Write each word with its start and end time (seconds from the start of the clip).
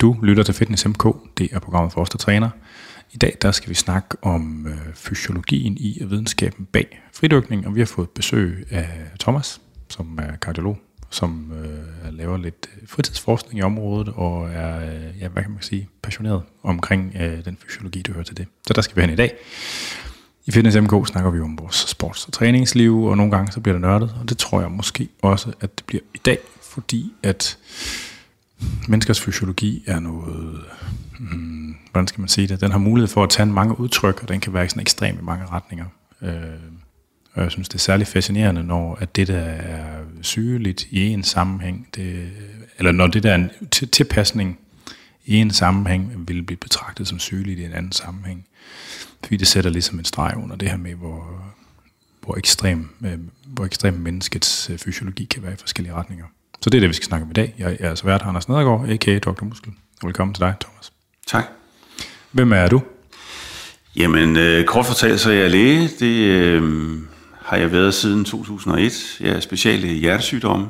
Du 0.00 0.16
lytter 0.22 0.42
til 0.42 0.54
Fitness 0.54 0.88
MK, 0.88 1.04
det 1.38 1.48
er 1.52 1.58
programmet 1.58 1.92
for 1.92 2.00
os, 2.00 2.10
der 2.10 2.18
træner. 2.18 2.50
I 3.12 3.16
dag 3.16 3.36
der 3.42 3.50
skal 3.50 3.70
vi 3.70 3.74
snakke 3.74 4.08
om 4.22 4.66
øh, 4.66 4.94
fysiologien 4.94 5.76
i 5.76 5.98
og 6.02 6.10
videnskaben 6.10 6.64
bag 6.72 7.02
fridykning, 7.12 7.66
og 7.66 7.74
vi 7.74 7.80
har 7.80 7.86
fået 7.86 8.10
besøg 8.10 8.66
af 8.70 8.88
Thomas, 9.20 9.60
som 9.88 10.18
er 10.22 10.36
kardiolog, 10.36 10.78
som 11.10 11.52
øh, 11.52 12.12
laver 12.12 12.36
lidt 12.36 12.70
øh, 12.76 12.88
fritidsforskning 12.88 13.58
i 13.58 13.62
området, 13.62 14.08
og 14.08 14.50
er, 14.50 14.80
øh, 14.80 15.20
ja, 15.20 15.28
hvad 15.28 15.42
kan 15.42 15.52
man 15.52 15.62
sige, 15.62 15.88
passioneret 16.02 16.42
omkring 16.62 17.16
øh, 17.20 17.44
den 17.44 17.58
fysiologi, 17.66 18.02
du 18.02 18.12
hører 18.12 18.24
til 18.24 18.36
det. 18.36 18.46
Så 18.66 18.72
der 18.72 18.82
skal 18.82 18.96
vi 18.96 19.00
hen 19.00 19.10
i 19.10 19.16
dag. 19.16 19.32
I 20.46 20.50
Fitness 20.50 20.76
MK 20.76 21.08
snakker 21.08 21.30
vi 21.30 21.40
om 21.40 21.58
vores 21.58 21.76
sports- 21.76 22.26
og 22.26 22.32
træningsliv, 22.32 23.02
og 23.02 23.16
nogle 23.16 23.32
gange 23.32 23.52
så 23.52 23.60
bliver 23.60 23.74
det 23.74 23.82
nørdet, 23.82 24.14
og 24.20 24.28
det 24.28 24.38
tror 24.38 24.60
jeg 24.60 24.70
måske 24.70 25.08
også, 25.22 25.52
at 25.60 25.78
det 25.78 25.86
bliver 25.86 26.02
i 26.14 26.18
dag, 26.24 26.38
fordi 26.62 27.12
at 27.22 27.58
menneskers 28.88 29.20
fysiologi 29.20 29.84
er 29.86 30.00
noget, 30.00 30.60
hmm, 31.18 31.76
hvordan 31.92 32.06
skal 32.06 32.20
man 32.20 32.28
sige 32.28 32.46
det, 32.46 32.60
den 32.60 32.70
har 32.70 32.78
mulighed 32.78 33.08
for 33.08 33.22
at 33.22 33.30
tage 33.30 33.46
mange 33.46 33.80
udtryk, 33.80 34.22
og 34.22 34.28
den 34.28 34.40
kan 34.40 34.54
være 34.54 34.68
sådan 34.68 34.80
ekstrem 34.80 35.18
i 35.18 35.22
mange 35.22 35.46
retninger. 35.46 35.86
Øh, 36.22 36.32
og 37.32 37.42
jeg 37.42 37.50
synes, 37.50 37.68
det 37.68 37.74
er 37.74 37.78
særlig 37.78 38.06
fascinerende, 38.06 38.62
når 38.62 38.94
at 39.00 39.16
det, 39.16 39.28
der 39.28 39.38
er 39.38 40.02
sygeligt 40.22 40.86
i 40.90 41.00
en 41.00 41.22
sammenhæng, 41.22 41.88
det, 41.94 42.30
eller 42.78 42.92
når 42.92 43.06
det 43.06 43.22
der 43.22 43.30
er 43.30 43.34
en 43.34 43.50
tilpasning 43.92 44.58
i 45.24 45.36
en 45.36 45.50
sammenhæng, 45.50 46.28
vil 46.28 46.42
blive 46.42 46.56
betragtet 46.56 47.08
som 47.08 47.18
sygeligt 47.18 47.58
i 47.58 47.64
en 47.64 47.72
anden 47.72 47.92
sammenhæng. 47.92 48.46
Fordi 49.22 49.36
det 49.36 49.48
sætter 49.48 49.70
ligesom 49.70 49.98
en 49.98 50.04
streg 50.04 50.34
under 50.36 50.56
det 50.56 50.68
her 50.70 50.76
med, 50.76 50.94
hvor, 50.94 51.44
hvor, 52.20 52.36
ekstrem, 52.36 52.88
øh, 53.04 53.18
hvor 53.46 53.64
ekstrem 53.64 53.94
menneskets 53.94 54.70
øh, 54.70 54.78
fysiologi 54.78 55.24
kan 55.24 55.42
være 55.42 55.52
i 55.52 55.56
forskellige 55.56 55.94
retninger. 55.94 56.26
Så 56.62 56.70
det 56.70 56.78
er 56.78 56.80
det, 56.80 56.88
vi 56.88 56.94
skal 56.94 57.06
snakke 57.06 57.24
om 57.24 57.30
i 57.30 57.32
dag. 57.32 57.54
Jeg 57.58 57.76
er 57.80 57.88
altså 57.88 58.04
vært 58.04 58.22
Anders 58.22 58.48
Nedergaard, 58.48 58.88
a.k.a. 58.88 59.18
Dr. 59.18 59.44
Muskel. 59.44 59.72
Velkommen 60.02 60.34
til 60.34 60.40
dig, 60.40 60.54
Thomas. 60.60 60.92
Tak. 61.26 61.44
Hvem 62.32 62.52
er 62.52 62.68
du? 62.68 62.82
Jamen, 63.96 64.36
øh, 64.36 64.64
kort 64.64 64.86
fortalt, 64.86 65.20
så 65.20 65.30
er 65.30 65.34
jeg 65.34 65.50
læge. 65.50 65.90
Det 66.00 66.16
øh, 66.16 66.62
har 67.42 67.56
jeg 67.56 67.72
været 67.72 67.94
siden 67.94 68.24
2001. 68.24 69.16
Jeg 69.20 69.30
er 69.30 69.40
special 69.40 69.84
i 69.84 69.88
hjertesygdomme. 69.88 70.68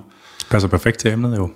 Passer 0.50 0.68
perfekt 0.68 0.98
til 0.98 1.12
emnet 1.12 1.36
jo. 1.36 1.50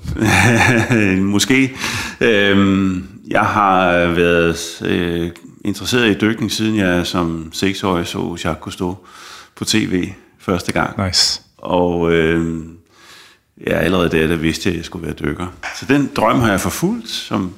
Måske. 1.34 1.76
Øh, 2.20 2.96
jeg 3.28 3.44
har 3.44 4.06
været 4.06 4.82
øh, 4.84 5.30
interesseret 5.64 6.10
i 6.10 6.18
dykning, 6.18 6.52
siden 6.52 6.76
jeg 6.76 7.06
som 7.06 7.50
seksårig 7.52 8.06
så 8.06 8.38
Jacques 8.44 8.62
Cousteau 8.62 8.98
på 9.56 9.64
tv 9.64 10.08
første 10.38 10.72
gang. 10.72 11.06
Nice. 11.06 11.42
Og 11.58 12.12
øh, 12.12 12.64
ja, 13.60 13.72
allerede 13.72 14.10
der, 14.10 14.26
der 14.26 14.36
vidste 14.36 14.68
jeg, 14.68 14.74
at 14.74 14.78
jeg 14.78 14.84
skulle 14.84 15.06
være 15.06 15.14
dykker. 15.14 15.46
Så 15.80 15.86
den 15.88 16.10
drøm 16.16 16.40
har 16.40 16.50
jeg 16.50 16.60
forfulgt. 16.60 17.08
Som 17.08 17.54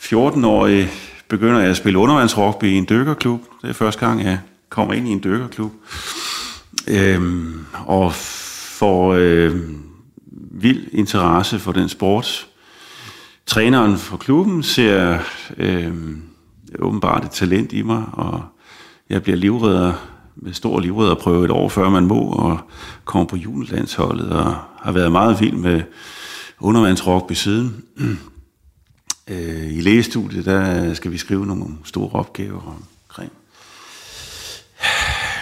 14-årig 0.00 0.90
begynder 1.28 1.60
jeg 1.60 1.70
at 1.70 1.76
spille 1.76 1.98
undervandsrugby 1.98 2.64
i 2.64 2.74
en 2.74 2.86
dykkerklub. 2.88 3.40
Det 3.62 3.70
er 3.70 3.74
første 3.74 4.06
gang, 4.06 4.24
jeg 4.24 4.38
kommer 4.68 4.94
ind 4.94 5.08
i 5.08 5.10
en 5.10 5.20
dykkerklub. 5.24 5.72
Øhm, 6.88 7.66
og 7.86 8.12
får 8.78 9.12
øh, 9.12 9.60
vild 10.50 10.86
interesse 10.92 11.58
for 11.58 11.72
den 11.72 11.88
sport. 11.88 12.46
Træneren 13.46 13.98
for 13.98 14.16
klubben 14.16 14.62
ser 14.62 15.18
øh, 15.56 15.92
åbenbart 16.78 17.24
et 17.24 17.30
talent 17.30 17.72
i 17.72 17.82
mig, 17.82 18.04
og 18.12 18.42
jeg 19.10 19.22
bliver 19.22 19.36
livredder 19.36 20.11
med 20.36 20.52
stor 20.52 20.80
livredderprøve 20.80 21.44
et 21.44 21.50
år 21.50 21.68
før 21.68 21.88
man 21.88 22.06
må, 22.06 22.20
og 22.20 22.58
kommer 23.04 23.28
på 23.28 23.36
julelandsholdet, 23.36 24.30
og 24.30 24.54
har 24.76 24.92
været 24.92 25.12
meget 25.12 25.40
vild 25.40 25.56
med 25.56 25.82
undervandsrugby 26.60 27.32
siden. 27.32 27.84
Øh, 29.28 29.76
I 29.76 29.80
lægestudiet, 29.80 30.44
der 30.44 30.94
skal 30.94 31.12
vi 31.12 31.18
skrive 31.18 31.46
nogle 31.46 31.64
store 31.84 32.10
opgaver 32.12 32.76
omkring 33.06 33.32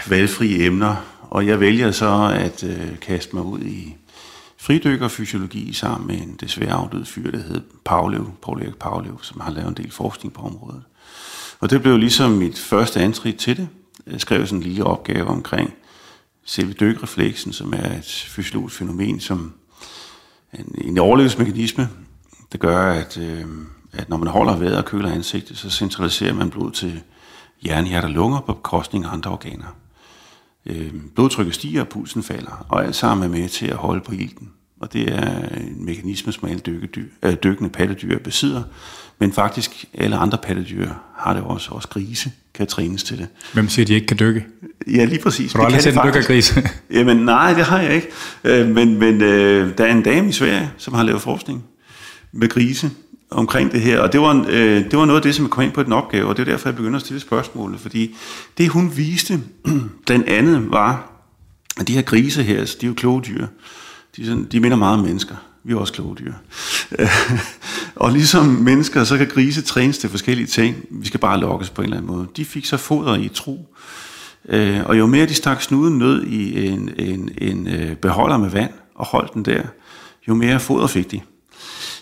valgfrie 0.09 0.67
emner, 0.67 0.97
og 1.21 1.47
jeg 1.47 1.61
vælger 1.61 1.91
så 1.91 2.33
at 2.35 2.65
øh, 2.65 2.99
kaste 3.01 3.37
mig 3.37 3.45
ud 3.45 3.61
i 3.61 3.97
fridykkerfysiologi 4.59 5.73
sammen 5.73 6.07
med 6.07 6.17
en 6.17 6.37
desværre 6.41 6.73
afdød 6.73 7.05
fyr, 7.05 7.31
der 7.31 7.39
hed 7.39 7.61
Pavlev, 7.85 8.31
Paul 8.43 8.63
Erik 8.63 8.77
Pavlev, 8.77 9.19
som 9.23 9.41
har 9.41 9.51
lavet 9.51 9.69
en 9.69 9.75
del 9.75 9.91
forskning 9.91 10.35
på 10.35 10.43
området. 10.43 10.83
Og 11.61 11.71
det 11.71 11.83
blev 11.83 11.99
ligesom 11.99 12.31
mit 12.31 12.59
første 12.59 13.01
antrit 13.01 13.37
til 13.37 13.57
det. 13.57 13.69
Jeg 14.11 14.21
skrev 14.21 14.47
sådan 14.47 14.59
en 14.59 14.63
lille 14.63 14.85
opgave 14.85 15.27
omkring 15.27 15.75
selve 16.45 16.73
dykrefleksen, 16.73 17.53
som 17.53 17.73
er 17.73 17.99
et 17.99 18.27
fysiologisk 18.29 18.77
fænomen, 18.77 19.21
som 19.21 19.53
en, 20.53 20.75
en 20.85 20.99
overlevelsesmekanisme, 20.99 21.89
der 22.53 22.59
gør, 22.59 22.93
at, 22.93 23.19
øh, 23.19 23.47
at 23.93 24.09
når 24.09 24.17
man 24.17 24.29
holder 24.29 24.57
vejret 24.57 24.77
og 24.77 24.85
køler 24.85 25.13
ansigtet, 25.13 25.59
så 25.59 25.71
centraliserer 25.71 26.35
man 26.35 26.51
blod 26.51 26.71
til 26.71 27.03
hjerne, 27.63 27.89
hjerte 27.89 28.07
og 28.07 28.11
lunger 28.11 28.41
på 28.41 28.53
bekostning 28.53 29.05
af 29.05 29.13
andre 29.13 29.31
organer. 29.31 29.77
Øh, 30.67 30.95
blodtrykket 31.15 31.55
stiger, 31.55 31.81
og 31.81 31.89
pulsen 31.89 32.23
falder, 32.23 32.67
og 32.69 32.85
alt 32.85 32.97
sammen 32.97 33.25
er 33.25 33.39
med 33.39 33.49
til 33.49 33.67
at 33.67 33.77
holde 33.77 34.01
på 34.01 34.13
ilten. 34.13 34.51
Og 34.81 34.93
det 34.93 35.13
er 35.13 35.49
en 35.49 35.85
mekanisme, 35.85 36.33
som 36.33 36.49
alle 36.49 36.61
dykkedyr, 36.61 37.09
øh, 37.23 37.35
dykkende 37.35 37.71
pattedyr 37.71 38.19
besidder, 38.19 38.63
men 39.21 39.33
faktisk 39.33 39.85
alle 39.95 40.17
andre 40.17 40.39
pattedyr 40.39 40.89
har 41.17 41.35
det 41.35 41.43
også. 41.43 41.71
Også 41.71 41.89
grise 41.89 42.33
kan 42.55 42.67
trænes 42.67 43.03
til 43.03 43.19
det. 43.19 43.29
Hvem 43.53 43.69
siger, 43.69 43.87
de 43.87 43.95
ikke 43.95 44.07
kan 44.07 44.19
dykke? 44.19 44.47
Ja, 44.87 45.05
lige 45.05 45.23
præcis. 45.23 45.53
Har 45.53 45.61
du 45.61 45.67
aldrig 45.67 45.83
set 45.83 45.95
en 45.95 46.01
dykkergris? 46.07 46.59
Jamen 46.91 47.17
nej, 47.17 47.53
det 47.53 47.65
har 47.65 47.81
jeg 47.81 47.95
ikke. 47.95 48.09
Øh, 48.45 48.69
men 48.69 48.99
men 48.99 49.23
øh, 49.23 49.79
der 49.79 49.85
er 49.85 49.93
en 49.93 50.03
dame 50.03 50.29
i 50.29 50.33
Sverige, 50.33 50.71
som 50.79 50.95
har 50.95 51.03
lavet 51.03 51.23
forskning 51.23 51.65
med 52.33 52.49
grise 52.49 52.91
omkring 53.31 53.73
det 53.73 53.81
her. 53.81 54.01
Og 54.01 54.13
det 54.13 54.21
var, 54.21 54.47
øh, 54.49 54.85
det 54.85 54.99
var 54.99 55.05
noget 55.05 55.19
af 55.19 55.23
det, 55.23 55.35
som 55.35 55.45
jeg 55.45 55.51
kom 55.51 55.65
ind 55.65 55.73
på 55.73 55.83
den 55.83 55.93
opgave, 55.93 56.27
og 56.27 56.37
det 56.37 56.49
er 56.49 56.53
derfor, 56.53 56.69
jeg 56.69 56.77
begynder 56.77 56.97
at 56.97 57.05
stille 57.05 57.21
spørgsmål. 57.21 57.79
Fordi 57.79 58.17
det, 58.59 58.69
hun 58.69 58.93
viste, 58.97 59.41
blandt 60.07 60.29
andet 60.29 60.71
var, 60.71 61.13
at 61.81 61.89
de 61.89 61.95
her 61.95 62.03
grise 62.03 62.43
her, 62.43 62.59
altså, 62.59 62.77
de 62.81 62.87
er 62.87 62.89
jo 62.89 62.95
kloge 62.95 63.23
dyr. 63.23 63.47
De, 64.17 64.27
sådan, 64.27 64.45
de 64.45 64.61
minder 64.61 64.77
meget 64.77 64.99
om 64.99 65.05
mennesker. 65.05 65.35
Vi 65.65 65.73
er 65.73 65.77
også 65.77 65.93
kloge 65.93 66.17
dyr. 66.17 66.33
og 67.97 68.13
ligesom 68.13 68.45
mennesker, 68.45 69.05
så 69.05 69.19
kan 69.19 69.29
grise 69.29 69.63
trænes 69.63 69.99
til 69.99 70.11
forskellige 70.11 70.47
ting. 70.47 70.77
Vi 70.91 71.07
skal 71.07 71.21
bare 71.21 71.41
lokkes 71.41 71.71
på 71.71 71.83
en 71.83 71.85
eller 71.85 71.97
anden 71.97 72.13
måde. 72.13 72.27
De 72.37 72.45
fik 72.45 72.67
så 72.67 72.77
foder 72.77 73.17
i 73.17 73.29
tro. 73.35 73.75
Øh, 74.49 74.81
og 74.87 74.99
jo 74.99 75.07
mere 75.07 75.27
de 75.27 75.35
stak 75.35 75.63
snuden 75.63 75.99
ned 75.99 76.25
i 76.25 76.67
en, 76.67 76.91
en, 76.99 77.31
en 77.39 77.67
øh, 77.67 77.97
beholder 77.97 78.39
med 78.39 78.51
vand 78.51 78.71
og 78.95 79.07
holdt 79.07 79.35
den 79.35 79.45
der, 79.45 79.63
jo 80.29 80.35
mere 80.35 80.61
foder 80.61 80.87
fik 80.87 81.11
de. 81.11 81.21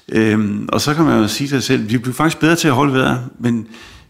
Øhm, 0.09 0.69
og 0.73 0.81
så 0.81 0.95
kan 0.95 1.05
man 1.05 1.23
jo 1.23 1.29
sige 1.29 1.49
til 1.49 1.63
sig 1.63 1.63
selv, 1.63 1.91
vi 1.91 1.99
bliver 1.99 2.15
faktisk 2.15 2.41
bedre 2.41 2.57
til 2.57 2.69
at 2.69 2.75
holde 2.75 2.95
vejret, 2.95 3.29
men 3.39 3.67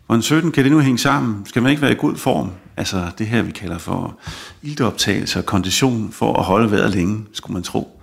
hvordan 0.06 0.22
17 0.22 0.52
kan 0.52 0.64
det 0.64 0.72
nu 0.72 0.80
hænge 0.80 0.98
sammen? 0.98 1.46
Skal 1.46 1.62
man 1.62 1.70
ikke 1.70 1.82
være 1.82 1.92
i 1.92 1.98
god 1.98 2.16
form? 2.16 2.50
Altså 2.76 3.10
det 3.18 3.26
her, 3.26 3.42
vi 3.42 3.52
kalder 3.52 3.78
for 3.78 4.18
iltoptagelse 4.62 5.38
og 5.38 5.46
kondition 5.46 6.12
for 6.12 6.34
at 6.34 6.44
holde 6.44 6.70
vejret 6.70 6.90
længe, 6.90 7.24
skulle 7.32 7.54
man 7.54 7.62
tro. 7.62 7.97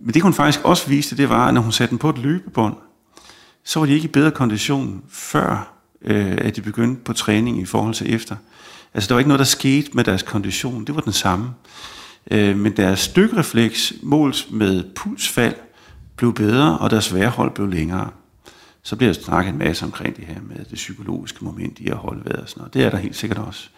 Men 0.00 0.14
det 0.14 0.22
hun 0.22 0.34
faktisk 0.34 0.64
også 0.64 0.88
viste, 0.88 1.16
det 1.16 1.28
var, 1.28 1.48
at 1.48 1.54
når 1.54 1.60
hun 1.60 1.72
satte 1.72 1.90
den 1.90 1.98
på 1.98 2.10
et 2.10 2.18
løbebånd, 2.18 2.76
så 3.64 3.78
var 3.80 3.86
de 3.86 3.92
ikke 3.92 4.04
i 4.04 4.08
bedre 4.08 4.30
kondition 4.30 5.02
før, 5.08 5.74
øh, 6.02 6.38
at 6.40 6.56
de 6.56 6.62
begyndte 6.62 7.02
på 7.02 7.12
træning 7.12 7.60
i 7.60 7.64
forhold 7.64 7.94
til 7.94 8.14
efter. 8.14 8.36
Altså 8.94 9.08
der 9.08 9.14
var 9.14 9.18
ikke 9.18 9.28
noget, 9.28 9.38
der 9.38 9.44
skete 9.44 9.90
med 9.94 10.04
deres 10.04 10.22
kondition, 10.22 10.84
det 10.84 10.94
var 10.94 11.00
den 11.00 11.12
samme. 11.12 11.50
Øh, 12.30 12.56
men 12.58 12.76
deres 12.76 13.00
stykrefleks 13.00 13.92
målt 14.02 14.46
med 14.50 14.84
pulsfald 14.94 15.54
blev 16.16 16.34
bedre, 16.34 16.78
og 16.78 16.90
deres 16.90 17.14
værhold 17.14 17.54
blev 17.54 17.68
længere. 17.68 18.10
Så 18.82 18.96
bliver 18.96 19.12
der 19.12 19.20
snakket 19.20 19.52
en 19.52 19.58
masse 19.58 19.84
omkring 19.84 20.16
det 20.16 20.24
her 20.24 20.40
med 20.48 20.64
det 20.64 20.74
psykologiske 20.74 21.44
moment 21.44 21.78
i 21.78 21.88
at 21.88 21.96
holde 21.96 22.24
vejret 22.24 22.40
og 22.40 22.48
sådan 22.48 22.60
noget. 22.60 22.74
Det 22.74 22.84
er 22.84 22.90
der 22.90 22.96
helt 22.96 23.16
sikkert 23.16 23.38
også. 23.38 23.68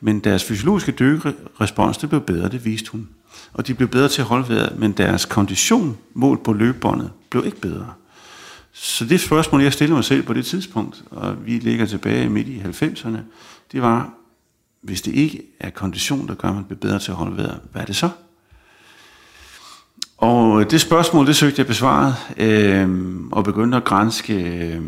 Men 0.00 0.20
deres 0.20 0.44
fysiologiske 0.44 0.92
dykkerespons, 0.92 1.98
det 1.98 2.08
blev 2.08 2.20
bedre, 2.20 2.48
det 2.48 2.64
viste 2.64 2.90
hun. 2.92 3.08
Og 3.52 3.66
de 3.66 3.74
blev 3.74 3.88
bedre 3.88 4.08
til 4.08 4.20
at 4.20 4.28
holde 4.28 4.48
vejret, 4.48 4.78
men 4.78 4.92
deres 4.92 5.24
kondition 5.24 5.98
målt 6.14 6.42
på 6.42 6.52
løbebåndet 6.52 7.10
blev 7.30 7.46
ikke 7.46 7.60
bedre. 7.60 7.92
Så 8.72 9.04
det 9.04 9.20
spørgsmål, 9.20 9.62
jeg 9.62 9.72
stillede 9.72 9.94
mig 9.94 10.04
selv 10.04 10.22
på 10.22 10.32
det 10.32 10.46
tidspunkt, 10.46 11.04
og 11.10 11.46
vi 11.46 11.58
ligger 11.58 11.86
tilbage 11.86 12.28
midt 12.28 12.48
i 12.48 12.60
90'erne, 12.60 13.18
det 13.72 13.82
var, 13.82 14.10
hvis 14.82 15.02
det 15.02 15.14
ikke 15.14 15.42
er 15.60 15.70
kondition, 15.70 16.28
der 16.28 16.34
gør, 16.34 16.48
at 16.48 16.54
man 16.54 16.64
bliver 16.64 16.80
bedre 16.80 16.98
til 16.98 17.10
at 17.10 17.16
holde 17.16 17.36
vejret, 17.36 17.60
hvad 17.72 17.82
er 17.82 17.86
det 17.86 17.96
så? 17.96 18.10
Og 20.16 20.70
det 20.70 20.80
spørgsmål, 20.80 21.26
det 21.26 21.36
søgte 21.36 21.58
jeg 21.58 21.66
besvaret, 21.66 22.14
øh, 22.36 22.88
og 23.32 23.44
begyndte 23.44 23.76
at 23.76 23.84
grænske 23.84 24.34
øh, 24.34 24.82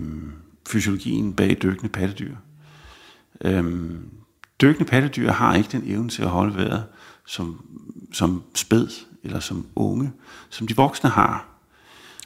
fysiologien 0.68 1.32
bag 1.32 1.56
dykkende 1.62 1.88
pattedyr. 1.88 2.34
Øh, 3.44 3.90
dykkende 4.60 4.90
pattedyr 4.90 5.32
har 5.32 5.54
ikke 5.54 5.68
den 5.72 5.82
evne 5.86 6.08
til 6.08 6.22
at 6.22 6.28
holde 6.28 6.56
vejret 6.56 6.84
som, 7.30 7.64
som 8.12 8.42
spæd 8.54 8.86
eller 9.24 9.40
som 9.40 9.66
unge, 9.76 10.12
som 10.50 10.66
de 10.66 10.76
voksne 10.76 11.10
har. 11.10 11.46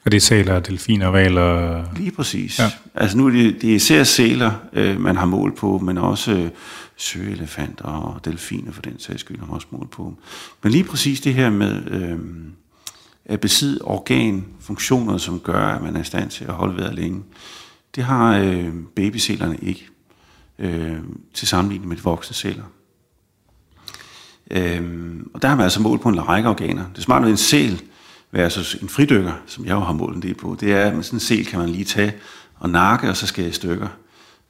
Og 0.05 0.13
det 0.13 0.17
er 0.17 0.21
sæler, 0.21 0.61
delfiner, 0.61 1.09
valer? 1.09 1.85
Lige 1.97 2.11
præcis. 2.11 2.59
Ja. 2.59 2.71
Altså 2.95 3.17
nu 3.17 3.27
er 3.27 3.31
det, 3.31 3.63
det 3.63 3.71
er 3.71 3.75
især 3.75 4.05
sæler, 4.05 4.53
øh, 4.73 5.01
man 5.01 5.17
har 5.17 5.27
mål 5.27 5.55
på, 5.57 5.79
men 5.79 5.99
også 5.99 6.33
øh, 6.33 6.51
søelefanter 6.97 7.85
og 7.85 8.25
delfiner 8.25 8.73
for 8.73 8.83
den 8.83 8.99
sags 8.99 9.21
skyld 9.21 9.39
har 9.39 9.47
man 9.47 9.55
også 9.55 9.67
mål 9.71 9.89
på. 9.93 10.15
Men 10.63 10.73
lige 10.73 10.85
præcis 10.85 11.21
det 11.21 11.35
her 11.35 11.51
med... 11.51 11.91
Øh, 11.91 12.19
at 13.27 13.41
besidde 13.41 13.85
organfunktioner, 13.85 15.19
som 15.19 15.41
gør, 15.41 15.67
at 15.67 15.83
man 15.83 15.97
er 15.97 16.01
i 16.01 16.05
stand 16.05 16.31
til 16.31 16.45
at 16.45 16.53
holde 16.53 16.77
vejret 16.77 16.95
længe. 16.95 17.23
Det 17.95 18.05
har 18.05 18.39
øh, 18.39 18.73
babycellerne 18.97 19.59
ikke, 19.63 19.89
øh, 20.59 20.97
til 21.35 21.49
sammenligning 21.49 21.89
med 21.89 21.97
de 21.97 22.03
voksne 22.03 22.35
celler. 22.35 22.65
Øhm, 24.51 25.31
og 25.35 25.43
der 25.43 25.49
har 25.49 25.57
man 25.57 25.65
altså 25.65 25.83
målt 25.83 26.01
på 26.01 26.09
en 26.09 26.29
række 26.29 26.49
organer. 26.49 26.85
Det 26.97 27.05
smarte 27.05 27.25
ved 27.25 27.31
en 27.31 27.37
sel 27.37 27.83
versus 28.33 28.75
en 28.75 28.89
fridykker, 28.89 29.33
som 29.47 29.65
jeg 29.65 29.73
jo 29.73 29.81
har 29.81 29.93
målt 29.93 30.17
en 30.17 30.23
del 30.23 30.35
på, 30.35 30.57
det 30.61 30.73
er, 30.73 30.81
at 30.81 31.05
sådan 31.05 31.17
en 31.17 31.21
sel 31.21 31.47
kan 31.47 31.59
man 31.59 31.69
lige 31.69 31.85
tage 31.85 32.15
og 32.59 32.71
nakke, 32.71 33.09
og 33.09 33.17
så 33.17 33.27
skal 33.27 33.45
jeg 33.45 33.55
stykker. 33.55 33.89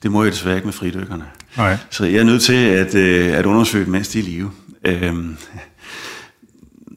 Det 0.02 0.12
må 0.12 0.22
jeg 0.22 0.32
desværre 0.32 0.56
ikke 0.56 0.66
med 0.66 0.72
fridykkerne. 0.72 1.24
Nej. 1.56 1.76
Så 1.90 2.04
jeg 2.04 2.20
er 2.20 2.24
nødt 2.24 2.42
til 2.42 2.54
at, 2.54 2.94
øh, 2.94 3.32
at 3.32 3.46
undersøge 3.46 3.84
dem, 3.84 3.92
mens 3.92 4.08
de 4.08 4.18
er 4.18 4.22
i 4.22 4.26
live. 4.26 4.50
Øhm, 4.84 5.36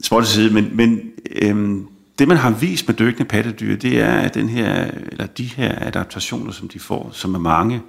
sport 0.04 0.24
til 0.24 0.34
side, 0.34 0.54
men, 0.54 0.70
men 0.74 1.02
øhm, 1.42 1.88
det 2.20 2.28
man 2.28 2.38
har 2.38 2.52
vist 2.52 2.88
med 2.88 2.96
dykkende 2.96 3.30
pattedyr, 3.30 3.76
det 3.76 4.00
er, 4.00 4.12
at 4.12 4.34
den 4.34 4.50
her, 4.50 4.92
eller 5.12 5.26
de 5.26 5.44
her 5.44 5.88
adaptationer, 5.88 6.52
som 6.52 6.68
de 6.68 6.80
får, 6.80 7.10
som 7.14 7.36
er 7.36 7.40
mange, 7.40 7.82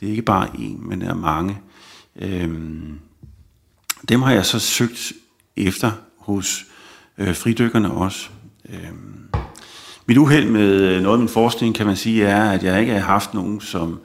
det 0.00 0.06
er 0.06 0.10
ikke 0.10 0.22
bare 0.22 0.46
én, 0.46 0.88
men 0.88 1.02
er 1.02 1.14
mange, 1.14 1.58
øhm, 2.20 2.98
dem 4.08 4.22
har 4.22 4.32
jeg 4.32 4.46
så 4.46 4.58
søgt 4.58 5.12
efter 5.56 5.92
hos 6.18 6.66
øh, 7.18 7.34
fridykkerne 7.34 7.90
også. 7.90 8.28
Øhm, 8.68 9.28
mit 10.06 10.16
uheld 10.16 10.48
med 10.48 10.80
øh, 10.80 11.02
noget 11.02 11.14
af 11.14 11.18
min 11.18 11.28
forskning, 11.28 11.74
kan 11.74 11.86
man 11.86 11.96
sige, 11.96 12.24
er, 12.24 12.50
at 12.50 12.62
jeg 12.62 12.80
ikke 12.80 12.92
har 12.92 13.00
haft 13.00 13.34
nogen, 13.34 13.60
som 13.60 14.00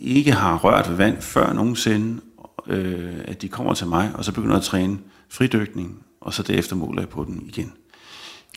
ikke 0.00 0.32
har 0.32 0.56
rørt 0.56 0.88
ved 0.88 0.96
vand 0.96 1.22
før 1.22 1.52
nogensinde, 1.52 2.20
øh, 2.66 3.14
at 3.24 3.42
de 3.42 3.48
kommer 3.48 3.74
til 3.74 3.86
mig, 3.86 4.10
og 4.14 4.24
så 4.24 4.32
begynder 4.32 4.56
at 4.56 4.62
træne 4.62 4.98
fridykning, 5.30 5.98
og 6.20 6.34
så 6.34 6.42
derefter 6.42 6.76
måler 6.76 7.02
jeg 7.02 7.08
på 7.08 7.24
den 7.24 7.42
igen. 7.46 7.72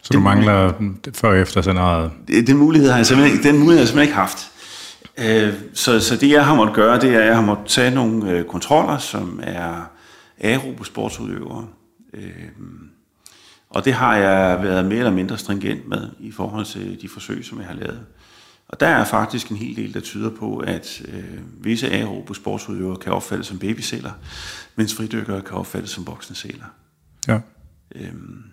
Så 0.01 0.13
du 0.13 0.19
mangler 0.19 0.73
før 1.13 1.29
og 1.29 1.39
efter 1.39 1.61
scenariet? 1.61 2.11
Den 2.27 2.57
mulighed 2.57 2.89
har 2.89 2.97
jeg 2.97 3.05
simpelthen, 3.05 3.43
den 3.43 3.57
mulighed 3.57 3.77
har 3.77 3.81
jeg 3.81 3.87
simpelthen 3.87 4.07
ikke 4.07 4.15
haft. 4.15 4.51
Øh, 5.17 5.53
så, 5.73 5.99
så 5.99 6.15
det 6.15 6.29
jeg 6.29 6.45
har 6.45 6.55
måttet 6.55 6.75
gøre, 6.75 6.99
det 6.99 7.13
er, 7.15 7.19
at 7.19 7.25
jeg 7.25 7.35
har 7.35 7.41
måttet 7.41 7.65
tage 7.65 7.91
nogle 7.91 8.31
øh, 8.31 8.45
kontroller, 8.45 8.97
som 8.97 9.39
er 9.43 9.89
aerobe 10.39 10.85
sportsudøvere. 10.85 11.67
Øh, 12.13 12.49
og 13.69 13.85
det 13.85 13.93
har 13.93 14.15
jeg 14.15 14.63
været 14.63 14.85
mere 14.85 14.97
eller 14.97 15.11
mindre 15.11 15.37
stringent 15.37 15.87
med 15.87 16.09
i 16.19 16.31
forhold 16.31 16.65
til 16.65 17.01
de 17.01 17.09
forsøg, 17.09 17.45
som 17.45 17.59
jeg 17.59 17.67
har 17.67 17.75
lavet. 17.75 18.05
Og 18.67 18.79
der 18.79 18.87
er 18.87 19.05
faktisk 19.05 19.49
en 19.49 19.57
hel 19.57 19.75
del, 19.75 19.93
der 19.93 19.99
tyder 19.99 20.29
på, 20.29 20.57
at 20.57 21.01
øh, 21.07 21.63
visse 21.63 21.91
aerobe 21.91 22.35
sportsudøvere 22.35 22.97
kan 22.97 23.13
opfattes 23.13 23.47
som 23.47 23.59
babyceller, 23.59 24.11
mens 24.75 24.95
fridykkere 24.95 25.41
kan 25.41 25.57
opfattes 25.57 25.89
som 25.89 26.07
voksne 26.07 26.35
celler. 26.35 26.65
Ja. 27.27 27.39
Øhm, 27.95 28.43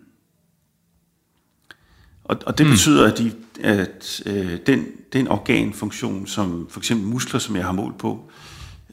og, 2.25 2.37
og 2.47 2.59
det 2.59 2.67
mm. 2.67 2.73
betyder, 2.73 3.13
at, 3.13 3.19
de, 3.19 3.33
at 3.61 4.23
øh, 4.27 4.59
den, 4.67 4.87
den 5.13 5.29
organfunktion, 5.29 6.27
som 6.27 6.67
for 6.71 6.81
eksempel 6.81 7.07
muskler, 7.07 7.41
som 7.41 7.57
jeg 7.57 7.65
har 7.65 7.73
målt 7.73 7.99
på, 7.99 8.31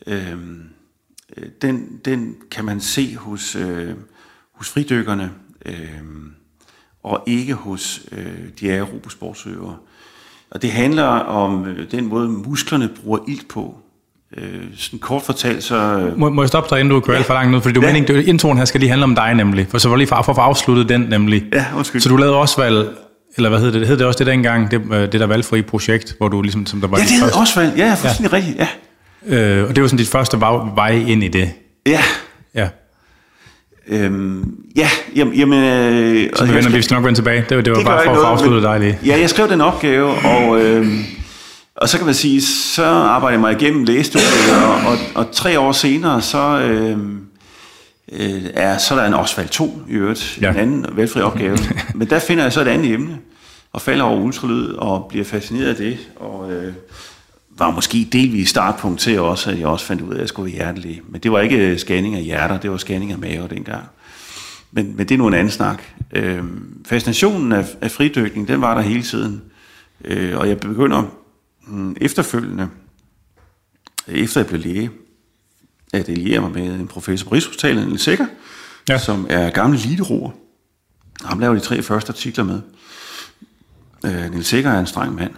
øh, 0.08 0.38
den, 1.62 2.00
den 2.06 2.36
kan 2.52 2.66
man 2.66 2.82
se 2.82 3.16
hos, 3.16 3.56
øh, 3.56 3.90
hos 4.56 4.70
fridykkerne, 4.70 5.32
øh, 5.66 5.76
og 7.04 7.24
ikke 7.28 7.54
hos 7.54 8.02
øh, 8.12 8.26
de 8.60 8.72
aerobe 8.72 9.10
sportsøvere. 9.10 9.76
Og 10.52 10.62
det 10.62 10.72
handler 10.72 11.04
om 11.14 11.66
øh, 11.66 11.92
den 11.92 12.06
måde, 12.06 12.30
musklerne 12.30 12.90
bruger 13.04 13.20
ilt 13.28 13.48
på. 13.48 13.76
Øh, 14.38 14.64
sådan 14.78 15.00
kort 15.00 15.22
fortalt, 15.22 15.64
så... 15.64 15.76
Øh, 15.76 16.20
må, 16.20 16.30
må 16.30 16.42
jeg 16.42 16.48
stoppe 16.48 16.70
dig, 16.70 16.80
inden 16.80 16.94
du 16.94 17.00
kører 17.00 17.18
ja. 17.18 17.24
for 17.24 17.34
langt 17.34 17.56
ud? 17.56 17.62
Fordi 17.62 17.74
du 17.74 17.82
ja. 17.82 17.94
meningen, 17.94 18.28
introen 18.28 18.58
her 18.58 18.66
skal 18.66 18.80
lige 18.80 18.90
handle 18.90 19.04
om 19.04 19.16
dig 19.16 19.34
nemlig. 19.34 19.68
For 19.70 19.78
så 19.78 19.90
var 19.90 19.96
lige 19.96 20.08
for, 20.08 20.22
for 20.22 20.32
at 20.32 20.36
få 20.36 20.42
afsluttet 20.42 20.90
den 20.90 21.02
nemlig. 21.02 21.46
Ja, 21.54 21.66
undskyld. 21.78 22.02
Så 22.02 22.10
du 22.10 22.18
lavede 22.18 22.36
også 22.36 22.62
valg, 22.62 22.90
eller 23.36 23.50
hvad 23.50 23.60
hed 23.60 23.72
det? 23.72 23.88
Hed 23.88 23.98
det 23.98 24.06
også 24.06 24.18
det 24.18 24.28
dengang, 24.28 24.72
det, 24.72 24.82
øh, 24.92 25.02
det 25.02 25.14
der 25.14 25.26
valgfri 25.26 25.62
projekt, 25.62 26.16
hvor 26.18 26.28
du 26.28 26.42
ligesom, 26.42 26.66
som 26.66 26.82
der 26.82 26.88
var 26.88 26.98
Ja, 26.98 27.04
det 27.04 27.12
hed 27.12 27.40
også 27.40 27.60
valg. 27.60 27.78
Ja, 27.78 27.94
fuldstændig 27.94 28.32
ja. 28.32 28.38
rigtigt, 28.38 28.58
ja. 28.58 28.68
Øh, 29.28 29.70
og 29.70 29.76
det 29.76 29.82
var 29.82 29.88
sådan 29.88 29.98
dit 29.98 30.08
første 30.08 30.38
vej 30.76 31.04
ind 31.08 31.24
i 31.24 31.28
det. 31.28 31.52
Ja. 31.86 32.02
Ja. 32.56 32.70
Øhm, 33.88 34.56
ja, 34.76 34.90
jamen... 35.16 35.34
jamen 35.34 35.64
øh, 35.64 36.30
så 36.36 36.46
vi, 36.46 36.54
vender, 36.54 36.70
vi 36.70 36.82
skal 36.82 36.96
nok 36.96 37.04
vende 37.06 37.18
tilbage. 37.18 37.46
Det, 37.50 37.66
det 37.66 37.72
var 37.72 37.78
det 37.78 37.86
bare 37.86 38.04
for 38.04 38.12
at 38.12 38.18
få 38.18 38.24
afsluttet 38.24 38.64
dig 38.64 38.80
lige. 38.80 39.00
Ja, 39.06 39.20
jeg 39.20 39.30
skrev 39.30 39.50
den 39.50 39.62
opgave, 39.62 40.08
og, 40.10 40.62
øh, 40.62 40.88
og 41.76 41.90
så 41.90 41.98
kan 41.98 42.06
man 42.06 42.16
sige, 42.16 42.42
så 42.42 42.86
arbejder 42.86 43.34
jeg 43.34 43.40
mig 43.40 43.62
igennem 43.62 43.84
lægestudiet, 43.84 44.56
og, 44.66 44.92
og, 44.92 44.98
og 45.16 45.32
tre 45.32 45.60
år 45.60 45.72
senere, 45.72 46.22
så... 46.22 46.60
Øh, 46.60 46.98
øh, 48.12 48.44
er, 48.54 48.78
så 48.78 48.94
er 48.94 49.00
der 49.00 49.08
en 49.08 49.14
Osvald 49.14 49.50
2 49.50 49.82
i 49.90 49.94
øvrigt, 49.94 50.38
ja. 50.42 50.50
en 50.50 50.58
anden 50.58 50.86
velfri 50.92 51.22
opgave. 51.22 51.58
Men 51.96 52.10
der 52.10 52.20
finder 52.20 52.44
jeg 52.44 52.54
så 52.54 52.62
et 52.62 52.68
andet 52.68 52.94
emne, 52.94 53.18
og 53.74 53.82
falder 53.82 54.04
over 54.04 54.22
ultralyd, 54.22 54.74
og 54.74 55.06
bliver 55.10 55.26
fascineret 55.26 55.70
af 55.70 55.76
det, 55.76 55.98
og 56.16 56.52
øh, 56.52 56.74
var 57.66 57.72
måske 57.72 58.08
delvis 58.12 58.50
startpunkt 58.50 59.00
til 59.00 59.20
også, 59.20 59.52
at 59.52 59.60
jeg 59.60 59.68
også 59.68 59.86
fandt 59.86 60.02
ud 60.02 60.10
af, 60.10 60.14
at 60.14 60.20
jeg 60.20 60.30
skulle 60.30 60.52
være 60.52 60.64
hjertelig. 60.64 61.02
Men 61.10 61.22
det 61.22 61.32
var 61.32 61.40
ikke 61.40 61.78
scanning 61.78 62.16
af 62.16 62.24
hjerter, 62.24 62.60
det 62.60 62.72
var 62.72 62.78
scanning 62.78 63.12
af 63.12 63.18
mave 63.18 63.48
dengang. 63.48 63.84
Men, 64.72 64.98
men 64.98 65.08
det 65.08 65.16
er 65.16 65.18
nu 65.18 65.28
en 65.28 65.34
anden 65.34 65.52
snak. 65.52 65.84
Øh, 66.14 66.44
fascinationen 66.86 67.52
af, 67.52 67.66
af 67.82 67.92
fridykning, 67.92 68.48
den 68.48 68.62
var 68.62 68.76
der 68.76 68.82
hele 68.82 69.04
tiden. 69.04 69.42
Øh, 70.06 70.38
og 70.38 70.50
jeg 70.50 70.60
begynder 70.60 71.04
mm, 71.68 71.96
efterfølgende, 72.02 72.70
efter 74.08 74.42
jeg 74.42 74.48
blev 74.48 74.62
læge, 74.62 74.90
at 75.94 76.10
alliere 76.10 76.42
mig 76.42 76.52
med 76.52 76.80
en 76.80 76.88
professor 76.88 77.30
på 77.30 77.36
Rigshospitalet, 77.36 77.88
Niels 77.88 78.02
Sikker, 78.02 78.26
ja. 78.90 78.98
som 78.98 79.28
er 79.30 79.50
gammel 79.50 79.80
lideroer. 79.80 80.32
Ham 81.24 81.40
laver 81.40 81.54
de 81.54 81.60
tre 81.60 81.82
første 81.82 82.10
artikler 82.10 82.44
med. 82.44 82.62
Øh, 84.06 84.32
Niels 84.32 84.48
Sikker 84.48 84.70
er 84.70 84.80
en 84.80 84.88
streng 84.88 85.16
mand. 85.16 85.32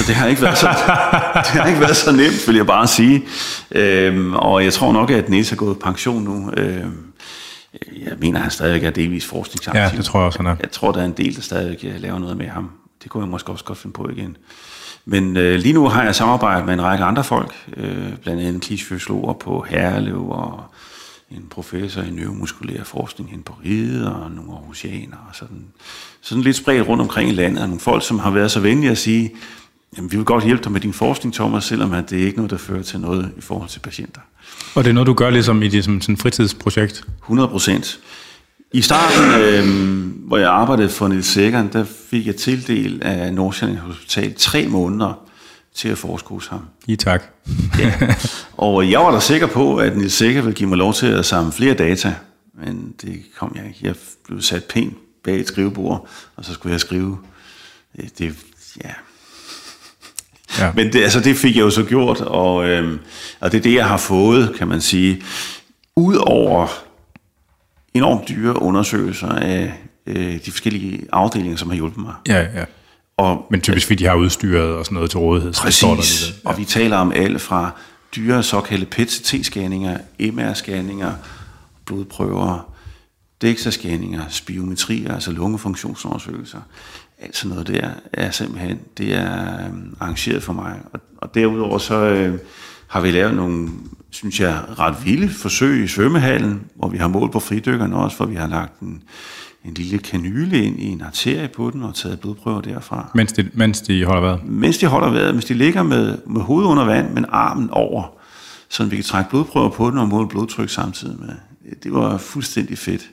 Så 0.00 0.06
det 0.06 0.14
har 0.14 0.26
ikke 0.26 0.42
været 0.42 0.58
så, 0.58 0.68
det 1.46 1.60
har 1.60 1.66
ikke 1.66 1.80
været 1.80 1.96
så 1.96 2.12
nemt, 2.12 2.48
vil 2.48 2.56
jeg 2.56 2.66
bare 2.66 2.86
sige. 2.86 3.22
Øhm, 3.70 4.34
og 4.34 4.64
jeg 4.64 4.72
tror 4.72 4.92
nok, 4.92 5.10
at 5.10 5.28
Niels 5.28 5.52
er 5.52 5.56
gået 5.56 5.78
pension 5.78 6.22
nu. 6.22 6.50
Øhm, 6.56 7.12
jeg 8.06 8.12
mener, 8.18 8.38
at 8.38 8.42
han 8.42 8.50
stadigvæk 8.50 8.84
er 8.84 8.90
delvis 8.90 9.26
forskningsaktiv. 9.26 9.80
Ja, 9.80 9.90
det 9.96 10.04
tror 10.04 10.20
jeg 10.20 10.26
også, 10.26 10.38
han 10.38 10.46
er. 10.46 10.56
Jeg 10.60 10.70
tror, 10.70 10.92
der 10.92 11.00
er 11.00 11.04
en 11.04 11.12
del, 11.12 11.36
der 11.36 11.42
stadigvæk 11.42 11.94
laver 11.98 12.18
noget 12.18 12.36
med 12.36 12.46
ham. 12.46 12.70
Det 13.02 13.10
kunne 13.10 13.22
jeg 13.22 13.30
måske 13.30 13.52
også 13.52 13.64
godt 13.64 13.78
finde 13.78 13.94
på 13.94 14.08
igen. 14.08 14.36
Men 15.04 15.36
øh, 15.36 15.58
lige 15.58 15.72
nu 15.72 15.88
har 15.88 16.04
jeg 16.04 16.14
samarbejdet 16.14 16.66
med 16.66 16.74
en 16.74 16.82
række 16.82 17.04
andre 17.04 17.24
folk, 17.24 17.54
øh, 17.76 18.16
blandt 18.22 18.42
andet 18.42 18.62
klinisk 18.62 19.08
på 19.40 19.66
Herlev 19.68 20.28
og 20.30 20.64
en 21.30 21.46
professor 21.50 22.02
i 22.02 22.10
neuromuskulær 22.10 22.84
forskning 22.84 23.30
hen 23.30 23.42
på 23.42 23.54
Ride 23.64 24.14
og 24.14 24.30
nogle 24.30 24.52
aarhusianer 24.52 25.16
og 25.28 25.36
sådan. 25.36 25.64
Sådan 26.20 26.42
lidt 26.42 26.56
spredt 26.56 26.88
rundt 26.88 27.02
omkring 27.02 27.30
i 27.30 27.32
landet, 27.32 27.62
og 27.62 27.68
nogle 27.68 27.80
folk, 27.80 28.06
som 28.06 28.18
har 28.18 28.30
været 28.30 28.50
så 28.50 28.60
venlige 28.60 28.90
at 28.90 28.98
sige, 28.98 29.32
jamen 29.96 30.12
vi 30.12 30.16
vil 30.16 30.24
godt 30.24 30.44
hjælpe 30.44 30.64
dig 30.64 30.72
med 30.72 30.80
din 30.80 30.92
forskning, 30.92 31.34
Thomas, 31.34 31.64
selvom 31.64 31.92
at 31.92 32.10
det 32.10 32.22
er 32.22 32.26
ikke 32.26 32.36
noget, 32.36 32.50
der 32.50 32.56
fører 32.56 32.82
til 32.82 33.00
noget 33.00 33.32
i 33.38 33.40
forhold 33.40 33.68
til 33.68 33.80
patienter. 33.80 34.20
Og 34.74 34.84
det 34.84 34.90
er 34.90 34.94
noget, 34.94 35.06
du 35.06 35.14
gør 35.14 35.30
ligesom 35.30 35.62
i 35.62 35.68
det 35.68 35.84
som 35.84 36.00
sådan 36.00 36.16
fritidsprojekt? 36.16 37.04
100 37.22 37.48
procent. 37.48 38.00
I 38.72 38.82
starten, 38.82 39.40
øh, 39.40 40.26
hvor 40.26 40.36
jeg 40.36 40.50
arbejdede 40.50 40.88
for 40.88 41.08
Niels 41.08 41.26
Sækkeren, 41.26 41.72
der 41.72 41.84
fik 42.10 42.26
jeg 42.26 42.36
tildelt 42.36 43.02
af 43.02 43.34
Nordsjælland 43.34 43.78
Hospital 43.78 44.34
tre 44.34 44.68
måneder 44.68 45.26
til 45.74 45.88
at 45.88 45.98
forske 45.98 46.28
hos 46.28 46.46
ham. 46.46 46.60
I 46.86 46.96
tak. 46.96 47.22
ja. 47.78 47.94
Og 48.56 48.90
jeg 48.90 49.00
var 49.00 49.10
da 49.10 49.20
sikker 49.20 49.46
på, 49.46 49.76
at 49.76 49.96
Niels 49.96 50.12
Sækker 50.12 50.42
ville 50.42 50.54
give 50.54 50.68
mig 50.68 50.78
lov 50.78 50.94
til 50.94 51.06
at 51.06 51.26
samle 51.26 51.52
flere 51.52 51.74
data, 51.74 52.14
men 52.54 52.94
det 53.02 53.22
kom 53.38 53.52
jeg 53.56 53.66
ikke. 53.66 53.78
Jeg 53.82 53.94
blev 54.26 54.40
sat 54.40 54.64
pænt 54.64 54.94
bag 55.24 55.40
et 55.40 55.48
skrivebord, 55.48 56.08
og 56.36 56.44
så 56.44 56.52
skulle 56.52 56.72
jeg 56.72 56.80
skrive. 56.80 57.18
Det, 58.18 58.36
ja. 58.84 58.90
Ja. 60.58 60.72
Men 60.74 60.92
det, 60.92 61.02
altså, 61.02 61.20
det 61.20 61.36
fik 61.36 61.56
jeg 61.56 61.62
jo 61.62 61.70
så 61.70 61.82
gjort, 61.82 62.20
og, 62.20 62.68
øhm, 62.68 62.98
og 63.40 63.52
det 63.52 63.58
er 63.58 63.62
det, 63.62 63.74
jeg 63.74 63.88
har 63.88 63.96
fået, 63.96 64.54
kan 64.58 64.68
man 64.68 64.80
sige. 64.80 65.22
Udover 65.96 66.68
enormt 67.94 68.28
dyre 68.28 68.62
undersøgelser 68.62 69.28
af 69.28 69.72
øh, 70.06 70.44
de 70.44 70.50
forskellige 70.50 71.06
afdelinger, 71.12 71.56
som 71.56 71.68
har 71.68 71.76
hjulpet 71.76 72.04
mig. 72.04 72.14
Ja, 72.28 72.40
ja. 72.40 72.64
Og, 73.16 73.46
Men 73.50 73.60
typisk 73.60 73.86
fordi 73.86 74.02
de 74.02 74.08
har 74.08 74.14
udstyret 74.14 74.74
og 74.74 74.84
sådan 74.84 74.94
noget 74.94 75.10
til 75.10 75.18
rådighed. 75.18 75.52
Præcis, 75.52 75.80
så 75.80 75.86
der 75.86 76.32
ja. 76.44 76.50
og 76.50 76.58
vi 76.58 76.64
taler 76.64 76.96
om 76.96 77.12
alt 77.12 77.40
fra 77.40 77.70
dyre 78.16 78.42
såkaldte 78.42 78.86
PET-CT-scanninger, 78.86 79.98
MR-scanninger, 80.20 81.10
blodprøver, 81.86 82.70
DEXA-scanninger, 83.44 84.20
spiometrier, 84.28 85.14
altså 85.14 85.32
lungefunktionsundersøgelser. 85.32 86.60
Alt 87.20 87.36
sådan 87.36 87.50
noget 87.50 87.68
der 87.68 87.90
er 88.12 88.30
simpelthen, 88.30 88.78
det 88.98 89.14
er 89.14 89.54
øh, 89.54 89.72
arrangeret 90.00 90.42
for 90.42 90.52
mig. 90.52 90.80
Og, 90.92 91.00
og 91.16 91.34
derudover 91.34 91.78
så 91.78 91.94
øh, 91.94 92.38
har 92.86 93.00
vi 93.00 93.10
lavet 93.10 93.34
nogle 93.34 93.68
synes 94.10 94.40
jeg, 94.40 94.60
ret 94.78 94.96
vilde 95.04 95.28
forsøg 95.28 95.84
i 95.84 95.86
svømmehallen, 95.86 96.62
hvor 96.74 96.88
vi 96.88 96.98
har 96.98 97.08
målt 97.08 97.32
på 97.32 97.40
fridykkerne 97.40 97.96
også, 97.96 98.16
hvor 98.16 98.26
vi 98.26 98.34
har 98.34 98.46
lagt 98.46 98.80
en, 98.80 99.02
en 99.64 99.74
lille 99.74 99.98
kanyle 99.98 100.64
ind 100.64 100.80
i 100.80 100.86
en 100.86 101.02
arterie 101.02 101.48
på 101.48 101.70
den 101.70 101.82
og 101.82 101.94
taget 101.94 102.20
blodprøver 102.20 102.60
derfra. 102.60 103.10
Mens 103.14 103.32
de, 103.32 103.50
mens 103.54 103.80
de 103.80 104.04
holder 104.04 104.20
vejret? 104.20 104.44
Mens 104.44 104.78
de 104.78 104.86
holder 104.86 105.10
vejret. 105.10 105.34
Mens 105.34 105.44
de 105.44 105.54
ligger 105.54 105.82
med, 105.82 106.18
med 106.26 106.40
hovedet 106.40 106.68
under 106.68 106.84
vand, 106.84 107.12
men 107.14 107.24
armen 107.28 107.70
over, 107.70 108.12
så 108.68 108.84
vi 108.84 108.96
kan 108.96 109.04
trække 109.04 109.30
blodprøver 109.30 109.70
på 109.70 109.90
den 109.90 109.98
og 109.98 110.08
måle 110.08 110.28
blodtryk 110.28 110.68
samtidig 110.68 111.16
med. 111.20 111.34
Det 111.82 111.92
var 111.92 112.18
fuldstændig 112.18 112.78
fedt. 112.78 113.10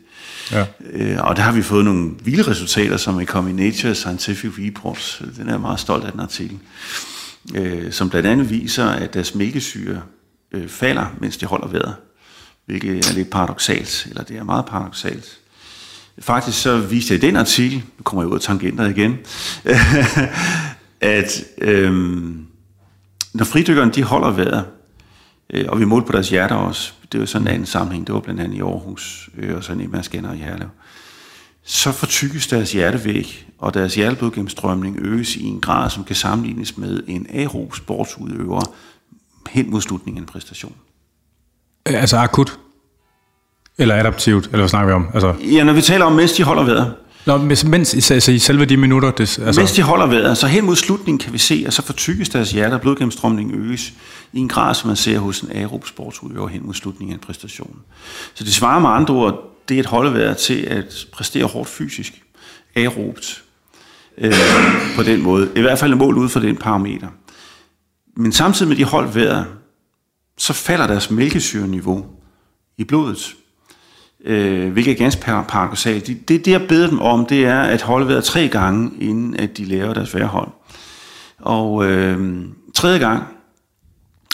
Ja. 0.51 0.65
Øh, 0.91 1.17
og 1.19 1.35
der 1.35 1.41
har 1.41 1.51
vi 1.51 1.61
fået 1.61 1.85
nogle 1.85 2.11
vilde 2.23 2.47
resultater, 2.47 2.97
som 2.97 3.19
er 3.19 3.25
kommet 3.25 3.51
i 3.51 3.53
Nature 3.53 3.95
Scientific 3.95 4.51
Reports. 4.59 5.21
Den 5.37 5.49
er 5.49 5.57
meget 5.57 5.79
stolt 5.79 6.05
af 6.05 6.11
den 6.11 6.21
artikel. 6.21 6.57
øh, 7.55 7.91
som 7.91 8.09
blandt 8.09 8.27
andet 8.27 8.49
viser, 8.49 8.85
at 8.85 9.13
deres 9.13 9.35
mælkesyre 9.35 10.01
øh, 10.51 10.69
falder, 10.69 11.05
mens 11.21 11.37
de 11.37 11.45
holder 11.45 11.67
vejret, 11.67 11.95
hvilket 12.65 13.09
er 13.09 13.13
lidt 13.13 13.29
paradoxalt, 13.29 14.05
eller 14.09 14.23
det 14.23 14.37
er 14.37 14.43
meget 14.43 14.65
paradoxalt. 14.65 15.37
Faktisk 16.19 16.61
så 16.61 16.77
viste 16.79 17.13
jeg 17.13 17.23
i 17.23 17.27
den 17.27 17.35
artikel, 17.35 17.77
nu 17.77 18.03
kommer 18.03 18.23
jeg 18.23 18.29
ud 18.29 18.35
af 18.35 18.41
tangenter 18.41 18.85
igen, 18.85 19.17
at 21.01 21.43
øh, 21.57 21.93
når 23.33 23.45
fridykkerne 23.45 23.91
de 23.91 24.03
holder 24.03 24.31
vejret, 24.31 24.65
øh, 25.53 25.65
og 25.69 25.79
vi 25.79 25.85
målte 25.85 26.05
på 26.05 26.11
deres 26.11 26.29
hjerter 26.29 26.55
også, 26.55 26.93
det 27.11 27.19
var 27.19 27.25
sådan 27.25 27.47
en 27.47 27.53
anden 27.53 27.65
sammenhæng, 27.65 28.07
det 28.07 28.15
var 28.15 28.21
blandt 28.21 28.41
andet 28.41 28.57
i 28.57 28.61
Aarhus, 28.61 29.29
øh, 29.37 29.55
og 29.55 29.63
sådan 29.63 29.81
i 29.81 29.87
Maskænder 29.87 30.33
i 30.33 30.37
Herlev, 30.37 30.69
så 31.63 31.91
fortykkes 31.91 32.47
deres 32.47 32.71
hjertevæg, 32.71 33.47
og 33.57 33.73
deres 33.73 33.95
hjerteblodgennemstrømning 33.95 34.97
øges 34.99 35.35
i 35.35 35.43
en 35.43 35.61
grad, 35.61 35.89
som 35.89 36.03
kan 36.03 36.15
sammenlignes 36.15 36.77
med 36.77 37.03
en 37.07 37.27
aerob 37.33 37.75
sportsudøver 37.75 38.61
hen 39.49 39.71
mod 39.71 39.81
slutningen 39.81 40.17
af 40.17 40.21
en 40.21 40.25
præstation. 40.25 40.75
Altså 41.85 42.17
akut? 42.17 42.59
Eller 43.77 43.95
adaptivt, 43.95 44.45
eller 44.45 44.57
hvad 44.57 44.69
snakker 44.69 44.87
vi 44.87 44.93
om? 44.93 45.07
Altså... 45.13 45.35
Ja, 45.51 45.63
når 45.63 45.73
vi 45.73 45.81
taler 45.81 46.05
om, 46.05 46.11
mens 46.11 46.33
de 46.33 46.43
holder 46.43 46.63
vejret. 46.63 46.93
Nå, 47.27 47.37
mens 47.37 48.11
altså, 48.11 48.31
i 48.31 48.39
selve 48.39 48.65
de 48.65 48.77
minutter... 48.77 49.11
Det, 49.11 49.39
altså... 49.39 49.61
Mens 49.61 49.71
de 49.71 49.81
holder 49.81 50.05
vejret, 50.05 50.37
så 50.37 50.47
hen 50.47 50.65
mod 50.65 50.75
slutningen 50.75 51.19
kan 51.19 51.33
vi 51.33 51.37
se, 51.37 51.63
at 51.67 51.73
så 51.73 51.81
fortykkes 51.81 52.29
deres 52.29 52.51
hjerte, 52.51 52.73
og 52.73 52.81
blodgennemstrømningen 52.81 53.55
øges 53.55 53.93
i 54.33 54.39
en 54.39 54.47
grad, 54.47 54.75
som 54.75 54.87
man 54.87 54.95
ser 54.95 55.19
hos 55.19 55.41
en 55.41 55.51
aerob 55.51 55.87
sportsudøver 55.87 56.47
hen 56.47 56.65
mod 56.65 56.73
slutningen 56.73 57.13
af 57.13 57.17
en 57.17 57.23
præstation. 57.25 57.79
Så 58.33 58.43
det 58.43 58.53
svarer 58.53 58.79
med 58.79 58.89
andre 58.89 59.13
ord, 59.13 59.57
det 59.69 59.75
er 59.75 59.79
et 59.79 59.85
holdevejr 59.85 60.33
til 60.33 60.61
at 60.61 61.07
præstere 61.13 61.45
hårdt 61.45 61.69
fysisk, 61.69 62.21
aerobt, 62.75 63.43
øh, 64.17 64.33
på 64.95 65.03
den 65.03 65.21
måde. 65.21 65.49
I 65.55 65.61
hvert 65.61 65.79
fald 65.79 65.91
et 65.91 65.97
mål 65.97 66.17
ud 66.17 66.29
for 66.29 66.39
den 66.39 66.55
parameter. 66.55 67.07
Men 68.17 68.31
samtidig 68.31 68.69
med 68.69 68.77
de 68.77 68.83
holdt 68.83 69.15
vejret, 69.15 69.45
så 70.37 70.53
falder 70.53 70.87
deres 70.87 71.11
mælkesyreniveau 71.11 72.05
i 72.77 72.83
blodet 72.83 73.35
øh, 74.27 74.71
hvilket 74.71 74.91
er 74.91 74.97
ganske 74.97 75.21
paradoxalt. 75.21 76.07
Det, 76.07 76.29
det, 76.29 76.45
det, 76.45 76.51
jeg 76.51 76.67
beder 76.67 76.89
dem 76.89 76.99
om, 76.99 77.25
det 77.25 77.45
er 77.45 77.61
at 77.61 77.81
holde 77.81 78.07
vejret 78.07 78.23
tre 78.23 78.47
gange, 78.47 78.91
inden 78.99 79.35
at 79.35 79.57
de 79.57 79.65
laver 79.65 79.93
deres 79.93 80.13
vejrhold. 80.13 80.49
Og 81.39 81.85
øh, 81.85 82.45
tredje 82.75 82.99
gang, 82.99 83.23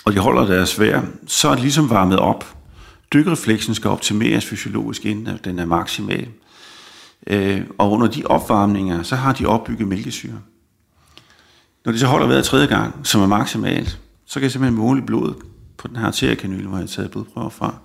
og 0.06 0.14
de 0.14 0.20
holder 0.20 0.46
deres 0.46 0.80
vejr, 0.80 1.02
så 1.28 1.48
er 1.48 1.52
det 1.52 1.62
ligesom 1.62 1.90
varmet 1.90 2.20
op. 2.20 2.56
Dykrefleksen 3.14 3.76
skal 3.76 3.90
optimeres 3.90 4.46
fysiologisk, 4.46 5.06
inden 5.06 5.40
den 5.44 5.60
er 5.60 5.66
maksimal. 5.66 6.28
Øh, 7.28 7.62
og 7.78 7.92
under 7.92 8.08
de 8.08 8.24
opvarmninger, 8.26 9.04
så 9.04 9.16
har 9.16 9.34
de 9.34 9.46
opbygget 9.46 9.88
mælkesyre. 9.88 10.40
Når 11.86 11.92
de 11.92 12.00
så 12.00 12.08
holder 12.08 12.28
vejret 12.28 12.46
tredje 12.46 12.68
gang, 12.68 13.08
som 13.08 13.22
er 13.22 13.28
maksimalt, 13.28 14.00
så 14.26 14.34
kan 14.34 14.44
jeg 14.44 14.52
simpelthen 14.52 14.80
måle 14.80 15.02
blodet 15.02 15.36
på 15.78 15.88
den 15.88 15.96
her 15.96 16.06
arteriekanyle, 16.06 16.68
hvor 16.68 16.78
jeg 16.78 16.82
har 16.84 16.88
taget 16.88 17.12
blodprøver 17.12 17.50
fra 17.50 17.76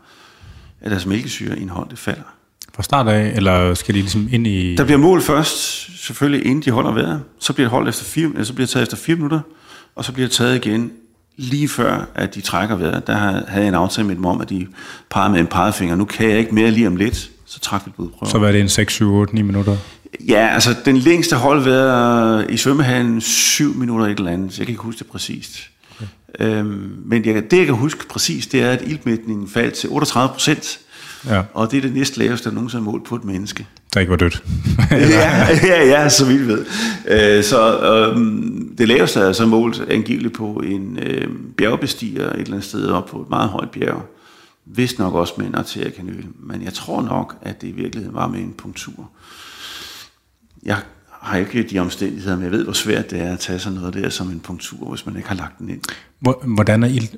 at 0.80 0.90
deres 0.90 1.06
mælkesyreindhold 1.06 1.90
det 1.90 1.98
falder. 1.98 2.34
Fra 2.74 2.82
start 2.82 3.08
af, 3.08 3.32
eller 3.36 3.74
skal 3.74 3.94
de 3.94 4.00
ligesom 4.00 4.28
ind 4.32 4.46
i... 4.46 4.76
Der 4.76 4.84
bliver 4.84 4.98
mål 4.98 5.22
først, 5.22 5.88
selvfølgelig 6.06 6.46
inden 6.46 6.62
de 6.64 6.70
holder 6.70 6.92
vejret. 6.92 7.22
Så 7.38 7.52
bliver 7.52 7.64
det 7.66 7.70
holdt 7.70 7.88
efter 7.88 8.04
fire, 8.04 8.44
så 8.44 8.52
bliver 8.52 8.66
det 8.66 8.70
taget 8.70 8.82
efter 8.82 8.96
fire 8.96 9.16
minutter, 9.16 9.40
og 9.94 10.04
så 10.04 10.12
bliver 10.12 10.28
det 10.28 10.36
taget 10.36 10.66
igen 10.66 10.90
lige 11.36 11.68
før, 11.68 12.08
at 12.14 12.34
de 12.34 12.40
trækker 12.40 12.76
vejret. 12.76 13.06
Der 13.06 13.14
havde 13.14 13.44
jeg 13.54 13.68
en 13.68 13.74
aftale 13.74 14.06
med 14.06 14.16
dem 14.16 14.24
om, 14.24 14.40
at 14.40 14.50
de 14.50 14.66
pegede 15.10 15.32
med 15.32 15.40
en 15.40 15.46
pegefinger. 15.46 15.96
Nu 15.96 16.04
kan 16.04 16.30
jeg 16.30 16.38
ikke 16.38 16.54
mere 16.54 16.70
lige 16.70 16.86
om 16.86 16.96
lidt, 16.96 17.30
så 17.46 17.60
træk 17.60 17.80
vi 17.86 17.90
blodprøver. 17.96 18.30
Så 18.30 18.38
var 18.38 18.52
det 18.52 18.60
en 18.60 18.68
6, 18.68 18.92
7, 18.92 19.12
8, 19.12 19.34
9 19.34 19.42
minutter? 19.42 19.76
Ja, 20.28 20.48
altså 20.48 20.74
den 20.84 20.96
længste 20.96 21.36
holdvejret 21.36 22.50
i 22.50 22.56
svømmehallen 22.56 23.20
7 23.20 23.74
minutter 23.74 24.06
et 24.06 24.18
eller 24.18 24.32
andet. 24.32 24.58
Jeg 24.58 24.66
kan 24.66 24.72
ikke 24.72 24.82
huske 24.82 24.98
det 24.98 25.06
præcist. 25.06 25.70
Øhm, 26.40 27.02
men 27.04 27.24
jeg, 27.24 27.50
det, 27.50 27.58
jeg 27.58 27.66
kan 27.66 27.74
huske 27.74 28.08
præcis, 28.08 28.46
det 28.46 28.62
er, 28.62 28.70
at 28.70 28.82
iltmætningen 28.86 29.48
faldt 29.48 29.74
til 29.74 29.90
38 29.90 30.32
procent. 30.32 30.80
Ja. 31.26 31.42
Og 31.54 31.70
det 31.70 31.76
er 31.76 31.80
det 31.80 31.94
næste 31.94 32.18
laveste, 32.18 32.48
der 32.48 32.54
nogensinde 32.54 32.82
er 32.82 32.90
målt 32.90 33.04
på 33.04 33.16
et 33.16 33.24
menneske. 33.24 33.66
Der 33.94 34.00
ikke 34.00 34.10
var 34.10 34.16
dødt. 34.16 34.44
ja, 34.90 35.48
ja, 35.66 35.84
ja, 35.86 36.08
så 36.08 36.26
vidt 36.26 36.48
ved. 36.48 36.66
Øh, 37.08 37.44
så 37.44 37.80
øhm, 37.80 38.74
det 38.78 38.88
laveste 38.88 39.20
er 39.20 39.32
så 39.32 39.46
målt 39.46 39.80
angiveligt 39.90 40.34
på 40.34 40.62
en 40.66 40.98
øh, 40.98 41.28
bjergbestiger 41.56 42.32
et 42.32 42.38
eller 42.38 42.52
andet 42.52 42.64
sted 42.64 42.86
op 42.86 43.06
på 43.06 43.20
et 43.20 43.30
meget 43.30 43.48
højt 43.48 43.70
bjerg. 43.70 44.02
Vist 44.66 44.98
nok 44.98 45.14
også 45.14 45.34
med 45.36 45.46
en 45.46 45.54
arteriekanyle. 45.54 46.28
Men 46.40 46.62
jeg 46.62 46.74
tror 46.74 47.02
nok, 47.02 47.36
at 47.42 47.62
det 47.62 47.68
i 47.68 47.72
virkeligheden 47.72 48.14
var 48.16 48.28
med 48.28 48.40
en 48.40 48.54
punktur. 48.58 49.10
Jeg 50.62 50.78
har 51.28 51.38
ikke 51.38 51.62
de 51.62 51.78
omstændigheder, 51.78 52.36
men 52.36 52.44
jeg 52.44 52.52
ved, 52.52 52.64
hvor 52.64 52.72
svært 52.72 53.10
det 53.10 53.20
er 53.20 53.32
at 53.32 53.38
tage 53.38 53.58
sådan 53.58 53.78
noget 53.78 53.94
der 53.94 54.08
som 54.08 54.28
en 54.28 54.40
punktur, 54.40 54.88
hvis 54.88 55.06
man 55.06 55.16
ikke 55.16 55.28
har 55.28 55.36
lagt 55.36 55.58
den 55.58 55.70
ind. 55.70 55.80
Hvordan 56.54 56.82
er 56.82 56.88
ild... 56.88 57.08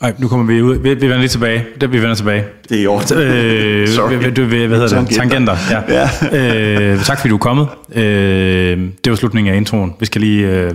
Ej, 0.00 0.14
nu 0.18 0.28
kommer 0.28 0.46
vi 0.46 0.62
ud. 0.62 0.76
Vi, 0.76 0.94
vi 0.94 1.00
vender 1.00 1.16
lige 1.16 1.28
tilbage. 1.28 1.66
Det, 1.80 1.92
vi 1.92 1.98
vender 1.98 2.14
tilbage. 2.14 2.44
Det 2.68 2.78
er 2.78 2.82
i 2.82 2.86
orden. 2.86 3.18
Øh, 3.18 3.88
Sorry. 3.96 4.32
Du, 4.36 4.44
hvad 4.44 4.68
hedder 4.68 5.00
det? 5.00 5.16
Tangenter. 5.16 5.56
Ja. 5.70 6.08
ja. 6.32 6.92
øh, 6.92 7.04
tak 7.04 7.18
fordi 7.18 7.28
du 7.28 7.34
er 7.34 7.38
kommet. 7.38 7.68
Øh, 7.94 8.78
det 9.04 9.10
var 9.10 9.14
slutningen 9.14 9.54
af 9.54 9.56
introen. 9.56 9.94
Vi 10.00 10.06
skal 10.06 10.20
lige... 10.20 10.48
Øh, 10.48 10.74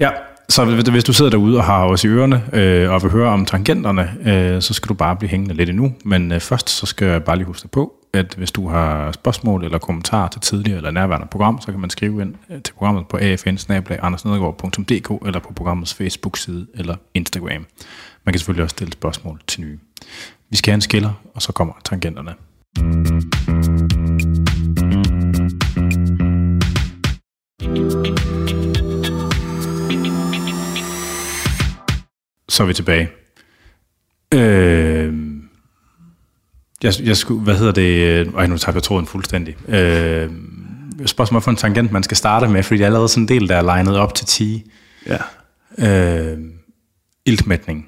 ja, 0.00 0.10
så 0.50 0.90
hvis 0.90 1.04
du 1.04 1.12
sidder 1.12 1.30
derude 1.30 1.56
og 1.56 1.64
har 1.64 1.84
os 1.84 2.04
i 2.04 2.08
ørerne 2.08 2.42
øh, 2.52 2.90
og 2.90 3.02
vil 3.02 3.10
høre 3.10 3.28
om 3.28 3.46
tangenterne, 3.46 4.14
øh, 4.24 4.62
så 4.62 4.74
skal 4.74 4.88
du 4.88 4.94
bare 4.94 5.16
blive 5.16 5.30
hængende 5.30 5.54
lidt 5.54 5.68
endnu. 5.68 5.92
Men 6.04 6.32
øh, 6.32 6.40
først 6.40 6.70
så 6.70 6.86
skal 6.86 7.08
jeg 7.08 7.24
bare 7.24 7.36
lige 7.36 7.46
huske 7.46 7.68
på, 7.68 7.92
at 8.12 8.34
hvis 8.36 8.52
du 8.52 8.68
har 8.68 9.12
spørgsmål 9.12 9.64
eller 9.64 9.78
kommentarer 9.78 10.28
til 10.28 10.40
tidligere 10.40 10.76
eller 10.76 10.90
nærværende 10.90 11.26
program, 11.26 11.60
så 11.60 11.70
kan 11.70 11.80
man 11.80 11.90
skrive 11.90 12.22
ind 12.22 12.34
øh, 12.50 12.62
til 12.62 12.72
programmet 12.72 13.06
på 13.08 13.16
afn 13.16 14.14
eller 15.26 15.40
på 15.40 15.52
programmets 15.52 15.94
Facebook-side 15.94 16.66
eller 16.74 16.96
Instagram. 17.14 17.66
Man 18.24 18.32
kan 18.32 18.38
selvfølgelig 18.38 18.62
også 18.62 18.74
stille 18.74 18.92
spørgsmål 18.92 19.40
til 19.46 19.60
nye. 19.60 19.78
Vi 20.50 20.56
skal 20.56 20.70
have 20.70 20.74
en 20.74 20.80
skiller, 20.80 21.12
og 21.34 21.42
så 21.42 21.52
kommer 21.52 21.74
tangenterne. 21.84 22.34
Så 32.58 32.62
er 32.62 32.66
vi 32.66 32.74
tilbage. 32.74 33.08
Øh, 34.34 35.14
jeg, 36.82 36.92
jeg 37.02 37.16
skulle, 37.16 37.42
hvad 37.42 37.56
hedder 37.56 37.72
det? 37.72 38.26
Ej, 38.36 38.46
nu 38.46 38.58
tager 38.58 38.76
jeg 38.76 38.82
tråden 38.82 39.06
fuldstændig. 39.06 39.70
Øh, 39.70 40.30
spørgsmål 41.06 41.42
for 41.42 41.50
en 41.50 41.56
tangent, 41.56 41.92
man 41.92 42.02
skal 42.02 42.16
starte 42.16 42.48
med, 42.48 42.62
fordi 42.62 42.78
det 42.78 42.82
er 42.82 42.86
allerede 42.86 43.08
sådan 43.08 43.22
en 43.22 43.28
del, 43.28 43.48
der 43.48 43.56
er 43.56 43.62
legnet 43.62 43.96
op 43.96 44.14
til 44.14 44.26
10. 44.26 44.70
Ja. 45.06 45.18
Øh, 45.78 46.38
iltmætning. 47.26 47.86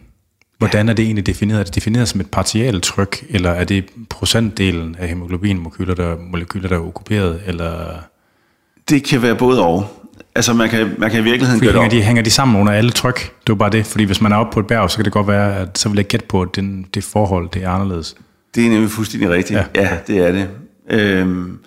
Hvordan 0.59 0.89
er 0.89 0.93
det 0.93 1.05
egentlig 1.05 1.27
defineret? 1.27 1.61
Er 1.61 1.65
det 1.65 1.75
defineret 1.75 2.09
som 2.09 2.21
et 2.21 2.31
partielt 2.31 2.83
tryk, 2.83 3.25
eller 3.29 3.51
er 3.51 3.65
det 3.65 3.85
procentdelen 4.11 4.97
af 4.99 5.09
hemoglobinmolekyler, 5.09 5.95
der, 5.95 6.17
molekyler, 6.19 6.69
der 6.69 6.77
er 6.77 6.81
okkuperet, 6.81 7.43
eller... 7.47 7.99
Det 8.89 9.05
kan 9.05 9.23
være 9.23 9.37
både 9.37 9.63
og. 9.63 10.00
Altså 10.35 10.55
man 10.55 10.69
kan, 10.69 10.95
man 10.99 11.11
kan 11.11 11.21
i 11.21 11.23
virkeligheden 11.23 11.61
fordi 11.61 11.73
gøre 11.73 11.83
hænger 11.83 11.99
de, 11.99 12.03
hænger 12.03 12.23
de 12.23 12.31
sammen 12.31 12.61
under 12.61 12.73
alle 12.73 12.91
tryk? 12.91 13.19
Det 13.21 13.49
var 13.49 13.55
bare 13.55 13.71
det, 13.71 13.87
fordi 13.87 14.05
hvis 14.05 14.21
man 14.21 14.33
er 14.33 14.37
oppe 14.37 14.53
på 14.55 14.61
et 14.61 14.67
bjerg, 14.67 14.91
så 14.91 14.97
kan 14.97 15.05
det 15.05 15.13
godt 15.13 15.29
være, 15.29 15.57
at 15.57 15.79
så 15.79 15.89
vil 15.89 15.97
jeg 15.97 16.07
gætte 16.07 16.27
på, 16.27 16.43
at 16.43 16.57
den, 16.57 16.87
det 16.95 17.05
forhold 17.05 17.49
det 17.55 17.65
er 17.65 17.71
anderledes. 17.71 18.17
Det 18.55 18.67
er 18.67 18.71
nemlig 18.71 18.91
fuldstændig 18.91 19.31
rigtigt. 19.31 19.59
Ja, 19.59 19.65
ja 19.75 19.97
det 20.07 20.19
er 20.19 20.33
det. 20.33 20.49
Øhm, 20.91 21.59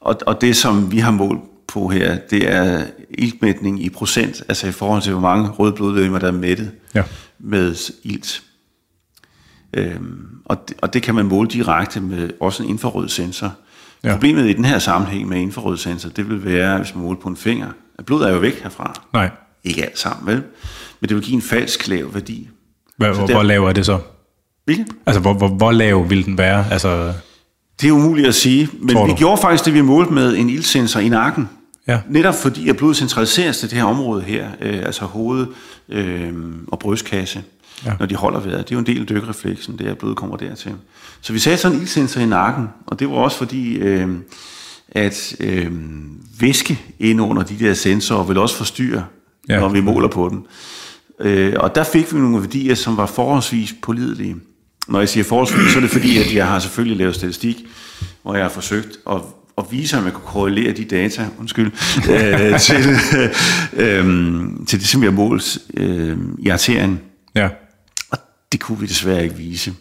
og, 0.00 0.18
og 0.26 0.40
det, 0.40 0.56
som 0.56 0.92
vi 0.92 0.98
har 0.98 1.10
målt 1.10 1.40
på 1.68 1.88
her, 1.88 2.16
det 2.30 2.52
er 2.52 2.84
iltmætning 3.10 3.84
i 3.84 3.88
procent, 3.88 4.42
altså 4.48 4.66
i 4.66 4.72
forhold 4.72 5.02
til, 5.02 5.12
hvor 5.12 5.20
mange 5.20 5.48
røde 5.48 5.72
blodlegemer, 5.72 6.18
der 6.18 6.28
er 6.28 6.32
mættet 6.32 6.70
ja. 6.94 7.02
med 7.38 7.92
ilt. 8.02 8.42
Øhm, 9.76 10.26
og, 10.44 10.68
det, 10.68 10.76
og 10.82 10.94
det 10.94 11.02
kan 11.02 11.14
man 11.14 11.26
måle 11.26 11.48
direkte 11.48 12.00
med 12.00 12.30
også 12.40 12.62
en 12.62 12.68
infrarød 12.68 13.08
sensor. 13.08 13.52
Ja. 14.04 14.12
Problemet 14.12 14.50
i 14.50 14.52
den 14.52 14.64
her 14.64 14.78
sammenhæng 14.78 15.28
med 15.28 15.38
infrarød 15.38 15.76
sensor, 15.76 16.08
det 16.08 16.28
vil 16.28 16.44
være, 16.44 16.78
hvis 16.78 16.94
man 16.94 17.04
måler 17.04 17.20
på 17.20 17.28
en 17.28 17.36
finger. 17.36 17.68
Blodet 18.06 18.28
er 18.28 18.32
jo 18.32 18.38
væk 18.38 18.62
herfra. 18.62 19.00
Nej. 19.12 19.30
Ikke 19.64 19.84
alt 19.84 19.98
sammen, 19.98 20.26
vel? 20.26 20.42
Men 21.00 21.08
det 21.08 21.16
vil 21.16 21.24
give 21.24 21.34
en 21.34 21.42
falsk 21.42 21.88
lav 21.88 22.14
værdi. 22.14 22.48
Hvor, 22.96 23.12
hvor, 23.12 23.26
hvor 23.26 23.42
lav 23.42 23.64
er 23.64 23.72
det 23.72 23.86
så? 23.86 23.98
Hvilken? 24.64 24.86
Altså, 25.06 25.20
hvor, 25.20 25.32
hvor, 25.34 25.48
hvor 25.48 25.72
lav 25.72 26.10
vil 26.10 26.24
den 26.24 26.38
være? 26.38 26.64
Altså, 26.70 27.12
det 27.80 27.88
er 27.88 27.92
umuligt 27.92 28.28
at 28.28 28.34
sige, 28.34 28.68
men 28.80 29.06
vi 29.06 29.12
gjorde 29.12 29.40
faktisk 29.40 29.64
det, 29.64 29.74
vi 29.74 29.80
målte 29.80 30.12
med 30.12 30.36
en 30.36 30.50
ildsensor 30.50 31.00
i 31.00 31.08
nakken. 31.08 31.48
Ja. 31.88 32.00
Netop 32.08 32.34
fordi, 32.34 32.68
at 32.68 32.76
blodet 32.76 32.96
centraliseres 32.96 33.58
til 33.58 33.70
det 33.70 33.78
her 33.78 33.84
område 33.84 34.22
her, 34.22 34.48
øh, 34.60 34.78
altså 34.78 35.04
hoved 35.04 35.46
øh, 35.88 36.32
og 36.68 36.78
brystkasse, 36.78 37.42
ja. 37.84 37.92
når 37.98 38.06
de 38.06 38.14
holder 38.14 38.40
vejret. 38.40 38.58
Det 38.68 38.74
er 38.74 38.76
jo 38.76 38.78
en 38.78 38.86
del 38.86 39.00
af 39.00 39.06
dykrefleksen, 39.06 39.78
det 39.78 39.86
er, 39.86 39.90
at 39.90 39.98
blodet 39.98 40.16
kommer 40.16 40.36
dertil. 40.36 40.72
Så 41.20 41.32
vi 41.32 41.38
satte 41.38 41.58
sådan 41.58 41.76
en 41.76 41.82
ildsensor 41.82 42.20
i 42.20 42.26
nakken, 42.26 42.68
og 42.86 42.98
det 42.98 43.10
var 43.10 43.14
også 43.14 43.38
fordi, 43.38 43.74
øh, 43.74 44.08
at 44.88 45.36
øh, 45.40 45.72
væske 46.40 46.80
ind 46.98 47.20
under 47.20 47.42
de 47.42 47.58
der 47.58 47.74
sensorer 47.74 48.24
vil 48.24 48.38
også 48.38 48.56
forstyrre, 48.56 49.04
ja. 49.48 49.60
når 49.60 49.68
vi 49.68 49.80
måler 49.80 50.08
på 50.08 50.28
den. 50.28 50.46
Øh, 51.20 51.52
og 51.56 51.74
der 51.74 51.84
fik 51.84 52.14
vi 52.14 52.18
nogle 52.18 52.40
værdier, 52.40 52.74
som 52.74 52.96
var 52.96 53.06
forholdsvis 53.06 53.74
pålidelige. 53.82 54.36
Når 54.88 54.98
jeg 54.98 55.08
siger 55.08 55.24
forholdsvis, 55.24 55.72
så 55.72 55.78
er 55.78 55.80
det 55.80 55.90
fordi, 55.90 56.18
at 56.18 56.34
jeg 56.34 56.46
har 56.46 56.58
selvfølgelig 56.58 56.98
lavet 56.98 57.14
statistik, 57.14 57.56
hvor 58.22 58.34
jeg 58.34 58.44
har 58.44 58.50
forsøgt 58.50 58.98
at 59.10 59.20
og 59.56 59.68
vise, 59.70 59.96
at 59.96 60.02
man 60.02 60.12
kunne 60.12 60.26
korrelere 60.26 60.72
de 60.72 60.84
data, 60.84 61.26
undskyld, 61.38 61.66
øh, 62.10 62.60
til, 62.60 62.96
øh, 63.72 64.04
til 64.66 64.80
det, 64.80 64.88
som 64.88 65.02
har 65.02 65.10
målt 65.10 65.58
øh, 65.74 66.18
i 66.38 66.48
arterien. 66.48 67.00
Ja. 67.34 67.48
Og 68.10 68.18
det 68.52 68.60
kunne 68.60 68.80
vi 68.80 68.86
desværre 68.86 69.24
ikke 69.24 69.36
vise. 69.36 69.74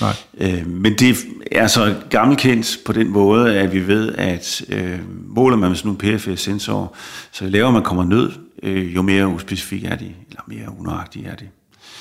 Nej. 0.00 0.14
Øh, 0.38 0.66
men 0.66 0.94
det 0.94 1.16
er 1.52 1.66
så 1.66 1.94
gammelkendt 2.10 2.78
på 2.86 2.92
den 2.92 3.08
måde, 3.08 3.58
at 3.58 3.72
vi 3.72 3.86
ved, 3.86 4.14
at 4.14 4.62
øh, 4.68 4.98
måler 5.26 5.56
man 5.56 5.70
med 5.70 5.76
sådan 5.76 5.96
nogle 6.00 6.18
PFS-sensorer, 6.18 6.86
så 7.32 7.44
jo 7.44 7.50
lavere 7.50 7.72
man 7.72 7.82
kommer 7.82 8.04
ned, 8.04 8.30
øh, 8.62 8.94
jo 8.94 9.02
mere 9.02 9.28
uspecifik 9.28 9.84
er 9.84 9.96
de, 9.96 10.14
eller 10.28 10.42
mere 10.46 10.78
unøjagtig 10.78 11.26
er 11.26 11.34
de. 11.34 11.48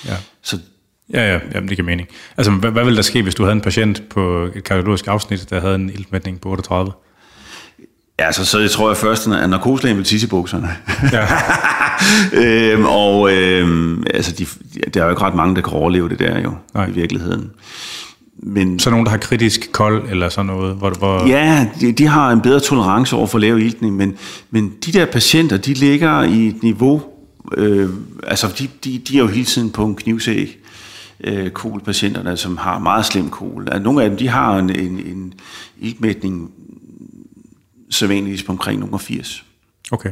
Ja. 0.06 0.16
Så 0.42 0.60
Ja, 1.14 1.34
ja, 1.34 1.40
jamen, 1.54 1.70
det 1.70 1.78
giver 1.78 1.86
mening. 1.86 2.08
Altså, 2.38 2.52
hvad, 2.52 2.72
hvad 2.72 2.84
ville 2.84 2.96
der 2.96 3.02
ske, 3.02 3.22
hvis 3.24 3.36
du 3.36 3.44
havde 3.44 3.56
en 3.56 3.62
patient 3.62 4.02
på 4.10 4.50
et 4.56 4.64
kardiologisk 4.64 5.08
afsnit, 5.08 5.50
der 5.50 5.60
havde 5.60 5.76
en 5.76 5.90
iltmætning 5.90 6.42
på 6.42 6.50
38? 6.50 6.92
Ja, 8.20 8.32
så, 8.32 8.46
så 8.46 8.60
jeg 8.60 8.72
tror 8.72 8.90
jeg 8.90 8.98
først, 8.98 9.28
at 9.28 9.50
narkoselægen 9.50 9.98
vil 9.98 10.06
tisse 10.06 10.28
i 10.28 10.30
bukserne. 10.30 10.70
Ja. 11.12 11.28
øhm, 12.74 12.86
og 12.86 13.34
øhm, 13.34 14.04
altså, 14.14 14.32
de, 14.32 14.46
der 14.94 15.02
er 15.02 15.06
jo 15.06 15.10
ikke 15.10 15.22
ret 15.22 15.36
mange, 15.36 15.56
der 15.56 15.62
kan 15.62 15.74
overleve 15.74 16.10
det 16.10 16.20
der 16.20 16.40
jo, 16.40 16.54
Nej. 16.74 16.88
i 16.88 16.92
virkeligheden. 16.92 17.52
Men 18.44 18.80
Så 18.80 18.90
nogen, 18.90 19.06
der 19.06 19.12
har 19.12 19.18
kritisk 19.18 19.72
kold 19.72 20.10
eller 20.10 20.30
sådan 20.30 20.46
noget, 20.46 20.76
hvor, 20.76 20.90
hvor 20.90 21.28
ja, 21.28 21.68
de, 21.82 21.92
de 21.92 22.08
har 22.08 22.32
en 22.32 22.42
bedre 22.42 22.60
tolerance 22.60 23.16
over 23.16 23.28
for 23.28 23.40
lav 23.40 23.58
iltning, 23.58 23.96
men, 23.96 24.18
men 24.52 24.74
de 24.86 24.92
der 24.92 25.06
patienter, 25.06 25.58
de 25.58 25.74
ligger 25.74 26.24
i 26.24 26.48
et 26.48 26.64
niveau, 26.64 27.02
øh, 27.58 27.90
altså 28.24 28.48
de, 28.60 28.68
de, 28.84 28.98
de 28.98 29.16
er 29.18 29.20
jo 29.20 29.28
hele 29.28 29.46
tiden 29.46 29.70
på 29.70 29.86
en 29.86 29.96
knivsæg, 29.96 30.60
øh, 31.24 31.50
kolpatienterne, 31.50 32.38
som 32.38 32.58
har 32.58 32.80
meget 32.80 33.06
slem 33.06 33.30
kol. 33.30 33.68
Altså, 33.72 33.84
nogle 33.84 34.04
af 34.04 34.10
dem, 34.10 34.18
de 34.18 34.28
har 34.28 34.58
en, 34.58 34.70
en, 34.70 35.00
en 35.00 35.34
iltmætning 35.80 36.52
sædvanligvis 37.90 38.44
på 38.44 38.52
omkring 38.52 38.80
nogle 38.80 39.00
80. 39.00 39.44
Okay. 39.92 40.10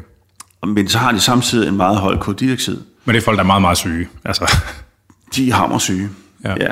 Men 0.68 0.88
så 0.88 0.98
har 0.98 1.12
de 1.12 1.20
samtidig 1.20 1.68
en 1.68 1.78
meget 1.78 1.98
høj 1.98 2.18
koldioxid. 2.18 2.78
Men 3.06 3.16
det 3.16 3.22
er 3.22 3.26
folk, 3.26 3.38
der 3.38 3.44
er 3.44 3.48
meget, 3.48 3.62
meget 3.62 3.78
syge. 3.78 4.08
Altså. 4.26 4.52
De 5.36 5.50
er 5.50 5.54
hammersyge. 5.54 6.10
Ja. 6.44 6.54
ja. 6.60 6.72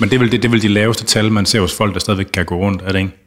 Men 0.00 0.08
det 0.08 0.14
er, 0.14 0.18
vel, 0.18 0.32
det, 0.32 0.42
det 0.42 0.48
er 0.48 0.50
vel 0.50 0.62
de 0.62 0.68
laveste 0.68 1.04
tal, 1.04 1.32
man 1.32 1.46
ser 1.46 1.60
hos 1.60 1.76
folk, 1.76 1.94
der 1.94 2.00
stadigvæk 2.00 2.26
kan 2.32 2.44
gå 2.44 2.56
rundt, 2.56 2.82
er 2.82 2.92
det 2.92 2.98
ikke? 2.98 3.20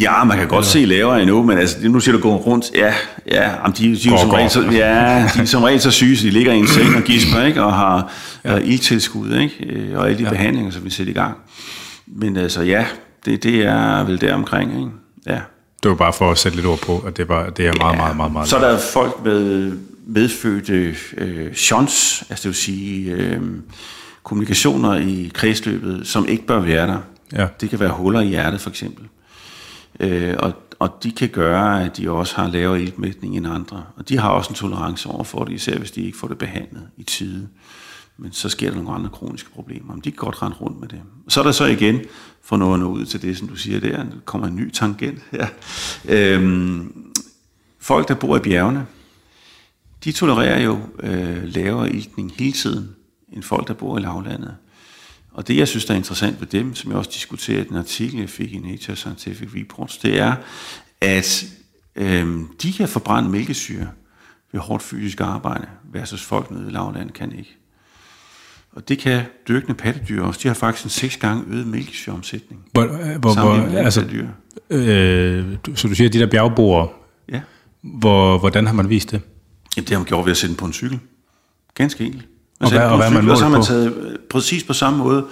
Ja, 0.00 0.24
man 0.24 0.38
kan 0.38 0.48
godt 0.48 0.66
se 0.66 0.84
lavere 0.84 1.22
endnu, 1.22 1.42
men 1.42 1.58
altså, 1.58 1.88
nu 1.88 2.00
siger 2.00 2.16
du 2.16 2.22
gå 2.22 2.36
rundt, 2.36 2.66
ja, 2.74 2.94
ja, 3.26 3.50
jamen, 3.50 3.72
de, 3.78 3.96
de, 3.96 4.08
Går, 4.10 4.18
som 4.18 4.28
går. 4.28 4.36
regel, 4.36 4.50
så, 4.50 4.60
ja, 4.60 5.30
de 5.34 5.40
er 5.40 5.44
som 5.44 5.62
regel 5.62 5.80
så 5.80 5.90
syge, 5.90 6.16
så 6.16 6.26
de 6.26 6.30
ligger 6.30 6.52
i 6.52 6.56
en 6.56 6.68
seng 6.68 6.96
og 6.96 7.02
gisper, 7.02 7.42
ikke, 7.42 7.62
og 7.62 7.74
har 7.74 8.12
ja. 8.44 8.56
ildtilskud, 8.56 9.32
ikke, 9.36 9.64
øh, 9.66 9.98
og 9.98 10.06
alle 10.06 10.18
de 10.18 10.22
ja. 10.22 10.30
behandlinger, 10.30 10.70
som 10.70 10.84
vi 10.84 10.90
sætter 10.90 11.12
i 11.12 11.14
gang. 11.14 11.36
Men 12.06 12.36
altså, 12.36 12.62
ja, 12.62 12.86
det, 13.24 13.42
det 13.42 13.64
er 13.64 14.04
vel 14.04 14.20
der 14.20 14.34
omkring, 14.34 14.70
ikke? 14.78 14.90
Ja. 15.26 15.40
Det 15.82 15.90
var 15.90 15.96
bare 15.96 16.12
for 16.12 16.30
at 16.30 16.38
sætte 16.38 16.56
lidt 16.56 16.66
ord 16.66 16.78
på, 16.78 16.98
at 16.98 17.16
det, 17.16 17.28
var, 17.28 17.50
det 17.50 17.66
er 17.66 17.72
meget, 17.80 17.96
meget, 17.96 18.16
meget, 18.16 18.32
meget 18.32 18.48
Så 18.48 18.56
er 18.56 18.70
der 18.70 18.78
folk 18.78 19.24
med 19.24 19.72
medfødte 20.06 20.96
øh, 21.16 21.54
shunts, 21.54 22.24
altså 22.30 22.42
det 22.42 22.48
vil 22.48 22.54
sige 22.54 23.12
øh, 23.12 23.40
kommunikationer 24.22 24.94
i 24.94 25.30
kredsløbet, 25.34 26.06
som 26.06 26.28
ikke 26.28 26.46
bør 26.46 26.60
være 26.60 26.86
der. 26.86 26.98
Ja. 27.32 27.46
Det 27.60 27.70
kan 27.70 27.80
være 27.80 27.90
huller 27.90 28.20
i 28.20 28.26
hjertet 28.26 28.60
for 28.60 28.70
eksempel. 28.70 29.08
Øh, 30.00 30.34
og, 30.38 30.52
og 30.78 30.90
de 31.02 31.12
kan 31.12 31.28
gøre, 31.28 31.84
at 31.84 31.96
de 31.96 32.10
også 32.10 32.36
har 32.36 32.48
lavere 32.48 32.82
iltmætning 32.82 33.36
end 33.36 33.46
andre. 33.46 33.82
Og 33.96 34.08
de 34.08 34.18
har 34.18 34.28
også 34.28 34.50
en 34.50 34.54
tolerance 34.54 35.08
over 35.08 35.24
for 35.24 35.44
det, 35.44 35.52
især 35.52 35.78
hvis 35.78 35.90
de 35.90 36.02
ikke 36.02 36.18
får 36.18 36.28
det 36.28 36.38
behandlet 36.38 36.82
i 36.96 37.02
tide. 37.02 37.48
Men 38.16 38.32
så 38.32 38.48
sker 38.48 38.70
der 38.70 38.76
nogle 38.76 38.90
andre 38.90 39.10
kroniske 39.10 39.50
problemer. 39.50 39.92
Men 39.92 40.02
de 40.04 40.10
kan 40.10 40.16
godt 40.16 40.42
rende 40.42 40.56
rundt 40.56 40.80
med 40.80 40.88
det. 40.88 41.00
Så 41.28 41.40
er 41.40 41.44
der 41.44 41.52
så 41.52 41.64
igen, 41.64 42.00
for 42.44 42.56
noget 42.56 42.74
at 42.74 42.80
nå 42.80 42.86
ud 42.86 43.04
til 43.04 43.22
det, 43.22 43.38
som 43.38 43.48
du 43.48 43.56
siger 43.56 43.80
der, 43.80 44.04
Nu 44.04 44.10
kommer 44.24 44.46
en 44.46 44.56
ny 44.56 44.70
tangent 44.70 45.22
her. 45.30 45.46
Øhm, 46.08 47.12
folk, 47.78 48.08
der 48.08 48.14
bor 48.14 48.36
i 48.36 48.40
bjergene, 48.40 48.86
de 50.04 50.12
tolererer 50.12 50.62
jo 50.62 50.78
øh, 51.00 51.44
lavere 51.44 51.90
iltning 51.90 52.32
hele 52.36 52.52
tiden, 52.52 52.88
end 53.32 53.42
folk, 53.42 53.68
der 53.68 53.74
bor 53.74 53.98
i 53.98 54.00
lavlandet. 54.00 54.56
Og 55.32 55.48
det, 55.48 55.56
jeg 55.56 55.68
synes, 55.68 55.84
der 55.84 55.94
er 55.94 55.98
interessant 55.98 56.40
ved 56.40 56.46
dem, 56.46 56.74
som 56.74 56.90
jeg 56.90 56.98
også 56.98 57.10
diskuterede 57.14 57.64
i 57.64 57.68
den 57.68 57.76
artikel, 57.76 58.20
jeg 58.20 58.30
fik 58.30 58.52
i 58.52 58.58
Nature 58.58 58.96
Scientific 58.96 59.48
Reports, 59.54 59.98
det 59.98 60.18
er, 60.18 60.34
at 61.00 61.46
øh, 61.96 62.40
de 62.62 62.72
kan 62.72 62.88
forbrænde 62.88 63.30
mælkesyre 63.30 63.88
ved 64.52 64.60
hårdt 64.60 64.82
fysisk 64.82 65.20
arbejde, 65.20 65.66
versus 65.92 66.22
folk 66.22 66.50
nede 66.50 66.68
i 66.68 66.70
lavlandet 66.70 67.14
kan 67.14 67.32
ikke. 67.32 67.56
Og 68.76 68.88
det 68.88 68.98
kan 68.98 69.22
dyrkende 69.48 69.74
pattedyr 69.74 70.22
også. 70.22 70.40
De 70.42 70.48
har 70.48 70.54
faktisk 70.54 70.84
en 70.84 70.90
seks 70.90 71.16
gange 71.16 71.44
øget 71.50 71.66
mælkesyreomsætning. 71.66 72.60
Hvor, 72.72 72.86
hvor, 73.18 73.40
hvor, 73.40 73.56
med 73.56 73.76
altså, 73.78 74.00
pattedyr. 74.00 74.26
øh, 74.70 75.44
så 75.74 75.88
du 75.88 75.94
siger, 75.94 76.08
at 76.08 76.12
de 76.12 76.18
der 76.18 76.26
bjergboere, 76.26 76.88
Ja. 77.32 77.40
hvor, 77.82 78.38
hvordan 78.38 78.66
har 78.66 78.72
man 78.74 78.88
vist 78.88 79.10
det? 79.10 79.20
Jamen, 79.76 79.84
det 79.86 79.90
har 79.90 79.98
man 79.98 80.06
gjort 80.06 80.24
ved 80.24 80.30
at 80.30 80.36
sætte 80.36 80.48
den 80.52 80.56
på 80.58 80.64
en 80.64 80.72
cykel. 80.72 80.98
Ganske 81.74 82.04
enkelt. 82.04 82.22
Og 82.60 82.68
hvad- 82.68 82.68
sætter 82.68 82.84
den 82.84 82.92
og 82.92 82.92
på 82.92 82.96
hvad 82.96 83.06
har 83.06 83.12
man 83.14 83.22
cykel, 83.22 83.30
og 83.30 83.36
så 83.38 83.44
har 83.44 83.50
man 83.50 83.62
taget 83.62 84.10
øh, 84.12 84.16
præcis 84.30 84.64
på 84.64 84.72
samme 84.72 84.98
måde 84.98 85.26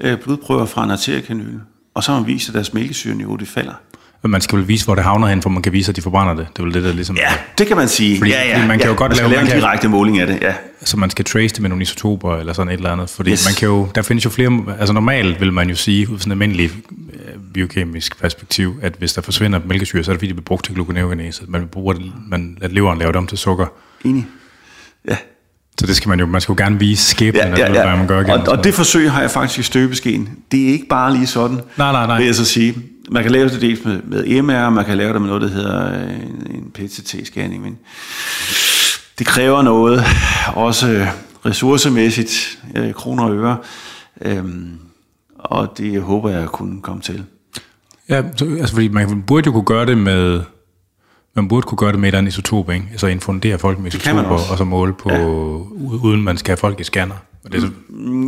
øh, 0.00 0.18
blodprøver 0.20 0.66
fra 0.66 0.84
en 0.84 0.90
arteriekanyle. 0.90 1.60
Og 1.94 2.04
så 2.04 2.12
har 2.12 2.18
man 2.20 2.26
vist, 2.26 2.48
at 2.48 2.54
deres 2.54 2.74
mælkesyreniveau 2.74 3.36
det 3.36 3.48
falder. 3.48 3.74
Men 4.22 4.30
man 4.30 4.40
skal 4.40 4.58
vel 4.58 4.68
vise, 4.68 4.84
hvor 4.84 4.94
det 4.94 5.04
havner 5.04 5.26
hen, 5.28 5.42
for 5.42 5.50
man 5.50 5.62
kan 5.62 5.72
vise, 5.72 5.90
at 5.90 5.96
de 5.96 6.02
forbrænder 6.02 6.34
det. 6.34 6.46
Det 6.52 6.58
er 6.58 6.62
vel 6.64 6.74
det, 6.74 6.82
der 6.84 6.92
ligesom... 6.92 7.16
Ja, 7.16 7.28
det 7.58 7.66
kan 7.66 7.76
man 7.76 7.88
sige. 7.88 8.18
Fordi- 8.18 8.30
ja, 8.30 8.48
ja, 8.48 8.54
fordi 8.56 8.68
man 8.68 8.78
kan 8.78 8.86
ja. 8.86 8.92
jo 8.92 8.98
godt 8.98 9.10
man 9.12 9.16
lave- 9.16 9.28
lave 9.30 9.40
en 9.40 9.46
kan- 9.46 9.56
direkte 9.56 9.88
måling 9.88 10.18
af 10.20 10.26
det. 10.26 10.38
Ja. 10.42 10.54
Så 10.84 10.96
man 10.96 11.10
skal 11.10 11.24
trace 11.24 11.54
det 11.54 11.60
med 11.62 11.68
nogle 11.68 11.82
isotoper 11.82 12.36
eller 12.36 12.52
sådan 12.52 12.72
et 12.72 12.76
eller 12.76 12.90
andet. 12.92 13.10
Fordi 13.10 13.30
Yes. 13.30 13.46
man 13.48 13.54
kan 13.54 13.68
jo, 13.68 13.88
der 13.94 14.02
findes 14.02 14.24
jo 14.24 14.30
flere... 14.30 14.62
Altså 14.78 14.92
normalt 14.92 15.40
vil 15.40 15.52
man 15.52 15.68
jo 15.68 15.74
sige, 15.76 16.10
ud 16.10 16.16
fra 16.18 16.20
sådan 16.22 16.30
et 16.30 16.34
almindeligt 16.34 16.74
øh, 17.12 17.18
biokemisk 17.54 18.20
perspektiv, 18.20 18.74
at 18.82 18.94
hvis 18.98 19.12
der 19.12 19.22
forsvinder 19.22 19.60
mælkesyre, 19.64 20.04
så 20.04 20.10
er 20.10 20.12
det 20.12 20.18
fordi, 20.20 20.26
det 20.28 20.36
bliver 20.36 20.44
brugt 20.44 20.64
til 20.64 20.74
gluconeogenese. 20.74 21.42
Man 21.48 21.66
bruger 21.68 21.92
det, 21.92 22.12
man 22.28 22.56
lader 22.60 22.74
leveren 22.74 22.98
lave 22.98 23.08
det 23.12 23.16
om 23.16 23.26
til 23.26 23.38
sukker. 23.38 23.66
Enig. 24.04 24.26
Ja. 25.08 25.16
Så 25.78 25.86
det 25.86 25.96
skal 25.96 26.08
man 26.08 26.20
jo, 26.20 26.26
man 26.26 26.40
skal 26.40 26.52
jo 26.52 26.56
gerne 26.64 26.78
vise 26.78 27.04
skæbnen, 27.04 27.42
Ja, 27.42 27.48
ja, 27.48 27.70
hvad 27.70 27.80
ja. 27.82 27.96
man 27.96 28.06
gør 28.06 28.20
igen. 28.20 28.30
Og, 28.30 28.48
og 28.48 28.64
det 28.64 28.74
forsøg 28.74 29.10
har 29.12 29.20
jeg 29.20 29.30
faktisk 29.30 29.58
i 29.58 29.62
støbeskeen. 29.62 30.28
Det 30.52 30.62
er 30.68 30.72
ikke 30.72 30.86
bare 30.86 31.12
lige 31.12 31.26
sådan, 31.26 31.60
Nej, 31.76 31.92
nej, 31.92 32.06
nej. 32.06 32.16
vil 32.16 32.26
jeg 32.26 32.34
så 32.34 32.44
sige. 32.44 32.74
Man 33.10 33.22
kan 33.22 33.32
lave 33.32 33.48
det 33.48 33.60
dels 33.60 33.84
med, 33.84 34.00
med 34.02 34.24
EMR, 34.26 34.70
man 34.70 34.84
kan 34.84 34.96
lave 34.96 35.12
det 35.12 35.20
med 35.20 35.28
noget, 35.28 35.42
der 35.42 35.48
hedder 35.48 35.92
øh, 35.92 36.10
en, 36.10 36.46
en 36.50 36.70
PET-CT-scanning, 36.78 37.62
men 37.62 37.78
det 39.18 39.26
kræver 39.26 39.62
noget, 39.62 40.04
også 40.54 41.06
ressourcemæssigt, 41.46 42.58
øh, 42.76 42.92
kroner 42.92 43.24
og 43.24 43.36
øre, 43.36 43.56
øhm, 44.22 44.70
og 45.38 45.74
det 45.78 46.02
håber 46.02 46.30
jeg 46.30 46.40
at 46.42 46.52
kunne 46.52 46.82
komme 46.82 47.02
til. 47.02 47.24
Ja, 48.08 48.22
så, 48.36 48.44
altså 48.60 48.74
fordi 48.74 48.88
man 48.88 49.22
burde 49.22 49.46
jo 49.46 49.52
kunne 49.52 49.64
gøre 49.64 49.86
det 49.86 49.98
med... 49.98 50.40
Man 51.42 51.48
burde 51.48 51.62
kunne 51.66 51.78
gøre 51.78 51.92
det 51.92 51.98
med 52.00 52.08
et 52.08 52.12
eller 52.12 52.18
andet 52.18 52.32
isotop, 52.32 52.70
ikke? 52.70 52.86
Altså 52.90 53.06
infundere 53.06 53.58
folk 53.58 53.78
med 53.78 53.90
Det 53.90 53.98
isotoper, 54.04 54.50
og 54.50 54.58
så 54.58 54.64
måle 54.64 54.92
på, 54.94 55.10
ja. 55.10 55.24
uden 56.02 56.22
man 56.22 56.36
skal 56.36 56.50
have 56.50 56.56
folk 56.56 56.80
i 56.80 56.84
scanner. 56.84 57.14
Og 57.44 57.52
det 57.52 57.62
er 57.62 57.66
så, 57.66 57.72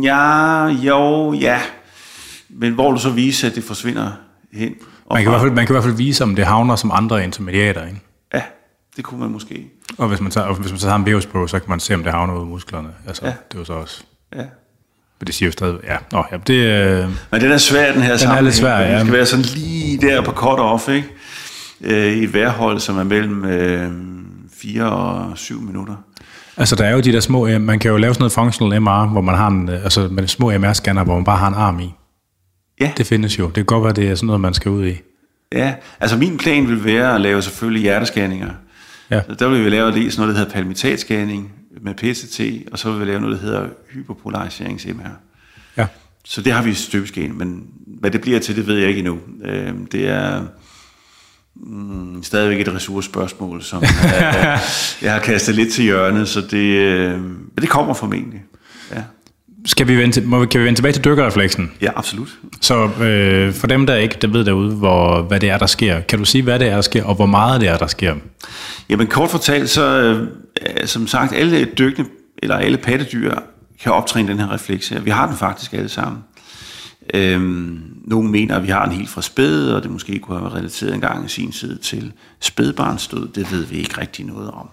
Ja, 0.03 0.65
jo, 0.65 1.33
ja. 1.33 1.59
Men 2.49 2.73
hvor 2.73 2.91
du 2.91 2.99
så 2.99 3.09
vise, 3.09 3.47
at 3.47 3.55
det 3.55 3.63
forsvinder 3.63 4.11
hen? 4.53 4.73
man, 5.11 5.17
kan 5.23 5.27
i 5.27 5.29
hvert 5.29 5.41
fald, 5.41 5.51
man 5.51 5.65
kan 5.65 5.73
i 5.73 5.75
hvert 5.75 5.83
fald 5.83 5.95
vise, 5.95 6.23
om 6.23 6.35
det 6.35 6.45
havner 6.45 6.75
som 6.75 6.91
andre 6.93 7.23
intermediater, 7.23 7.85
ikke? 7.85 7.99
Ja, 8.33 8.41
det 8.97 9.03
kunne 9.03 9.19
man 9.19 9.29
måske. 9.29 9.67
Og 9.97 10.07
hvis 10.07 10.21
man, 10.21 10.31
tager, 10.31 10.47
og 10.47 10.55
hvis 10.55 10.71
man 10.71 10.79
så 10.79 10.89
har 10.89 10.95
en 10.95 11.05
vævsprøve, 11.05 11.49
så 11.49 11.59
kan 11.59 11.69
man 11.69 11.79
se, 11.79 11.93
om 11.95 12.03
det 12.03 12.11
havner 12.13 12.33
ud 12.35 12.45
i 12.45 12.49
musklerne. 12.49 12.89
Altså, 13.07 13.25
Ja. 13.25 13.33
det 13.51 13.59
er 13.59 13.63
så 13.63 13.73
også... 13.73 14.03
Ja. 14.35 14.41
Men 15.19 15.27
det 15.27 15.35
siger 15.35 15.47
jo 15.47 15.51
stadig... 15.51 15.77
Ja, 15.83 15.97
Nå, 16.11 16.23
ja 16.31 16.37
det, 16.47 16.53
øh, 16.53 17.09
Men 17.31 17.41
den 17.41 17.51
er 17.51 17.57
svær, 17.57 17.93
den 17.93 18.01
her 18.01 18.17
Den 18.17 18.27
er 18.29 18.41
lidt 18.41 18.55
svær, 18.55 18.77
Den 18.81 18.91
ja. 18.91 18.99
skal 18.99 19.13
være 19.13 19.25
sådan 19.25 19.45
lige 19.45 19.97
der 20.01 20.21
på 20.21 20.31
cut 20.31 20.59
off, 20.59 20.89
ikke? 20.89 21.07
Øh, 21.83 22.07
I 22.07 22.23
et 22.23 22.33
værhold, 22.33 22.79
som 22.79 22.97
er 22.97 23.03
mellem 23.03 23.45
øh, 23.45 23.91
4 24.53 24.91
og 24.91 25.37
7 25.37 25.61
minutter. 25.61 25.95
altså, 26.57 26.75
der 26.75 26.83
er 26.85 26.91
jo 26.93 26.99
de 26.99 27.11
der 27.11 27.19
små... 27.19 27.47
øh, 27.47 27.61
Man 27.61 27.79
kan 27.79 27.91
jo 27.91 27.97
lave 27.97 28.13
sådan 28.13 28.21
noget 28.21 28.31
functional 28.31 28.81
MR, 28.81 29.07
hvor 29.11 29.21
man 29.21 29.35
har 29.35 29.47
en... 29.47 29.69
øh, 29.69 29.83
Altså, 29.83 30.07
med 30.11 30.27
små 30.27 30.51
MR-scanner, 30.51 31.03
hvor 31.03 31.15
man 31.15 31.23
bare 31.23 31.37
har 31.37 31.47
en 31.47 31.53
arm 31.53 31.79
i. 31.79 31.93
Ja, 32.81 32.91
Det 32.97 33.07
findes 33.07 33.39
jo. 33.39 33.45
Det 33.45 33.53
kan 33.53 33.65
godt 33.65 33.83
være, 33.83 33.93
det 33.93 34.09
er 34.11 34.15
sådan 34.15 34.27
noget, 34.27 34.41
man 34.41 34.53
skal 34.53 34.71
ud 34.71 34.85
i. 34.87 34.93
ja. 35.51 35.73
Altså 35.99 36.17
min 36.17 36.37
plan 36.37 36.67
vil 36.67 36.85
være 36.85 37.15
at 37.15 37.21
lave 37.21 37.41
selvfølgelig 37.41 37.81
hjertescanninger. 37.81 38.49
Ja. 39.11 39.21
Så 39.29 39.35
der 39.39 39.47
vil 39.49 39.65
vi 39.65 39.69
lave 39.69 39.91
lige 39.91 40.11
sådan 40.11 40.21
noget, 40.21 40.35
der 40.35 40.39
hedder 40.39 40.53
palmitatscanning 40.53 41.51
med 41.81 41.93
PCT, 41.93 42.69
og 42.71 42.79
så 42.79 42.91
vil 42.91 42.99
vi 42.99 43.05
lave 43.05 43.21
noget, 43.21 43.39
der 43.39 43.45
hedder 43.45 43.65
hyperpolariserings-MR. 43.93 45.09
Ja. 45.77 45.87
Så 46.25 46.41
det 46.41 46.53
har 46.53 46.63
vi 46.63 46.69
i 46.69 46.73
støbeskeen, 46.73 47.37
men 47.37 47.63
hvad 47.99 48.11
det 48.11 48.21
bliver 48.21 48.39
til, 48.39 48.55
det 48.55 48.67
ved 48.67 48.77
jeg 48.77 48.87
ikke 48.89 48.99
endnu. 48.99 49.19
Øh, 49.45 49.73
det 49.91 50.07
er 50.09 50.41
mm, 51.55 52.23
stadigvæk 52.23 52.67
et 52.67 52.73
ressourcespørgsmål, 52.75 53.63
som 53.63 53.81
jeg, 53.83 54.59
jeg 55.01 55.13
har 55.13 55.19
kastet 55.19 55.55
lidt 55.55 55.73
til 55.73 55.83
hjørnet, 55.83 56.27
så 56.27 56.41
det, 56.41 56.57
øh, 56.77 57.19
det 57.61 57.69
kommer 57.69 57.93
formentlig. 57.93 58.41
Ja, 58.95 59.01
Skal 59.65 59.87
vi 59.87 59.95
vende, 59.97 60.21
må, 60.21 60.39
vi- 60.39 60.45
kan 60.45 60.59
vi 60.59 60.65
vende 60.65 60.77
tilbage 60.77 60.93
til 60.93 61.03
dykkerrefleksen? 61.05 61.71
ja 61.81 61.89
absolut. 61.95 62.29
Så 62.61 62.83
øh, 63.03 63.53
for 63.53 63.67
dem, 63.67 63.85
der 63.87 63.95
ikke 63.95 64.15
der 64.21 64.27
ved 64.27 64.45
derude, 64.45 64.75
hvor, 64.75 65.21
hvad 65.21 65.39
det 65.39 65.49
er, 65.49 65.57
der 65.57 65.65
sker, 65.65 65.99
kan 66.01 66.19
du 66.19 66.25
sige, 66.25 66.41
hvad 66.43 66.59
det 66.59 66.67
er, 66.67 66.73
der 66.75 66.81
sker, 66.81 67.03
og 67.03 67.15
hvor 67.15 67.25
meget 67.25 67.61
det 67.61 67.69
er, 67.69 67.77
der 67.77 67.87
sker? 67.87 68.15
Jamen 68.89 69.07
kort 69.07 69.29
fortalt, 69.29 69.69
så 69.69 69.97
øh, 70.01 70.27
som 70.87 71.07
sagt, 71.07 71.33
alle 71.33 71.65
dykkende, 71.65 72.09
eller 72.43 72.55
alle 72.55 72.77
pattedyr 72.77 73.35
kan 73.83 73.91
optræne 73.91 74.27
den 74.27 74.39
her 74.39 74.53
refleks 74.53 74.89
her. 74.89 74.99
Vi 75.01 75.09
har 75.09 75.27
den 75.27 75.37
faktisk 75.37 75.73
alle 75.73 75.89
sammen. 75.89 76.17
Øhm, 77.13 77.81
nogle 78.05 78.29
mener, 78.29 78.55
at 78.55 78.63
vi 78.63 78.67
har 78.67 78.85
en 78.85 78.91
helt 78.91 79.09
fra 79.09 79.21
spæd, 79.21 79.69
og 79.71 79.83
det 79.83 79.91
måske 79.91 80.19
kunne 80.19 80.37
have 80.37 80.43
været 80.43 80.57
relateret 80.57 80.93
en 80.93 81.01
gang 81.01 81.25
i 81.25 81.29
sin 81.29 81.51
tid 81.51 81.77
til 81.77 82.11
spædbarnsdød. 82.39 83.27
Det 83.27 83.51
ved 83.51 83.65
vi 83.65 83.77
ikke 83.77 84.01
rigtig 84.01 84.25
noget 84.25 84.51
om. 84.51 84.69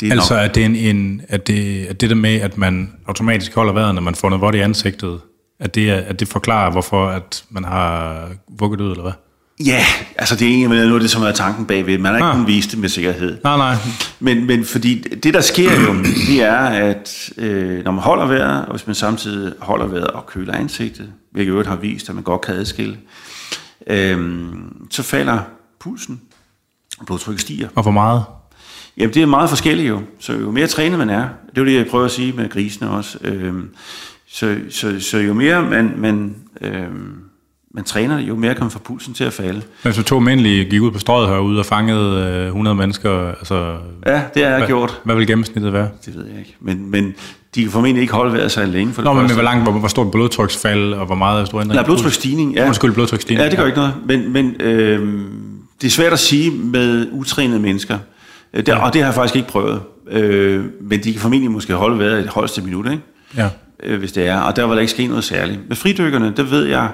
Det 0.00 0.08
er 0.08 0.12
altså, 0.12 0.34
nok... 0.34 0.44
er 0.44 0.52
det, 0.52 0.64
en, 0.64 0.76
en, 0.76 1.22
er, 1.28 1.36
det, 1.36 1.90
er 1.90 1.92
det 1.92 2.10
der 2.10 2.16
med, 2.16 2.40
at 2.40 2.58
man 2.58 2.92
automatisk 3.06 3.54
holder 3.54 3.72
vejret, 3.72 3.94
når 3.94 4.02
man 4.02 4.14
får 4.14 4.28
noget 4.28 4.40
vådt 4.40 4.54
i 4.54 4.58
ansigtet, 4.58 5.20
at 5.60 5.74
det, 5.74 5.90
at 5.90 6.20
det 6.20 6.28
forklarer, 6.28 6.70
hvorfor 6.70 7.08
at 7.08 7.44
man 7.50 7.64
har 7.64 8.28
vugget 8.58 8.80
ud, 8.80 8.90
eller 8.90 9.02
hvad? 9.02 9.12
Ja, 9.60 9.84
altså 10.16 10.36
det 10.36 10.44
er 10.44 10.48
egentlig 10.50 10.68
noget 10.68 10.94
af 10.94 11.00
det, 11.00 11.10
som 11.10 11.22
er 11.22 11.32
tanken 11.32 11.66
bagved. 11.66 11.98
Man 11.98 12.12
har 12.12 12.18
ikke 12.18 12.26
ah. 12.26 12.34
kunnet 12.34 12.48
vise 12.48 12.70
det 12.70 12.78
med 12.78 12.88
sikkerhed. 12.88 13.38
Nej, 13.44 13.56
nej. 13.56 13.76
Men, 14.20 14.46
men 14.46 14.64
fordi 14.64 14.98
det, 14.98 15.34
der 15.34 15.40
sker 15.40 15.80
jo, 15.80 15.94
det 16.28 16.42
er, 16.42 16.58
at 16.58 17.32
øh, 17.36 17.84
når 17.84 17.92
man 17.92 18.02
holder 18.02 18.26
vejret, 18.26 18.64
og 18.64 18.70
hvis 18.70 18.86
man 18.86 18.94
samtidig 18.94 19.52
holder 19.58 19.86
vejret 19.86 20.06
og 20.06 20.26
køler 20.26 20.54
ansigtet, 20.54 21.12
hvilket 21.32 21.50
øvrigt 21.50 21.68
har 21.68 21.76
vist, 21.76 22.08
at 22.08 22.14
man 22.14 22.24
godt 22.24 22.40
kan 22.40 22.54
adskille, 22.54 22.98
øh, 23.86 24.48
så 24.90 25.02
falder 25.02 25.38
pulsen, 25.80 26.20
og 26.98 27.06
blodtrykket 27.06 27.40
stiger. 27.40 27.68
Og 27.74 27.82
hvor 27.82 27.92
meget? 27.92 28.24
Jamen 28.96 29.14
det 29.14 29.22
er 29.22 29.26
meget 29.26 29.48
forskelligt 29.48 29.88
jo. 29.88 30.02
Så 30.20 30.32
jo 30.32 30.50
mere 30.50 30.66
trænet 30.66 30.98
man 30.98 31.10
er, 31.10 31.28
det 31.54 31.60
er 31.60 31.64
det, 31.64 31.74
jeg 31.74 31.86
prøver 31.86 32.04
at 32.04 32.10
sige 32.10 32.32
med 32.32 32.48
grisene 32.48 32.90
også, 32.90 33.18
øh, 33.22 33.54
så, 34.26 34.56
så, 34.70 35.00
så 35.00 35.18
jo 35.18 35.34
mere 35.34 35.62
man, 35.62 35.94
man 35.96 36.36
øh, 36.60 36.86
man 37.74 37.84
træner 37.84 38.18
jo 38.18 38.36
mere 38.36 38.54
kan 38.54 38.64
man 38.64 38.70
få 38.70 38.78
pulsen 38.78 39.14
til 39.14 39.24
at 39.24 39.32
falde. 39.32 39.62
Men 39.84 39.92
så 39.92 40.02
to 40.02 40.20
mændlige 40.20 40.64
gik 40.64 40.80
ud 40.80 40.90
på 40.90 40.98
strøget 40.98 41.28
herude 41.28 41.58
og 41.58 41.66
fangede 41.66 42.36
øh, 42.40 42.46
100 42.46 42.76
mennesker, 42.76 43.28
altså... 43.28 43.76
Ja, 44.06 44.22
det 44.34 44.42
har 44.42 44.50
jeg 44.50 44.58
hvad, 44.58 44.66
gjort. 44.66 45.00
Hvad 45.04 45.14
vil 45.14 45.26
gennemsnittet 45.26 45.72
være? 45.72 45.88
Det 46.06 46.16
ved 46.16 46.26
jeg 46.26 46.38
ikke. 46.38 46.56
Men, 46.60 46.90
men 46.90 47.14
de 47.54 47.62
kan 47.62 47.70
formentlig 47.70 48.02
ikke 48.02 48.14
holde 48.14 48.32
vejret 48.32 48.52
sig 48.52 48.68
længe. 48.68 48.92
For 48.92 49.02
Nå, 49.02 49.12
men 49.12 49.32
hvor 49.32 49.42
langt, 49.42 49.62
hvor, 49.62 49.72
hvor 49.72 49.88
stort 49.88 50.10
blodtryksfald, 50.10 50.92
og 50.92 51.06
hvor 51.06 51.14
meget 51.14 51.46
stor 51.46 51.60
ændring? 51.60 51.76
Nej, 51.76 51.84
blodtryksstigning, 51.84 52.54
ja. 52.54 52.66
Undskyld, 52.66 52.92
blodtryksstigning. 52.92 53.44
Ja, 53.44 53.50
det 53.50 53.58
gør 53.58 53.66
ikke 53.66 53.78
noget. 53.78 53.94
Men, 54.06 54.32
men 54.32 54.56
øh, 54.60 55.18
det 55.80 55.86
er 55.86 55.90
svært 55.90 56.12
at 56.12 56.18
sige 56.18 56.50
med 56.50 57.08
utrænede 57.12 57.60
mennesker. 57.60 57.98
Øh, 58.54 58.60
det, 58.60 58.68
ja. 58.68 58.84
Og 58.84 58.92
det 58.92 59.02
har 59.02 59.08
jeg 59.08 59.14
faktisk 59.14 59.36
ikke 59.36 59.48
prøvet. 59.48 59.80
Øh, 60.10 60.64
men 60.80 61.04
de 61.04 61.12
kan 61.12 61.20
formentlig 61.20 61.50
måske 61.50 61.74
holde 61.74 61.98
vejret 61.98 62.18
et 62.20 62.28
højeste 62.28 62.62
minut, 62.62 62.86
ikke? 62.86 63.02
Ja. 63.36 63.48
Øh, 63.82 63.98
hvis 63.98 64.12
det 64.12 64.26
er. 64.26 64.40
Og 64.40 64.56
der 64.56 64.64
var 64.64 64.74
der 64.74 64.80
ikke 64.80 64.92
ske 64.92 65.06
noget 65.06 65.24
særligt. 65.24 65.60
Med 65.68 65.76
fridykkerne, 65.76 66.32
der 66.36 66.42
ved 66.42 66.64
jeg, 66.64 66.88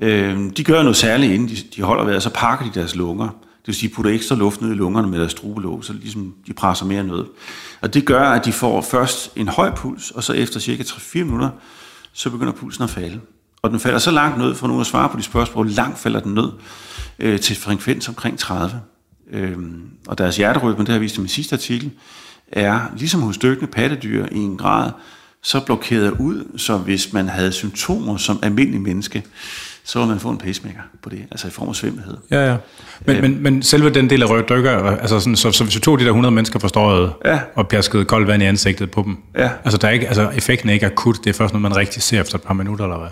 Øh, 0.00 0.50
de 0.56 0.64
gør 0.64 0.82
noget 0.82 0.96
særligt, 0.96 1.32
inden 1.32 1.48
de, 1.48 1.56
de 1.76 1.82
holder 1.82 2.04
vejret, 2.04 2.22
så 2.22 2.30
pakker 2.34 2.70
de 2.70 2.80
deres 2.80 2.96
lunger. 2.96 3.26
Det 3.26 3.66
vil 3.66 3.74
sige, 3.74 3.88
de 3.88 3.94
putter 3.94 4.10
ekstra 4.10 4.34
luft 4.34 4.60
ned 4.60 4.70
i 4.70 4.74
lungerne 4.74 5.08
med 5.08 5.18
deres 5.18 5.32
strubelåg, 5.32 5.84
så 5.84 5.92
ligesom 5.92 6.34
de 6.46 6.52
presser 6.52 6.86
mere 6.86 7.04
ned. 7.04 7.24
Og 7.80 7.94
det 7.94 8.04
gør, 8.04 8.22
at 8.22 8.44
de 8.44 8.52
får 8.52 8.80
først 8.80 9.32
en 9.36 9.48
høj 9.48 9.74
puls, 9.74 10.10
og 10.10 10.24
så 10.24 10.32
efter 10.32 10.60
cirka 10.60 10.82
3-4 10.82 11.18
minutter, 11.18 11.50
så 12.12 12.30
begynder 12.30 12.52
pulsen 12.52 12.84
at 12.84 12.90
falde. 12.90 13.20
Og 13.62 13.70
den 13.70 13.80
falder 13.80 13.98
så 13.98 14.10
langt 14.10 14.38
ned, 14.38 14.54
for 14.54 14.66
nu 14.66 14.80
at 14.80 14.86
svare 14.86 15.08
på 15.08 15.16
de 15.16 15.22
spørgsmål, 15.22 15.64
hvor 15.66 15.74
langt 15.74 15.98
falder 15.98 16.20
den 16.20 16.34
ned 16.34 16.48
øh, 17.18 17.40
til 17.40 17.56
frekvens 17.56 18.08
omkring 18.08 18.38
30. 18.38 18.80
Øhm, 19.32 19.82
og 20.06 20.18
deres 20.18 20.36
hjerterytme, 20.36 20.80
det 20.80 20.88
har 20.88 20.94
jeg 20.94 21.00
vist 21.00 21.16
i 21.16 21.20
min 21.20 21.28
sidste 21.28 21.54
artikel, 21.54 21.90
er 22.52 22.80
ligesom 22.96 23.20
hos 23.20 23.38
dykkende 23.38 23.72
pattedyr 23.72 24.26
i 24.32 24.38
en 24.38 24.56
grad 24.56 24.90
så 25.42 25.60
blokeret 25.60 26.10
ud, 26.10 26.58
så 26.58 26.78
hvis 26.78 27.12
man 27.12 27.28
havde 27.28 27.52
symptomer 27.52 28.16
som 28.16 28.38
almindelig 28.42 28.80
menneske, 28.80 29.24
så 29.88 29.98
vil 29.98 30.08
man 30.08 30.20
få 30.20 30.28
en 30.30 30.38
pacemaker 30.38 30.80
på 31.02 31.10
det, 31.10 31.18
altså 31.30 31.48
i 31.48 31.50
form 31.50 31.68
af 31.68 31.74
svimmelhed. 31.74 32.16
Ja, 32.30 32.50
ja. 32.50 32.56
Men, 33.06 33.16
øh, 33.16 33.22
men, 33.22 33.42
men 33.42 33.62
selve 33.62 33.90
den 33.90 34.10
del 34.10 34.22
af 34.22 34.30
røde 34.30 34.44
dykker, 34.48 34.96
altså 34.96 35.20
sådan, 35.20 35.36
så, 35.36 35.52
så 35.52 35.64
hvis 35.64 35.74
du 35.74 35.80
tog 35.80 35.98
de 35.98 36.04
der 36.04 36.10
100 36.10 36.34
mennesker 36.34 36.58
fra 36.58 36.68
strøget, 36.68 37.12
ja. 37.24 37.40
og 37.54 37.68
pjaskede 37.68 38.04
koldt 38.04 38.28
vand 38.28 38.42
i 38.42 38.46
ansigtet 38.46 38.90
på 38.90 39.02
dem, 39.02 39.16
ja. 39.38 39.50
altså, 39.64 39.78
der 39.78 39.88
er 39.88 39.92
ikke, 39.92 40.06
altså 40.06 40.30
effekten 40.34 40.68
er 40.68 40.74
ikke 40.74 40.86
akut, 40.86 41.16
det 41.24 41.30
er 41.30 41.34
først 41.34 41.54
noget, 41.54 41.62
man 41.62 41.76
rigtig 41.76 42.02
ser 42.02 42.20
efter 42.20 42.34
et 42.34 42.42
par 42.42 42.54
minutter, 42.54 42.84
eller 42.84 42.98
hvad? 42.98 43.08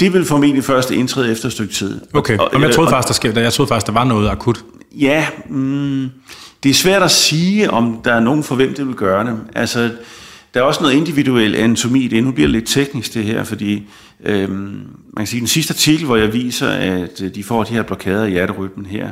Det 0.00 0.12
vil 0.12 0.24
formentlig 0.24 0.64
først 0.64 0.90
indtræde 0.90 1.32
efter 1.32 1.46
et 1.46 1.52
stykke 1.52 1.74
tid. 1.74 2.00
Okay, 2.14 2.38
og, 2.38 2.50
og, 2.54 2.60
jeg, 2.60 2.74
troede 2.74 2.90
faktisk, 2.90 3.22
der, 3.22 3.30
sker, 3.30 3.40
jeg 3.40 3.52
troede 3.52 3.68
faktisk, 3.68 3.86
der 3.86 3.92
var 3.92 4.04
noget 4.04 4.28
akut. 4.28 4.64
Ja, 5.00 5.26
mm, 5.48 6.10
det 6.62 6.70
er 6.70 6.74
svært 6.74 7.02
at 7.02 7.10
sige, 7.10 7.70
om 7.70 8.00
der 8.04 8.14
er 8.14 8.20
nogen 8.20 8.44
for 8.44 8.54
hvem 8.54 8.74
det 8.74 8.86
vil 8.86 8.94
gøre 8.94 9.26
det. 9.26 9.38
Altså, 9.54 9.90
der 10.54 10.60
er 10.60 10.64
også 10.64 10.82
noget 10.82 10.94
individuel 10.94 11.54
anatomi 11.54 12.04
i 12.04 12.08
det. 12.08 12.24
Nu 12.24 12.32
bliver 12.32 12.46
det 12.46 12.52
lidt 12.52 12.66
teknisk 12.66 13.14
det 13.14 13.24
her, 13.24 13.44
fordi 13.44 13.88
øhm, 14.24 14.52
man 15.12 15.16
kan 15.16 15.26
sige, 15.26 15.40
den 15.40 15.48
sidste 15.48 15.72
artikel, 15.72 16.06
hvor 16.06 16.16
jeg 16.16 16.32
viser, 16.32 16.68
at 16.68 17.22
øh, 17.22 17.34
de 17.34 17.44
får 17.44 17.64
de 17.64 17.74
her 17.74 17.82
blokader 17.82 18.24
i 18.24 18.30
hjerterytmen 18.30 18.86
her, 18.86 19.10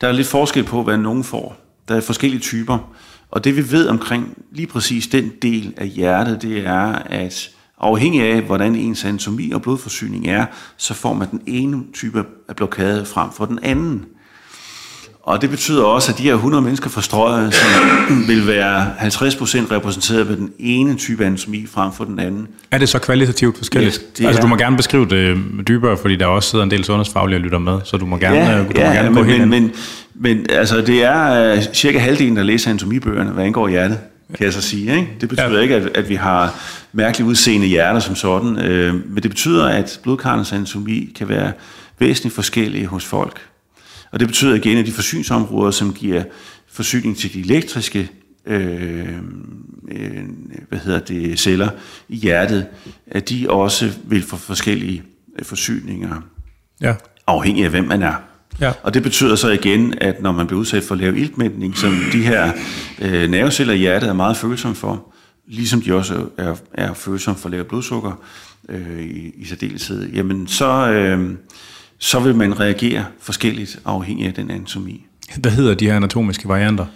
der 0.00 0.08
er 0.08 0.12
lidt 0.12 0.26
forskel 0.26 0.64
på, 0.64 0.82
hvad 0.82 0.96
nogen 0.96 1.24
får. 1.24 1.56
Der 1.88 1.94
er 1.94 2.00
forskellige 2.00 2.40
typer. 2.40 2.92
Og 3.30 3.44
det 3.44 3.56
vi 3.56 3.72
ved 3.72 3.88
omkring 3.88 4.38
lige 4.52 4.66
præcis 4.66 5.06
den 5.06 5.32
del 5.42 5.74
af 5.76 5.88
hjertet, 5.88 6.42
det 6.42 6.66
er, 6.66 6.92
at 6.92 7.50
afhængig 7.80 8.22
af, 8.22 8.42
hvordan 8.42 8.74
ens 8.74 9.04
anatomi 9.04 9.50
og 9.50 9.62
blodforsyning 9.62 10.28
er, 10.28 10.46
så 10.76 10.94
får 10.94 11.12
man 11.12 11.30
den 11.30 11.42
ene 11.46 11.82
type 11.92 12.24
af 12.48 12.56
blokade 12.56 13.06
frem 13.06 13.30
for 13.32 13.44
den 13.44 13.58
anden. 13.62 14.04
Og 15.28 15.42
det 15.42 15.50
betyder 15.50 15.82
også, 15.82 16.12
at 16.12 16.18
de 16.18 16.22
her 16.22 16.34
100 16.34 16.62
mennesker 16.62 16.90
fra 16.90 17.02
strøget, 17.02 17.54
som 17.54 17.68
vil 18.28 18.46
være 18.46 18.86
50% 19.00 19.12
repræsenteret 19.70 20.28
ved 20.28 20.36
den 20.36 20.52
ene 20.58 20.94
type 20.94 21.26
anatomi 21.26 21.66
frem 21.66 21.92
for 21.92 22.04
den 22.04 22.18
anden. 22.18 22.48
Er 22.70 22.78
det 22.78 22.88
så 22.88 22.98
kvalitativt 22.98 23.56
forskelligt? 23.56 24.02
Ja, 24.20 24.26
altså, 24.26 24.40
er. 24.40 24.42
du 24.42 24.48
må 24.48 24.56
gerne 24.56 24.76
beskrive 24.76 25.06
det 25.08 25.38
dybere, 25.68 25.96
fordi 25.96 26.16
der 26.16 26.26
også 26.26 26.50
sidder 26.50 26.64
en 26.64 26.70
del 26.70 26.84
sundhedsfaglige 26.84 27.36
og 27.36 27.40
lytter 27.40 27.58
med, 27.58 27.80
så 27.84 27.96
du 27.96 28.06
må 28.06 28.16
gerne, 28.16 28.36
ja, 28.36 28.58
du 28.58 28.64
må 28.64 28.70
ja, 28.74 28.92
gerne 28.92 29.10
men, 29.10 29.24
gå 29.24 29.30
men, 29.30 29.48
men, 29.48 29.72
men 30.14 30.46
altså, 30.50 30.80
det 30.80 31.04
er 31.04 31.52
uh, 31.56 31.62
cirka 31.74 31.98
halvdelen, 31.98 32.36
der 32.36 32.42
læser 32.42 32.70
anatomibøgerne, 32.70 33.30
hvad 33.30 33.44
angår 33.44 33.68
hjertet, 33.68 33.98
kan 34.34 34.44
jeg 34.44 34.52
så 34.52 34.62
sige. 34.62 34.96
Ikke? 34.96 35.08
Det 35.20 35.28
betyder 35.28 35.56
ja. 35.56 35.60
ikke, 35.60 35.74
at, 35.74 35.90
at 35.94 36.08
vi 36.08 36.14
har 36.14 36.54
mærkeligt 36.92 37.28
udseende 37.28 37.66
hjerter 37.66 38.00
som 38.00 38.14
sådan, 38.14 38.50
uh, 38.50 38.94
men 38.94 39.22
det 39.22 39.30
betyder, 39.30 39.66
at 39.66 40.00
blodkarrens 40.02 40.52
anatomi 40.52 41.12
kan 41.16 41.28
være 41.28 41.52
væsentligt 41.98 42.34
forskellige 42.34 42.86
hos 42.86 43.04
folk. 43.04 43.40
Og 44.10 44.20
det 44.20 44.28
betyder 44.28 44.54
igen, 44.54 44.78
at 44.78 44.86
de 44.86 44.92
forsyningsområder, 44.92 45.70
som 45.70 45.94
giver 45.94 46.22
forsyning 46.68 47.16
til 47.16 47.34
de 47.34 47.40
elektriske 47.40 48.10
øh, 48.46 49.08
øh, 49.90 50.24
hvad 50.68 50.78
hedder 50.78 50.98
det, 50.98 51.38
celler 51.38 51.68
i 52.08 52.16
hjertet, 52.16 52.66
at 53.06 53.28
de 53.28 53.46
også 53.50 53.90
vil 54.04 54.22
få 54.22 54.36
forskellige 54.36 55.02
øh, 55.38 55.44
forsyninger, 55.44 56.20
ja. 56.80 56.94
afhængig 57.26 57.64
af 57.64 57.70
hvem 57.70 57.84
man 57.84 58.02
er. 58.02 58.14
Ja. 58.60 58.72
Og 58.82 58.94
det 58.94 59.02
betyder 59.02 59.36
så 59.36 59.48
igen, 59.48 59.94
at 60.00 60.22
når 60.22 60.32
man 60.32 60.46
bliver 60.46 60.60
udsat 60.60 60.82
for 60.82 60.94
lav 60.94 61.16
iltmætning, 61.16 61.76
som 61.76 61.94
de 62.12 62.22
her 62.22 62.52
øh, 62.98 63.30
nerveceller 63.30 63.74
i 63.74 63.78
hjertet 63.78 64.08
er 64.08 64.12
meget 64.12 64.36
følsomme 64.36 64.76
for, 64.76 65.14
ligesom 65.46 65.82
de 65.82 65.94
også 65.94 66.26
er, 66.38 66.54
er 66.74 66.94
følsomme 66.94 67.40
for 67.40 67.48
lavt 67.48 67.68
blodsukker 67.68 68.22
øh, 68.68 69.00
i, 69.00 69.32
i 69.36 69.44
særdeleshed, 69.44 70.10
jamen 70.12 70.46
så, 70.46 70.90
øh, 70.90 71.30
så 71.98 72.20
vil 72.20 72.34
man 72.34 72.60
reagere 72.60 73.04
forskelligt 73.20 73.80
afhængig 73.84 74.26
af 74.26 74.34
den 74.34 74.50
anatomi. 74.50 75.06
Hvad 75.36 75.50
hedder 75.50 75.74
de 75.74 75.86
her 75.86 75.96
anatomiske 75.96 76.48
varianter? 76.48 76.86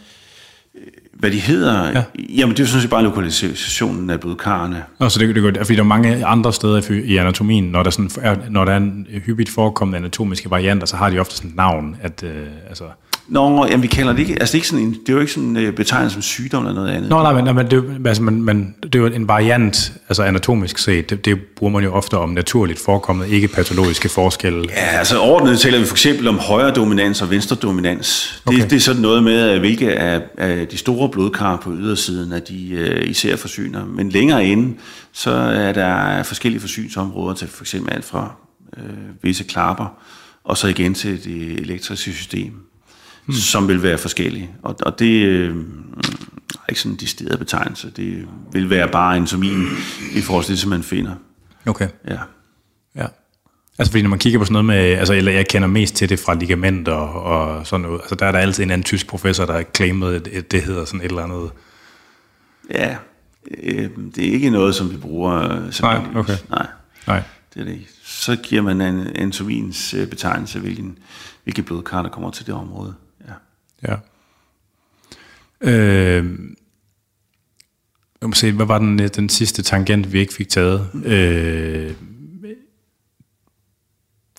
Hvad 1.12 1.30
de 1.30 1.40
hedder? 1.40 1.88
Ja. 1.88 2.04
Jamen, 2.28 2.56
det 2.56 2.60
er 2.60 2.64
jo 2.64 2.68
sådan 2.68 2.82
set 2.82 2.90
bare 2.90 3.02
lokalisationen 3.02 4.10
af 4.10 4.20
blodkarrene. 4.20 4.84
Nå, 5.00 5.08
så 5.08 5.18
det, 5.18 5.34
det, 5.34 5.56
fordi 5.56 5.74
der 5.74 5.80
er 5.80 5.86
mange 5.86 6.26
andre 6.26 6.52
steder 6.52 6.90
i 6.90 7.16
anatomien, 7.16 7.64
når 7.64 7.82
der, 7.82 7.90
sådan 7.90 8.10
er, 8.20 8.36
når 8.50 8.64
der 8.64 8.72
er 8.72 8.76
en 8.76 9.06
hyppigt 9.26 9.50
forekommende 9.50 9.98
anatomiske 9.98 10.50
varianter, 10.50 10.86
så 10.86 10.96
har 10.96 11.10
de 11.10 11.18
ofte 11.18 11.36
sådan 11.36 11.50
et 11.50 11.56
navn, 11.56 11.96
at 12.02 12.22
øh, 12.22 12.46
altså, 12.68 12.84
Nå, 13.28 13.66
jamen, 13.66 13.82
vi 13.82 13.86
kalder 13.86 14.12
det 14.12 14.20
ikke, 14.20 14.32
altså 14.32 14.52
det 14.52 14.54
er, 14.54 14.58
ikke 14.58 14.68
sådan 14.68 14.84
en, 14.84 14.92
det 14.92 15.08
er 15.08 15.12
jo 15.12 15.20
ikke 15.20 15.32
sådan 15.32 15.56
uh, 15.56 15.74
betegnet 15.74 16.12
som 16.12 16.22
sygdom 16.22 16.66
eller 16.66 16.74
noget 16.74 16.94
andet. 16.94 17.10
Nå, 17.10 17.22
nej, 17.22 17.42
men, 17.42 17.54
men, 17.54 17.70
det, 17.70 18.06
altså, 18.06 18.22
man, 18.22 18.42
man, 18.42 18.74
det 18.82 18.94
er 18.94 18.98
jo 18.98 19.06
en 19.06 19.28
variant, 19.28 19.92
altså 20.08 20.22
anatomisk 20.22 20.78
set, 20.78 21.10
det, 21.10 21.24
det 21.24 21.40
bruger 21.56 21.72
man 21.72 21.84
jo 21.84 21.92
ofte 21.92 22.18
om 22.18 22.28
naturligt 22.28 22.80
forekommende, 22.80 23.34
ikke 23.34 23.48
patologiske 23.48 24.08
forskelle. 24.08 24.64
Ja, 24.70 24.98
altså 24.98 25.20
ordnet 25.20 25.58
taler 25.58 25.78
vi 25.78 25.84
for 25.84 25.94
eksempel 25.94 26.28
om 26.28 26.38
højre 26.38 26.70
dominans 26.70 27.22
og 27.22 27.30
venstre 27.30 27.56
dominans. 27.56 28.40
Det, 28.48 28.54
okay. 28.54 28.70
det 28.70 28.72
er 28.72 28.80
sådan 28.80 29.02
noget 29.02 29.22
med, 29.22 29.58
hvilke 29.58 29.92
af, 29.92 30.22
af 30.38 30.68
de 30.68 30.76
store 30.76 31.08
blodkar 31.08 31.56
på 31.56 31.72
ydersiden, 31.72 32.32
at 32.32 32.48
de 32.48 32.88
uh, 33.02 33.10
især 33.10 33.36
forsyner. 33.36 33.84
Men 33.86 34.08
længere 34.08 34.46
inde, 34.46 34.76
så 35.12 35.30
er 35.30 35.72
der 35.72 36.22
forskellige 36.22 36.60
forsyningsområder 36.60 37.34
til 37.34 37.48
for 37.48 37.62
eksempel 37.62 37.92
alt 37.92 38.04
fra 38.04 38.34
uh, 38.76 38.82
visse 39.24 39.44
klapper, 39.44 39.86
og 40.44 40.56
så 40.56 40.68
igen 40.68 40.94
til 40.94 41.24
det 41.24 41.60
elektriske 41.60 42.12
system 42.12 42.52
hmm. 43.32 43.40
som 43.40 43.68
vil 43.68 43.82
være 43.82 43.98
forskellige. 43.98 44.50
Og, 44.62 44.76
og 44.82 44.98
det 44.98 45.26
øh, 45.26 45.56
er 46.54 46.68
ikke 46.68 46.80
sådan 46.80 46.92
en 46.92 46.96
distilleret 46.96 47.38
betegnelse. 47.38 47.90
Det 47.96 48.28
vil 48.52 48.70
være 48.70 48.88
bare 48.88 49.16
en 49.16 49.26
som 49.26 49.42
en 49.42 49.68
i 50.14 50.20
forhold 50.20 50.44
til 50.44 50.52
det, 50.52 50.60
som 50.60 50.70
man 50.70 50.82
finder. 50.82 51.14
Okay. 51.66 51.88
Ja. 52.08 52.18
Ja. 52.96 53.06
Altså 53.78 53.92
fordi 53.92 54.02
når 54.02 54.10
man 54.10 54.18
kigger 54.18 54.38
på 54.38 54.44
sådan 54.44 54.52
noget 54.52 54.64
med, 54.64 54.98
altså 54.98 55.14
eller 55.14 55.32
jeg 55.32 55.48
kender 55.48 55.68
mest 55.68 55.94
til 55.94 56.08
det 56.08 56.18
fra 56.18 56.34
ligamenter 56.34 56.92
og, 56.92 57.56
og 57.56 57.66
sådan 57.66 57.80
noget, 57.80 58.00
altså 58.00 58.14
der 58.14 58.26
er 58.26 58.32
der 58.32 58.38
altid 58.38 58.64
en 58.64 58.70
anden 58.70 58.84
tysk 58.84 59.06
professor, 59.06 59.46
der 59.46 59.52
har 59.52 59.64
claimet, 59.74 60.28
at 60.28 60.52
det 60.52 60.62
hedder 60.62 60.84
sådan 60.84 61.00
et 61.00 61.04
eller 61.04 61.22
andet. 61.22 61.50
Ja, 62.70 62.96
øh, 63.62 63.90
det 64.14 64.28
er 64.28 64.32
ikke 64.32 64.50
noget, 64.50 64.74
som 64.74 64.90
vi 64.90 64.96
bruger. 64.96 65.32
Nej, 65.82 66.06
okay. 66.14 66.36
Nej. 66.50 66.66
Nej. 67.06 67.22
Det 67.54 67.60
er 67.60 67.64
det 67.64 67.72
ikke. 67.72 67.88
Så 68.04 68.36
giver 68.36 68.62
man 68.62 68.80
en 68.80 69.06
anatomins 69.14 69.94
øh, 69.94 70.08
betegnelse, 70.08 70.58
hvilken, 70.58 70.98
hvilke 71.44 71.62
blodkar, 71.62 72.02
der 72.02 72.08
kommer 72.08 72.30
til 72.30 72.46
det 72.46 72.54
område. 72.54 72.94
Ja. 73.88 73.94
Øh, 75.60 76.24
jeg 78.20 78.28
må 78.28 78.34
se, 78.34 78.52
hvad 78.52 78.66
var 78.66 78.78
den, 78.78 78.98
den 78.98 79.28
sidste 79.28 79.62
tangent, 79.62 80.12
vi 80.12 80.20
ikke 80.20 80.34
fik 80.34 80.48
taget? 80.48 80.88
Øh, 81.04 81.90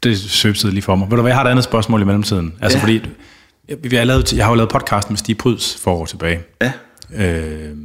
det 0.04 0.20
søbsede 0.20 0.74
lige 0.74 0.82
for 0.84 0.96
mig. 0.96 1.10
Ved 1.12 1.16
du 1.18 1.22
hvad, 1.22 1.32
jeg 1.32 1.38
har 1.38 1.46
et 1.46 1.50
andet 1.50 1.64
spørgsmål 1.64 2.02
i 2.02 2.06
mellemtiden. 2.06 2.54
Altså 2.62 2.78
Ja. 2.78 2.84
fordi, 2.84 3.02
jeg, 3.70 3.78
vi 3.84 3.96
har 3.96 4.04
lavet, 4.04 4.34
jeg 4.34 4.46
har 4.46 4.52
jo 4.52 4.56
lavet 4.56 4.70
podcast 4.72 5.10
med 5.10 5.18
Stig 5.18 5.38
Pryds 5.38 5.78
for 5.84 5.92
år 5.94 6.06
tilbage, 6.06 6.40
Ja, 6.62 6.72
øh, 7.14 7.76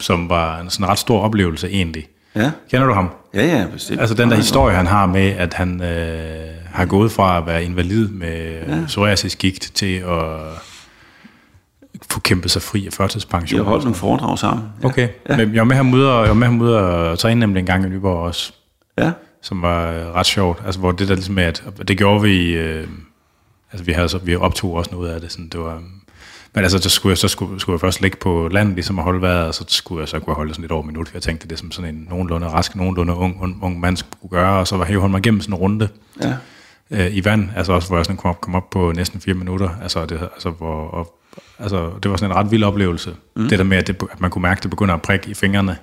som 0.00 0.28
var 0.28 0.60
en 0.60 0.70
sådan 0.70 0.88
ret 0.88 0.98
stor 0.98 1.20
oplevelse 1.20 1.68
egentlig. 1.68 2.08
ja, 2.34 2.50
Kender 2.70 2.86
du 2.86 2.92
ham? 2.92 3.10
ja, 3.34 3.46
ja, 3.46 3.66
bestemt. 3.72 4.00
Altså 4.00 4.14
den 4.14 4.30
der 4.30 4.36
historie, 4.36 4.74
han 4.76 4.86
har 4.86 5.06
med, 5.06 5.30
at 5.30 5.54
han 5.54 5.82
øh, 5.82 6.48
har 6.66 6.86
gået 6.86 7.12
fra 7.12 7.38
at 7.38 7.46
være 7.46 7.64
invalid 7.64 8.08
med 8.08 8.62
ja. 8.68 8.84
psoriasis 8.86 9.36
gigt 9.36 9.70
til 9.74 9.94
at 9.96 10.28
få 12.10 12.20
kæmpet 12.20 12.50
sig 12.50 12.62
fri 12.62 12.86
af 12.86 12.92
førtidspension. 12.92 13.58
har 13.60 13.64
holdt 13.64 13.84
nogle 13.84 13.96
foredrag 13.96 14.38
sammen. 14.38 14.64
Ja. 14.82 14.86
Okay, 14.86 15.08
ja. 15.28 15.36
men 15.36 15.54
jeg 15.54 15.60
var 15.60 15.64
med 15.64 15.76
ham 15.76 15.94
ude 15.94 16.12
og, 16.12 16.20
jeg 16.20 16.28
var 16.28 16.34
med 16.34 16.46
ham 16.46 16.60
ude 16.60 16.78
og 16.78 17.18
træne 17.18 17.40
nemlig 17.40 17.60
en 17.60 17.66
gang 17.66 17.84
i 17.84 17.88
Nyborg 17.88 18.18
også, 18.18 18.52
Ja, 18.98 19.12
som 19.42 19.62
var 19.62 19.90
øh, 19.90 20.06
ret 20.06 20.26
sjovt. 20.26 20.62
Altså 20.66 20.80
hvor 20.80 20.92
det 20.92 21.08
der 21.08 21.14
ligesom 21.14 21.34
med, 21.34 21.44
at 21.44 21.62
det 21.88 21.98
gjorde 21.98 22.22
vi, 22.22 22.52
øh, 22.52 22.88
altså 23.72 23.84
vi 23.84 23.92
havde 23.92 24.08
så, 24.08 24.18
vi 24.18 24.36
optog 24.36 24.74
også 24.74 24.90
noget 24.92 25.10
af 25.10 25.20
det, 25.20 25.32
sådan 25.32 25.48
det 25.48 25.60
var, 25.60 25.82
men 26.54 26.64
altså, 26.64 26.78
så 26.78 26.88
skulle 26.88 27.10
jeg, 27.10 27.18
så 27.18 27.28
skulle, 27.28 27.60
skulle 27.60 27.74
jeg 27.74 27.80
først 27.80 28.00
ligge 28.00 28.16
på 28.16 28.48
landet, 28.48 28.74
ligesom 28.74 28.98
at 28.98 29.04
holde 29.04 29.20
vejret, 29.20 29.46
og 29.46 29.54
så 29.54 29.64
skulle 29.68 30.00
jeg 30.00 30.08
så 30.08 30.18
kunne 30.18 30.30
jeg 30.30 30.36
holde 30.36 30.52
sådan 30.52 30.62
lidt 30.62 30.72
over 30.72 30.82
minut, 30.82 31.08
for 31.08 31.16
jeg 31.16 31.22
tænkte, 31.22 31.48
det 31.48 31.52
er 31.52 31.58
som 31.58 31.70
sådan 31.70 31.94
en 31.94 32.06
nogenlunde 32.10 32.46
rask, 32.46 32.76
nogenlunde 32.76 33.14
ung, 33.14 33.42
ung, 33.42 33.58
ung 33.62 33.80
mand 33.80 33.96
skulle 33.96 34.30
gøre, 34.30 34.58
og 34.58 34.68
så 34.68 34.76
var 34.76 34.86
jeg 34.86 34.98
holdt 34.98 35.10
mig 35.10 35.18
igennem 35.18 35.40
sådan 35.40 35.54
en 35.54 35.58
runde 35.58 35.88
ja, 36.20 36.34
øh, 36.90 37.16
i 37.16 37.24
vand, 37.24 37.48
altså 37.56 37.72
også, 37.72 37.88
hvor 37.88 37.96
jeg 37.96 38.04
sådan 38.04 38.16
kom 38.16 38.30
op, 38.30 38.40
kom 38.40 38.54
op 38.54 38.70
på 38.70 38.92
næsten 38.92 39.20
fire 39.20 39.34
minutter, 39.34 39.68
altså, 39.82 40.06
det, 40.06 40.28
altså, 40.34 40.50
hvor, 40.50 40.88
og, 40.88 41.18
altså 41.58 41.90
det 42.02 42.10
var 42.10 42.16
sådan 42.16 42.30
en 42.30 42.36
ret 42.36 42.50
vild 42.50 42.64
oplevelse, 42.64 43.14
mm. 43.36 43.48
det 43.48 43.58
der 43.58 43.64
med, 43.64 43.76
at, 43.76 43.86
det, 43.86 43.96
at 44.12 44.20
man 44.20 44.30
kunne 44.30 44.42
mærke, 44.42 44.58
at 44.58 44.62
det 44.62 44.70
begynder 44.70 44.94
at 44.94 45.02
prikke 45.02 45.30
i 45.30 45.34
fingrene, 45.34 45.76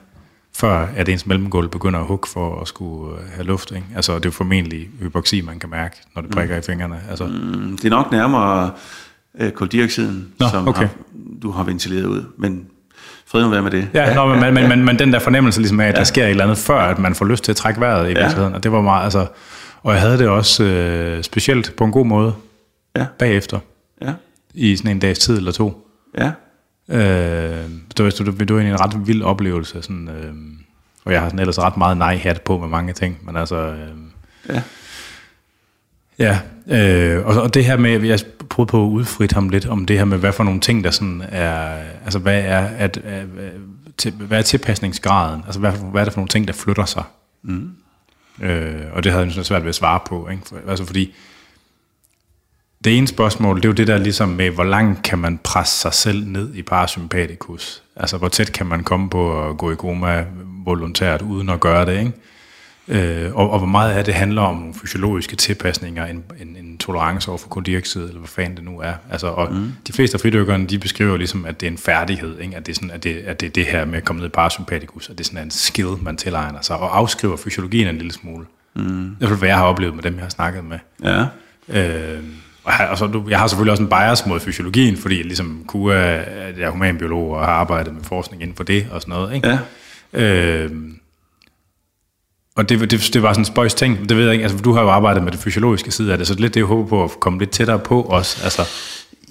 før 0.55 0.87
at 0.95 1.09
ens 1.09 1.25
mellemgulv 1.25 1.69
begynder 1.69 1.99
at 1.99 2.05
hugge 2.05 2.29
for 2.29 2.61
at 2.61 2.67
skulle 2.67 3.17
øh, 3.19 3.29
have 3.35 3.45
luft, 3.45 3.71
ikke? 3.71 3.85
Altså 3.95 4.15
det 4.15 4.25
er 4.25 4.29
jo 4.29 4.31
formentlig 4.31 4.89
hypoxi, 5.01 5.41
man 5.41 5.59
kan 5.59 5.69
mærke, 5.69 5.95
når 6.15 6.21
det 6.21 6.31
prikker 6.31 6.55
mm. 6.55 6.59
i 6.59 6.63
fingrene, 6.63 6.99
altså, 7.09 7.25
Mm, 7.25 7.77
det 7.77 7.85
er 7.85 7.89
nok 7.89 8.11
nærmere 8.11 8.71
øh, 9.39 9.51
koldioxiden, 9.51 10.27
Nå, 10.39 10.47
som 10.51 10.67
okay. 10.67 10.81
har, 10.81 10.89
du 11.41 11.51
har 11.51 11.63
ventileret 11.63 12.05
ud. 12.05 12.23
Men 12.37 12.65
fred 13.27 13.43
nu 13.43 13.49
være 13.49 13.61
med 13.61 13.71
det. 13.71 13.89
Ja, 13.93 14.13
nå, 14.13 14.35
men, 14.35 14.53
men, 14.53 14.69
men, 14.69 14.85
men 14.85 14.99
den 14.99 15.13
der 15.13 15.19
fornemmelse 15.19 15.59
ligesom 15.59 15.79
af, 15.79 15.87
at 15.87 15.95
der 15.95 16.03
sker 16.03 16.23
et 16.23 16.29
eller 16.29 16.43
andet, 16.43 16.57
før 16.57 16.79
at 16.79 16.99
man 16.99 17.15
får 17.15 17.25
lyst 17.25 17.43
til 17.43 17.51
at 17.51 17.55
trække 17.55 17.79
vejret 17.79 18.05
i 18.05 18.07
virkeligheden, 18.07 18.53
og 18.53 18.63
det 18.63 18.71
var 18.71 18.81
meget, 18.81 19.03
altså, 19.03 19.27
og 19.83 19.93
jeg 19.93 20.01
havde 20.01 20.17
det 20.17 20.27
også 20.27 20.63
øh, 20.63 21.23
specielt 21.23 21.73
på 21.77 21.83
en 21.83 21.91
god 21.91 22.05
måde 22.05 22.33
Ja, 22.95 23.05
bagefter, 23.19 23.57
ja, 23.57 23.61
i 24.59 24.75
sådan 24.75 24.91
en 24.91 24.99
dags 24.99 25.19
tid 25.19 25.37
eller 25.37 25.51
to. 25.51 25.87
ja. 26.17 26.31
Øh, 26.89 27.69
det, 27.97 28.05
var, 28.05 28.09
det, 28.09 28.39
det 28.39 28.53
var 28.53 28.59
egentlig 28.59 28.71
en 28.73 28.79
ret 28.79 29.07
vild 29.07 29.21
oplevelse, 29.21 29.81
sådan, 29.81 30.07
øh, 30.07 30.33
og 31.05 31.13
jeg 31.13 31.21
har 31.21 31.27
sådan 31.27 31.39
ellers 31.39 31.59
ret 31.59 31.77
meget 31.77 31.97
nej-hat 31.97 32.41
på 32.41 32.57
med 32.57 32.67
mange 32.67 32.93
ting, 32.93 33.17
men 33.21 33.35
altså... 33.35 33.55
Øh, 33.55 33.87
Ja. 34.49 34.61
Ja, 36.19 36.39
øh, 36.67 37.25
og, 37.25 37.41
og 37.41 37.53
det 37.53 37.65
her 37.65 37.77
med, 37.77 38.01
jeg 38.03 38.19
prøvede 38.49 38.69
på 38.69 38.85
at 38.85 38.89
udfrit 38.89 39.31
ham 39.31 39.49
lidt 39.49 39.65
om 39.65 39.85
det 39.85 39.97
her 39.97 40.05
med, 40.05 40.17
hvad 40.17 40.33
for 40.33 40.43
nogle 40.43 40.59
ting, 40.59 40.83
der 40.83 40.91
sådan 40.91 41.23
er, 41.29 41.77
altså 42.03 42.19
hvad 42.19 42.41
er, 42.45 42.59
at, 42.59 42.97
at, 42.97 43.25
til, 43.97 44.11
hvad 44.11 44.37
er 44.37 44.41
tilpasningsgraden? 44.41 45.41
Altså 45.45 45.59
hvad, 45.59 45.71
hvad 45.71 46.01
er 46.01 46.05
det 46.05 46.13
for 46.13 46.19
nogle 46.19 46.29
ting, 46.29 46.47
der 46.47 46.53
flytter 46.53 46.85
sig? 46.85 47.03
Mm. 47.43 47.71
Øh, 48.41 48.81
og 48.93 49.03
det 49.03 49.11
havde 49.11 49.23
jeg 49.23 49.31
sådan 49.31 49.45
svært 49.45 49.61
ved 49.61 49.69
at 49.69 49.75
svare 49.75 49.99
på, 50.07 50.29
ikke? 50.29 50.43
For, 50.45 50.55
altså 50.67 50.85
fordi, 50.85 51.15
det 52.83 52.97
ene 52.97 53.07
spørgsmål, 53.07 53.57
det 53.57 53.65
er 53.65 53.69
jo 53.69 53.73
det 53.73 53.87
der 53.87 53.97
ligesom 53.97 54.29
med, 54.29 54.49
hvor 54.49 54.63
langt 54.63 55.03
kan 55.03 55.19
man 55.19 55.37
presse 55.43 55.77
sig 55.77 55.93
selv 55.93 56.27
ned 56.27 56.53
i 56.53 56.61
parasympatikus? 56.61 57.83
Altså, 57.95 58.17
hvor 58.17 58.27
tæt 58.27 58.51
kan 58.51 58.65
man 58.65 58.83
komme 58.83 59.09
på 59.09 59.49
at 59.49 59.57
gå 59.57 59.71
i 59.71 59.75
koma 59.75 60.25
volontært, 60.65 61.21
uden 61.21 61.49
at 61.49 61.59
gøre 61.59 61.85
det, 61.85 61.99
ikke? 61.99 62.11
Øh, 62.87 63.35
og, 63.35 63.49
og 63.49 63.57
hvor 63.57 63.67
meget 63.67 63.91
af 63.91 64.05
det 64.05 64.13
handler 64.13 64.41
om 64.41 64.55
nogle 64.55 64.73
fysiologiske 64.73 65.35
tilpasninger, 65.35 66.05
en, 66.05 66.23
en, 66.41 66.55
en 66.59 66.77
tolerance 66.77 67.29
over 67.29 67.37
for 67.37 67.49
koldioxid, 67.49 68.01
eller 68.01 68.19
hvad 68.19 68.27
fanden 68.27 68.55
det 68.55 68.63
nu 68.63 68.79
er. 68.79 68.93
Altså, 69.11 69.27
og 69.27 69.53
mm. 69.53 69.71
de 69.87 69.93
fleste 69.93 70.15
af 70.15 70.21
fridykkerne, 70.21 70.65
de 70.65 70.79
beskriver 70.79 71.17
ligesom, 71.17 71.45
at 71.45 71.61
det 71.61 71.67
er 71.67 71.71
en 71.71 71.77
færdighed, 71.77 72.39
ikke? 72.39 72.55
At, 72.55 72.65
det 72.65 72.71
er 72.71 72.75
sådan, 72.75 72.91
at, 72.91 73.03
det, 73.03 73.17
at 73.17 73.39
det 73.39 73.45
er 73.45 73.51
det 73.51 73.65
her 73.65 73.85
med 73.85 73.97
at 73.97 74.05
komme 74.05 74.19
ned 74.19 74.27
i 74.27 74.31
parasympatikus, 74.31 75.09
at 75.09 75.17
det 75.17 75.23
er 75.23 75.27
sådan 75.27 75.43
en 75.43 75.51
skill, 75.51 75.89
man 76.01 76.17
tilegner 76.17 76.61
sig, 76.61 76.77
og 76.77 76.97
afskriver 76.97 77.37
fysiologien 77.37 77.87
en 77.87 77.97
lille 77.97 78.13
smule. 78.13 78.45
Mm. 78.75 79.15
Det 79.19 79.31
er 79.31 79.35
hvad 79.35 79.49
jeg 79.49 79.57
har 79.57 79.65
oplevet 79.65 79.95
med 79.95 80.03
dem, 80.03 80.15
jeg 80.15 80.23
har 80.23 80.29
snakket 80.29 80.63
med. 80.63 80.79
Ja, 81.03 81.25
Øh, 81.69 82.23
og 82.69 82.75
jeg, 82.79 82.87
og 82.89 82.97
så, 82.97 83.07
du- 83.07 83.25
jeg 83.29 83.39
har 83.39 83.47
selvfølgelig 83.47 83.71
også 83.71 83.83
en 83.83 83.89
bias 83.89 84.25
mod 84.25 84.39
fysiologien, 84.39 84.97
fordi 84.97 85.17
jeg 85.17 85.25
ligesom 85.25 85.65
jeg 85.73 86.61
er 86.61 86.69
humanbiolog 86.69 87.31
og 87.31 87.45
har 87.45 87.53
arbejdet 87.53 87.93
med 87.93 88.03
forskning 88.03 88.41
inden 88.41 88.55
for 88.57 88.63
det 88.63 88.87
og 88.91 89.01
sådan 89.01 89.11
noget. 89.13 89.35
Ikke? 89.35 89.59
ja. 90.13 90.19
Øh, 90.23 90.71
og 92.55 92.69
det, 92.69 92.91
det, 92.91 93.09
det 93.13 93.23
var 93.23 93.33
sådan 93.33 93.41
en 93.41 93.45
spøjs 93.45 93.73
ting, 93.73 94.09
det 94.09 94.17
ved 94.17 94.23
jeg 94.23 94.33
ikke, 94.33 94.43
altså 94.43 94.57
du 94.57 94.73
har 94.73 94.81
jo 94.81 94.89
arbejdet 94.89 95.23
med 95.23 95.31
det 95.31 95.39
fysiologiske 95.39 95.91
side 95.91 96.11
af 96.11 96.17
det, 96.17 96.27
så 96.27 96.33
det 96.33 96.39
er 96.39 96.41
lidt 96.41 96.53
det, 96.53 96.59
jeg 96.59 96.65
håber 96.67 96.89
på 96.89 97.03
at 97.03 97.11
komme 97.19 97.39
lidt 97.39 97.49
tættere 97.51 97.79
på 97.79 98.01
også. 98.01 98.43
Altså, 98.43 98.61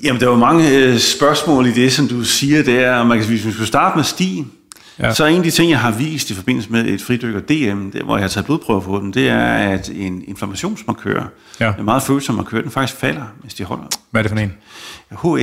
Jamen, 0.02 0.20
der 0.20 0.28
var 0.28 0.36
mange 0.36 0.76
øh, 0.76 0.98
spørgsmål 0.98 1.66
i 1.66 1.72
det, 1.72 1.92
som 1.92 2.08
du 2.08 2.24
siger 2.24 2.62
der. 2.62 3.04
Man 3.04 3.18
kan, 3.18 3.26
hvis 3.26 3.46
vi 3.46 3.52
skulle 3.52 3.66
starte 3.66 3.96
med 3.96 4.04
stien, 4.04 4.52
Ja. 4.98 5.14
så 5.14 5.26
en 5.26 5.36
af 5.36 5.42
de 5.42 5.50
ting, 5.50 5.70
jeg 5.70 5.80
har 5.80 5.90
vist 5.90 6.30
i 6.30 6.34
forbindelse 6.34 6.72
med 6.72 6.84
et 6.86 7.02
fridykker 7.02 7.40
DM, 7.40 7.90
der, 7.90 8.04
hvor 8.04 8.16
jeg 8.16 8.22
har 8.22 8.28
taget 8.28 8.44
blodprøver 8.46 8.80
på 8.80 8.98
den, 8.98 9.12
det 9.14 9.28
er, 9.28 9.38
at 9.48 9.90
en 9.94 10.24
inflammationsmarkør, 10.28 11.22
Ja. 11.60 11.72
en 11.78 11.84
meget 11.84 12.02
følsom 12.02 12.34
markør, 12.34 12.60
den 12.60 12.70
faktisk 12.70 12.98
falder, 13.00 13.22
hvis 13.40 13.54
de 13.54 13.64
holder. 13.64 13.84
hvad 14.10 14.24
er 14.24 14.28
det 14.28 14.30
for 14.30 14.38
en? 14.38 14.52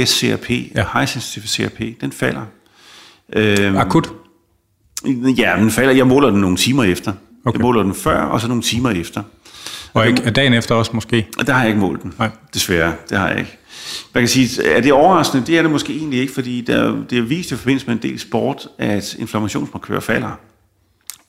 HSCRP, 0.03 0.49
Ja. 0.75 0.85
High 0.93 1.07
Sensitive 1.07 1.47
CRP, 1.47 2.01
den 2.01 2.11
falder. 2.11 2.41
Øhm, 3.33 3.77
Akut? 3.77 4.09
Ja, 5.37 5.53
den 5.59 5.71
falder. 5.71 5.91
Jeg 5.93 6.07
måler 6.07 6.29
den 6.29 6.41
nogle 6.41 6.57
timer 6.57 6.83
efter. 6.83 7.13
Okay. 7.45 7.57
Jeg 7.57 7.61
måler 7.61 7.83
den 7.83 7.93
før, 7.93 8.21
og 8.21 8.41
så 8.41 8.47
nogle 8.47 8.63
timer 8.63 8.89
efter. 8.89 9.23
Og 9.93 10.07
ikke, 10.07 10.31
dagen 10.31 10.53
efter 10.53 10.75
også 10.75 10.91
måske? 10.93 11.27
Og 11.37 11.47
der 11.47 11.53
har 11.53 11.59
jeg 11.59 11.67
ikke 11.69 11.79
målt 11.79 12.03
den. 12.03 12.13
Nej. 12.19 12.29
Desværre, 12.53 12.93
det 13.09 13.17
har 13.17 13.27
jeg 13.29 13.39
ikke. 13.39 13.57
Man 14.13 14.21
kan 14.21 14.27
sige, 14.27 14.63
er 14.63 14.81
det 14.81 14.93
overraskende? 14.93 15.47
Det 15.47 15.57
er 15.57 15.61
det 15.61 15.71
måske 15.71 15.93
egentlig 15.93 16.19
ikke, 16.19 16.33
fordi 16.33 16.61
der, 16.61 17.05
det 17.09 17.17
er 17.17 17.21
vist 17.21 17.51
i 17.51 17.55
forbindelse 17.55 17.87
med 17.87 17.95
en 17.95 18.01
del 18.01 18.19
sport, 18.19 18.67
at 18.77 19.15
inflammationsmarkører 19.15 19.99
falder. 19.99 20.39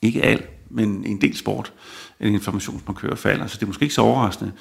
Ikke 0.01 0.23
alt, 0.23 0.45
men 0.69 1.03
en 1.05 1.21
del 1.21 1.37
sport, 1.37 1.73
at 2.19 2.27
inflammationsmarkører 2.27 3.15
falder, 3.15 3.47
så 3.47 3.57
det 3.57 3.63
er 3.63 3.67
måske 3.67 3.83
ikke 3.83 3.95
så 3.95 4.01
overraskende. 4.01 4.51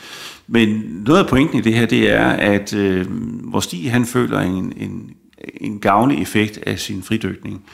Men 0.46 0.68
noget 1.06 1.20
af 1.20 1.28
pointen 1.28 1.58
i 1.58 1.62
det 1.62 1.74
her, 1.74 1.86
det 1.86 2.10
er, 2.10 2.26
at 2.28 2.74
øh, 2.74 3.06
hvor 3.42 3.60
Stig 3.60 3.92
han 3.92 4.06
føler 4.06 4.40
en, 4.40 4.72
en, 4.76 5.10
en 5.60 5.78
gavnlig 5.78 6.22
effekt 6.22 6.58
af 6.66 6.78
sin 6.78 7.02
fridykning, 7.02 7.64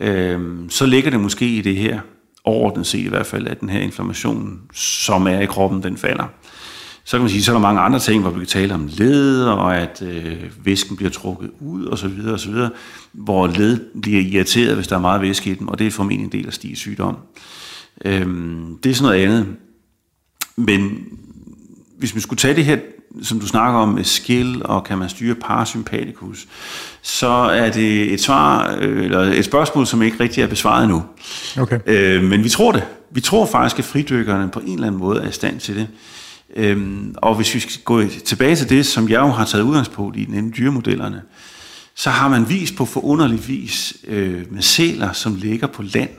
øh, 0.00 0.40
så 0.68 0.86
ligger 0.86 1.10
det 1.10 1.20
måske 1.20 1.46
i 1.46 1.60
det 1.60 1.76
her, 1.76 2.00
overordnet 2.44 2.86
set 2.86 2.98
i 2.98 3.08
hvert 3.08 3.26
fald, 3.26 3.46
at 3.46 3.60
den 3.60 3.68
her 3.68 3.80
inflammation, 3.80 4.60
som 4.72 5.26
er 5.26 5.40
i 5.40 5.46
kroppen, 5.46 5.82
den 5.82 5.96
falder. 5.96 6.24
Så 7.08 7.16
kan 7.16 7.20
man 7.20 7.30
sige, 7.30 7.42
så 7.42 7.50
er 7.50 7.54
der 7.54 7.60
mange 7.60 7.80
andre 7.80 7.98
ting, 7.98 8.22
hvor 8.22 8.30
vi 8.30 8.38
kan 8.38 8.46
tale 8.46 8.74
om 8.74 8.90
led, 8.92 9.42
og 9.42 9.76
at 9.76 10.02
øh, 10.02 10.36
væsken 10.64 10.96
bliver 10.96 11.10
trukket 11.10 11.50
ud, 11.60 11.84
og 11.84 11.98
så 11.98 12.08
videre, 12.08 12.32
og 12.32 12.40
så 12.40 12.50
videre, 12.50 12.70
hvor 13.12 13.46
led 13.46 14.00
bliver 14.02 14.20
irriteret, 14.20 14.74
hvis 14.74 14.86
der 14.86 14.96
er 14.96 15.00
meget 15.00 15.20
væske 15.20 15.50
i 15.50 15.54
dem, 15.54 15.68
og 15.68 15.78
det 15.78 15.86
er 15.86 15.90
formentlig 15.90 16.24
en 16.24 16.32
del 16.32 16.46
af 16.46 16.52
Stigs 16.52 16.80
sygdom. 16.80 17.16
Øhm, 18.04 18.78
det 18.82 18.90
er 18.90 18.94
sådan 18.94 19.08
noget 19.12 19.24
andet. 19.24 19.46
Men 20.56 20.98
hvis 21.98 22.14
man 22.14 22.22
skulle 22.22 22.38
tage 22.38 22.56
det 22.56 22.64
her, 22.64 22.78
som 23.22 23.40
du 23.40 23.46
snakker 23.46 23.80
om 23.80 23.88
med 23.88 24.04
skill, 24.04 24.62
og 24.64 24.84
kan 24.84 24.98
man 24.98 25.08
styre 25.08 25.34
parasympatikus, 25.34 26.46
så 27.02 27.28
er 27.28 27.70
det 27.70 28.12
et 28.12 28.20
svar, 28.20 28.76
øh, 28.80 29.04
eller 29.04 29.20
et 29.20 29.44
spørgsmål, 29.44 29.86
som 29.86 30.02
ikke 30.02 30.20
rigtig 30.20 30.42
er 30.42 30.46
besvaret 30.46 30.88
nu. 30.88 31.02
Okay. 31.58 31.78
Øh, 31.86 32.22
men 32.22 32.44
vi 32.44 32.48
tror 32.48 32.72
det. 32.72 32.84
Vi 33.10 33.20
tror 33.20 33.46
faktisk, 33.46 33.78
at 33.78 33.84
fridykkerne 33.84 34.48
på 34.50 34.60
en 34.60 34.74
eller 34.74 34.86
anden 34.86 35.00
måde 35.00 35.22
er 35.22 35.28
i 35.28 35.32
stand 35.32 35.60
til 35.60 35.76
det. 35.76 35.88
Øhm, 36.56 37.14
og 37.16 37.34
hvis 37.34 37.54
vi 37.54 37.60
skal 37.60 37.82
gå 37.84 38.02
tilbage 38.24 38.56
til 38.56 38.68
det, 38.68 38.86
som 38.86 39.08
jeg 39.08 39.20
jo 39.20 39.26
har 39.26 39.44
taget 39.44 39.64
udgangspunkt 39.64 40.16
i, 40.16 40.26
nemlig 40.28 40.56
dyremodellerne, 40.56 41.22
så 41.94 42.10
har 42.10 42.28
man 42.28 42.48
vist 42.48 42.76
på 42.76 42.84
forunderlig 42.84 43.48
vis 43.48 43.96
øh, 44.06 44.52
med 44.52 44.62
sæler, 44.62 45.12
som 45.12 45.34
ligger 45.34 45.66
på 45.66 45.82
land, 45.82 46.10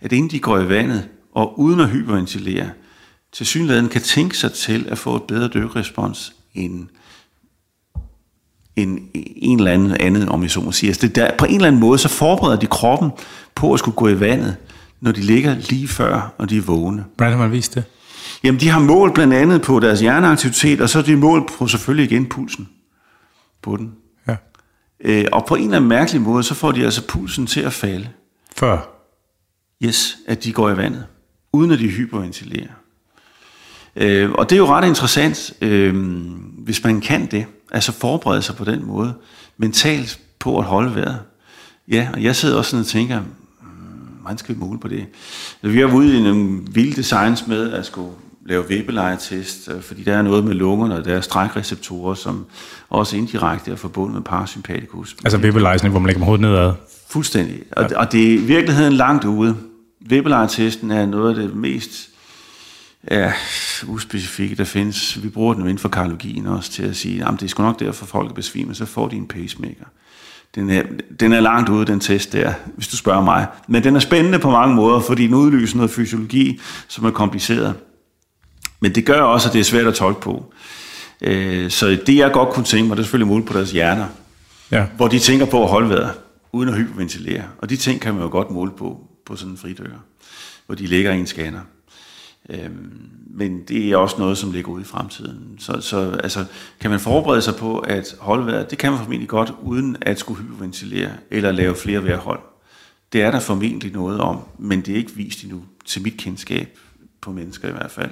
at 0.00 0.12
inden 0.12 0.30
de 0.30 0.40
går 0.40 0.58
i 0.58 0.68
vandet, 0.68 1.08
og 1.34 1.60
uden 1.60 1.80
at 1.80 1.88
hyperventilere, 1.88 2.70
til 3.32 3.46
synligheden 3.46 3.88
kan 3.88 4.00
tænke 4.00 4.38
sig 4.38 4.52
til 4.52 4.86
at 4.88 4.98
få 4.98 5.16
et 5.16 5.22
bedre 5.22 5.48
dykkerespons 5.48 6.32
end 6.54 6.88
en, 8.76 9.08
en 9.36 9.58
eller 9.58 9.72
anden 9.72 9.96
andet, 10.00 10.28
om 10.28 10.42
jeg 10.42 10.50
så 10.50 10.60
må 10.60 10.72
sige. 10.72 10.90
Altså 10.90 11.06
det 11.06 11.16
der, 11.16 11.30
på 11.38 11.44
en 11.44 11.54
eller 11.54 11.66
anden 11.66 11.80
måde, 11.80 11.98
så 11.98 12.08
forbereder 12.08 12.56
de 12.56 12.66
kroppen 12.66 13.10
på 13.54 13.72
at 13.72 13.78
skulle 13.78 13.94
gå 13.94 14.08
i 14.08 14.20
vandet, 14.20 14.56
når 15.00 15.12
de 15.12 15.20
ligger 15.20 15.56
lige 15.70 15.88
før, 15.88 16.34
og 16.38 16.50
de 16.50 16.56
er 16.56 16.60
vågne. 16.62 17.04
Hvordan 17.16 17.32
har 17.32 17.38
man 17.38 17.52
vist 17.52 17.74
det? 17.74 17.84
Jamen, 18.44 18.60
de 18.60 18.68
har 18.68 18.80
målt 18.80 19.14
blandt 19.14 19.34
andet 19.34 19.62
på 19.62 19.80
deres 19.80 20.00
hjerneaktivitet, 20.00 20.80
og 20.80 20.88
så 20.88 20.98
er 20.98 21.02
de 21.02 21.16
målt 21.16 21.52
på 21.58 21.66
selvfølgelig 21.66 22.12
igen 22.12 22.26
pulsen 22.26 22.68
på 23.62 23.76
den. 23.76 23.94
Ja. 24.28 24.36
Øh, 25.00 25.24
og 25.32 25.46
på 25.46 25.54
en 25.54 25.64
eller 25.64 25.76
anden 25.76 25.88
mærkelig 25.88 26.20
måde, 26.20 26.42
så 26.42 26.54
får 26.54 26.72
de 26.72 26.84
altså 26.84 27.06
pulsen 27.06 27.46
til 27.46 27.60
at 27.60 27.72
falde. 27.72 28.08
Før? 28.56 28.78
Yes, 29.84 30.16
at 30.26 30.44
de 30.44 30.52
går 30.52 30.70
i 30.70 30.76
vandet, 30.76 31.06
uden 31.52 31.70
at 31.70 31.78
de 31.78 31.88
hyperventilerer. 31.88 32.72
Øh, 33.96 34.30
og 34.30 34.50
det 34.50 34.56
er 34.56 34.60
jo 34.60 34.66
ret 34.66 34.88
interessant, 34.88 35.52
øh, 35.60 35.94
hvis 36.58 36.84
man 36.84 37.00
kan 37.00 37.26
det, 37.26 37.46
altså 37.72 37.92
forberede 37.92 38.42
sig 38.42 38.56
på 38.56 38.64
den 38.64 38.86
måde, 38.86 39.14
mentalt 39.56 40.20
på 40.38 40.58
at 40.58 40.64
holde 40.64 40.94
vejret. 40.94 41.20
Ja, 41.88 42.08
og 42.14 42.22
jeg 42.22 42.36
sidder 42.36 42.56
også 42.56 42.70
sådan 42.70 42.80
og 42.80 42.86
tænker, 42.86 43.20
hmm, 43.20 44.20
hvordan 44.20 44.38
skal 44.38 44.54
vi 44.54 44.60
måle 44.60 44.78
på 44.78 44.88
det? 44.88 45.06
Vi 45.62 45.80
har 45.80 45.94
ude 45.94 46.18
i 46.18 46.22
nogle 46.22 46.60
vilde 46.72 46.96
designs 46.96 47.46
med 47.46 47.72
at 47.72 47.86
skulle 47.86 48.10
lave 48.48 48.68
vibelejetest, 48.68 49.68
øh, 49.74 49.82
fordi 49.82 50.02
der 50.02 50.16
er 50.16 50.22
noget 50.22 50.44
med 50.44 50.54
lungerne 50.54 50.96
og 50.96 51.04
der 51.04 51.16
er 51.16 51.20
strækreceptorer, 51.20 52.14
som 52.14 52.46
også 52.90 53.16
indirekte 53.16 53.70
er 53.70 53.76
forbundet 53.76 54.14
med 54.14 54.22
parasympatikus. 54.22 55.16
Altså 55.24 55.38
vibelejsning, 55.38 55.92
hvor 55.92 56.00
man 56.00 56.06
lægger 56.06 56.24
hovedet 56.24 56.40
nedad? 56.40 56.72
Fuldstændig. 57.08 57.62
Og, 57.70 57.90
ja. 57.90 57.98
og 57.98 58.12
det 58.12 58.28
er 58.28 58.32
i 58.32 58.36
virkeligheden 58.36 58.92
langt 58.92 59.24
ude. 59.24 59.56
Vibelejetesten 60.00 60.90
er 60.90 61.06
noget 61.06 61.28
af 61.30 61.42
det 61.42 61.56
mest 61.56 62.08
ja, 63.10 63.32
uspecifikke, 63.86 64.54
der 64.54 64.64
findes. 64.64 65.22
Vi 65.22 65.28
bruger 65.28 65.54
den 65.54 65.62
inden 65.62 65.78
for 65.78 65.88
kardiologien 65.88 66.46
også 66.46 66.70
til 66.70 66.82
at 66.82 66.96
sige, 66.96 67.24
at 67.24 67.32
det 67.32 67.42
er 67.42 67.48
sgu 67.48 67.62
nok 67.62 67.80
derfor, 67.80 68.06
folk 68.06 68.30
er 68.30 68.34
besvimet, 68.34 68.76
så 68.76 68.84
får 68.84 69.08
de 69.08 69.16
en 69.16 69.28
pacemaker. 69.28 69.84
Den 70.54 70.70
er, 70.70 70.82
den 71.20 71.32
er 71.32 71.40
langt 71.40 71.68
ude, 71.68 71.86
den 71.86 72.00
test 72.00 72.32
der, 72.32 72.52
hvis 72.76 72.88
du 72.88 72.96
spørger 72.96 73.24
mig. 73.24 73.46
Men 73.68 73.84
den 73.84 73.96
er 73.96 74.00
spændende 74.00 74.38
på 74.38 74.50
mange 74.50 74.74
måder, 74.74 75.00
fordi 75.00 75.26
den 75.26 75.34
udløser 75.34 75.76
noget 75.76 75.90
fysiologi, 75.90 76.60
som 76.88 77.04
er 77.04 77.10
kompliceret. 77.10 77.74
Men 78.80 78.94
det 78.94 79.06
gør 79.06 79.20
også, 79.20 79.48
at 79.48 79.52
det 79.52 79.60
er 79.60 79.64
svært 79.64 79.86
at 79.86 79.94
tolke 79.94 80.20
på. 80.20 80.52
Øh, 81.20 81.70
så 81.70 81.98
det, 82.06 82.16
jeg 82.16 82.32
godt 82.32 82.48
kunne 82.48 82.64
tænke 82.64 82.88
mig, 82.88 82.96
det 82.96 83.02
er 83.02 83.04
selvfølgelig 83.04 83.28
muligt 83.28 83.48
på 83.48 83.56
deres 83.58 83.72
hjerner, 83.72 84.06
ja. 84.70 84.86
hvor 84.96 85.08
de 85.08 85.18
tænker 85.18 85.46
på 85.46 85.62
at 85.62 85.70
holde 85.70 85.88
vejret, 85.88 86.10
uden 86.52 86.68
at 86.68 86.76
hyperventilere. 86.76 87.44
Og 87.58 87.70
de 87.70 87.76
ting 87.76 88.00
kan 88.00 88.14
man 88.14 88.22
jo 88.22 88.28
godt 88.28 88.50
måle 88.50 88.70
på, 88.70 89.00
på 89.26 89.36
sådan 89.36 89.52
en 89.52 89.58
fridykker, 89.58 89.98
hvor 90.66 90.74
de 90.74 90.86
ligger 90.86 91.12
i 91.12 91.18
en 91.18 91.26
scanner. 91.26 91.60
Øhm, 92.50 93.10
men 93.30 93.62
det 93.68 93.90
er 93.90 93.96
også 93.96 94.16
noget, 94.18 94.38
som 94.38 94.52
ligger 94.52 94.72
ude 94.72 94.82
i 94.82 94.84
fremtiden. 94.84 95.56
Så, 95.58 95.80
så 95.80 96.10
altså, 96.22 96.44
kan 96.80 96.90
man 96.90 97.00
forberede 97.00 97.42
sig 97.42 97.54
på 97.56 97.78
at 97.78 98.16
holde 98.18 98.46
vejret? 98.46 98.70
Det 98.70 98.78
kan 98.78 98.92
man 98.92 99.00
formentlig 99.00 99.28
godt, 99.28 99.52
uden 99.62 99.96
at 100.00 100.18
skulle 100.18 100.42
hyperventilere 100.42 101.10
eller 101.30 101.52
lave 101.52 101.74
flere 101.74 102.04
vejrhold. 102.04 102.40
Det 103.12 103.22
er 103.22 103.30
der 103.30 103.40
formentlig 103.40 103.92
noget 103.92 104.20
om, 104.20 104.40
men 104.58 104.80
det 104.80 104.92
er 104.92 104.96
ikke 104.96 105.12
vist 105.14 105.42
endnu, 105.42 105.62
til 105.86 106.02
mit 106.02 106.16
kendskab 106.16 106.78
på 107.20 107.32
mennesker 107.32 107.68
i 107.68 107.72
hvert 107.72 107.90
fald. 107.90 108.10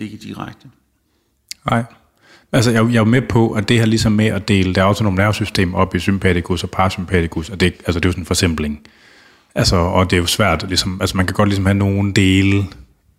Ikke 0.00 0.16
direkte. 0.16 0.68
Nej. 1.70 1.84
Altså, 2.52 2.70
jeg, 2.70 2.84
jeg 2.84 2.94
er 2.94 2.98
jo 2.98 3.04
med 3.04 3.22
på, 3.22 3.50
at 3.50 3.68
det 3.68 3.78
her 3.78 3.86
ligesom 3.86 4.12
med 4.12 4.26
at 4.26 4.48
dele 4.48 4.74
det 4.74 4.80
autonome 4.80 5.16
nervesystem 5.16 5.74
op 5.74 5.94
i 5.94 5.98
sympatikus 5.98 6.64
og 6.64 6.70
parasympatikus, 6.70 7.50
og 7.50 7.60
det, 7.60 7.74
altså, 7.86 8.00
det 8.00 8.04
er 8.04 8.08
jo 8.08 8.12
sådan 8.12 8.22
en 8.22 8.26
forsimpling. 8.26 8.80
Altså, 9.54 9.76
og 9.76 10.10
det 10.10 10.16
er 10.16 10.20
jo 10.20 10.26
svært, 10.26 10.64
ligesom, 10.68 10.98
altså 11.00 11.16
man 11.16 11.26
kan 11.26 11.34
godt 11.34 11.48
ligesom 11.48 11.66
have 11.66 11.78
nogle 11.78 12.12
dele 12.12 12.64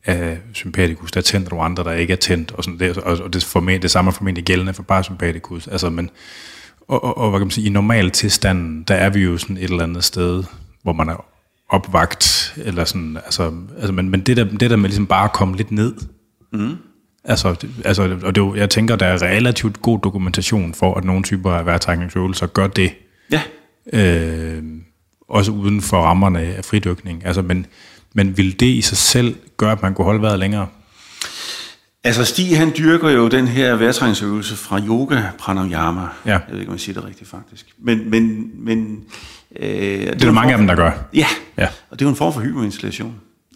af 0.05 0.37
sympatikus, 0.53 1.11
der 1.11 1.19
er 1.19 1.23
tændt, 1.23 1.53
og 1.53 1.65
andre, 1.65 1.83
der 1.83 1.91
ikke 1.91 2.13
er 2.13 2.17
tændt, 2.17 2.51
og, 2.51 2.63
sådan 2.63 2.79
det, 2.79 2.97
og, 2.97 3.17
og 3.17 3.33
det, 3.33 3.43
formentlig, 3.43 3.81
det 3.81 3.91
samme 3.91 4.09
er 4.09 4.13
formentlig 4.13 4.43
gældende 4.45 4.73
for 4.73 4.83
parasympatikus. 4.83 5.67
Altså, 5.67 5.89
men, 5.89 6.09
og, 6.87 7.03
og, 7.03 7.17
og, 7.17 7.29
hvad 7.29 7.39
kan 7.39 7.45
man 7.45 7.51
sige, 7.51 7.67
i 7.67 7.69
normal 7.69 8.11
tilstanden, 8.11 8.83
der 8.83 8.95
er 8.95 9.09
vi 9.09 9.19
jo 9.19 9.37
sådan 9.37 9.57
et 9.57 9.63
eller 9.63 9.83
andet 9.83 10.03
sted, 10.03 10.43
hvor 10.83 10.93
man 10.93 11.09
er 11.09 11.25
opvagt, 11.69 12.53
eller 12.57 12.85
sådan, 12.85 13.17
altså, 13.25 13.53
altså 13.77 13.93
men, 13.93 14.09
men 14.09 14.21
det, 14.21 14.37
der, 14.37 14.43
det 14.43 14.69
der 14.69 14.75
med 14.75 14.89
ligesom 14.89 15.07
bare 15.07 15.23
at 15.23 15.33
komme 15.33 15.57
lidt 15.57 15.71
ned, 15.71 15.93
mm. 16.51 16.77
altså, 17.23 17.55
altså, 17.85 18.17
og 18.23 18.35
det, 18.35 18.55
jeg 18.55 18.69
tænker, 18.69 18.95
der 18.95 19.05
er 19.05 19.21
relativt 19.23 19.81
god 19.81 19.99
dokumentation 19.99 20.73
for, 20.73 20.95
at 20.95 21.03
nogle 21.03 21.23
typer 21.23 21.51
af 21.51 21.65
vejrtrækningsøvelser 21.65 22.47
gør 22.47 22.67
det. 22.67 22.91
Ja. 23.31 23.41
Øh, 23.93 24.63
også 25.29 25.51
uden 25.51 25.81
for 25.81 26.01
rammerne 26.01 26.39
af 26.39 26.65
fridykning. 26.65 27.25
Altså, 27.25 27.41
men, 27.41 27.65
men 28.13 28.37
vil 28.37 28.59
det 28.59 28.65
i 28.65 28.81
sig 28.81 28.97
selv 28.97 29.35
gøre, 29.57 29.71
at 29.71 29.81
man 29.81 29.93
kunne 29.93 30.05
holde 30.05 30.21
vejret 30.21 30.39
længere? 30.39 30.67
Altså 32.03 32.25
Stig, 32.25 32.57
han 32.57 32.73
dyrker 32.77 33.09
jo 33.09 33.27
den 33.27 33.47
her 33.47 33.75
vejrtrækningsøvelse 33.75 34.55
fra 34.55 34.79
yoga 34.79 35.21
pranayama. 35.39 36.01
Ja. 36.25 36.31
Jeg 36.31 36.41
ved 36.49 36.59
ikke, 36.59 36.69
om 36.69 36.75
jeg 36.75 36.79
siger 36.79 36.93
det 36.93 37.07
rigtigt 37.07 37.29
faktisk. 37.29 37.67
Men, 37.79 38.09
men, 38.09 38.51
men 38.55 39.03
øh, 39.59 39.69
det 39.69 40.09
er 40.09 40.15
der 40.15 40.31
mange 40.31 40.51
af 40.51 40.57
dem, 40.57 40.67
der 40.67 40.75
gør. 40.75 40.91
Ja. 41.13 41.27
ja, 41.57 41.67
og 41.89 41.99
det 41.99 42.01
er 42.01 42.05
jo 42.05 42.09
en 42.09 42.15
form 42.15 42.33
for 42.33 42.41
hyperventilation. 42.41 43.15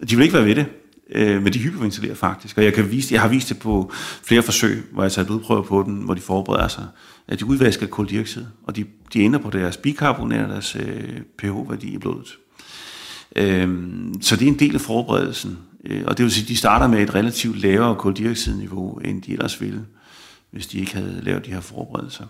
De 0.10 0.16
vil 0.16 0.24
ikke 0.24 0.36
være 0.36 0.46
ved 0.46 0.56
det, 0.56 0.66
øh, 1.10 1.44
men 1.44 1.54
de 1.54 1.60
hyperventilerer 1.60 2.16
faktisk. 2.16 2.58
Og 2.58 2.64
jeg, 2.64 2.74
kan 2.74 2.92
vise, 2.92 3.14
jeg 3.14 3.22
har 3.22 3.28
vist 3.28 3.50
det 3.50 3.60
på 3.60 3.92
flere 4.24 4.42
forsøg, 4.42 4.84
hvor 4.92 5.04
jeg 5.04 5.06
har 5.06 5.10
taget 5.10 5.28
blodprøver 5.28 5.62
på 5.62 5.84
den, 5.84 5.96
hvor 5.96 6.14
de 6.14 6.22
forbereder 6.22 6.68
sig, 6.68 6.88
at 7.28 7.40
de 7.40 7.46
udvasker 7.46 7.88
koldioxid, 7.88 8.46
og 8.64 8.76
de, 8.76 8.86
de 9.14 9.20
ændrer 9.20 9.42
på 9.42 9.50
deres 9.50 9.78
bikarbonat 9.78 10.44
og 10.44 10.50
deres 10.50 10.76
øh, 10.76 11.22
pH-værdi 11.38 11.94
i 11.94 11.98
blodet. 11.98 12.38
Øh, 13.36 13.96
så 14.22 14.36
det 14.36 14.48
er 14.48 14.52
en 14.52 14.60
del 14.60 14.76
af 14.76 14.82
forberedelsen. 14.82 15.58
Øh, 15.86 16.04
og 16.08 16.18
det 16.18 16.24
vil 16.24 16.32
sige, 16.32 16.44
at 16.44 16.48
de 16.48 16.58
starter 16.58 16.88
med 16.88 17.02
et 17.02 17.16
relativt 17.16 17.62
lavere 17.62 17.96
koldioxidniveau, 17.96 18.94
end 18.94 19.22
de 19.22 19.34
ellers 19.34 19.62
ville, 19.62 19.86
hvis 20.52 20.68
de 20.68 20.80
ikke 20.80 20.96
havde 20.96 21.22
lavet 21.24 21.46
de 21.46 21.52
her 21.52 21.60
forberedelser. 21.60 22.26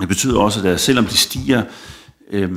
Det 0.00 0.08
betyder 0.08 0.38
også, 0.38 0.68
at 0.68 0.80
selvom 0.80 1.06
de 1.06 1.16
stiger 1.16 1.62
øh, 2.30 2.50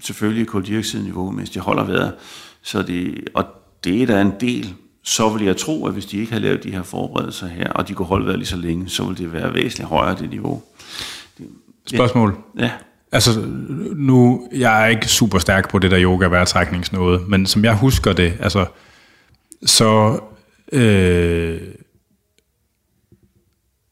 selvfølgelig 0.00 0.46
koldioxidniveau, 0.46 1.30
mens 1.30 1.50
de 1.50 1.60
holder 1.60 1.84
vejret, 1.84 2.14
så 2.62 2.82
det, 2.82 3.28
og 3.34 3.46
det 3.86 4.02
er 4.02 4.06
der 4.06 4.20
en 4.20 4.32
del, 4.40 4.74
så 5.02 5.28
vil 5.28 5.46
jeg 5.46 5.56
tro, 5.56 5.86
at 5.86 5.92
hvis 5.92 6.06
de 6.06 6.18
ikke 6.18 6.32
har 6.32 6.40
lavet 6.40 6.64
de 6.64 6.70
her 6.70 6.82
forberedelser 6.82 7.46
her, 7.46 7.68
og 7.68 7.88
de 7.88 7.94
kunne 7.94 8.06
holde 8.06 8.26
vejret 8.26 8.38
lige 8.38 8.48
så 8.48 8.56
længe, 8.56 8.88
så 8.88 9.04
vil 9.04 9.18
det 9.18 9.32
være 9.32 9.54
væsentligt 9.54 9.88
højere 9.88 10.16
det 10.18 10.30
niveau. 10.30 10.62
Spørgsmål? 11.86 12.38
Ja. 12.58 12.70
Altså, 13.12 13.44
nu, 13.96 14.48
jeg 14.52 14.82
er 14.82 14.86
ikke 14.86 15.08
super 15.08 15.38
stærk 15.38 15.70
på 15.70 15.78
det 15.78 15.90
der 15.90 16.02
yoga 16.02 16.26
vejrtrækningsnåde, 16.26 17.22
men 17.28 17.46
som 17.46 17.64
jeg 17.64 17.76
husker 17.76 18.12
det, 18.12 18.32
altså, 18.40 18.66
så, 19.66 20.20
øh, 20.72 21.60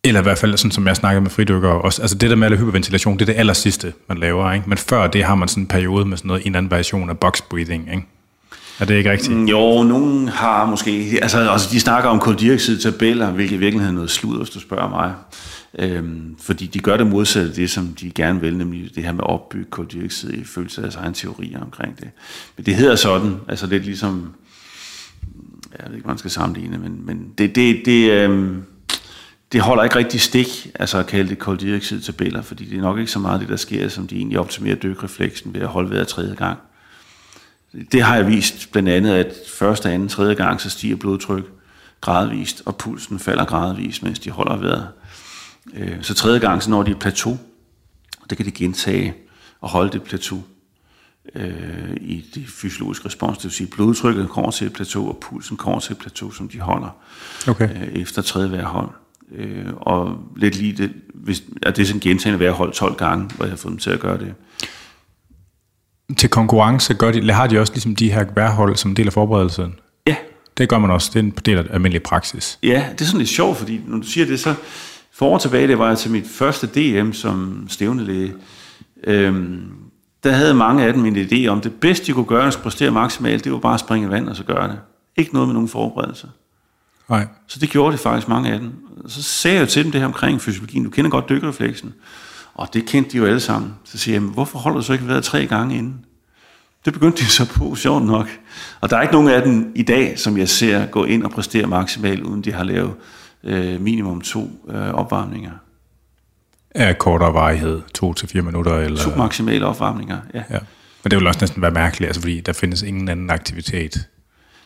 eller 0.05 0.21
i 0.21 0.23
hvert 0.23 0.39
fald 0.39 0.57
sådan, 0.57 0.71
som 0.71 0.87
jeg 0.87 0.97
snakker 0.97 1.21
med 1.21 1.31
fridykker 1.31 1.69
også, 1.69 2.03
altså 2.03 2.19
det 2.19 2.31
der 2.31 2.37
med 2.37 2.53
at 2.53 2.59
hyperventilation, 2.59 3.15
det 3.19 3.23
er 3.23 3.33
det 3.33 3.39
aller 3.39 3.53
sidste, 3.53 3.93
man 4.09 4.19
laver, 4.19 4.53
ikke? 4.53 4.69
Men 4.69 4.79
før 4.79 5.07
det 5.07 5.25
har 5.25 5.35
man 5.35 5.49
sådan 5.49 5.63
en 5.63 5.69
periode 5.69 6.05
med 6.05 6.17
sådan 6.17 6.29
noget, 6.29 6.47
en 6.47 6.55
anden 6.55 6.71
variation 6.71 7.11
af 7.11 7.19
box 7.19 7.43
breathing, 7.51 7.91
ikke? 7.91 8.07
Er 8.81 8.85
det 8.85 8.95
ikke 8.95 9.11
rigtigt? 9.11 9.37
Mm, 9.37 9.45
jo, 9.45 9.83
nogen 9.83 10.29
har 10.29 10.67
måske... 10.67 11.19
Altså, 11.23 11.39
altså 11.39 11.69
de 11.71 11.81
snakker 11.81 12.11
om 12.11 12.19
koldioxid-tabeller, 12.19 13.31
hvilket 13.31 13.57
i 13.57 13.59
virkeligheden 13.59 13.95
er 13.95 13.99
noget 13.99 14.11
slud, 14.11 14.39
hvis 14.39 14.51
du 14.51 14.61
spørger 14.61 14.89
mig. 14.89 15.15
Øhm, 15.79 16.37
fordi 16.43 16.67
de 16.67 16.79
gør 16.79 16.97
det 16.97 17.07
modsatte 17.07 17.49
af 17.49 17.55
det, 17.55 17.71
som 17.71 17.87
de 18.01 18.11
gerne 18.11 18.41
vil, 18.41 18.57
nemlig 18.57 18.95
det 18.95 19.05
her 19.05 19.13
med 19.13 19.21
at 19.21 19.31
opbygge 19.31 19.71
koldioxid 19.71 20.33
i 20.33 20.45
følelse 20.45 20.81
af 20.81 20.83
deres 20.83 20.97
egen 20.97 21.15
teorier 21.15 21.61
omkring 21.61 22.01
det. 22.01 22.09
Men 22.57 22.67
det 22.67 22.75
hedder 22.75 22.97
sådan, 22.97 23.37
altså 23.49 23.67
lidt 23.67 23.85
ligesom... 23.85 24.35
Jeg 25.79 25.87
ved 25.89 25.97
ikke, 25.97 26.09
man 26.09 26.19
skal 26.19 26.31
sammenligne, 26.31 26.79
men, 26.79 27.07
men 27.07 27.29
det, 27.39 27.55
det, 27.55 27.83
det, 27.85 28.11
øhm, 28.11 28.63
det 29.53 29.61
holder 29.61 29.85
ikke 29.85 29.97
rigtig 29.97 30.21
stik, 30.21 30.71
altså 30.75 30.99
at 30.99 31.07
kalde 31.07 31.31
det 31.31 31.39
koldioxid-tabeller, 31.39 32.43
fordi 32.43 32.65
det 32.65 32.79
er 32.79 32.83
nok 32.83 32.99
ikke 32.99 33.11
så 33.11 33.19
meget 33.19 33.41
det, 33.41 33.49
der 33.49 33.57
sker, 33.57 33.89
som 33.89 34.07
de 34.07 34.17
egentlig 34.17 34.39
optimerer 34.39 34.77
dykrefleksen 34.77 35.55
ved 35.55 35.61
at 35.61 35.69
holde 35.69 35.91
vejret 35.91 36.09
tredje 36.09 36.35
gang. 36.35 36.59
Det 37.93 38.03
har 38.03 38.17
jeg 38.17 38.27
vist 38.27 38.73
blandt 38.73 38.89
andet, 38.89 39.11
at 39.11 39.35
første, 39.59 39.91
anden, 39.91 40.09
tredje 40.09 40.35
gang, 40.35 40.61
så 40.61 40.71
stiger 40.71 40.97
blodtryk 40.97 41.45
gradvist, 42.01 42.63
og 42.67 42.77
pulsen 42.77 43.19
falder 43.19 43.45
gradvist, 43.45 44.03
mens 44.03 44.19
de 44.19 44.31
holder 44.31 44.57
vejret. 44.57 44.89
Øh, 45.75 46.03
så 46.03 46.15
tredje 46.15 46.39
gang, 46.39 46.63
så 46.63 46.71
når 46.71 46.83
de 46.83 46.91
et 46.91 46.99
plateau, 46.99 47.39
og 48.21 48.31
det 48.31 48.39
kan 48.39 48.47
de 48.47 48.51
gentage 48.51 49.15
og 49.61 49.69
holde 49.69 49.93
det 49.93 50.03
plateau 50.03 50.43
øh, 51.35 51.97
i 52.01 52.25
det 52.35 52.49
fysiologiske 52.49 53.07
respons. 53.07 53.39
Det 53.39 53.45
vil 53.45 53.53
sige, 53.53 53.67
at 53.67 53.71
blodtrykket 53.71 54.29
kommer 54.29 54.51
til 54.51 54.67
et 54.67 54.73
plateau, 54.73 55.09
og 55.09 55.19
pulsen 55.21 55.57
kommer 55.57 55.81
til 55.81 55.93
et 55.93 55.99
plateau, 55.99 56.31
som 56.31 56.49
de 56.49 56.61
holder 56.61 56.97
okay. 57.49 57.69
øh, 57.69 57.89
efter 58.03 58.23
tredje 58.23 58.53
vejrhold. 58.53 58.89
Øh, 59.35 59.67
og 59.77 60.19
lidt 60.37 60.57
lige 60.57 60.73
det, 60.73 60.93
hvis, 61.15 61.43
at 61.63 61.77
det 61.77 61.83
er 61.83 61.87
sådan 61.87 62.01
gentagende 62.01 62.41
vejrhold 62.41 62.73
12 62.73 62.95
gange, 62.95 63.31
hvor 63.37 63.45
jeg 63.45 63.53
har 63.53 63.57
fået 63.57 63.73
dem 63.73 63.79
til 63.79 63.91
at 63.91 64.01
gøre 64.01 64.19
det. 64.19 64.35
Til 66.17 66.29
konkurrence 66.29 66.95
gør 66.95 67.13
de, 67.13 67.33
har 67.33 67.47
de 67.47 67.61
også 67.61 67.73
ligesom 67.73 67.97
de 67.97 68.13
her 68.13 68.25
vejrhold 68.35 68.77
som 68.77 68.91
en 68.91 68.97
del 68.97 69.07
af 69.07 69.13
forberedelsen? 69.13 69.75
Ja. 70.07 70.17
Det 70.59 70.69
gør 70.69 70.79
man 70.79 70.91
også. 70.91 71.11
Det 71.15 71.19
er 71.19 71.23
en 71.23 71.31
del 71.31 71.59
af 71.59 71.65
almindelig 71.71 72.03
praksis. 72.03 72.59
Ja, 72.63 72.87
det 72.93 73.01
er 73.01 73.05
sådan 73.05 73.19
lidt 73.19 73.31
sjovt, 73.31 73.57
fordi 73.57 73.81
når 73.87 73.99
du 73.99 74.07
siger 74.07 74.27
det, 74.27 74.41
så 74.41 74.55
for 75.13 75.27
år 75.27 75.39
tilbage, 75.39 75.69
det 75.69 75.79
var 75.79 75.89
jeg 75.89 75.99
til 75.99 76.11
mit 76.11 76.27
første 76.29 76.67
DM 76.67 77.13
som 77.13 77.67
stævnelæge. 77.69 78.35
Øhm, 79.05 79.63
der 80.25 80.33
havde 80.33 80.55
mange 80.55 80.85
af 80.85 80.93
dem 80.93 81.05
en 81.05 81.17
idé 81.17 81.47
om, 81.47 81.61
det 81.61 81.73
bedste, 81.73 82.07
de 82.07 82.13
kunne 82.13 82.25
gøre, 82.25 82.47
at 82.47 82.59
præstere 82.63 82.91
maksimalt, 82.91 83.45
det 83.45 83.53
var 83.53 83.59
bare 83.59 83.75
at 83.75 83.81
springe 83.81 84.09
i 84.09 84.11
vand 84.11 84.29
og 84.29 84.37
så 84.37 84.45
gøre 84.45 84.69
det. 84.69 84.79
Ikke 85.17 85.33
noget 85.33 85.49
med 85.49 85.55
nogen 85.55 85.69
forberedelse. 85.69 86.29
Nej. 87.09 87.27
Så 87.47 87.59
det 87.59 87.71
gjorde 87.71 87.93
det 87.93 88.01
faktisk 88.01 88.29
mange 88.29 88.53
af 88.53 88.59
dem. 88.59 88.73
Så 89.07 89.23
sagde 89.23 89.59
jeg 89.59 89.69
til 89.69 89.85
dem 89.85 89.93
det 89.93 90.01
her 90.01 90.07
omkring 90.07 90.41
fysiologien. 90.41 90.85
Du 90.85 90.91
kender 90.91 91.11
godt 91.11 91.29
dykkerrefleksen. 91.29 91.95
Og 92.55 92.69
det 92.75 92.87
kendte 92.87 93.11
de 93.11 93.17
jo 93.17 93.27
alle 93.27 93.41
sammen. 93.41 93.75
Så 93.85 93.99
siger 93.99 94.15
jeg, 94.15 94.23
hvorfor 94.23 94.59
holder 94.59 94.79
du 94.79 94.85
så 94.85 94.93
ikke 94.93 95.09
været 95.09 95.25
tre 95.25 95.47
gange 95.47 95.77
inden? 95.77 96.05
Det 96.85 96.93
begyndte 96.93 97.19
de 97.19 97.27
så 97.27 97.49
på, 97.49 97.75
sjovt 97.75 98.05
nok. 98.07 98.29
Og 98.81 98.91
der 98.91 98.97
er 98.97 99.03
ikke 99.03 99.15
nogen 99.15 99.29
af 99.29 99.43
dem 99.43 99.73
i 99.75 99.83
dag, 99.83 100.19
som 100.19 100.39
jeg 100.39 100.49
ser 100.49 100.87
gå 100.87 101.05
ind 101.05 101.25
og 101.25 101.31
præstere 101.31 101.67
maksimalt, 101.67 102.23
uden 102.23 102.43
de 102.43 102.53
har 102.53 102.65
lavet 102.65 102.95
øh, 103.45 103.81
minimum 103.81 104.21
to 104.21 104.51
øh, 104.71 104.95
opvarmninger. 104.95 105.51
Af 106.75 106.99
kortere 106.99 107.35
varighed, 107.35 107.83
to 107.95 108.15
til 108.15 108.29
fire 108.29 108.43
minutter? 108.43 108.79
Eller? 108.79 109.01
To 109.01 109.11
maksimale 109.17 109.67
opvarmninger, 109.67 110.19
ja. 110.35 110.43
ja. 110.51 110.59
Men 111.03 111.11
det 111.11 111.19
vil 111.19 111.27
også 111.27 111.41
næsten 111.41 111.63
være 111.63 111.71
mærkeligt, 111.71 112.09
altså, 112.09 112.21
fordi 112.21 112.41
der 112.41 112.53
findes 112.53 112.83
ingen 112.83 113.09
anden 113.09 113.31
aktivitet, 113.31 114.09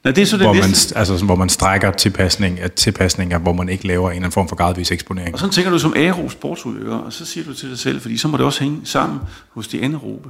Nej, 0.04 0.12
det 0.12 0.22
er 0.22 0.26
så 0.26 0.36
det 0.36 0.46
hvor, 0.46 0.54
man, 0.54 0.74
altså, 0.96 1.24
hvor 1.24 1.34
man 1.34 1.48
strækker 1.48 1.90
tilpasning 1.90 2.60
af 2.60 2.70
tilpasninger, 2.70 3.38
hvor 3.38 3.52
man 3.52 3.68
ikke 3.68 3.86
laver 3.86 4.10
en 4.10 4.12
eller 4.12 4.16
anden 4.16 4.32
form 4.32 4.48
for 4.48 4.56
gradvis 4.56 4.90
eksponering. 4.90 5.34
Og 5.34 5.38
sådan 5.38 5.52
tænker 5.52 5.70
du 5.70 5.78
som 5.78 5.92
aerob 5.96 6.30
sportsudøver, 6.30 6.96
og 6.96 7.12
så 7.12 7.24
siger 7.24 7.44
du 7.44 7.54
til 7.54 7.70
dig 7.70 7.78
selv, 7.78 8.00
fordi 8.00 8.16
så 8.16 8.28
må 8.28 8.36
det 8.36 8.46
også 8.46 8.60
hænge 8.60 8.80
sammen 8.84 9.20
hos 9.50 9.68
de 9.68 9.82
anaerobe. 9.82 10.28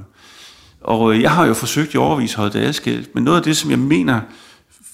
Og 0.81 1.15
øh, 1.15 1.23
jeg 1.23 1.31
har 1.31 1.47
jo 1.47 1.55
forsøgt 1.55 1.95
i 1.95 1.97
overvis 1.97 2.33
at 2.33 2.37
holde 2.37 2.59
det 2.59 2.65
adskilt, 2.65 3.15
men 3.15 3.25
noget 3.25 3.39
af 3.39 3.45
det, 3.45 3.57
som 3.57 3.71
jeg 3.71 3.79
mener 3.79 4.21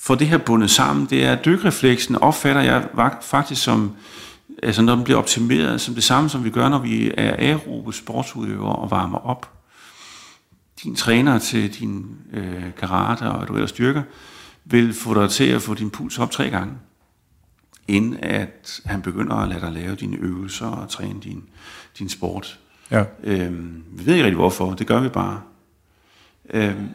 får 0.01 0.15
det 0.15 0.27
her 0.27 0.39
bundet 0.39 0.71
sammen, 0.71 1.07
det 1.11 1.25
er, 1.25 1.33
at 1.33 1.45
dykrefleksen 1.45 2.17
opfatter 2.17 2.63
jeg 2.63 2.85
faktisk 3.23 3.63
som, 3.63 3.93
altså 4.63 4.83
når 4.83 4.95
den 4.95 5.05
bliver 5.05 5.19
optimeret, 5.19 5.81
som 5.81 5.95
det 5.95 6.05
samme, 6.05 6.29
som 6.29 6.45
vi 6.45 6.51
gør, 6.51 6.69
når 6.69 6.79
vi 6.79 7.11
er 7.17 7.37
aerobe 7.39 7.93
sportsudøvere 7.93 8.77
og 8.77 8.91
varmer 8.91 9.19
op. 9.19 9.51
Din 10.83 10.97
træner 10.97 11.39
til 11.39 11.75
din 11.75 12.07
øh, 12.33 12.65
karate 12.81 13.23
og 13.23 13.49
du 13.49 13.55
ellers 13.55 13.71
styrker, 13.71 14.03
vil 14.65 14.95
få 14.95 15.23
dig 15.23 15.31
til 15.31 15.45
at 15.45 15.63
få 15.63 15.75
din 15.75 15.91
puls 15.91 16.19
op 16.19 16.31
tre 16.31 16.51
gange, 16.51 16.75
inden 17.89 18.17
at 18.17 18.81
han 18.85 19.03
begynder 19.03 19.37
at 19.37 19.49
lade 19.49 19.61
dig 19.61 19.73
lave 19.73 19.95
dine 19.95 20.17
øvelser 20.17 20.67
og 20.67 20.89
træne 20.89 21.21
din, 21.21 21.45
din 21.99 22.09
sport. 22.09 22.59
Ja. 22.91 23.05
Øhm, 23.23 23.85
vi 23.93 24.07
ved 24.07 24.15
ikke 24.15 24.25
rigtig 24.25 24.37
hvorfor, 24.37 24.75
det 24.75 24.87
gør 24.87 25.01
vi 25.01 25.09
bare. 25.09 25.41
Øhm, 26.51 26.89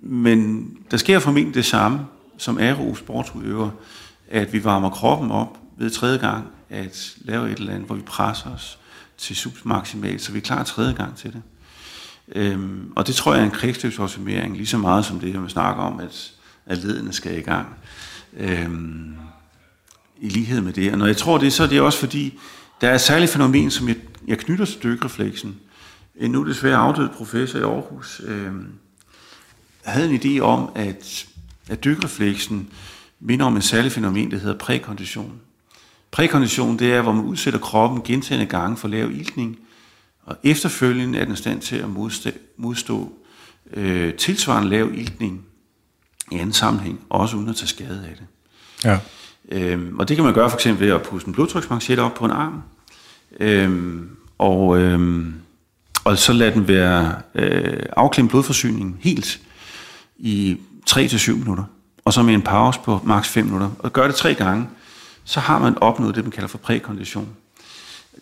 men 0.00 0.70
der 0.90 0.96
sker 0.96 1.18
formentlig 1.18 1.54
det 1.54 1.64
samme 1.64 2.00
som 2.38 2.58
aerob 2.58 2.96
sportsudøver, 2.96 3.70
at 4.30 4.52
vi 4.52 4.64
varmer 4.64 4.90
kroppen 4.90 5.30
op 5.30 5.58
ved 5.76 5.90
tredje 5.90 6.18
gang 6.18 6.44
at 6.70 7.16
lave 7.20 7.50
et 7.52 7.58
eller 7.58 7.72
andet, 7.72 7.86
hvor 7.86 7.96
vi 7.96 8.02
presser 8.02 8.50
os 8.50 8.78
til 9.18 9.36
submaksimalt, 9.36 10.22
så 10.22 10.32
vi 10.32 10.38
er 10.38 10.42
klar 10.42 10.62
tredje 10.62 10.92
gang 10.92 11.16
til 11.16 11.32
det. 11.32 11.42
Øhm, 12.28 12.92
og 12.96 13.06
det 13.06 13.14
tror 13.14 13.34
jeg 13.34 13.40
er 13.40 13.44
en 13.44 13.50
kredsløbsoptimering, 13.50 14.56
lige 14.56 14.66
så 14.66 14.78
meget 14.78 15.04
som 15.04 15.20
det, 15.20 15.34
man 15.34 15.48
snakker 15.48 15.82
om, 15.82 16.00
at, 16.00 16.33
at 16.66 16.78
ledene 16.78 17.12
skal 17.12 17.38
i 17.38 17.40
gang. 17.40 17.66
Øhm, 18.36 19.14
I 20.20 20.28
lighed 20.28 20.60
med 20.60 20.72
det. 20.72 20.92
Og 20.92 20.98
når 20.98 21.06
jeg 21.06 21.16
tror 21.16 21.38
det, 21.38 21.52
så 21.52 21.62
er 21.62 21.66
det 21.66 21.80
også 21.80 21.98
fordi, 21.98 22.38
der 22.80 22.88
er 22.88 22.94
et 22.94 23.00
særligt 23.00 23.30
fænomen, 23.30 23.70
som 23.70 23.88
jeg, 23.88 23.96
jeg 24.26 24.38
knytter 24.38 24.64
til 24.64 24.82
dykrefleksen. 24.82 25.56
En 26.16 26.30
nu 26.30 26.48
desværre 26.48 26.76
afdød 26.76 27.08
professor 27.08 27.58
i 27.58 27.62
Aarhus 27.62 28.22
øhm, 28.24 28.66
havde 29.84 30.10
en 30.10 30.20
idé 30.20 30.40
om, 30.40 30.70
at, 30.74 31.26
at 31.68 31.84
dykrefleksen 31.84 32.70
minder 33.20 33.46
om 33.46 33.56
en 33.56 33.62
særlig 33.62 33.92
fænomen, 33.92 34.30
der 34.30 34.38
hedder 34.38 34.58
prækondition. 34.58 35.40
Prækondition, 36.10 36.78
det 36.78 36.92
er, 36.92 37.02
hvor 37.02 37.12
man 37.12 37.24
udsætter 37.24 37.60
kroppen 37.60 38.02
gentagende 38.02 38.46
gange 38.46 38.76
for 38.76 38.88
lav 38.88 39.10
iltning, 39.10 39.58
og 40.22 40.36
efterfølgende 40.42 41.18
er 41.18 41.24
den 41.24 41.36
stand 41.36 41.60
til 41.60 41.76
at 41.76 41.90
modstå, 41.90 42.30
modstå 42.56 43.12
øh, 43.72 44.14
tilsvarende 44.14 44.70
lav 44.70 44.90
iltning 44.94 45.44
i 46.32 46.34
anden 46.34 46.52
sammenhæng, 46.52 47.00
også 47.10 47.36
uden 47.36 47.48
at 47.48 47.56
tage 47.56 47.68
skade 47.68 48.06
af 48.10 48.16
det. 48.16 48.26
Ja. 48.84 48.98
Øhm, 49.48 49.98
og 49.98 50.08
det 50.08 50.16
kan 50.16 50.24
man 50.24 50.34
gøre 50.34 50.50
for 50.50 50.56
eksempel 50.56 50.86
ved 50.86 50.94
at 50.94 51.02
puste 51.02 51.28
en 51.28 51.34
blodtryksmanchet 51.34 51.98
op 51.98 52.14
på 52.14 52.24
en 52.24 52.30
arm, 52.30 52.62
øhm, 53.40 54.08
og, 54.38 54.78
øhm, 54.78 55.34
og 56.04 56.18
så 56.18 56.32
lade 56.32 56.54
den 56.54 56.68
være 56.68 57.14
øh, 57.34 57.82
afklemt 57.96 58.30
blodforsyningen 58.30 58.96
helt 59.00 59.40
i 60.16 60.56
3-7 60.90 61.32
minutter, 61.32 61.64
og 62.04 62.12
så 62.12 62.22
med 62.22 62.34
en 62.34 62.42
pause 62.42 62.80
på 62.84 63.00
maks 63.04 63.28
5 63.28 63.44
minutter, 63.44 63.70
og 63.78 63.92
gør 63.92 64.06
det 64.06 64.16
tre 64.16 64.34
gange, 64.34 64.68
så 65.24 65.40
har 65.40 65.58
man 65.58 65.78
opnået 65.78 66.14
det, 66.14 66.24
man 66.24 66.30
kalder 66.30 66.48
for 66.48 66.58
prækondition. 66.58 67.28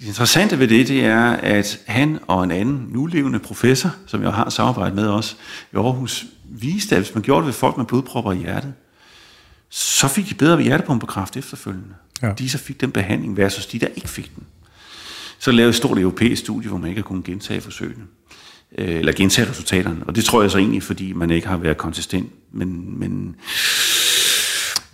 Det 0.00 0.06
interessante 0.06 0.58
ved 0.58 0.68
det, 0.68 0.88
det 0.88 1.04
er, 1.04 1.30
at 1.30 1.80
han 1.86 2.18
og 2.26 2.44
en 2.44 2.50
anden 2.50 2.86
nulevende 2.90 3.38
professor, 3.38 3.90
som 4.06 4.22
jeg 4.22 4.32
har 4.32 4.50
samarbejdet 4.50 4.94
med 4.94 5.08
os 5.08 5.36
i 5.72 5.76
Aarhus, 5.76 6.24
viste, 6.44 6.96
at 6.96 7.02
hvis 7.02 7.14
man 7.14 7.22
gjorde 7.22 7.40
det 7.40 7.46
ved 7.46 7.52
folk 7.52 7.76
med 7.76 7.84
blodpropper 7.84 8.32
i 8.32 8.36
hjertet, 8.36 8.72
så 9.70 10.08
fik 10.08 10.28
de 10.28 10.34
bedre 10.34 10.62
hjertepumpekræft 10.62 11.36
efterfølgende. 11.36 11.94
Ja. 12.22 12.32
De 12.38 12.48
så 12.48 12.58
fik 12.58 12.80
den 12.80 12.90
behandling 12.90 13.36
versus 13.36 13.66
de, 13.66 13.78
der 13.78 13.86
ikke 13.96 14.08
fik 14.08 14.34
den. 14.34 14.44
Så 15.38 15.52
lavede 15.52 15.68
et 15.68 15.74
stort 15.74 15.98
europæisk 15.98 16.42
studie, 16.42 16.68
hvor 16.68 16.78
man 16.78 16.88
ikke 16.88 17.00
har 17.00 17.06
kunnet 17.06 17.24
gentage 17.24 17.60
forsøgene. 17.60 18.04
Øh, 18.78 18.98
eller 18.98 19.12
gentage 19.12 19.50
resultaterne. 19.50 20.04
Og 20.06 20.16
det 20.16 20.24
tror 20.24 20.42
jeg 20.42 20.50
så 20.50 20.58
egentlig, 20.58 20.82
fordi 20.82 21.12
man 21.12 21.30
ikke 21.30 21.46
har 21.46 21.56
været 21.56 21.76
konsistent. 21.76 22.32
Men, 22.52 22.98
men 22.98 23.36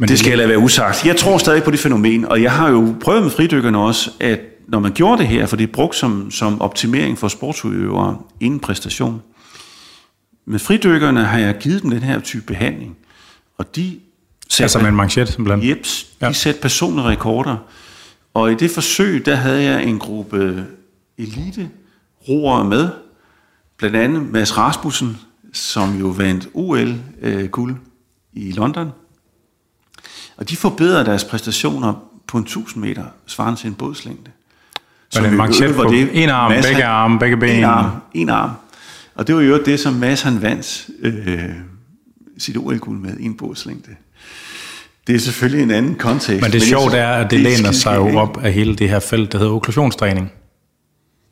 men 0.01 0.09
det 0.09 0.19
skal 0.19 0.29
jeg 0.29 0.39
lade 0.39 0.49
være 0.49 0.59
usagt. 0.59 1.07
Jeg 1.07 1.17
tror 1.17 1.39
stadig 1.39 1.63
på 1.63 1.71
det 1.71 1.79
fænomen, 1.79 2.25
og 2.25 2.43
jeg 2.43 2.53
har 2.53 2.69
jo 2.69 2.95
prøvet 3.01 3.23
med 3.23 3.31
fridykkerne 3.31 3.79
også, 3.79 4.11
at 4.21 4.41
når 4.69 4.81
man 4.81 4.93
gjorde 4.93 5.19
det 5.19 5.29
her, 5.29 5.47
for 5.47 5.57
det 5.57 5.69
er 5.69 5.73
brugt 5.73 5.97
som, 5.97 6.31
som 6.31 6.61
optimering 6.61 7.19
for 7.19 7.29
sportsudøvere 7.29 8.19
inden 8.41 8.61
præstation, 8.61 9.23
med 10.45 10.59
fridykkerne 10.59 11.25
har 11.25 11.39
jeg 11.39 11.59
givet 11.61 11.83
dem 11.83 11.91
den 11.91 12.03
her 12.03 12.21
type 12.21 12.47
behandling, 12.47 12.97
og 13.59 13.77
de 13.77 14.01
satte, 14.49 14.63
altså 14.63 14.79
med 14.79 14.89
en 14.89 14.95
manchet 14.95 15.29
simpelthen? 15.29 15.69
Jeps, 15.71 16.05
de 16.21 16.27
ja. 16.27 16.33
satte 16.33 16.61
personlige 16.61 17.07
rekorder, 17.07 17.57
og 18.35 18.53
i 18.53 18.55
det 18.55 18.71
forsøg, 18.71 19.27
der 19.27 19.35
havde 19.35 19.63
jeg 19.63 19.85
en 19.85 19.99
gruppe 19.99 20.67
elite 21.19 21.71
roere 22.29 22.65
med, 22.65 22.89
blandt 23.77 23.97
andet 23.97 24.33
Mads 24.33 24.57
Rasmussen, 24.57 25.19
som 25.53 25.99
jo 25.99 26.07
vandt 26.07 26.49
OL-guld 26.55 27.73
øh, 27.73 27.79
i 28.33 28.53
London, 28.53 28.91
og 30.37 30.49
de 30.51 30.57
forbedrede 30.57 31.05
deres 31.05 31.25
præstationer 31.25 31.95
på 32.27 32.39
en 32.39 32.45
1000 32.45 32.85
meter, 32.85 33.05
svarende 33.27 33.61
til 33.61 33.69
en 33.69 33.75
bådslængde. 33.75 34.31
Så 35.11 35.25
en 35.25 35.37
manchet 35.37 35.75
på 35.75 35.85
det, 35.85 36.23
en 36.23 36.29
arm, 36.29 36.51
Mads, 36.51 36.67
begge 36.67 36.85
arme, 36.85 37.19
begge 37.19 37.37
ben. 37.37 37.57
En 37.57 37.65
arm, 37.65 37.91
en 38.15 38.29
arm. 38.29 38.51
Og 39.15 39.27
det 39.27 39.35
var 39.35 39.41
jo 39.41 39.63
det, 39.63 39.81
som 39.81 39.95
Mads 39.95 40.23
han 40.23 40.43
vandt 40.43 40.89
øh, 41.03 41.39
sit 42.39 42.57
OL-guld 42.57 42.99
med, 42.99 43.17
en 43.21 43.37
bådslængde. 43.37 43.91
Det 45.07 45.15
er 45.15 45.19
selvfølgelig 45.19 45.63
en 45.63 45.71
anden 45.71 45.95
kontekst. 45.95 46.43
Men 46.43 46.53
det 46.53 46.61
men 46.61 46.61
sjovt 46.61 46.95
er, 46.95 47.09
at 47.09 47.31
det, 47.31 47.31
det 47.31 47.41
læner 47.41 47.73
sig 47.73 47.97
jo 47.97 48.19
op 48.19 48.45
af 48.45 48.53
hele 48.53 48.77
det 48.77 48.91
her 48.91 49.01
felt, 49.01 49.33
der 49.33 49.39
hedder 49.39 49.53
okklusionstræning. 49.53 50.33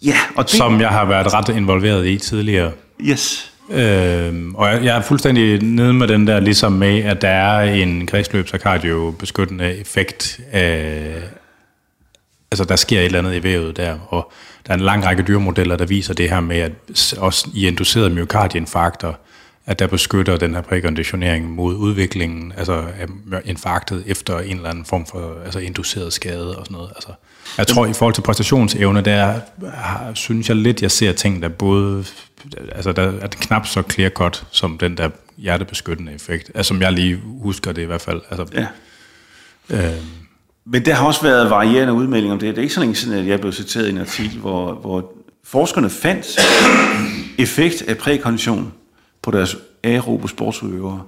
Ja, 0.04 0.16
og 0.36 0.44
det... 0.44 0.50
Som 0.50 0.80
jeg 0.80 0.88
har 0.88 1.04
været 1.04 1.34
ret 1.34 1.48
involveret 1.48 2.06
i 2.06 2.18
tidligere. 2.18 2.72
Yes. 3.00 3.52
Øh, 3.70 4.34
og 4.54 4.68
jeg, 4.68 4.84
jeg 4.84 4.96
er 4.96 5.02
fuldstændig 5.02 5.62
nede 5.62 5.92
med 5.92 6.08
den 6.08 6.26
der, 6.26 6.40
ligesom 6.40 6.72
med, 6.72 6.98
at 6.98 7.22
der 7.22 7.28
er 7.28 7.72
en 7.72 8.08
kredsløbs- 8.12 8.52
og 8.52 8.60
kardiobeskyttende 8.60 9.76
effekt. 9.76 10.40
Af, 10.52 11.14
altså, 12.60 12.64
der 12.64 12.76
sker 12.76 13.00
et 13.00 13.04
eller 13.04 13.18
andet 13.18 13.34
i 13.34 13.42
vævet 13.42 13.76
der, 13.76 13.98
og 14.08 14.32
der 14.66 14.72
er 14.72 14.76
en 14.76 14.82
lang 14.82 15.04
række 15.04 15.22
dyremodeller, 15.22 15.76
der 15.76 15.86
viser 15.86 16.14
det 16.14 16.30
her 16.30 16.40
med, 16.40 16.56
at 16.56 16.72
også 17.18 17.48
i 17.54 17.66
inducerede 17.66 18.10
myokardieinfarkter, 18.10 19.12
at 19.66 19.78
der 19.78 19.86
beskytter 19.86 20.36
den 20.36 20.54
her 20.54 20.60
prækonditionering 20.60 21.50
mod 21.50 21.74
udviklingen, 21.74 22.52
altså 22.56 22.72
af 22.72 23.06
infarktet 23.44 24.02
efter 24.06 24.38
en 24.38 24.56
eller 24.56 24.70
anden 24.70 24.84
form 24.84 25.06
for 25.06 25.34
altså 25.44 25.58
induceret 25.58 26.12
skade 26.12 26.58
og 26.58 26.66
sådan 26.66 26.74
noget. 26.74 26.90
Altså, 26.94 27.08
jeg 27.58 27.66
tror, 27.66 27.86
i 27.86 27.92
forhold 27.92 28.14
til 28.14 28.22
præstationsevne, 28.22 29.00
der 29.00 29.40
synes 30.14 30.48
jeg 30.48 30.56
lidt, 30.56 30.82
jeg 30.82 30.90
ser 30.90 31.12
ting, 31.12 31.42
der 31.42 31.48
både 31.48 32.04
altså 32.72 32.92
der 32.92 33.02
er 33.20 33.26
det 33.26 33.40
knap 33.40 33.66
så 33.66 33.82
clear 33.90 34.10
cut, 34.10 34.46
som 34.50 34.78
den 34.78 34.96
der 34.96 35.10
hjertebeskyttende 35.36 36.12
effekt, 36.12 36.50
altså, 36.54 36.68
som 36.68 36.82
jeg 36.82 36.92
lige 36.92 37.22
husker 37.24 37.72
det 37.72 37.82
i 37.82 37.84
hvert 37.84 38.00
fald. 38.00 38.20
Altså, 38.30 38.46
ja. 38.54 38.66
Øh, 39.70 40.02
men 40.66 40.84
der 40.84 40.94
har 40.94 41.06
også 41.06 41.22
været 41.22 41.50
varierende 41.50 41.92
udmeldinger 41.92 42.32
om 42.32 42.38
det. 42.38 42.48
Det 42.48 42.58
er 42.58 42.62
ikke 42.62 42.74
så 42.74 42.80
længe 42.80 42.94
siden, 42.94 43.18
at 43.18 43.26
jeg 43.26 43.40
blev 43.40 43.52
citeret 43.52 43.86
i 43.86 43.90
en 43.90 43.98
artikel, 43.98 44.38
hvor, 44.38 44.74
hvor 44.74 45.12
forskerne 45.44 45.90
fandt 45.90 46.38
effekt 47.38 47.82
af 47.82 47.98
prækondition 47.98 48.72
på 49.22 49.30
deres 49.30 49.56
aerobe 49.84 50.28
sportsudøvere. 50.28 51.02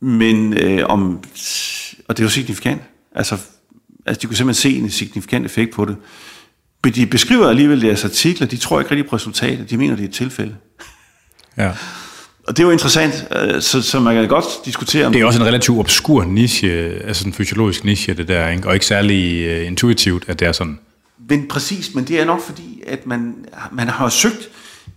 Men 0.00 0.54
øh, 0.54 0.86
om, 0.86 1.16
og 2.08 2.16
det 2.16 2.22
er 2.22 2.24
jo 2.24 2.30
signifikant. 2.30 2.82
Altså, 3.14 3.38
altså, 4.06 4.20
de 4.20 4.26
kunne 4.26 4.36
simpelthen 4.36 4.72
se 4.72 4.78
en 4.78 4.90
signifikant 4.90 5.46
effekt 5.46 5.74
på 5.74 5.84
det. 5.84 5.96
Men 6.84 6.92
de 6.92 7.06
beskriver 7.06 7.48
alligevel 7.48 7.82
deres 7.82 8.04
artikler, 8.04 8.46
de 8.46 8.56
tror 8.56 8.80
ikke 8.80 8.90
rigtig 8.90 9.08
på 9.08 9.16
resultatet, 9.16 9.70
de 9.70 9.76
mener, 9.76 9.96
det 9.96 10.04
er 10.04 10.08
et 10.08 10.14
tilfælde. 10.14 10.56
Ja. 11.56 11.72
Og 12.52 12.56
det 12.56 12.62
er 12.62 12.66
jo 12.66 12.72
interessant, 12.72 13.26
øh, 13.36 13.62
så, 13.62 13.82
så 13.82 14.00
man 14.00 14.14
kan 14.14 14.28
godt 14.28 14.44
diskutere 14.64 15.06
om... 15.06 15.12
Det 15.12 15.22
er 15.22 15.26
også 15.26 15.40
en 15.40 15.46
relativt 15.46 15.78
obskur 15.78 16.24
niche, 16.24 16.70
altså 17.06 17.26
en 17.26 17.32
fysiologisk 17.32 17.84
niche, 17.84 18.14
det 18.14 18.28
der, 18.28 18.48
ikke? 18.48 18.68
og 18.68 18.74
ikke 18.74 18.86
særlig 18.86 19.50
uh, 19.60 19.66
intuitivt, 19.66 20.24
at 20.28 20.40
det 20.40 20.48
er 20.48 20.52
sådan. 20.52 20.78
Men 21.28 21.48
præcis, 21.48 21.94
men 21.94 22.04
det 22.04 22.20
er 22.20 22.24
nok 22.24 22.40
fordi, 22.40 22.82
at 22.86 23.06
man, 23.06 23.34
man 23.70 23.88
har 23.88 24.08
søgt 24.08 24.48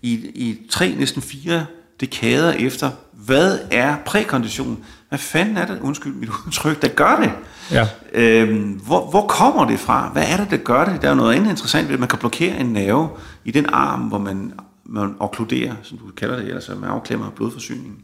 i, 0.02 0.14
i 0.14 0.58
tre, 0.70 0.96
næsten 1.00 1.22
fire 1.22 1.66
dekader 2.00 2.52
efter, 2.52 2.92
hvad 3.14 3.60
er 3.72 3.96
prækondition? 4.06 4.78
Hvad 5.10 5.20
fanden 5.20 5.58
er 5.58 5.66
det, 5.66 5.80
undskyld 5.82 6.14
mit 6.14 6.30
udtryk, 6.48 6.82
der 6.82 6.88
gør 6.88 7.16
det? 7.16 7.32
Ja. 7.72 7.88
Øhm, 8.14 8.82
hvor, 8.86 9.10
hvor 9.10 9.28
kommer 9.28 9.66
det 9.66 9.80
fra? 9.80 10.10
Hvad 10.14 10.24
er 10.28 10.38
det, 10.38 10.52
der 10.52 10.58
gør 10.58 10.86
det? 10.86 11.02
Der 11.02 11.08
er 11.08 11.12
jo 11.12 11.18
noget 11.18 11.36
andet 11.36 11.50
interessant 11.50 11.88
ved, 11.88 11.94
at 11.94 12.00
man 12.00 12.10
kan 12.10 12.20
blokere 12.20 12.60
en 12.60 12.66
nerve 12.66 13.10
i 13.46 13.52
den 13.52 13.66
arm, 13.70 14.00
hvor 14.00 14.18
man, 14.18 14.54
man 14.86 15.16
okkluderer, 15.20 15.76
som 15.84 15.98
du 15.98 16.12
kalder 16.12 16.36
det, 16.36 16.54
altså 16.54 16.76
man 16.76 16.90
afklemmer 16.90 17.30
blodforsyningen. 17.30 17.98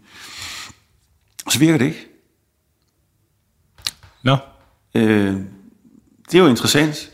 Så 1.50 1.60
virker 1.60 1.78
det 1.78 1.86
ikke. 1.86 2.08
Nå. 4.24 4.38
Øh, 4.96 5.36
det 6.32 6.36
er 6.36 6.40
jo 6.40 6.48
interessant. 6.48 7.12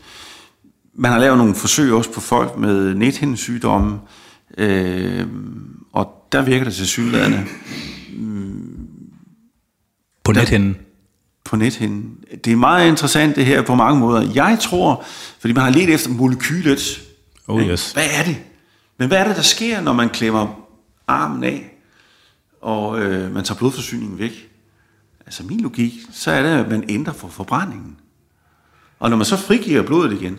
Man 0.94 1.12
har 1.12 1.18
lavet 1.18 1.38
nogle 1.38 1.54
forsøg 1.54 1.92
også 1.92 2.12
på 2.12 2.20
folk 2.20 2.56
med 2.56 2.94
nethindesygdomme, 2.94 4.00
øh, 4.58 5.26
og 5.92 6.28
der 6.32 6.42
virker 6.42 6.64
det 6.64 6.74
til 6.74 6.86
synligheden. 6.86 7.48
På 10.24 10.32
nethinden? 10.32 10.76
På 11.44 11.56
nethinden. 11.56 12.18
Det 12.44 12.52
er 12.52 12.56
meget 12.56 12.88
interessant 12.88 13.36
det 13.36 13.46
her 13.46 13.62
på 13.62 13.74
mange 13.74 14.00
måder. 14.00 14.32
Jeg 14.34 14.58
tror, 14.60 15.04
fordi 15.40 15.54
man 15.54 15.64
har 15.64 15.70
let 15.70 15.94
efter 15.94 16.10
molekylet. 16.10 17.00
Oh 17.46 17.62
yes. 17.62 17.92
Hvad 17.92 18.06
er 18.18 18.24
det? 18.24 18.36
Men 18.98 19.08
hvad 19.08 19.18
er 19.18 19.26
det, 19.26 19.36
der 19.36 19.42
sker, 19.42 19.80
når 19.80 19.92
man 19.92 20.08
klemmer 20.08 20.68
armen 21.06 21.44
af, 21.44 21.74
og 22.60 23.00
øh, 23.00 23.34
man 23.34 23.44
tager 23.44 23.58
blodforsyningen 23.58 24.18
væk? 24.18 24.48
altså 25.28 25.42
min 25.42 25.60
logik, 25.60 25.92
så 26.12 26.30
er 26.30 26.42
det, 26.42 26.48
at 26.48 26.68
man 26.68 26.84
ændrer 26.88 27.12
for 27.12 27.28
forbrændingen. 27.28 27.96
Og 28.98 29.10
når 29.10 29.16
man 29.16 29.26
så 29.26 29.36
frigiver 29.36 29.82
blodet 29.82 30.12
igen, 30.12 30.38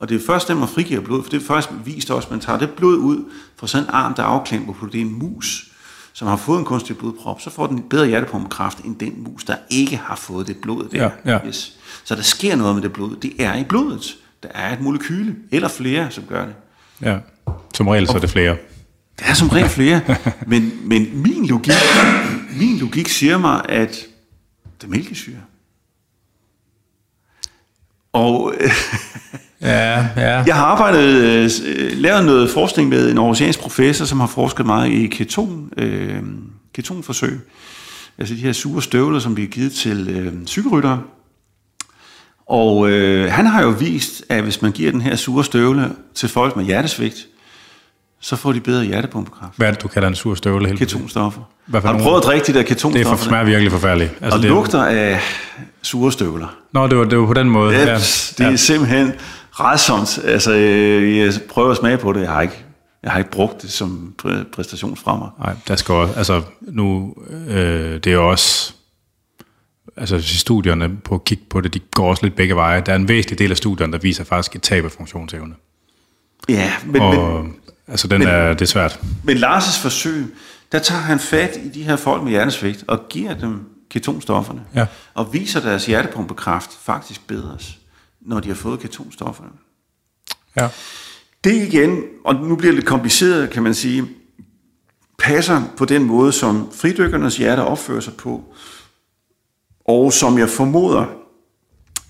og 0.00 0.08
det 0.08 0.20
er 0.20 0.26
først, 0.26 0.48
når 0.48 0.56
man 0.56 0.68
frigiver 0.68 1.00
blod, 1.00 1.22
for 1.22 1.30
det 1.30 1.42
er 1.42 1.46
først 1.46 1.70
vist 1.84 2.10
også, 2.10 2.26
at 2.26 2.30
man 2.30 2.40
tager 2.40 2.58
det 2.58 2.70
blod 2.70 2.96
ud 2.96 3.24
fra 3.56 3.66
sådan 3.66 3.84
en 3.84 3.90
arm, 3.92 4.14
der 4.14 4.22
er 4.22 4.26
afklemt 4.26 4.76
på, 4.76 4.86
det 4.86 5.00
er 5.00 5.04
en 5.04 5.18
mus, 5.18 5.70
som 6.12 6.28
har 6.28 6.36
fået 6.36 6.58
en 6.58 6.64
kunstig 6.64 6.98
blodprop, 6.98 7.40
så 7.40 7.50
får 7.50 7.66
den 7.66 7.82
bedre 7.82 8.06
hjertepumpekræft 8.06 8.78
end 8.78 8.96
den 8.98 9.22
mus, 9.22 9.44
der 9.44 9.56
ikke 9.70 9.96
har 9.96 10.16
fået 10.16 10.46
det 10.46 10.56
blod 10.56 10.88
der. 10.88 11.02
Ja, 11.02 11.32
ja. 11.32 11.46
Yes. 11.46 11.78
Så 12.04 12.14
der 12.14 12.22
sker 12.22 12.56
noget 12.56 12.74
med 12.74 12.82
det 12.82 12.92
blod. 12.92 13.16
Det 13.16 13.32
er 13.38 13.54
i 13.54 13.64
blodet. 13.64 14.16
Der 14.42 14.48
er 14.54 14.72
et 14.72 14.80
molekyle, 14.80 15.36
eller 15.50 15.68
flere, 15.68 16.10
som 16.10 16.24
gør 16.24 16.44
det. 16.44 16.54
Ja. 17.00 17.18
Som 17.74 17.88
regel 17.88 18.06
så 18.06 18.12
er 18.12 18.20
det 18.20 18.30
flere. 18.30 18.56
Der 19.18 19.26
er 19.26 19.34
som 19.34 19.48
regel 19.48 19.68
flere, 19.68 20.00
men, 20.46 20.72
men 20.84 21.22
min, 21.22 21.46
logik, 21.46 21.72
min 22.56 22.78
logik 22.78 23.08
siger 23.08 23.38
mig, 23.38 23.62
at 23.68 24.06
det 24.80 24.86
er 24.86 24.90
mælkesyre. 24.90 25.40
Og 28.12 28.54
Ja, 29.64 30.08
ja. 30.16 30.44
jeg 30.46 30.54
har 30.54 30.64
arbejdet, 30.64 31.04
øh, 31.04 31.50
lavet 31.92 32.24
noget 32.24 32.50
forskning 32.50 32.88
med 32.88 33.10
en 33.10 33.18
oceansk 33.18 33.60
professor, 33.60 34.04
som 34.04 34.20
har 34.20 34.26
forsket 34.26 34.66
meget 34.66 34.90
i 34.90 35.06
keton, 35.06 35.70
øh, 35.76 36.22
ketonforsøg. 36.74 37.40
Altså 38.18 38.34
de 38.34 38.40
her 38.40 38.52
sure 38.52 38.82
støvler, 38.82 39.18
som 39.18 39.34
bliver 39.34 39.48
givet 39.48 39.72
til 39.72 40.08
øh, 40.08 40.46
cykelryttere. 40.46 41.02
Og 42.46 42.90
øh, 42.90 43.32
han 43.32 43.46
har 43.46 43.62
jo 43.62 43.68
vist, 43.68 44.24
at 44.28 44.42
hvis 44.42 44.62
man 44.62 44.72
giver 44.72 44.90
den 44.90 45.00
her 45.00 45.16
sure 45.16 45.44
støvle 45.44 45.92
til 46.14 46.28
folk 46.28 46.56
med 46.56 46.64
hjertesvigt, 46.64 47.28
så 48.24 48.36
får 48.36 48.52
de 48.52 48.60
bedre 48.60 48.84
hjertepumpekræft. 48.84 49.52
Hvad 49.56 49.66
er 49.68 49.72
det, 49.72 49.82
du 49.82 49.88
kalder 49.88 50.08
en 50.08 50.14
sur 50.14 50.34
støvle? 50.34 50.66
Helt 50.66 50.78
Ketonstoffer. 50.78 51.40
Hvad 51.66 51.80
for 51.80 51.88
Har 51.88 51.98
du 51.98 52.02
prøvet 52.04 52.18
at 52.18 52.24
drikke 52.24 52.46
de 52.46 52.52
der 52.52 52.58
Det 52.62 52.70
er 52.70 52.74
ketonstoffer? 52.74 53.16
for, 53.16 53.24
smager 53.24 53.44
virkelig 53.44 53.72
forfærdeligt. 53.72 54.12
og 54.22 54.38
det, 54.38 54.44
lugter 54.50 54.84
af 54.84 55.20
sure 55.82 56.12
støvler. 56.12 56.56
Nå, 56.72 56.86
det 56.86 56.98
var, 56.98 57.04
det 57.04 57.18
var 57.18 57.26
på 57.26 57.34
den 57.34 57.50
måde. 57.50 57.74
Ja, 57.76 57.94
det 58.38 58.40
er 58.40 58.56
simpelthen 58.56 59.12
rædsomt. 59.52 60.18
Altså, 60.24 60.52
øh, 60.54 61.18
jeg 61.18 61.32
prøver 61.48 61.70
at 61.70 61.76
smage 61.76 61.98
på 61.98 62.12
det. 62.12 62.20
Jeg 62.20 62.30
har 62.30 62.40
ikke, 62.42 62.64
jeg 63.02 63.12
har 63.12 63.18
ikke 63.18 63.30
brugt 63.30 63.62
det 63.62 63.70
som 63.72 64.14
præ- 64.24 64.50
præstationsfremmer. 64.54 65.28
Nej, 65.38 65.54
der 65.68 65.76
skal 65.76 65.94
også, 65.94 66.14
altså 66.14 66.42
nu, 66.60 67.14
øh, 67.48 68.00
det 68.04 68.06
er 68.06 68.18
også, 68.18 68.72
altså 69.96 70.22
studierne 70.38 70.96
på 71.04 71.14
at 71.14 71.24
kigge 71.24 71.44
på 71.50 71.60
det, 71.60 71.74
de 71.74 71.78
går 71.78 72.08
også 72.10 72.22
lidt 72.22 72.36
begge 72.36 72.56
veje. 72.56 72.82
Der 72.86 72.92
er 72.92 72.96
en 72.96 73.08
væsentlig 73.08 73.38
del 73.38 73.50
af 73.50 73.56
studierne, 73.56 73.92
der 73.92 73.98
viser 73.98 74.24
faktisk 74.24 74.56
et 74.56 74.62
tab 74.62 74.84
af 74.84 74.90
funktionsevne. 74.92 75.54
Ja, 76.48 76.72
men, 76.86 77.02
Og 77.02 77.44
men, 77.44 77.54
altså 77.88 78.08
den 78.08 78.22
er, 78.22 78.48
det 78.48 78.62
er 78.62 78.66
svært. 78.66 79.00
men 79.24 79.36
Lars' 79.36 79.80
forsøg, 79.82 80.26
der 80.72 80.78
tager 80.78 81.00
han 81.00 81.18
fat 81.18 81.56
i 81.64 81.68
de 81.68 81.82
her 81.82 81.96
folk 81.96 82.22
med 82.22 82.30
hjernesvigt 82.30 82.84
og 82.88 83.08
giver 83.08 83.34
dem 83.34 83.60
ketonstofferne. 83.90 84.62
Ja. 84.74 84.86
Og 85.14 85.32
viser 85.32 85.60
deres 85.60 85.86
hjertepumpekræft 85.86 86.70
faktisk 86.82 87.26
bedre, 87.26 87.58
når 88.20 88.40
de 88.40 88.48
har 88.48 88.54
fået 88.54 88.80
ketonstofferne. 88.80 89.50
Ja. 90.56 90.68
Det 91.44 91.54
igen, 91.54 92.02
og 92.24 92.34
nu 92.34 92.56
bliver 92.56 92.70
det 92.70 92.74
lidt 92.74 92.86
kompliceret, 92.86 93.50
kan 93.50 93.62
man 93.62 93.74
sige, 93.74 94.08
passer 95.18 95.62
på 95.76 95.84
den 95.84 96.04
måde, 96.04 96.32
som 96.32 96.72
fridykkernes 96.74 97.36
hjerte 97.36 97.60
opfører 97.60 98.00
sig 98.00 98.14
på, 98.14 98.54
og 99.88 100.12
som 100.12 100.38
jeg 100.38 100.48
formoder 100.48 101.06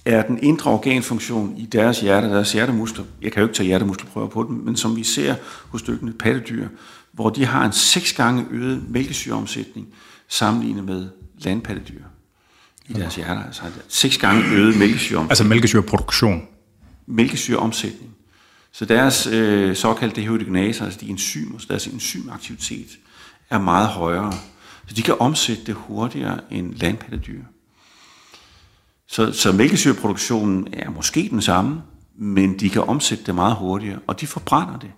er 0.04 0.22
den 0.22 0.38
indre 0.42 0.70
organfunktion 0.70 1.56
i 1.56 1.66
deres 1.66 2.00
hjerte, 2.00 2.28
deres 2.28 2.52
hjertemuskler. 2.52 3.04
Jeg 3.22 3.32
kan 3.32 3.40
jo 3.40 3.46
ikke 3.48 3.56
tage 3.56 3.66
hjertemuskelprøver 3.66 4.28
på 4.28 4.42
dem, 4.42 4.56
men 4.56 4.76
som 4.76 4.96
vi 4.96 5.04
ser 5.04 5.34
hos 5.68 5.82
dykkende 5.82 6.12
pattedyr, 6.12 6.68
hvor 7.12 7.30
de 7.30 7.44
har 7.44 7.64
en 7.64 7.72
seks 7.72 8.12
gange 8.12 8.46
øget 8.50 8.84
mælkesyreomsætning 8.88 9.86
sammenlignet 10.28 10.84
med 10.84 11.08
landpattedyr 11.38 12.02
i 12.88 12.92
deres 12.92 13.16
hjerter. 13.16 13.44
Altså 13.44 13.62
seks 13.88 14.18
gange 14.18 14.44
øget 14.52 14.78
mælkesyreomsætning 14.78 15.30
Altså 15.30 15.44
mælkesyreproduktion. 15.44 16.42
mælkesyreomsætning. 17.06 18.10
Så 18.72 18.84
deres 18.84 19.26
øh, 19.26 19.76
såkaldte 19.76 20.16
dehydrogenaser, 20.20 20.84
altså 20.84 21.00
de 21.00 21.08
enzymer, 21.08 21.58
så 21.58 21.66
deres 21.70 21.86
enzymaktivitet 21.86 22.88
er 23.50 23.58
meget 23.58 23.88
højere. 23.88 24.32
Så 24.86 24.94
de 24.94 25.02
kan 25.02 25.14
omsætte 25.20 25.62
det 25.66 25.74
hurtigere 25.74 26.40
end 26.50 26.74
landpattedyr. 26.74 27.40
Så, 29.08 29.32
så 29.32 29.52
mælkesyreproduktionen 29.52 30.68
er 30.72 30.90
måske 30.90 31.28
den 31.30 31.42
samme, 31.42 31.82
men 32.16 32.58
de 32.58 32.70
kan 32.70 32.82
omsætte 32.82 33.24
det 33.24 33.34
meget 33.34 33.56
hurtigere, 33.56 33.98
og 34.06 34.20
de 34.20 34.26
forbrænder 34.26 34.78
det. 34.78 34.90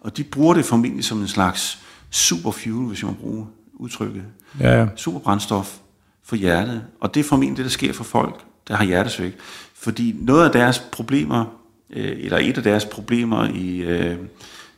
Og 0.00 0.16
de 0.16 0.24
bruger 0.24 0.54
det 0.54 0.64
formentlig 0.64 1.04
som 1.04 1.20
en 1.20 1.28
slags 1.28 1.78
superfuel, 2.10 2.86
hvis 2.88 3.02
jeg 3.02 3.10
må 3.10 3.14
bruge 3.14 3.46
udtrykket. 3.74 4.24
Ja, 4.60 4.80
ja. 4.80 4.88
Superbrændstof 4.96 5.76
for 6.24 6.36
hjertet. 6.36 6.84
Og 7.00 7.14
det 7.14 7.20
er 7.20 7.24
formentlig 7.24 7.56
det, 7.56 7.64
der 7.64 7.70
sker 7.70 7.92
for 7.92 8.04
folk, 8.04 8.44
der 8.68 8.74
har 8.76 8.84
hjertesvigt. 8.84 9.36
Fordi 9.74 10.16
noget 10.18 10.44
af 10.44 10.52
deres 10.52 10.78
problemer, 10.78 11.44
øh, 11.90 12.16
eller 12.18 12.38
et 12.38 12.56
af 12.56 12.62
deres 12.62 12.84
problemer 12.84 13.44
i 13.44 13.78
øh, 13.78 14.18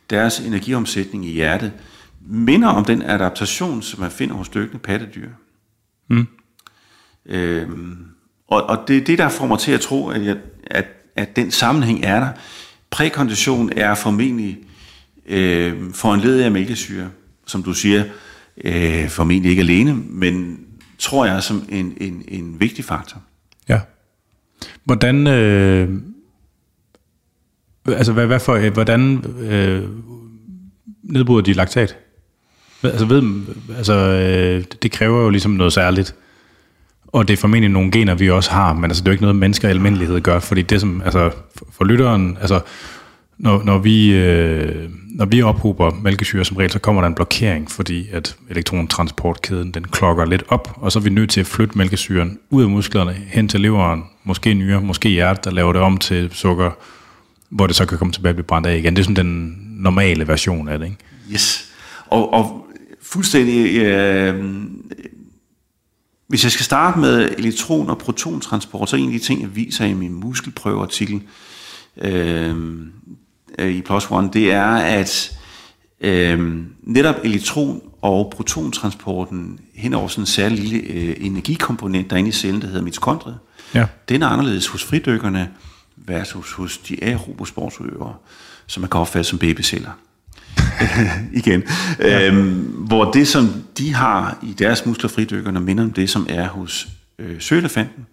deres 0.09 0.39
energiomsætning 0.39 1.25
i 1.25 1.31
hjertet, 1.31 1.71
minder 2.21 2.67
om 2.67 2.85
den 2.85 3.01
adaptation, 3.01 3.81
som 3.81 3.99
man 3.99 4.11
finder 4.11 4.35
hos 4.35 4.49
dykkende 4.49 4.79
pattedyr. 4.79 5.29
Mm. 6.09 6.27
Øhm, 7.25 8.05
og, 8.49 8.63
og 8.63 8.87
det 8.87 8.97
er 8.97 9.01
det, 9.01 9.17
der 9.17 9.29
får 9.29 9.47
mig 9.47 9.59
til 9.59 9.71
at 9.71 9.81
tro, 9.81 10.09
at, 10.09 10.25
jeg, 10.25 10.37
at, 10.67 10.85
at 11.15 11.35
den 11.35 11.51
sammenhæng 11.51 12.03
er 12.03 12.19
der. 12.19 12.29
Prækondition 12.89 13.71
er 13.75 13.95
formentlig 13.95 14.57
øh, 15.25 15.93
foranledet 15.93 16.43
af 16.43 16.51
mælkesyre, 16.51 17.09
som 17.45 17.63
du 17.63 17.73
siger, 17.73 18.03
øh, 18.63 19.09
formentlig 19.09 19.49
ikke 19.49 19.61
alene, 19.61 19.93
men 19.93 20.59
tror 20.99 21.25
jeg 21.25 21.43
som 21.43 21.65
en, 21.69 21.97
en, 22.01 22.23
en 22.27 22.59
vigtig 22.59 22.85
faktor. 22.85 23.21
Ja. 23.69 23.79
Hvordan, 24.83 25.27
øh, 25.27 25.89
altså 27.87 28.13
hvad, 28.13 28.27
hvad 28.27 28.39
for, 28.39 28.53
øh, 28.53 28.73
hvordan 28.73 29.23
øh, 29.39 29.89
nedbryder 31.03 31.41
de 31.41 31.53
laktat? 31.53 31.97
Altså, 32.83 33.05
ved, 33.05 33.43
altså 33.77 33.93
øh, 33.93 34.63
det 34.81 34.91
kræver 34.91 35.21
jo 35.23 35.29
ligesom 35.29 35.51
noget 35.51 35.73
særligt. 35.73 36.15
Og 37.11 37.27
det 37.27 37.33
er 37.33 37.37
formentlig 37.37 37.71
nogle 37.71 37.91
gener, 37.91 38.15
vi 38.15 38.29
også 38.29 38.51
har, 38.51 38.73
men 38.73 38.83
altså, 38.83 39.01
det 39.01 39.07
er 39.07 39.11
jo 39.11 39.13
ikke 39.13 39.23
noget, 39.23 39.35
mennesker 39.35 39.67
i 39.67 39.71
almindelighed 39.71 40.21
gør, 40.21 40.39
fordi 40.39 40.61
det 40.61 40.81
som, 40.81 41.01
altså, 41.05 41.31
for, 41.71 41.85
lytteren, 41.85 42.37
altså, 42.41 42.59
når, 43.37 43.63
når, 43.63 43.77
vi, 43.77 44.11
øh, 44.11 44.89
når 45.07 45.25
vi 45.25 45.41
ophober 45.41 45.91
mælkesyre 46.03 46.45
som 46.45 46.57
regel, 46.57 46.71
så 46.71 46.79
kommer 46.79 47.01
der 47.01 47.07
en 47.07 47.15
blokering, 47.15 47.71
fordi 47.71 48.07
at 48.11 48.35
elektrontransportkæden, 48.49 49.71
den 49.71 49.83
klokker 49.83 50.25
lidt 50.25 50.43
op, 50.47 50.73
og 50.75 50.91
så 50.91 50.99
er 50.99 51.03
vi 51.03 51.09
nødt 51.09 51.29
til 51.29 51.39
at 51.39 51.45
flytte 51.45 51.77
mælkesyren 51.77 52.39
ud 52.49 52.63
af 52.63 52.69
musklerne, 52.69 53.13
hen 53.27 53.47
til 53.47 53.61
leveren, 53.61 54.03
måske 54.23 54.53
nyre, 54.53 54.81
måske 54.81 55.09
hjerte, 55.09 55.41
der 55.43 55.51
laver 55.51 55.73
det 55.73 55.81
om 55.81 55.97
til 55.97 56.29
sukker, 56.33 56.71
hvor 57.49 57.67
det 57.67 57.75
så 57.75 57.85
kan 57.85 57.97
komme 57.97 58.13
tilbage 58.13 58.31
og 58.31 58.35
blive 58.35 58.45
brændt 58.45 58.67
af 58.67 58.77
igen. 58.77 58.95
Det 58.95 58.99
er 58.99 59.03
sådan 59.03 59.25
den 59.27 59.57
normale 59.69 60.27
version 60.27 60.69
af 60.69 60.79
det, 60.79 60.85
ikke? 60.85 60.97
Yes. 61.33 61.65
Og, 62.07 62.33
og 62.33 62.65
fuldstændig... 63.01 63.77
Øh, 63.77 64.45
hvis 66.29 66.43
jeg 66.43 66.51
skal 66.51 66.63
starte 66.65 66.99
med 66.99 67.29
elektron- 67.37 67.89
og 67.89 67.97
protontransport, 67.97 68.89
så 68.89 68.95
er 68.95 68.99
en 68.99 69.05
af 69.05 69.11
de 69.19 69.25
ting, 69.25 69.41
jeg 69.41 69.55
viser 69.55 69.85
i 69.85 69.93
min 69.93 70.13
muskelprøveartikel 70.13 71.21
øh, 71.97 72.55
øh, 73.59 73.71
i 73.71 73.81
Plus 73.81 74.11
One, 74.11 74.29
det 74.33 74.51
er, 74.51 74.65
at 74.75 75.37
øh, 76.01 76.57
netop 76.83 77.15
elektron- 77.23 77.81
og 78.01 78.33
protontransporten 78.35 79.59
hen 79.75 79.93
over 79.93 80.07
sådan 80.07 80.21
en 80.21 80.25
særlig 80.25 80.59
lille 80.59 80.87
øh, 80.87 81.15
energikomponent, 81.19 82.09
der 82.09 82.15
er 82.15 82.17
inde 82.19 82.29
i 82.29 82.31
cellen, 82.33 82.61
der 82.61 82.67
hedder 82.67 82.81
mitokondriet, 82.81 83.37
Ja. 83.75 83.85
den 84.09 84.21
er 84.21 84.27
anderledes 84.27 84.67
hos 84.67 84.83
fridykkerne 84.83 85.49
versus 85.97 86.51
hos 86.51 86.77
de 86.77 87.03
aerobe 87.03 87.45
sportsudøvere, 87.45 88.13
som 88.67 88.81
man 88.81 88.89
kan 88.89 88.99
opfatte 88.99 89.29
som 89.29 89.39
babyceller. 89.39 89.91
Igen. 91.33 91.63
Ja. 91.99 92.27
Øhm, 92.27 92.51
hvor 92.87 93.11
det, 93.11 93.27
som 93.27 93.49
de 93.77 93.93
har 93.93 94.37
i 94.43 94.53
deres 94.59 94.85
muskler 94.85 95.09
fridykkerne, 95.09 95.59
minder 95.59 95.83
om 95.83 95.91
det, 95.91 96.09
som 96.09 96.25
er 96.29 96.47
hos 96.47 96.87
øh, 97.19 97.35
søelefanten. 97.41 98.05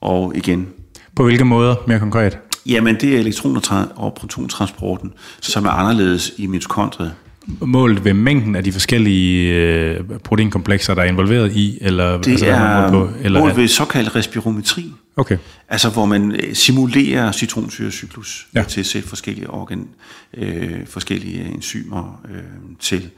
Og 0.00 0.32
igen, 0.36 0.68
På 1.16 1.24
hvilke 1.24 1.44
måder, 1.44 1.74
mere 1.86 1.98
konkret? 1.98 2.38
jamen 2.66 2.96
det 3.00 3.16
er 3.16 3.20
elektron- 3.20 3.92
og 3.96 4.14
protontransporten, 4.14 5.12
som 5.40 5.64
er 5.66 5.70
anderledes 5.70 6.32
i 6.36 6.46
mitokondriet. 6.46 7.12
Målt 7.60 8.04
ved 8.04 8.14
mængden 8.14 8.56
af 8.56 8.64
de 8.64 8.72
forskellige 8.72 9.54
øh, 9.54 10.04
proteinkomplekser, 10.24 10.94
der 10.94 11.02
er 11.02 11.06
involveret 11.06 11.52
i, 11.56 11.78
eller 11.80 12.18
Det 12.18 12.30
altså, 12.30 12.46
man 12.46 12.54
er 12.54 12.90
måler 12.92 13.12
eller 13.20 13.40
målt 13.40 13.56
ved 13.56 13.68
såkaldt 13.68 14.14
respirometri. 14.16 14.92
Okay. 15.16 15.38
Altså 15.68 15.88
hvor 15.90 16.06
man 16.06 16.32
øh, 16.32 16.54
simulerer 16.54 17.32
citronsyrecyklus 17.32 18.46
Ja. 18.54 18.62
til 18.62 18.80
at 18.80 18.86
sætte 18.86 19.08
forskellige, 19.08 19.50
organ, 19.50 19.88
øh, 20.34 20.86
forskellige 20.86 21.44
enzymer 21.44 22.20
øh, 22.30 22.40
til 22.80 23.10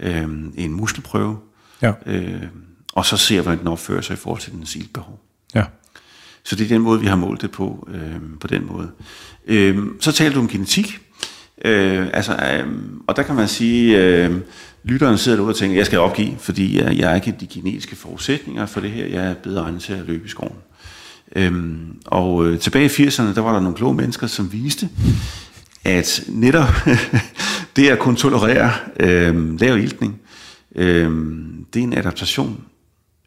øh, 0.00 0.22
en 0.56 0.72
muskelprøve, 0.72 1.36
Ja. 1.82 1.92
øh, 2.06 2.42
og 2.92 3.06
så 3.06 3.16
ser 3.16 3.40
hvordan 3.42 3.58
den 3.58 3.66
opfører 3.68 4.00
sig 4.00 4.14
i 4.14 4.16
forhold 4.16 4.40
til 4.40 4.52
dens 4.52 4.76
iltbehov. 4.76 5.20
Ja. 5.54 5.62
Så 6.44 6.56
det 6.56 6.64
er 6.64 6.68
den 6.68 6.82
måde, 6.82 7.00
vi 7.00 7.06
har 7.06 7.16
målt 7.16 7.42
det 7.42 7.50
på, 7.50 7.88
øh, 7.94 8.20
på 8.40 8.46
den 8.46 8.66
måde. 8.66 8.90
Øh, 9.46 9.78
så 10.00 10.12
taler 10.12 10.34
du 10.34 10.40
om 10.40 10.48
genetik, 10.48 10.98
øh, 11.64 12.06
altså, 12.12 12.32
øh, 12.32 12.66
og 13.06 13.16
der 13.16 13.22
kan 13.22 13.34
man 13.34 13.48
sige, 13.48 13.98
øh, 13.98 14.36
lytteren 14.84 15.18
sidder 15.18 15.36
derude 15.38 15.52
og 15.52 15.56
tænker, 15.56 15.76
jeg 15.76 15.86
skal 15.86 15.98
opgive, 15.98 16.34
fordi 16.38 16.78
jeg, 16.78 16.96
jeg 16.98 17.10
er 17.10 17.14
ikke 17.14 17.34
de 17.40 17.46
genetiske 17.46 17.96
forudsætninger 17.96 18.66
for 18.66 18.80
det 18.80 18.90
her. 18.90 19.06
Jeg 19.06 19.26
er 19.30 19.34
bedre 19.34 19.62
egnet 19.62 19.82
til 19.82 19.92
at 19.92 20.06
løbe 20.06 20.26
i 20.26 20.28
skoven. 20.28 20.56
Øhm, 21.36 21.98
og 22.06 22.46
øh, 22.46 22.58
tilbage 22.60 22.84
i 22.84 23.06
80'erne, 23.06 23.34
der 23.34 23.40
var 23.40 23.52
der 23.52 23.60
nogle 23.60 23.76
kloge 23.76 23.94
mennesker, 23.94 24.26
som 24.26 24.52
viste, 24.52 24.88
at 25.84 26.24
netop 26.28 26.68
det 27.76 27.88
at 27.88 27.98
kunne 27.98 28.16
tolerere 28.16 28.72
øh, 29.00 29.60
lav 29.60 29.78
iltning, 29.78 30.20
øh, 30.74 31.10
det 31.74 31.80
er 31.80 31.84
en 31.84 31.98
adaptation, 31.98 32.64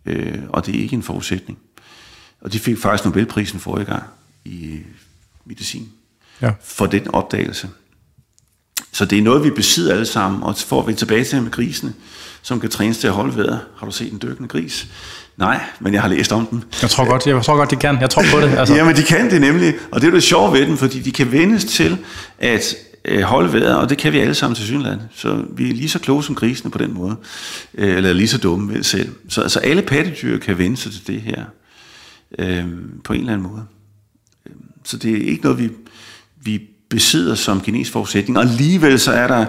øh, 0.05 0.37
og 0.49 0.65
det 0.65 0.75
er 0.75 0.81
ikke 0.81 0.95
en 0.95 1.03
forudsætning. 1.03 1.59
Og 2.41 2.53
de 2.53 2.59
fik 2.59 2.77
faktisk 2.77 3.05
Nobelprisen 3.05 3.59
forrige 3.59 3.85
gang 3.85 4.03
i 4.45 4.79
medicin 5.45 5.89
Ja. 6.41 6.51
for 6.63 6.85
den 6.85 7.07
opdagelse. 7.07 7.69
Så 8.91 9.05
det 9.05 9.17
er 9.17 9.21
noget, 9.21 9.43
vi 9.43 9.49
besidder 9.49 9.93
alle 9.93 10.05
sammen, 10.05 10.43
og 10.43 10.57
får 10.57 10.85
vi 10.85 10.93
tilbage 10.93 11.23
til 11.23 11.41
med 11.41 11.51
grisene, 11.51 11.93
som 12.41 12.59
kan 12.59 12.69
trænes 12.69 12.97
til 12.97 13.07
at 13.07 13.13
holde 13.13 13.37
vejret. 13.37 13.59
Har 13.77 13.85
du 13.85 13.91
set 13.91 14.11
en 14.13 14.19
dykkende 14.21 14.49
gris? 14.49 14.87
Nej, 15.37 15.61
men 15.79 15.93
jeg 15.93 16.01
har 16.01 16.09
læst 16.09 16.31
om 16.31 16.45
den. 16.45 16.63
Jeg 16.81 16.89
tror 16.89 17.05
godt, 17.05 17.27
jeg 17.27 17.43
tror 17.43 17.55
godt, 17.55 17.71
de 17.71 17.75
kan. 17.75 18.01
Jeg 18.01 18.09
tror 18.09 18.23
på 18.33 18.41
det. 18.41 18.57
Altså. 18.57 18.75
Jamen, 18.75 18.95
de 18.95 19.03
kan 19.03 19.31
det 19.31 19.41
nemlig, 19.41 19.73
og 19.91 20.01
det 20.01 20.07
er 20.07 20.11
jo 20.11 20.15
det 20.15 20.23
sjove 20.23 20.53
ved 20.53 20.67
dem, 20.67 20.77
fordi 20.77 20.99
de 20.99 21.11
kan 21.11 21.31
vendes 21.31 21.65
til 21.65 21.97
at 22.39 22.75
øh, 23.05 23.21
holde 23.21 23.53
vejret, 23.53 23.77
og 23.77 23.89
det 23.89 23.97
kan 23.97 24.13
vi 24.13 24.19
alle 24.19 24.33
sammen 24.33 24.55
til 24.55 24.65
synland. 24.65 24.99
Så 25.15 25.43
vi 25.55 25.69
er 25.69 25.73
lige 25.73 25.89
så 25.89 25.99
kloge 25.99 26.23
som 26.23 26.35
grisene 26.35 26.71
på 26.71 26.77
den 26.77 26.93
måde, 26.93 27.15
øh, 27.73 27.97
eller 27.97 28.13
lige 28.13 28.27
så 28.27 28.37
dumme 28.37 28.73
ved 28.73 28.83
selv. 28.83 29.15
Så 29.29 29.41
altså, 29.41 29.59
alle 29.59 29.81
pattedyr 29.81 30.39
kan 30.39 30.57
vende 30.57 30.77
sig 30.77 30.91
til 30.91 31.07
det 31.07 31.21
her 31.21 31.43
øh, 32.39 32.65
på 33.03 33.13
en 33.13 33.19
eller 33.19 33.33
anden 33.33 33.47
måde. 33.51 33.63
Øh, 34.45 34.51
Så 34.83 34.97
det 34.97 35.11
er 35.11 35.31
ikke 35.31 35.43
noget, 35.43 35.59
vi, 35.59 35.69
vi 36.41 36.61
besidder 36.89 37.35
som 37.35 37.61
genetisk 37.61 37.91
forudsætning. 37.91 38.37
Og 38.37 38.43
alligevel 38.43 38.99
så 38.99 39.11
er 39.11 39.27
der, 39.27 39.45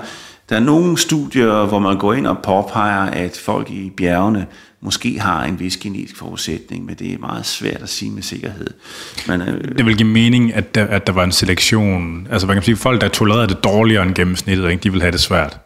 der 0.49 0.57
er 0.57 0.61
nogle 0.61 0.99
studier, 0.99 1.67
hvor 1.67 1.79
man 1.79 1.99
går 1.99 2.15
ind 2.15 2.27
og 2.27 2.39
påpeger, 2.39 3.03
at 3.03 3.41
folk 3.45 3.71
i 3.71 3.93
bjergene 3.97 4.47
måske 4.83 5.21
har 5.21 5.45
en 5.45 5.61
vis 5.61 5.77
genetisk 5.77 6.17
forudsætning, 6.17 6.85
men 6.85 6.95
det 6.95 7.13
er 7.13 7.19
meget 7.19 7.47
svært 7.47 7.83
at 7.83 7.89
sige 7.89 8.11
med 8.11 8.23
sikkerhed. 8.23 8.67
Men, 9.29 9.41
øh, 9.41 9.79
Det 9.79 9.87
vil 9.87 9.97
give 9.97 10.09
mening, 10.09 10.55
at 10.55 10.75
der, 10.75 10.85
at 10.85 11.07
der 11.07 11.13
var 11.13 11.25
en 11.25 11.33
selektion. 11.33 12.27
Altså, 12.31 12.47
man 12.47 12.57
kan 12.57 12.63
sige, 12.63 12.77
folk, 12.77 13.01
der 13.01 13.09
tolererede 13.09 13.49
det 13.49 13.65
dårligere 13.65 14.03
end 14.03 14.15
gennemsnittet, 14.15 14.71
ikke, 14.71 14.83
de 14.83 14.93
vil 14.93 15.01
have 15.01 15.13
det 15.13 15.21
svært. 15.21 15.59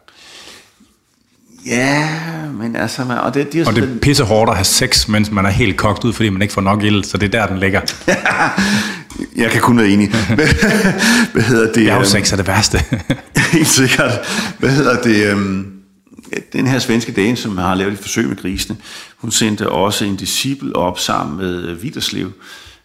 ja, 1.65 2.09
men 2.53 2.75
altså, 2.75 3.19
og 3.23 3.33
det, 3.33 3.53
de 3.53 3.61
er 3.61 3.67
Og 3.67 3.75
det 3.75 3.83
er 3.83 3.99
pisse 4.01 4.23
hårdt 4.23 4.49
at 4.49 4.55
have 4.55 4.65
sex, 4.65 5.07
mens 5.07 5.31
man 5.31 5.45
er 5.45 5.49
helt 5.49 5.77
kogt 5.77 6.03
ud, 6.03 6.13
fordi 6.13 6.29
man 6.29 6.41
ikke 6.41 6.53
får 6.53 6.61
nok 6.61 6.83
ild, 6.83 7.03
så 7.03 7.17
det 7.17 7.35
er 7.35 7.39
der, 7.39 7.47
den 7.47 7.57
ligger. 7.57 7.81
jeg 9.35 9.51
kan 9.51 9.61
kun 9.61 9.77
være 9.77 9.89
enig. 9.89 10.09
Hvad, 11.33 11.41
hedder 11.41 11.73
det? 11.73 11.87
Jo 11.87 11.93
øhm, 11.93 12.23
er 12.31 12.35
det 12.37 12.47
værste. 12.47 12.79
Helt 13.53 13.67
sikkert. 13.67 14.11
Hvad 14.59 14.69
hedder 14.69 15.01
det? 15.01 15.31
øhm, 15.31 15.71
Den 16.53 16.67
her 16.67 16.79
svenske 16.79 17.11
dame, 17.11 17.35
som 17.35 17.57
har 17.57 17.75
lavet 17.75 17.93
et 17.93 17.99
forsøg 17.99 18.27
med 18.27 18.35
grisene, 18.35 18.77
hun 19.17 19.31
sendte 19.31 19.69
også 19.69 20.05
en 20.05 20.15
disciple 20.15 20.75
op 20.75 20.99
sammen 20.99 21.37
med 21.37 21.73
Viterslev 21.73 22.31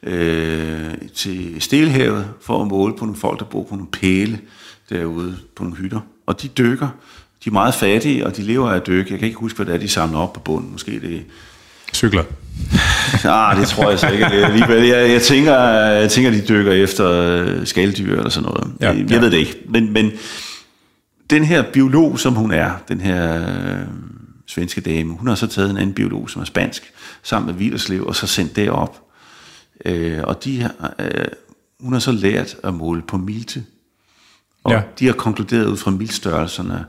øh, 0.03 0.91
til 1.15 1.57
Stelhavet 1.59 2.27
for 2.43 2.63
at 2.63 2.69
måle 2.69 2.95
på 2.97 3.05
nogle 3.05 3.21
folk, 3.21 3.39
der 3.39 3.45
bor 3.45 3.63
på 3.65 3.75
nogle 3.75 3.91
pæle 3.93 4.41
derude 4.91 5.37
på 5.57 5.63
nogle 5.63 5.77
hytter. 5.77 6.01
Og 6.27 6.43
de 6.43 6.49
dykker. 6.49 6.89
De 7.45 7.49
er 7.51 7.53
meget 7.53 7.75
fattige, 7.75 8.27
og 8.27 8.37
de 8.37 8.43
lever 8.43 8.71
af 8.71 8.77
at 8.77 8.87
dykke. 8.87 9.11
Jeg 9.11 9.19
kan 9.19 9.29
ikke 9.29 9.41
huske, 9.41 9.57
hvad 9.57 9.67
det 9.67 9.75
er, 9.75 9.79
de 9.79 9.89
samler 9.89 10.19
op 10.19 10.33
på 10.33 10.41
bunden. 10.41 10.73
Måske 10.73 11.01
det 11.01 11.25
Cykler. 11.93 12.25
Ah, 13.25 13.61
det 13.61 13.69
tror 13.69 13.91
jeg 13.91 13.99
så 13.99 14.09
ikke. 14.09 14.27
Alligevel, 14.27 14.85
jeg, 14.85 15.11
jeg, 15.11 15.23
tænker, 15.23 15.57
jeg 15.73 16.11
tænker, 16.11 16.31
de 16.31 16.41
dykker 16.49 16.73
efter 16.73 17.11
øh, 17.11 17.67
skaldyr 17.67 18.17
eller 18.17 18.31
sådan 18.31 18.49
noget. 18.49 18.73
Ja, 18.81 18.89
jeg 18.91 19.11
ja. 19.11 19.21
ved 19.21 19.31
det 19.31 19.37
ikke. 19.37 19.57
Men, 19.69 19.93
men 19.93 20.13
den 21.31 21.45
her 21.45 21.63
biolog, 21.73 22.19
som 22.19 22.35
hun 22.35 22.51
er, 22.51 22.71
den 22.89 23.01
her 23.01 23.41
øh, 23.41 23.87
svenske 24.47 24.81
dame, 24.81 25.15
hun 25.15 25.29
har 25.29 25.35
så 25.35 25.47
taget 25.47 25.71
en 25.71 25.77
anden 25.77 25.95
biolog, 25.95 26.31
som 26.31 26.43
er 26.43 26.47
spansk, 26.47 26.93
sammen 27.23 27.47
med 27.47 27.55
Villerslev, 27.55 28.07
og 28.07 28.17
så 28.17 28.27
sendt 28.27 28.57
det 28.57 28.71
op. 28.71 29.03
Øh, 29.85 30.19
og 30.23 30.45
de 30.45 30.61
har, 30.61 30.95
øh, 30.99 31.25
hun 31.81 31.93
har 31.93 32.01
så 32.01 32.13
lært 32.13 32.57
at 32.65 32.75
måle 32.75 33.03
på 33.03 33.17
milte. 33.17 33.65
Og 34.65 34.73
ja. 34.73 34.83
de 34.99 35.07
har 35.07 35.13
konkluderet 35.13 35.67
ud 35.67 35.77
fra 35.77 35.91
miltstørrelserne 35.91 36.85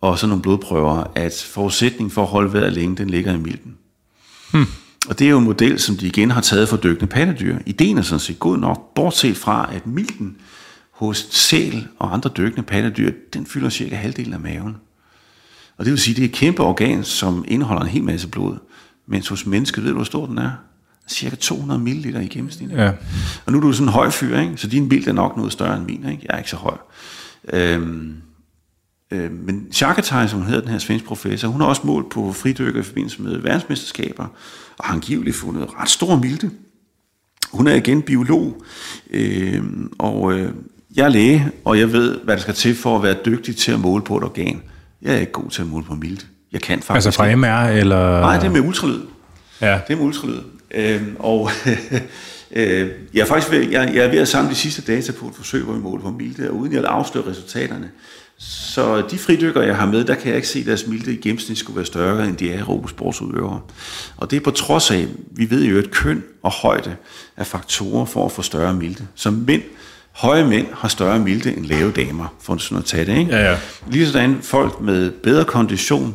og 0.00 0.18
sådan 0.18 0.28
nogle 0.28 0.42
blodprøver, 0.42 1.04
at 1.14 1.48
forudsætningen 1.50 2.10
for 2.10 2.22
at 2.22 2.28
holde 2.28 2.52
vejret 2.52 2.72
længe, 2.72 2.96
den 2.96 3.10
ligger 3.10 3.34
i 3.34 3.36
milten. 3.36 3.76
Og 5.08 5.18
det 5.18 5.26
er 5.26 5.30
jo 5.30 5.38
en 5.38 5.44
model, 5.44 5.78
som 5.78 5.96
de 5.96 6.06
igen 6.06 6.30
har 6.30 6.40
taget 6.40 6.68
for 6.68 6.76
dykkende 6.76 7.06
pattedyr. 7.06 7.58
Ideen 7.66 7.98
er 7.98 8.02
sådan 8.02 8.20
set 8.20 8.38
god 8.38 8.58
nok, 8.58 8.94
bortset 8.94 9.36
fra, 9.36 9.70
at 9.74 9.86
milten 9.86 10.36
hos 10.90 11.26
sæl 11.30 11.86
og 11.98 12.14
andre 12.14 12.30
dykkende 12.36 12.62
pattedyr, 12.62 13.12
den 13.34 13.46
fylder 13.46 13.70
cirka 13.70 13.96
halvdelen 13.96 14.32
af 14.32 14.40
maven. 14.40 14.76
Og 15.76 15.84
det 15.84 15.90
vil 15.90 16.00
sige, 16.00 16.12
at 16.12 16.16
det 16.16 16.24
er 16.24 16.28
et 16.28 16.34
kæmpe 16.34 16.62
organ, 16.62 17.04
som 17.04 17.44
indeholder 17.48 17.82
en 17.82 17.88
hel 17.88 18.02
masse 18.02 18.28
blod. 18.28 18.56
Mens 19.06 19.28
hos 19.28 19.46
mennesket, 19.46 19.84
ved 19.84 19.90
du, 19.90 19.96
hvor 19.96 20.04
stor 20.04 20.26
den 20.26 20.38
er? 20.38 20.50
Cirka 21.08 21.36
200 21.36 21.80
ml 21.80 22.22
i 22.22 22.28
gennemsnit. 22.28 22.70
Ja. 22.70 22.92
Og 23.46 23.52
nu 23.52 23.58
er 23.58 23.62
du 23.62 23.72
sådan 23.72 23.88
en 23.88 23.92
høj 23.92 24.10
fyr, 24.10 24.40
ikke? 24.40 24.56
så 24.56 24.66
din 24.66 24.88
bil 24.88 25.08
er 25.08 25.12
nok 25.12 25.36
noget 25.36 25.52
større 25.52 25.76
end 25.76 25.84
min. 25.84 26.08
Ikke? 26.10 26.26
Jeg 26.28 26.34
er 26.34 26.38
ikke 26.38 26.50
så 26.50 26.56
høj. 26.56 26.76
Øhm, 27.52 28.14
øh, 29.12 29.32
men 29.32 29.66
Chakatai, 29.72 30.28
som 30.28 30.38
hun 30.38 30.48
hedder, 30.48 30.60
den 30.60 30.70
her 30.70 30.78
svensk 30.78 31.04
professor, 31.04 31.48
hun 31.48 31.60
har 31.60 31.68
også 31.68 31.82
målt 31.84 32.10
på 32.10 32.32
fridykker 32.32 32.80
i 32.80 32.84
forbindelse 32.84 33.22
med 33.22 33.38
verdensmesterskaber, 33.38 34.26
og 34.78 34.84
har 34.84 34.94
angiveligt 34.94 35.36
fundet 35.36 35.68
ret 35.80 35.90
stor 35.90 36.16
milde. 36.16 36.50
Hun 37.52 37.66
er 37.66 37.74
igen 37.74 38.02
biolog, 38.02 38.62
øh, 39.10 39.62
og 39.98 40.32
øh, 40.32 40.52
jeg 40.96 41.04
er 41.04 41.08
læge, 41.08 41.50
og 41.64 41.78
jeg 41.78 41.92
ved, 41.92 42.18
hvad 42.24 42.36
der 42.36 42.42
skal 42.42 42.54
til 42.54 42.74
for 42.74 42.96
at 42.96 43.02
være 43.02 43.16
dygtig 43.26 43.56
til 43.56 43.72
at 43.72 43.80
måle 43.80 44.04
på 44.04 44.16
et 44.16 44.24
organ. 44.24 44.62
Jeg 45.02 45.14
er 45.14 45.18
ikke 45.18 45.32
god 45.32 45.50
til 45.50 45.62
at 45.62 45.68
måle 45.68 45.84
på 45.84 45.94
milde. 45.94 46.26
Jeg 46.52 46.60
kan 46.60 46.82
faktisk 46.82 47.06
Altså 47.06 47.10
fra. 47.12 47.36
MR, 47.36 47.80
eller... 47.80 48.20
Nej, 48.20 48.38
det 48.38 48.46
er 48.46 48.50
med 48.50 48.60
ultralyd. 48.60 49.00
Ja. 49.60 49.80
Det 49.88 49.92
er 49.92 49.96
med 49.96 50.04
ultralyd. 50.04 50.40
Øhm, 50.74 51.16
og 51.18 51.50
øh, 52.56 52.90
jeg, 53.14 53.20
er 53.20 53.26
faktisk 53.26 53.52
ved, 53.52 53.70
jeg, 53.70 53.94
jeg 53.94 54.04
er 54.04 54.10
ved 54.10 54.18
at 54.18 54.28
samle 54.28 54.50
de 54.50 54.54
sidste 54.54 54.82
data 54.82 55.12
på 55.12 55.26
et 55.26 55.34
forsøg, 55.34 55.62
hvor 55.62 55.74
vi 55.74 55.80
måler 55.80 56.02
på 56.02 56.10
milde, 56.10 56.50
og 56.50 56.56
uden 56.56 56.72
jeg 56.72 56.80
vil 56.80 56.86
afsløre 56.86 57.26
resultaterne. 57.26 57.90
Så 58.44 59.02
de 59.10 59.18
fridykker, 59.18 59.62
jeg 59.62 59.76
har 59.76 59.86
med, 59.86 60.04
der 60.04 60.14
kan 60.14 60.26
jeg 60.26 60.36
ikke 60.36 60.48
se, 60.48 60.58
at 60.58 60.66
deres 60.66 60.86
milde 60.86 61.12
i 61.14 61.16
gennemsnit 61.16 61.58
skulle 61.58 61.76
være 61.76 61.86
større 61.86 62.26
end 62.26 62.36
de 62.36 62.52
aerobe 62.52 62.88
sportsudøvere. 62.88 63.60
Og 64.16 64.30
det 64.30 64.36
er 64.36 64.40
på 64.40 64.50
trods 64.50 64.90
af, 64.90 65.06
vi 65.30 65.50
ved 65.50 65.64
jo, 65.64 65.78
at 65.78 65.90
køn 65.90 66.22
og 66.42 66.50
højde 66.50 66.96
er 67.36 67.44
faktorer 67.44 68.04
for 68.04 68.26
at 68.26 68.32
få 68.32 68.42
større 68.42 68.74
milde. 68.74 69.06
Så 69.14 69.30
mænd, 69.30 69.62
høje 70.12 70.46
mænd 70.46 70.66
har 70.72 70.88
større 70.88 71.18
milde 71.18 71.56
end 71.56 71.66
lave 71.66 71.92
damer, 71.92 72.34
for 72.40 72.56
sådan 72.56 72.78
at 72.78 72.84
tage 72.84 73.04
det. 73.04 73.18
Ikke? 73.18 73.36
Ja, 73.36 73.50
ja. 73.50 73.58
Ligesådan 73.90 74.38
folk 74.42 74.80
med 74.80 75.10
bedre 75.10 75.44
kondition 75.44 76.14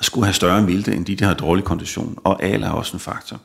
skulle 0.00 0.24
have 0.24 0.34
større 0.34 0.62
milde 0.62 0.94
end 0.94 1.06
de, 1.06 1.16
der 1.16 1.26
har 1.26 1.34
dårlig 1.34 1.64
kondition, 1.64 2.18
og 2.24 2.42
alder 2.42 2.68
er 2.68 2.72
også 2.72 2.92
en 2.92 3.00
faktor. 3.00 3.40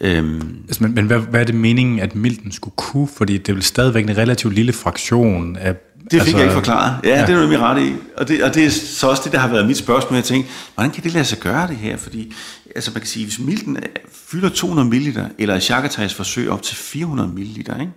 Øhm, 0.00 0.56
Altså, 0.68 0.82
men, 0.82 0.94
men 0.94 1.06
hvad, 1.06 1.18
hvad 1.18 1.40
er 1.40 1.44
det 1.44 1.54
meningen, 1.54 2.00
at 2.00 2.14
milten 2.14 2.52
skulle 2.52 2.74
kunne? 2.76 3.08
Fordi 3.16 3.38
det 3.38 3.48
er 3.48 3.52
vel 3.52 3.62
stadigvæk 3.62 4.04
en 4.04 4.16
relativt 4.16 4.54
lille 4.54 4.72
fraktion 4.72 5.56
af... 5.56 5.76
det 6.10 6.22
fik 6.22 6.34
altså, 6.34 6.36
jeg 6.36 6.44
ikke 6.44 6.54
forklaret. 6.54 6.96
Ja, 7.04 7.08
ja, 7.08 7.26
det 7.26 7.30
er 7.30 7.34
du 7.34 7.40
nemlig 7.40 7.58
ret 7.60 7.82
i. 7.82 7.94
Og 8.16 8.28
det, 8.28 8.42
og 8.44 8.54
det 8.54 8.64
er 8.66 8.70
så 8.70 9.08
også 9.08 9.22
det, 9.24 9.32
der 9.32 9.38
har 9.38 9.48
været 9.48 9.66
mit 9.66 9.76
spørgsmål. 9.76 10.14
Jeg 10.14 10.24
tænkte, 10.24 10.52
hvordan 10.74 10.90
kan 10.90 11.02
det 11.04 11.12
lade 11.12 11.24
sig 11.24 11.38
gøre 11.38 11.68
det 11.68 11.76
her? 11.76 11.96
Fordi 11.96 12.34
altså 12.76 12.90
man 12.90 13.00
kan 13.00 13.08
sige, 13.08 13.24
hvis 13.26 13.38
milten 13.38 13.76
er- 13.76 13.80
fylder 14.12 14.48
200 14.48 14.88
ml, 14.88 15.20
eller 15.38 15.54
i 15.54 15.60
Chagatais 15.60 16.14
forsøg 16.14 16.50
op 16.50 16.62
til 16.62 16.76
400 16.76 17.28
ml, 17.28 17.40
ikke? 17.40 17.90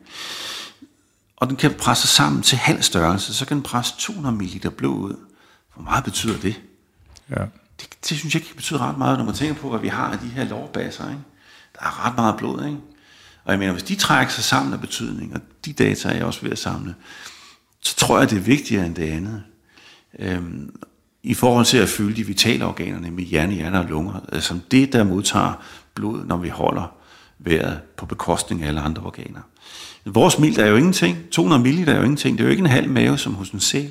og 1.38 1.50
den 1.50 1.56
kan 1.56 1.74
presse 1.74 2.08
sammen 2.08 2.42
til 2.42 2.58
halv 2.58 2.82
størrelse, 2.82 3.34
så 3.34 3.46
kan 3.46 3.58
den 3.58 3.64
presse 3.64 3.94
200 4.00 4.36
ml 4.36 4.70
blod 4.70 5.00
ud. 5.00 5.16
Hvor 5.76 5.84
meget 5.84 6.04
betyder 6.04 6.38
det? 6.38 6.56
Ja. 7.30 7.42
det, 7.80 7.88
det 8.10 8.18
synes 8.18 8.34
jeg 8.36 8.42
ikke 8.42 8.56
betyder 8.56 8.90
ret 8.90 8.98
meget, 8.98 9.18
når 9.18 9.26
man 9.26 9.34
tænker 9.36 9.56
på, 9.56 9.70
hvad 9.70 9.80
vi 9.80 9.88
har 9.88 10.12
af 10.12 10.20
de 10.20 10.28
her 10.28 10.44
lovbaser. 10.44 11.10
Ikke? 11.10 11.22
Der 11.80 11.86
er 11.86 12.06
ret 12.08 12.16
meget 12.16 12.38
blod, 12.38 12.66
ikke? 12.66 12.78
Og 13.46 13.52
jeg 13.52 13.60
mener, 13.60 13.72
hvis 13.72 13.84
de 13.84 13.96
trækker 13.96 14.34
sig 14.34 14.44
sammen 14.44 14.74
af 14.74 14.82
betydning, 14.82 15.34
og 15.36 15.42
de 15.66 15.74
data 15.74 16.10
er 16.10 16.14
jeg 16.14 16.26
også 16.26 16.40
ved 16.42 16.52
at 16.52 16.60
samle, 16.60 16.96
så 17.82 17.96
tror 17.96 18.20
jeg, 18.20 18.30
det 18.30 18.38
er 18.38 18.42
vigtigere 18.42 18.86
end 18.86 18.96
det 18.96 19.04
andet. 19.04 19.44
Øhm, 20.20 20.76
I 21.24 21.34
forhold 21.34 21.66
til 21.66 21.78
at 21.78 21.90
fylde 21.90 22.16
de 22.16 22.28
vitale 22.28 22.66
organer, 22.66 23.00
nemlig 23.00 23.26
hjerne, 23.26 23.54
hjerne 23.54 23.80
og 23.80 23.86
lunger, 23.86 24.14
altså 24.32 24.60
det, 24.72 24.94
der 24.94 25.04
modtager 25.04 25.54
blod, 25.96 26.26
når 26.26 26.38
vi 26.38 26.50
holder 26.50 26.96
vejret 27.40 27.80
på 27.98 28.06
bekostning 28.06 28.64
af 28.64 28.68
alle 28.68 28.82
andre 28.82 29.04
organer. 29.04 29.42
Vores 30.06 30.40
mild 30.40 30.58
er 30.58 30.66
jo 30.66 30.76
ingenting. 30.76 31.18
200 31.32 31.62
ml 31.62 31.90
er 31.90 31.96
jo 31.96 32.04
ingenting. 32.04 32.38
Det 32.38 32.44
er 32.44 32.48
jo 32.48 32.52
ikke 32.52 32.62
en 32.62 32.70
halv 32.70 32.90
mave, 32.90 33.18
som 33.18 33.34
hos 33.34 33.50
en 33.50 33.60
sæl. 33.60 33.90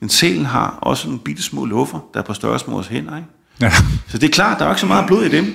Men 0.00 0.08
sælen 0.08 0.44
har 0.44 0.78
også 0.80 1.06
nogle 1.06 1.20
bitte 1.20 1.42
små 1.42 1.64
luffer, 1.64 2.08
der 2.14 2.20
er 2.20 2.24
på 2.24 2.34
størrelse 2.34 2.66
med 2.66 2.74
vores 2.74 2.86
hænder. 2.86 3.16
Ikke? 3.16 3.28
ja. 3.60 3.72
Så 4.08 4.18
det 4.18 4.28
er 4.28 4.32
klart, 4.32 4.58
der 4.58 4.64
er 4.64 4.70
ikke 4.70 4.80
så 4.80 4.86
meget 4.86 5.06
blod 5.06 5.24
i 5.24 5.28
dem. 5.28 5.54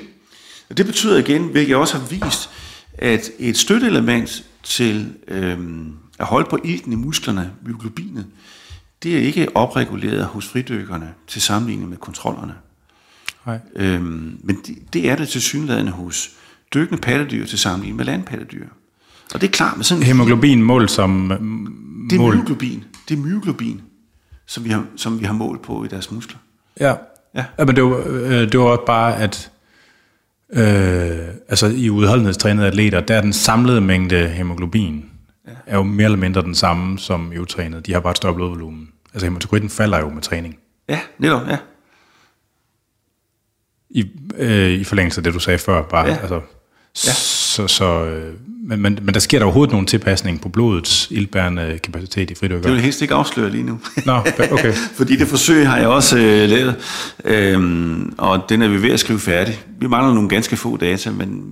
Og 0.69 0.77
det 0.77 0.85
betyder 0.85 1.17
igen, 1.17 1.43
hvilket 1.43 1.69
jeg 1.69 1.77
også 1.77 1.97
har 1.97 2.05
vist, 2.05 2.49
at 2.93 3.29
et 3.39 3.57
støtteelement 3.57 4.43
til 4.63 5.13
øhm, 5.27 5.93
at 6.19 6.25
holde 6.25 6.49
på 6.49 6.59
ilten 6.63 6.93
i 6.93 6.95
musklerne, 6.95 7.51
myoglobinet, 7.65 8.25
det 9.03 9.17
er 9.17 9.19
ikke 9.19 9.57
opreguleret 9.57 10.25
hos 10.25 10.47
fridykkerne 10.47 11.13
til 11.27 11.41
sammenligning 11.41 11.89
med 11.89 11.97
kontrollerne. 11.97 12.53
Nej. 13.45 13.59
Øhm, 13.75 14.39
men 14.43 14.57
det, 14.67 14.93
det 14.93 15.09
er 15.09 15.15
det 15.15 15.29
til 15.29 15.41
synligheden 15.41 15.87
hos 15.87 16.29
dykkende 16.73 17.01
pattedyr 17.01 17.45
til 17.45 17.59
sammenligning 17.59 17.97
med 17.97 18.05
landpattedyr. 18.05 18.67
Og 19.33 19.41
det 19.41 19.47
er 19.47 19.51
klart 19.51 19.77
med 19.77 19.83
sådan 19.83 20.03
Hemoglobin 20.03 20.63
mål 20.63 20.89
som... 20.89 21.29
det 22.09 22.15
er 22.15 22.19
mål. 22.19 22.35
myoglobin. 22.35 22.83
Det 23.09 23.17
er 23.17 23.21
myoglobin. 23.21 23.81
som 24.45 24.63
vi 24.63 24.69
har, 24.69 24.85
som 24.95 25.19
vi 25.19 25.25
har 25.25 25.33
målt 25.33 25.61
på 25.61 25.83
i 25.83 25.87
deres 25.87 26.11
muskler. 26.11 26.37
Ja. 26.79 26.95
Ja. 27.35 27.45
ja 27.59 27.65
men 27.65 27.75
det 27.75 27.83
var, 27.83 28.03
øh, 28.07 28.51
det 28.51 28.59
var 28.59 28.65
også 28.65 28.85
bare, 28.85 29.17
at 29.17 29.51
øh, 30.53 31.27
altså 31.49 31.67
i 31.67 31.89
udholdenhedstrænede 31.89 32.67
atleter, 32.67 32.99
der 32.99 33.15
er 33.15 33.21
den 33.21 33.33
samlede 33.33 33.81
mængde 33.81 34.27
hemoglobin, 34.27 35.05
ja. 35.47 35.51
er 35.65 35.75
jo 35.77 35.83
mere 35.83 36.05
eller 36.05 36.17
mindre 36.17 36.41
den 36.41 36.55
samme 36.55 36.99
som 36.99 37.31
i 37.33 37.37
utrænede. 37.37 37.81
De 37.81 37.93
har 37.93 37.99
bare 37.99 38.11
et 38.11 38.17
større 38.17 38.33
blodvolumen. 38.35 38.89
Altså 39.13 39.25
hematokriten 39.25 39.69
falder 39.69 39.99
jo 39.99 40.09
med 40.09 40.21
træning. 40.21 40.57
Ja, 40.89 40.99
netop, 41.17 41.47
ja. 41.47 41.57
I, 43.89 44.05
øh, 44.37 44.71
i 44.71 44.83
forlængelse 44.83 45.19
af 45.19 45.23
det, 45.23 45.33
du 45.33 45.39
sagde 45.39 45.59
før. 45.59 45.81
Bare, 45.83 46.05
Ja. 46.07 46.17
altså, 46.21 46.41
Ja. 47.05 47.11
Så, 47.13 47.67
så, 47.67 48.05
øh, 48.05 48.33
men, 48.63 48.81
men, 48.81 48.99
men 49.01 49.13
der 49.13 49.19
sker 49.19 49.39
der 49.39 49.45
overhovedet 49.45 49.71
nogen 49.71 49.87
tilpasning 49.87 50.41
på 50.41 50.49
blodets 50.49 51.07
ildbærende 51.11 51.79
kapacitet 51.83 52.31
i 52.31 52.35
fridykker? 52.35 52.61
Det 52.61 52.69
vil 52.71 52.75
jeg 52.75 52.83
helst 52.83 53.01
ikke 53.01 53.13
afsløre 53.13 53.49
lige 53.49 53.63
nu. 53.63 53.79
Nå, 54.05 54.13
okay. 54.51 54.73
Fordi 54.97 55.15
det 55.15 55.27
forsøg 55.27 55.67
har 55.67 55.77
jeg 55.77 55.87
også 55.87 56.17
øh, 56.17 56.49
lavet, 56.49 56.75
øhm, 57.25 58.13
og 58.17 58.45
den 58.49 58.61
er 58.61 58.67
vi 58.67 58.81
ved 58.81 58.91
at 58.91 58.99
skrive 58.99 59.19
færdig. 59.19 59.59
Vi 59.79 59.87
mangler 59.87 60.13
nogle 60.13 60.29
ganske 60.29 60.57
få 60.57 60.77
data, 60.77 61.11
men 61.11 61.43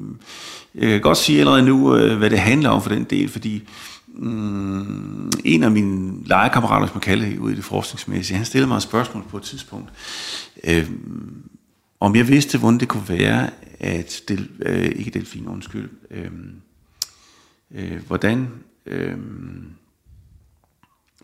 jeg 0.76 0.90
kan 0.90 1.02
godt 1.02 1.18
sige 1.18 1.40
allerede 1.40 1.62
nu, 1.62 1.96
øh, 1.96 2.18
hvad 2.18 2.30
det 2.30 2.40
handler 2.40 2.70
om 2.70 2.82
for 2.82 2.90
den 2.90 3.04
del, 3.04 3.30
fordi 3.30 3.68
mm, 4.08 5.32
en 5.46 5.64
af 5.64 5.72
mine 5.72 6.24
legekammerater, 6.26 6.88
som 6.88 6.96
man 6.96 7.02
kalder 7.02 7.30
det 7.30 7.38
ude 7.38 7.54
i 7.54 7.56
det 7.56 7.64
forskningsmæssige, 7.64 8.38
han 8.38 8.46
stillede 8.46 8.68
mig 8.68 8.78
et 8.78 8.84
spørgsmål 8.84 9.24
på 9.30 9.38
et 9.38 9.44
tidspunkt, 9.44 9.90
øh, 10.64 10.90
om 12.00 12.16
jeg 12.16 12.28
vidste, 12.28 12.58
hvordan 12.58 12.80
det 12.80 12.88
kunne 12.88 13.10
være, 13.10 13.50
at, 13.80 14.22
del, 14.28 14.50
øh, 14.60 14.86
ikke 14.86 15.12
delfin, 15.12 15.48
undskyld, 15.48 15.90
øh, 16.12 16.32
øh, 17.72 18.02
hvordan 18.08 18.48
øh, 18.86 19.18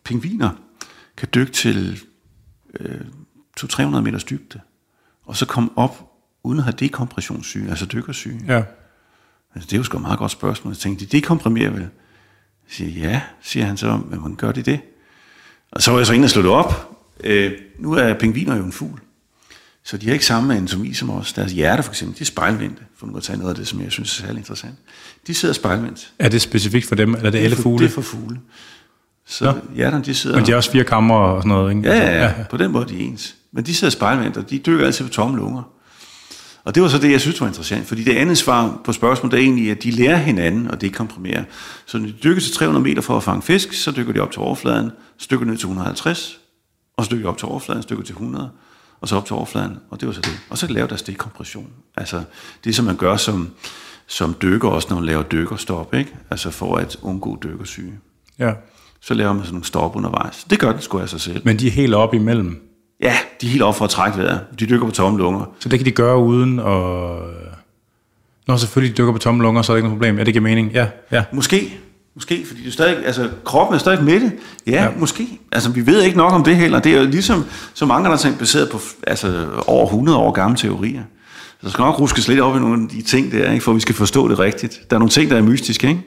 pingviner 0.04 0.50
kan 1.18 1.28
dykke 1.36 1.52
til 1.52 2.02
øh, 2.80 3.02
200-300 3.60 4.00
meters 4.00 4.24
dybde, 4.24 4.60
og 5.26 5.36
så 5.36 5.46
komme 5.46 5.70
op 5.76 6.12
uden 6.44 6.60
at 6.60 6.64
have 6.64 6.76
dekompressionssyge, 6.80 7.70
altså 7.70 7.86
dykkersyge. 7.86 8.42
Ja. 8.48 8.64
Altså, 9.56 9.68
det 9.68 9.74
er 9.74 9.78
jo 9.78 9.84
sgu 9.84 9.98
et 9.98 10.02
meget 10.02 10.20
godt 10.20 10.32
spørgsmål. 10.32 10.74
Jeg 10.74 10.78
tænkte, 10.78 11.06
de 11.06 11.18
dekomprimerer 11.18 11.70
vel? 11.70 11.80
Jeg 11.82 11.90
siger, 12.70 13.10
ja, 13.10 13.22
siger 13.42 13.66
han 13.66 13.78
så, 13.78 14.00
men 14.10 14.20
hvordan 14.20 14.36
gør 14.36 14.52
de 14.52 14.62
det? 14.62 14.80
Og 15.72 15.82
så 15.82 15.92
var 15.92 16.00
jeg 16.00 16.08
så 16.08 16.14
inde 16.14 16.26
og 16.26 16.30
slå 16.30 16.42
det 16.42 16.52
op. 16.52 16.98
Øh, 17.24 17.52
nu 17.80 17.94
er 17.94 18.14
pingviner 18.14 18.58
jo 18.58 18.64
en 18.64 18.72
fugl. 18.72 19.00
Så 19.84 19.98
de 19.98 20.06
har 20.06 20.14
ikke 20.14 20.26
samme 20.26 20.56
anatomi 20.56 20.94
som 20.94 21.10
os. 21.10 21.34
Deres 21.34 21.52
hjerte 21.52 21.84
for 21.84 21.92
eksempel, 21.92 22.18
de 22.18 22.22
er 22.22 22.26
spejlvendte, 22.26 22.82
for 22.98 23.08
nu 23.08 23.18
at 23.18 23.24
tage 23.24 23.38
noget 23.38 23.50
af 23.50 23.56
det, 23.56 23.68
som 23.68 23.82
jeg 23.82 23.92
synes 23.92 24.20
er 24.20 24.26
særlig 24.26 24.40
interessant. 24.40 24.76
De 25.28 25.34
sidder 25.34 25.54
spejlvendt. 25.54 26.12
Er 26.20 26.30
det 26.30 26.42
specifikt 26.42 26.88
for 26.88 26.96
dem, 26.96 27.14
eller 27.14 27.28
er 27.28 27.32
det 27.32 27.40
alle 27.40 27.56
for, 27.56 27.64
fugle? 27.64 27.86
Det 27.86 27.92
er 27.92 27.94
for 27.94 28.02
fugle. 28.02 28.40
Så 29.26 29.56
hjerterne, 29.76 30.04
de 30.04 30.14
sidder... 30.14 30.36
Men 30.36 30.46
de 30.46 30.52
har 30.52 30.58
også 30.58 30.72
fire 30.72 30.84
kammer 30.84 31.16
og 31.16 31.42
sådan 31.42 31.50
noget, 31.50 31.76
ikke? 31.76 31.90
Ja, 31.90 31.94
Altså, 31.94 32.12
ja, 32.12 32.24
ja, 32.24 32.44
på 32.50 32.58
den 32.58 32.72
måde 32.72 32.86
de 32.90 32.96
er 32.96 33.00
ens. 33.00 33.36
Men 33.52 33.66
de 33.66 33.76
sidder 33.76 33.92
spejlvendt, 33.92 34.38
og 34.38 34.50
de 34.50 34.58
dykker 34.58 34.86
altid 34.86 35.06
på 35.06 35.12
tomme 35.12 35.38
lunger. 35.38 35.64
Og 36.64 36.76
det 36.76 36.84
var 36.84 36.90
så 36.90 36.98
det, 36.98 37.12
jeg 37.12 37.22
synes 37.22 37.42
var 37.42 37.48
interessant, 37.48 37.88
fordi 37.88 38.04
det 38.04 38.16
andet 38.16 38.38
svar 38.38 38.80
på 38.84 38.94
spørgsmålet 38.94 39.34
er 39.40 39.42
egentlig, 39.42 39.72
at 39.72 39.84
de 39.84 39.92
lærer 39.92 40.18
hinanden, 40.18 40.68
og 40.72 40.82
det 40.82 40.94
komprimerer. 40.96 41.44
Så 41.86 41.98
når 41.98 42.06
de 42.06 42.14
dykker 42.24 42.42
til 42.42 42.54
300 42.54 42.84
meter 42.84 43.02
for 43.02 43.18
at 43.18 43.24
fange 43.24 43.42
fisk, 43.42 43.74
så 43.74 43.92
dykker 43.92 44.14
de 44.14 44.20
op 44.20 44.32
til 44.32 44.42
overfladen, 44.42 44.92
så 45.18 45.28
dykker 45.32 45.46
ned 45.46 45.58
til 45.58 45.66
150, 45.66 46.40
og 46.98 47.06
så 47.06 47.12
dykker 47.12 47.24
de 47.24 47.30
op 47.30 47.38
til 47.38 47.48
overfladen, 47.48 47.82
så 47.84 47.88
dykker 47.92 48.04
til 48.04 48.14
100, 48.14 48.50
og 49.02 49.08
så 49.08 49.16
op 49.16 49.26
til 49.26 49.36
overfladen, 49.36 49.78
og 49.90 50.00
det 50.02 50.08
var 50.08 50.14
så 50.14 50.22
det. 50.22 50.40
Og 50.50 50.58
så 50.58 50.68
laver 50.68 50.88
deres 50.88 51.02
dekompression. 51.02 51.70
Altså 51.98 52.24
det, 52.64 52.76
som 52.76 52.86
man 52.86 52.96
gør 52.96 53.18
som, 53.18 53.50
som 54.08 54.36
dykker, 54.42 54.70
også 54.70 54.88
når 54.90 54.96
man 54.96 55.06
laver 55.06 55.24
dykkerstop, 55.24 55.94
ikke? 55.94 56.16
altså 56.30 56.52
for 56.52 56.76
at 56.76 56.98
undgå 57.02 57.40
dykkersyge. 57.44 57.94
ja. 58.40 58.54
Så 59.04 59.14
laver 59.14 59.34
man 59.34 59.44
sådan 59.44 59.54
nogle 59.54 59.66
stop 59.66 59.96
undervejs. 59.96 60.44
Det 60.50 60.60
gør 60.60 60.72
den 60.72 60.82
sgu 60.82 61.00
af 61.00 61.10
sig 61.10 61.22
selv. 61.22 61.42
Men 61.46 61.60
de 61.60 61.68
er 61.68 61.72
helt 61.72 61.94
oppe 61.94 62.18
imellem. 62.18 62.71
Ja, 63.02 63.14
de 63.42 63.46
er 63.46 63.50
helt 63.52 63.64
op 63.64 63.76
for 63.76 63.86
at 63.86 63.92
trække 63.92 64.18
vejret. 64.18 64.40
De 64.60 64.66
dykker 64.66 64.86
på 64.86 64.92
tomme 64.92 65.18
lunger. 65.20 65.46
Så 65.60 65.70
det 65.70 65.80
kan 65.80 65.86
de 65.86 65.92
gøre 65.92 66.18
uden 66.18 66.60
at... 66.60 66.66
Når 68.48 68.58
selvfølgelig 68.58 68.98
de 68.98 69.02
dykker 69.02 69.14
på 69.14 69.20
tomme 69.20 69.44
lunger, 69.44 69.62
så 69.62 69.72
er 69.72 69.76
det 69.76 69.80
ikke 69.80 69.88
noget 69.88 70.00
problem. 70.00 70.18
Ja, 70.18 70.24
det 70.24 70.34
giver 70.34 70.44
mening. 70.44 70.72
Ja, 70.74 70.88
ja. 71.12 71.24
Måske. 71.34 71.78
Måske, 72.16 72.46
fordi 72.48 72.66
du 72.66 72.72
stadig, 72.72 73.06
altså, 73.06 73.30
kroppen 73.46 73.76
er 73.76 73.80
stadig 73.80 74.04
mætte. 74.04 74.32
Ja, 74.68 74.72
Ja. 74.72 74.84
ja, 74.84 74.90
måske. 75.00 75.28
Altså, 75.52 75.70
vi 75.72 75.86
ved 75.86 76.02
ikke 76.02 76.18
nok 76.18 76.34
om 76.34 76.44
det 76.44 76.56
heller. 76.56 76.80
Det 76.80 76.96
er 76.96 77.02
jo 77.02 77.08
ligesom 77.08 77.46
så 77.74 77.86
mange, 77.86 78.06
der 78.06 78.12
er 78.14 78.18
tænkt 78.18 78.40
baseret 78.40 78.70
på 78.70 78.80
altså, 79.08 79.46
over 79.68 79.86
100 79.86 80.18
år 80.18 80.32
gamle 80.32 80.58
teorier. 80.58 81.02
Så 81.50 81.58
der 81.64 81.70
skal 81.70 81.82
nok 81.82 82.00
ruskes 82.00 82.28
lidt 82.28 82.40
op 82.40 82.56
i 82.56 82.60
nogle 82.60 82.84
af 82.84 82.90
de 82.90 83.02
ting 83.02 83.32
der, 83.32 83.52
ikke, 83.52 83.64
for 83.64 83.74
vi 83.74 83.80
skal 83.80 83.96
forstå 83.96 84.28
det 84.28 84.40
rigtigt. 84.40 84.80
Der 84.90 84.96
er 84.96 85.00
nogle 85.00 85.10
ting, 85.10 85.30
der 85.32 85.38
er 85.38 85.42
mystiske, 85.42 85.88
ikke? 85.88 86.02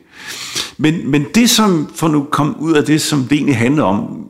Men, 0.78 1.11
men 1.11 1.26
det, 1.34 1.51
som 1.51 1.92
for 1.95 2.09
nu 2.09 2.26
kom 2.30 2.57
ud 2.59 2.72
af 2.72 2.84
det, 2.84 3.03
som 3.03 3.22
det 3.22 3.32
egentlig 3.32 3.57
handler 3.57 3.82
om, 3.82 4.26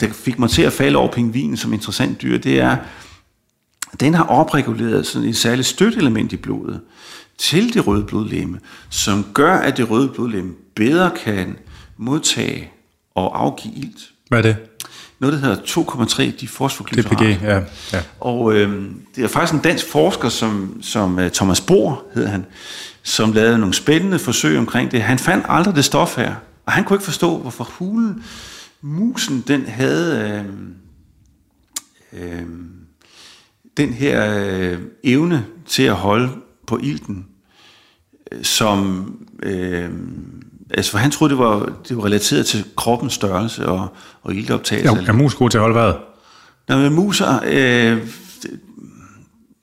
der 0.00 0.08
fik 0.12 0.38
mig 0.38 0.50
til 0.50 0.62
at 0.62 0.72
falde 0.72 0.98
over 0.98 1.12
pingvinen 1.12 1.56
som 1.56 1.72
interessant 1.72 2.22
dyr, 2.22 2.38
det 2.38 2.60
er, 2.60 2.76
den 4.00 4.14
har 4.14 4.24
opreguleret 4.24 5.06
sådan 5.06 5.28
et 5.28 5.36
særligt 5.36 5.68
støtteelement 5.68 6.32
i 6.32 6.36
blodet 6.36 6.80
til 7.38 7.74
det 7.74 7.86
røde 7.86 8.04
blodlegeme, 8.04 8.60
som 8.90 9.26
gør, 9.34 9.54
at 9.54 9.76
det 9.76 9.90
røde 9.90 10.08
blodlegeme 10.08 10.52
bedre 10.76 11.10
kan 11.24 11.56
modtage 11.96 12.70
og 13.14 13.40
afgive 13.40 13.74
ilt. 13.74 14.10
Hvad 14.28 14.38
er 14.38 14.42
det? 14.42 14.56
Noget, 15.18 15.32
der 15.32 15.48
hedder 15.48 15.56
2,3 15.62 16.40
difosfoglycerat. 16.40 17.18
DPG, 17.18 17.42
ja. 17.42 17.60
ja. 17.92 18.02
Og 18.20 18.54
øh, 18.54 18.84
det 19.16 19.24
er 19.24 19.28
faktisk 19.28 19.54
en 19.54 19.60
dansk 19.60 19.86
forsker, 19.90 20.28
som, 20.28 20.78
som 20.82 21.18
uh, 21.18 21.28
Thomas 21.28 21.60
Bohr 21.60 22.04
hed 22.14 22.26
han, 22.26 22.46
som 23.02 23.32
lavede 23.32 23.58
nogle 23.58 23.74
spændende 23.74 24.18
forsøg 24.18 24.58
omkring 24.58 24.90
det. 24.90 25.02
Han 25.02 25.18
fandt 25.18 25.46
aldrig 25.48 25.74
det 25.74 25.84
stof 25.84 26.16
her, 26.16 26.34
og 26.66 26.72
han 26.72 26.84
kunne 26.84 26.94
ikke 26.94 27.04
forstå, 27.04 27.38
hvorfor 27.38 27.64
hulen, 27.64 28.24
musen, 28.80 29.44
den 29.48 29.66
havde 29.66 30.44
øh, 32.12 32.22
øh, 32.22 32.46
den 33.76 33.92
her 33.92 34.44
øh, 34.46 34.78
evne 35.04 35.46
til 35.66 35.82
at 35.82 35.94
holde 35.94 36.30
på 36.66 36.78
ilten, 36.82 37.26
øh, 38.32 38.44
som... 38.44 39.26
Øh, 39.42 39.90
altså, 40.70 40.90
for 40.90 40.98
han 40.98 41.10
troede, 41.10 41.30
det 41.30 41.38
var, 41.38 41.72
det 41.88 41.96
var 41.96 42.04
relateret 42.04 42.46
til 42.46 42.64
kroppens 42.76 43.12
størrelse 43.12 43.68
og, 43.68 43.88
og 44.22 44.34
iltoptagelse. 44.34 45.02
Er, 45.02 45.08
er 45.08 45.12
mus 45.12 45.34
god 45.34 45.50
til 45.50 45.58
at 45.58 45.62
holde 45.62 45.74
vejret? 45.74 45.96
Når 46.68 46.76
med 46.78 46.90
muser, 46.90 47.40
øh, 47.44 48.08
det, 48.42 48.60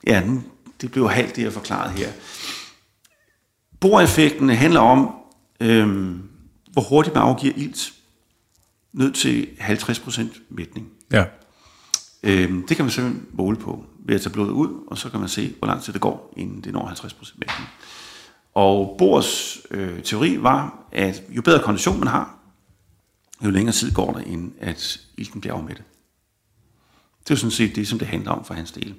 ja, 0.07 0.25
nu, 0.25 0.43
det 0.81 0.91
blev 0.91 1.09
halvt 1.09 1.35
det, 1.35 1.43
jeg 1.43 1.53
forklaret 1.53 1.91
her. 1.91 2.07
Boreffekten 3.79 4.49
handler 4.49 4.79
om, 4.79 5.15
øh, 5.59 6.15
hvor 6.73 6.81
hurtigt 6.81 7.15
man 7.15 7.23
afgiver 7.23 7.53
ilt 7.57 7.93
ned 8.95 9.11
til 9.11 9.47
50% 9.59 10.23
mætning. 10.49 10.87
Ja. 11.11 11.25
Øh, 12.23 12.49
det 12.67 12.75
kan 12.77 12.85
man 12.85 12.91
simpelthen 12.91 13.27
måle 13.33 13.57
på 13.57 13.85
ved 14.05 14.15
at 14.15 14.21
tage 14.21 14.33
blodet 14.33 14.51
ud, 14.51 14.69
og 14.87 14.97
så 14.97 15.09
kan 15.09 15.19
man 15.19 15.29
se, 15.29 15.53
hvor 15.59 15.67
lang 15.67 15.81
tid 15.83 15.93
det 15.93 16.01
går, 16.01 16.33
inden 16.37 16.61
det 16.61 16.73
når 16.73 16.87
50% 16.87 17.35
mætning. 17.37 17.69
Og 18.53 18.95
Bohrs 18.97 19.57
øh, 19.71 20.03
teori 20.03 20.43
var, 20.43 20.87
at 20.91 21.23
jo 21.29 21.41
bedre 21.41 21.63
kondition 21.63 21.99
man 21.99 22.07
har, 22.07 22.37
jo 23.45 23.49
længere 23.49 23.75
tid 23.75 23.93
går 23.93 24.13
der, 24.13 24.19
inden 24.19 24.53
at 24.59 24.99
ilten 25.17 25.41
bliver 25.41 25.53
afmættet. 25.53 25.85
Det 27.23 27.31
er 27.31 27.35
jo 27.35 27.39
sådan 27.39 27.51
set 27.51 27.75
det, 27.75 27.87
som 27.87 27.99
det 27.99 28.07
handler 28.07 28.31
om 28.31 28.45
for 28.45 28.53
hans 28.53 28.71
del. 28.71 28.95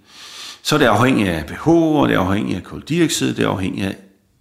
Så 0.63 0.75
er 0.75 0.79
det 0.79 0.87
afhængigt 0.87 1.29
af 1.29 1.47
pH, 1.47 1.69
og 1.69 2.09
det 2.09 2.15
er 2.15 2.21
afhængigt 2.21 2.57
af 2.57 2.65
koldioxid, 2.65 3.35
det 3.35 3.45
er 3.45 3.49
afhængigt 3.49 3.87
af 3.87 3.97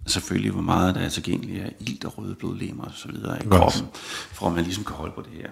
selvfølgelig, 0.06 0.50
hvor 0.52 0.62
meget 0.62 0.94
der 0.94 1.00
er 1.00 1.08
tilgængeligt 1.08 1.62
af 1.64 1.74
ilt 1.80 2.04
og 2.04 2.18
røde 2.18 2.34
blodlemmer 2.34 2.84
og 2.84 2.90
så 2.94 3.08
videre 3.08 3.44
i 3.44 3.48
kroppen, 3.48 3.82
for 4.32 4.46
at 4.46 4.52
man 4.54 4.64
ligesom 4.64 4.84
kan 4.84 4.94
holde 4.96 5.12
på 5.14 5.20
det 5.22 5.30
her. 5.42 5.48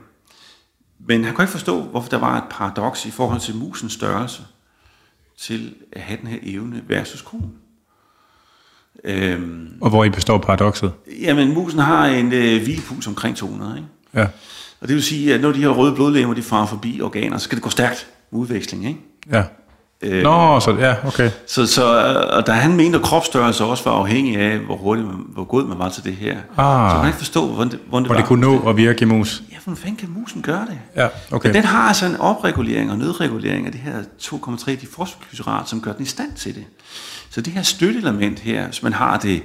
Men 1.07 1.25
han 1.25 1.35
kunne 1.35 1.43
ikke 1.45 1.53
forstå, 1.53 1.83
hvorfor 1.83 2.09
der 2.09 2.19
var 2.19 2.37
et 2.39 2.45
paradoks 2.51 3.07
i 3.07 3.11
forhold 3.11 3.41
til 3.41 3.55
musens 3.57 3.93
størrelse 3.93 4.43
til 5.39 5.75
at 5.93 6.01
have 6.03 6.19
den 6.21 6.27
her 6.29 6.39
evne 6.43 6.83
versus 6.89 7.23
konen. 7.23 7.53
Øhm, 9.05 9.69
Og 9.81 9.91
hvor 9.91 10.05
I 10.05 10.11
består 10.11 10.39
paradokset? 10.39 10.93
jamen, 11.21 11.55
musen 11.55 11.79
har 11.79 12.07
en 12.07 12.33
øh, 12.33 12.63
hvilepuls 12.63 13.07
omkring 13.07 13.37
200, 13.37 13.77
ikke? 13.77 13.89
Ja. 14.15 14.27
Og 14.81 14.89
det 14.89 14.95
vil 14.95 15.03
sige, 15.03 15.35
at 15.35 15.41
når 15.41 15.53
de 15.53 15.59
her 15.61 15.69
røde 15.69 15.95
blodlegemer, 15.95 16.35
de 16.35 16.43
farer 16.43 16.67
forbi 16.67 17.01
organer, 17.01 17.39
så 17.39 17.45
skal 17.45 17.57
det 17.57 17.63
gå 17.63 17.71
stærkt 17.71 18.07
med 18.31 18.41
udveksling, 18.41 18.87
ikke? 18.87 19.01
Ja. 19.31 19.45
Øh, 20.05 20.23
Nå, 20.23 20.61
så 20.61 20.71
ja, 20.79 20.95
okay. 21.07 21.31
Så, 21.47 21.67
så 21.67 21.85
og 22.33 22.47
da 22.47 22.53
han 22.53 22.77
mente, 22.77 22.99
at 22.99 23.05
kropsstørrelse 23.05 23.65
også 23.65 23.85
var 23.91 23.97
afhængig 23.97 24.37
af, 24.37 24.59
hvor 24.59 24.77
hurtigt 24.77 25.07
man, 25.09 25.17
hvor 25.29 25.45
god 25.45 25.65
man 25.65 25.79
var 25.79 25.89
til 25.89 26.05
det 26.05 26.13
her, 26.17 26.37
Ah. 26.57 26.91
så 26.91 26.95
kan 26.95 26.99
han 27.01 27.07
ikke 27.07 27.19
forstå, 27.19 27.47
hvordan 27.47 27.69
det, 27.73 27.81
hvordan 27.89 28.03
det 28.05 28.11
var. 28.11 28.17
det 28.17 28.25
kunne 28.27 28.41
nå 28.41 28.69
at 28.69 28.77
virke 28.77 29.03
i 29.03 29.05
mus. 29.05 29.43
Ja, 29.53 29.57
hvordan 29.65 29.77
fanden 29.77 29.97
kan 29.97 30.09
musen 30.21 30.43
gøre 30.43 30.67
det? 30.71 30.79
Ja, 30.97 31.09
okay. 31.33 31.49
Men 31.49 31.55
den 31.55 31.65
har 31.65 31.89
altså 31.89 32.07
en 32.07 32.17
opregulering 32.17 32.91
og 32.91 32.99
nedregulering 32.99 33.67
af 33.67 33.73
det 33.73 33.81
her 33.81 34.03
2,3 34.23 34.71
difosfoglycerat, 34.81 35.69
som 35.69 35.81
gør 35.81 35.93
den 35.93 36.03
i 36.03 36.09
stand 36.09 36.33
til 36.33 36.55
det. 36.55 36.65
Så 37.31 37.41
det 37.41 37.53
her 37.53 37.63
støtteelement 37.63 38.39
her, 38.41 38.65
hvis 38.67 38.83
man 38.83 38.93
har 38.93 39.19
det 39.19 39.43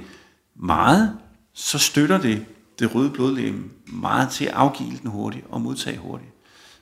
meget, 0.62 1.12
så 1.54 1.78
støtter 1.78 2.18
det 2.18 2.44
det 2.78 2.94
røde 2.94 3.10
blodlegeme 3.10 3.58
meget 3.86 4.28
til 4.28 4.44
at 4.44 4.50
afgive 4.54 4.88
ilten 4.88 5.10
hurtigt 5.10 5.44
og 5.50 5.60
modtage 5.60 5.98
hurtigt. 5.98 6.30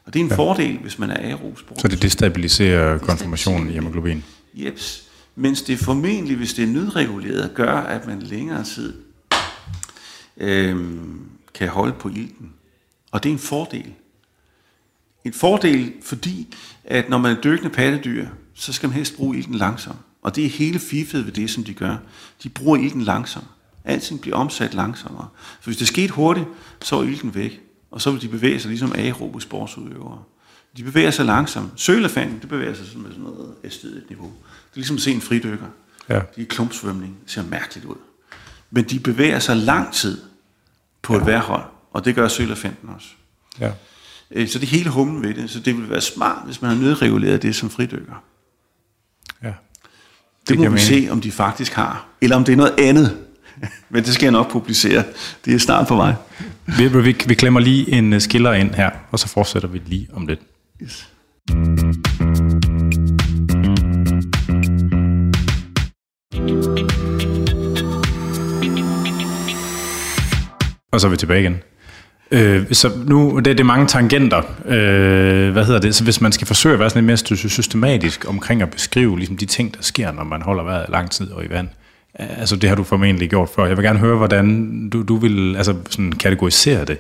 Og 0.09 0.15
det 0.15 0.21
er 0.21 0.25
en 0.25 0.31
ja. 0.31 0.37
fordel, 0.37 0.79
hvis 0.79 0.99
man 0.99 1.11
er 1.11 1.17
aerosport. 1.17 1.81
Så 1.81 1.89
det 1.89 2.03
destabiliserer 2.03 2.99
konformationen 2.99 3.71
i 3.71 3.73
hemoglobin. 3.73 4.25
Jeps. 4.55 5.05
Mens 5.37 5.63
det 5.63 5.79
formentlig, 5.79 6.37
hvis 6.37 6.55
det 6.55 6.63
er 6.63 6.69
nødreguleret, 6.69 7.55
gør, 7.55 7.73
at 7.73 8.07
man 8.07 8.23
længere 8.23 8.65
tid 8.65 8.95
øhm, 10.37 11.21
kan 11.55 11.69
holde 11.69 11.93
på 11.93 12.09
ilten. 12.09 12.53
Og 13.11 13.23
det 13.23 13.29
er 13.29 13.33
en 13.33 13.39
fordel. 13.39 13.93
en 15.25 15.33
fordel, 15.33 15.93
fordi 16.03 16.55
at 16.85 17.09
når 17.09 17.19
man 17.19 17.37
er 17.37 17.41
dykkende 17.41 17.71
pattedyr, 17.71 18.27
så 18.55 18.73
skal 18.73 18.89
man 18.89 18.97
helst 18.97 19.17
bruge 19.17 19.39
ilten 19.39 19.55
langsomt. 19.55 19.99
Og 20.23 20.37
det 20.37 20.45
er 20.45 20.49
hele 20.49 20.79
fifet 20.79 21.27
ved 21.27 21.33
det, 21.33 21.51
som 21.51 21.65
de 21.65 21.75
gør. 21.75 21.97
De 22.43 22.49
bruger 22.49 22.77
ilten 22.77 23.03
langsomt. 23.03 23.47
Alting 23.85 24.21
bliver 24.21 24.37
omsat 24.37 24.75
langsommere. 24.75 25.29
Så 25.61 25.65
hvis 25.65 25.77
det 25.77 25.89
skete 25.89 26.13
hurtigt, 26.13 26.47
så 26.83 26.99
er 26.99 27.03
ilten 27.03 27.35
væk. 27.35 27.68
Og 27.91 28.01
så 28.01 28.11
vil 28.11 28.23
de 28.23 28.29
bevæge 28.29 28.61
sig 28.61 28.69
ligesom 28.69 28.93
aerobe 28.95 29.41
sportsudøvere. 29.41 30.23
De 30.77 30.83
bevæger 30.83 31.11
sig 31.11 31.25
langsomt. 31.27 31.73
Sølefanten, 31.77 32.41
det 32.41 32.49
bevæger 32.49 32.75
sig 32.75 32.87
sådan 32.87 33.03
med 33.03 33.11
sådan 33.11 33.25
noget 33.25 33.55
æstetet 33.65 34.05
niveau. 34.09 34.27
Det 34.27 34.73
er 34.73 34.77
ligesom 34.77 34.97
at 34.97 35.03
se 35.03 35.11
en 35.13 35.21
fridykker. 35.21 35.67
Ja. 36.09 36.21
De 36.37 36.43
er 36.43 36.47
klumpsvømning. 36.47 37.17
Det 37.25 37.31
ser 37.33 37.43
mærkeligt 37.45 37.87
ud. 37.87 37.97
Men 38.71 38.85
de 38.85 39.01
bevæger 39.01 39.39
sig 39.39 39.57
lang 39.57 39.93
tid 39.93 40.21
på 41.03 41.15
ja. 41.15 41.21
et 41.21 41.27
værhold. 41.27 41.63
Og 41.93 42.05
det 42.05 42.15
gør 42.15 42.29
sølefanten 42.29 42.89
også. 42.97 43.09
Ja. 43.61 43.73
Øh, 44.31 44.49
Så 44.49 44.59
det 44.59 44.67
er 44.67 44.71
hele 44.71 44.91
humlen 44.91 45.23
ved 45.23 45.35
det. 45.35 45.51
Så 45.51 45.61
det 45.61 45.77
vil 45.77 45.91
være 45.91 46.01
smart, 46.01 46.43
hvis 46.45 46.63
man 46.63 46.71
har 46.71 46.79
nedreguleret 46.83 47.43
det 47.43 47.55
som 47.57 47.71
fridykker. 47.71 48.23
ja. 49.43 49.49
Det, 49.49 50.49
det 50.49 50.57
må 50.59 50.63
vi 50.65 50.69
mening. 50.69 50.87
se, 50.87 51.09
om 51.11 51.21
de 51.21 51.33
faktisk 51.33 51.73
har. 51.73 52.07
Eller 52.21 52.37
om 52.37 52.45
det 52.45 52.53
er 52.53 52.57
noget 52.57 52.75
andet. 52.79 53.19
Men 53.91 54.05
det 54.05 54.15
skal 54.15 54.25
jeg 54.27 54.33
nok 54.33 54.51
publicere. 54.51 55.05
Det 55.45 55.55
er 55.55 55.59
snart 55.59 55.89
på 55.89 55.97
vej. 55.97 56.15
Vi, 56.77 56.89
vi, 56.89 57.17
vi 57.27 57.35
klemmer 57.35 57.61
lige 57.61 57.93
en 57.93 58.13
øh, 58.13 58.21
skiller 58.21 58.53
ind 58.53 58.75
her, 58.75 58.91
og 59.11 59.19
så 59.19 59.29
fortsætter 59.29 59.69
vi 59.69 59.81
lige 59.87 60.09
om 60.13 60.27
lidt. 60.27 60.41
Yes. 60.83 61.09
Og 70.93 71.01
så 71.01 71.07
er 71.07 71.11
vi 71.11 71.17
tilbage 71.17 71.41
igen. 71.41 71.57
Øh, 72.31 72.73
så 72.73 72.91
nu, 73.07 73.37
det, 73.37 73.45
det 73.45 73.61
er 73.61 73.65
mange 73.65 73.87
tangenter. 73.87 74.43
Øh, 74.65 75.53
hvad 75.53 75.65
hedder 75.65 75.81
det? 75.81 75.95
Så 75.95 76.05
hvis 76.05 76.21
man 76.21 76.33
skal 76.33 76.47
forsøge 76.47 76.73
at 76.73 76.79
være 76.79 76.91
sådan 76.91 77.05
lidt 77.05 77.07
mere 77.07 77.37
sy- 77.37 77.47
systematisk 77.47 78.25
omkring 78.29 78.63
at 78.63 78.71
beskrive 78.71 79.17
ligesom 79.19 79.37
de 79.37 79.47
ting, 79.47 79.75
der 79.75 79.83
sker, 79.83 80.13
når 80.13 80.25
man 80.25 80.43
holder 80.43 80.65
vejret 80.65 80.87
lang 80.89 81.11
tid 81.11 81.31
og 81.31 81.45
i 81.45 81.51
vand. 81.51 81.69
Øh, 82.21 82.41
Altså 82.41 82.57
det 82.57 82.69
har 82.69 82.77
du 82.77 82.85
formentlig 82.85 83.31
gjort 83.31 83.49
før. 83.49 83.67
Jeg 83.67 83.77
vil 83.77 83.85
gerne 83.85 83.99
høre, 83.99 84.17
hvordan 84.17 84.89
du, 84.89 85.03
du 85.03 85.17
vil 85.17 85.57
altså, 85.57 85.77
sådan 85.91 86.13
kategorisere 86.13 86.85
det. 86.85 86.99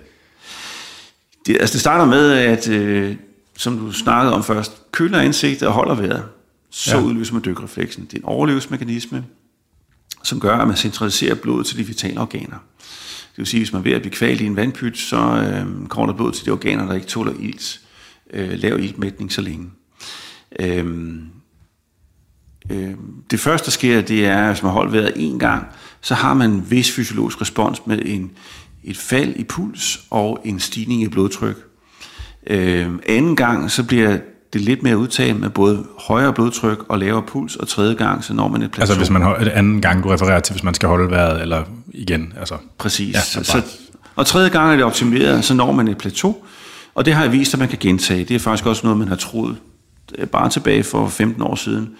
Det, 1.47 1.57
altså 1.61 1.73
det 1.73 1.81
starter 1.81 2.05
med, 2.05 2.33
at 2.33 2.69
øh, 2.69 3.17
som 3.57 3.79
du 3.79 3.93
snakkede 3.93 4.35
om 4.35 4.45
først, 4.45 4.93
køler 4.93 5.19
ansigtet 5.19 5.69
og 5.69 5.75
holder 5.75 5.95
vejret, 5.95 6.25
så 6.71 6.97
ja. 6.97 7.03
udløser 7.03 7.33
man 7.33 7.43
dykrefleksen. 7.45 8.05
Det 8.05 8.15
er 8.15 8.19
en 8.19 8.25
overlevelsesmekanisme, 8.25 9.25
som 10.23 10.41
gør, 10.41 10.57
at 10.57 10.69
man 10.69 10.77
centraliserer 10.77 11.35
blodet 11.35 11.67
til 11.67 11.79
de 11.79 11.87
vitale 11.87 12.21
organer. 12.21 12.59
Det 13.31 13.43
vil 13.43 13.47
sige, 13.47 13.59
at 13.59 13.61
hvis 13.61 13.73
man 13.73 13.81
er 13.81 13.85
ved 13.85 13.93
at 13.93 14.01
blive 14.01 14.15
kvalt 14.15 14.41
i 14.41 14.47
en 14.47 14.57
vandpyt, 14.57 14.99
så 14.99 15.17
øh, 15.17 15.89
kommer 15.89 16.07
der 16.13 16.17
blod 16.17 16.33
til 16.33 16.47
de 16.47 16.51
organer, 16.51 16.87
der 16.87 16.95
ikke 16.95 17.07
tåler 17.07 17.33
ilt, 17.41 17.81
øh, 18.33 18.51
lav 18.53 18.79
iltmætning 18.79 19.33
så 19.33 19.41
længe. 19.41 19.71
Øhm, 20.61 21.27
øh, 22.71 22.91
det 23.31 23.41
første, 23.41 23.65
der 23.65 23.71
sker, 23.71 24.01
det 24.01 24.27
er, 24.27 24.43
at 24.43 24.53
hvis 24.53 24.63
man 24.63 24.73
holder 24.73 24.91
vejret 24.91 25.13
en 25.17 25.39
gang, 25.39 25.67
så 26.01 26.15
har 26.15 26.35
man 26.35 26.51
en 26.51 26.67
vis 26.71 26.93
fysiologisk 26.93 27.41
respons 27.41 27.87
med 27.87 27.99
en, 28.05 28.31
et 28.85 28.97
fald 28.97 29.35
i 29.37 29.45
puls 29.45 30.01
og 30.11 30.41
en 30.45 30.61
stigning 30.61 31.03
i 31.03 31.09
blodtryk. 31.09 31.57
Øh, 32.47 32.89
anden 33.07 33.37
gang, 33.37 33.71
så 33.71 33.85
bliver 33.85 34.19
det 34.53 34.61
lidt 34.61 34.83
mere 34.83 34.99
udtalt 34.99 35.41
med 35.41 35.51
både 35.51 35.85
højere 35.99 36.33
blodtryk 36.33 36.85
og 36.89 36.99
lavere 36.99 37.23
puls, 37.23 37.57
og 37.57 37.69
tredje 37.69 37.95
gang, 37.95 38.25
så 38.25 38.35
når 38.35 38.49
man 38.49 38.63
et 38.63 38.71
plateau. 38.71 38.83
Altså 38.83 38.97
hvis 38.97 39.11
man 39.11 39.23
holder, 39.23 39.45
det 39.45 39.51
anden 39.51 39.81
gang, 39.81 40.05
du 40.05 40.09
refererer 40.09 40.41
til, 40.41 40.53
hvis 40.53 40.63
man 40.63 40.75
skal 40.75 40.89
holde 40.89 41.11
vejret, 41.11 41.43
eller 41.43 41.65
igen, 41.89 42.33
altså... 42.39 42.55
Præcis. 42.79 43.15
Ja, 43.15 43.21
så 43.21 43.45
så, 43.45 43.63
og 44.17 44.27
tredje 44.27 44.49
gang 44.49 44.73
er 44.73 44.77
det 44.77 44.85
optimeret, 44.85 45.45
så 45.45 45.55
når 45.55 45.73
man 45.73 45.89
et 45.89 45.99
plateau, 45.99 46.37
og 46.95 47.05
det 47.05 47.15
har 47.15 47.23
jeg 47.23 47.33
vist, 47.33 47.53
at 47.55 47.59
man 47.59 47.69
kan 47.69 47.79
gentage. 47.81 48.25
Det 48.25 48.35
er 48.35 48.39
faktisk 48.39 48.67
også 48.67 48.87
noget, 48.87 48.99
man 48.99 49.09
har 49.09 49.17
troet 49.17 49.57
bare 50.33 50.51
tilbage 50.51 50.85
for 50.85 51.09
15 51.09 51.43
år 51.43 51.55
siden. 51.55 51.91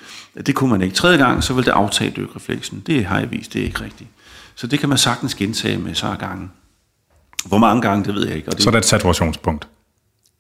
Det 0.47 0.55
kunne 0.55 0.71
man 0.71 0.83
ikke. 0.83 0.95
Tredje 0.95 1.19
gang, 1.19 1.45
så 1.45 1.55
vil 1.55 1.65
det 1.65 1.71
aftage 1.71 2.11
dykrefleksen. 2.17 2.83
Det 2.87 3.05
har 3.05 3.19
jeg 3.19 3.31
vist, 3.31 3.53
det 3.53 3.61
er 3.61 3.65
ikke 3.67 3.85
rigtigt. 3.85 4.11
Så 4.55 4.67
det 4.67 4.79
kan 4.79 4.89
man 4.89 4.99
sagtens 4.99 5.35
gentage 5.35 5.79
med 5.79 5.95
så 5.95 6.17
gange. 6.19 6.49
Hvor 7.47 7.59
mange 7.59 7.83
gange, 7.83 8.05
det 8.05 8.15
ved 8.15 8.27
jeg 8.27 8.37
ikke. 8.37 8.49
Og 8.49 8.53
det, 8.55 8.63
Så 8.63 8.69
er 8.69 8.71
der 8.71 8.79
et 8.79 8.85
saturationspunkt. 8.85 9.69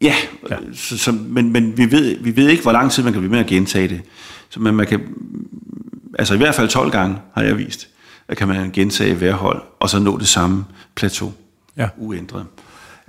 Ja, 0.00 0.14
ja. 0.50 0.56
Så, 0.74 0.98
så, 0.98 1.12
men, 1.12 1.52
men 1.52 1.76
vi, 1.78 1.90
ved, 1.90 2.16
vi 2.20 2.36
ved 2.36 2.48
ikke, 2.48 2.62
hvor 2.62 2.72
lang 2.72 2.90
tid 2.92 3.02
man 3.02 3.12
kan 3.12 3.22
blive 3.22 3.30
med 3.30 3.38
at 3.40 3.46
gentage 3.46 3.88
det. 3.88 4.00
Så 4.48 4.60
man, 4.60 4.74
man 4.74 4.86
kan, 4.86 5.00
altså 6.18 6.34
i 6.34 6.36
hvert 6.36 6.54
fald 6.54 6.68
12 6.68 6.90
gange 6.90 7.16
har 7.34 7.42
jeg 7.42 7.58
vist, 7.58 7.88
at 8.28 8.36
kan 8.36 8.48
man 8.48 8.70
gentage 8.72 9.14
hver 9.14 9.34
hold, 9.34 9.62
og 9.80 9.90
så 9.90 9.98
nå 9.98 10.18
det 10.18 10.28
samme 10.28 10.64
plateau, 10.96 11.32
Ja. 11.76 11.88
uændret, 11.96 12.44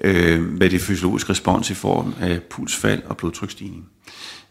øh, 0.03 0.41
med 0.41 0.69
det 0.69 0.81
fysiologiske 0.81 1.29
respons 1.29 1.69
i 1.69 1.73
form 1.73 2.13
af 2.19 2.41
pulsfald 2.41 3.01
og 3.03 3.17
blodtryksstigning. 3.17 3.85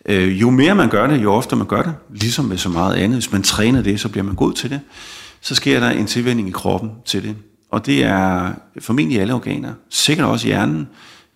Øh, 0.06 0.40
jo 0.40 0.50
mere 0.50 0.74
man 0.74 0.88
gør 0.88 1.06
det, 1.06 1.22
jo 1.22 1.32
oftere 1.32 1.58
man 1.58 1.66
gør 1.66 1.82
det, 1.82 1.94
ligesom 2.10 2.44
med 2.44 2.56
så 2.56 2.68
meget 2.68 2.94
andet, 2.94 3.16
hvis 3.16 3.32
man 3.32 3.42
træner 3.42 3.82
det, 3.82 4.00
så 4.00 4.08
bliver 4.08 4.24
man 4.24 4.34
god 4.34 4.52
til 4.52 4.70
det, 4.70 4.80
så 5.40 5.54
sker 5.54 5.80
der 5.80 5.90
en 5.90 6.06
tilvænding 6.06 6.48
i 6.48 6.52
kroppen 6.52 6.90
til 7.04 7.22
det. 7.22 7.36
Og 7.70 7.86
det 7.86 8.04
er 8.04 8.52
formentlig 8.80 9.20
alle 9.20 9.34
organer, 9.34 9.72
sikkert 9.90 10.26
også 10.26 10.46
hjernen. 10.46 10.88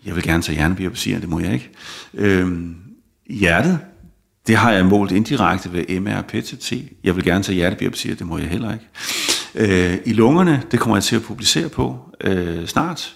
Jeg 0.06 0.16
vil 0.16 0.22
gerne 0.22 0.42
tage 0.42 0.56
hjernebiopsier, 0.56 1.20
det 1.20 1.28
må 1.28 1.40
jeg 1.40 1.52
ikke. 1.52 1.70
Øhm, 2.14 2.76
hjertet, 3.30 3.78
det 4.46 4.56
har 4.56 4.72
jeg 4.72 4.86
målt 4.86 5.12
indirekte 5.12 5.72
ved 5.72 6.00
MR 6.00 6.16
og 6.16 6.24
PET. 6.24 6.72
Jeg 7.04 7.16
vil 7.16 7.24
gerne 7.24 7.44
tage 7.44 7.56
hjertebiopsier, 7.56 8.14
det 8.14 8.26
må 8.26 8.38
jeg 8.38 8.48
heller 8.48 8.72
ikke. 8.72 8.86
Øh, 9.54 9.98
I 10.04 10.12
lungerne, 10.12 10.62
det 10.70 10.80
kommer 10.80 10.96
jeg 10.96 11.04
til 11.04 11.16
at 11.16 11.22
publicere 11.22 11.68
på 11.68 11.98
øh, 12.20 12.66
snart. 12.66 13.14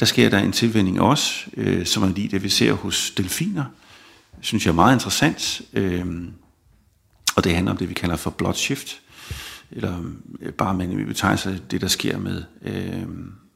Der 0.00 0.06
sker 0.06 0.30
der 0.30 0.38
en 0.38 0.52
tilvænding 0.52 1.00
også, 1.00 1.44
øh, 1.56 1.86
som 1.86 2.02
er 2.02 2.08
lige 2.08 2.28
det, 2.28 2.42
vi 2.42 2.48
ser 2.48 2.72
hos 2.72 3.10
delfiner 3.16 3.64
synes 4.42 4.66
jeg 4.66 4.70
er 4.70 4.74
meget 4.74 4.94
interessant. 4.94 5.62
Øh, 5.72 6.06
og 7.36 7.44
det 7.44 7.54
handler 7.54 7.72
om 7.72 7.78
det, 7.78 7.88
vi 7.88 7.94
kalder 7.94 8.16
for 8.16 8.30
blood 8.30 8.54
shift. 8.54 9.00
Eller 9.70 10.02
øh, 10.40 10.52
bare 10.52 10.74
man 10.74 10.96
vi 10.96 11.04
betegner 11.04 11.58
det, 11.70 11.80
der 11.80 11.88
sker 11.88 12.18
med, 12.18 12.42
øh, 12.62 13.06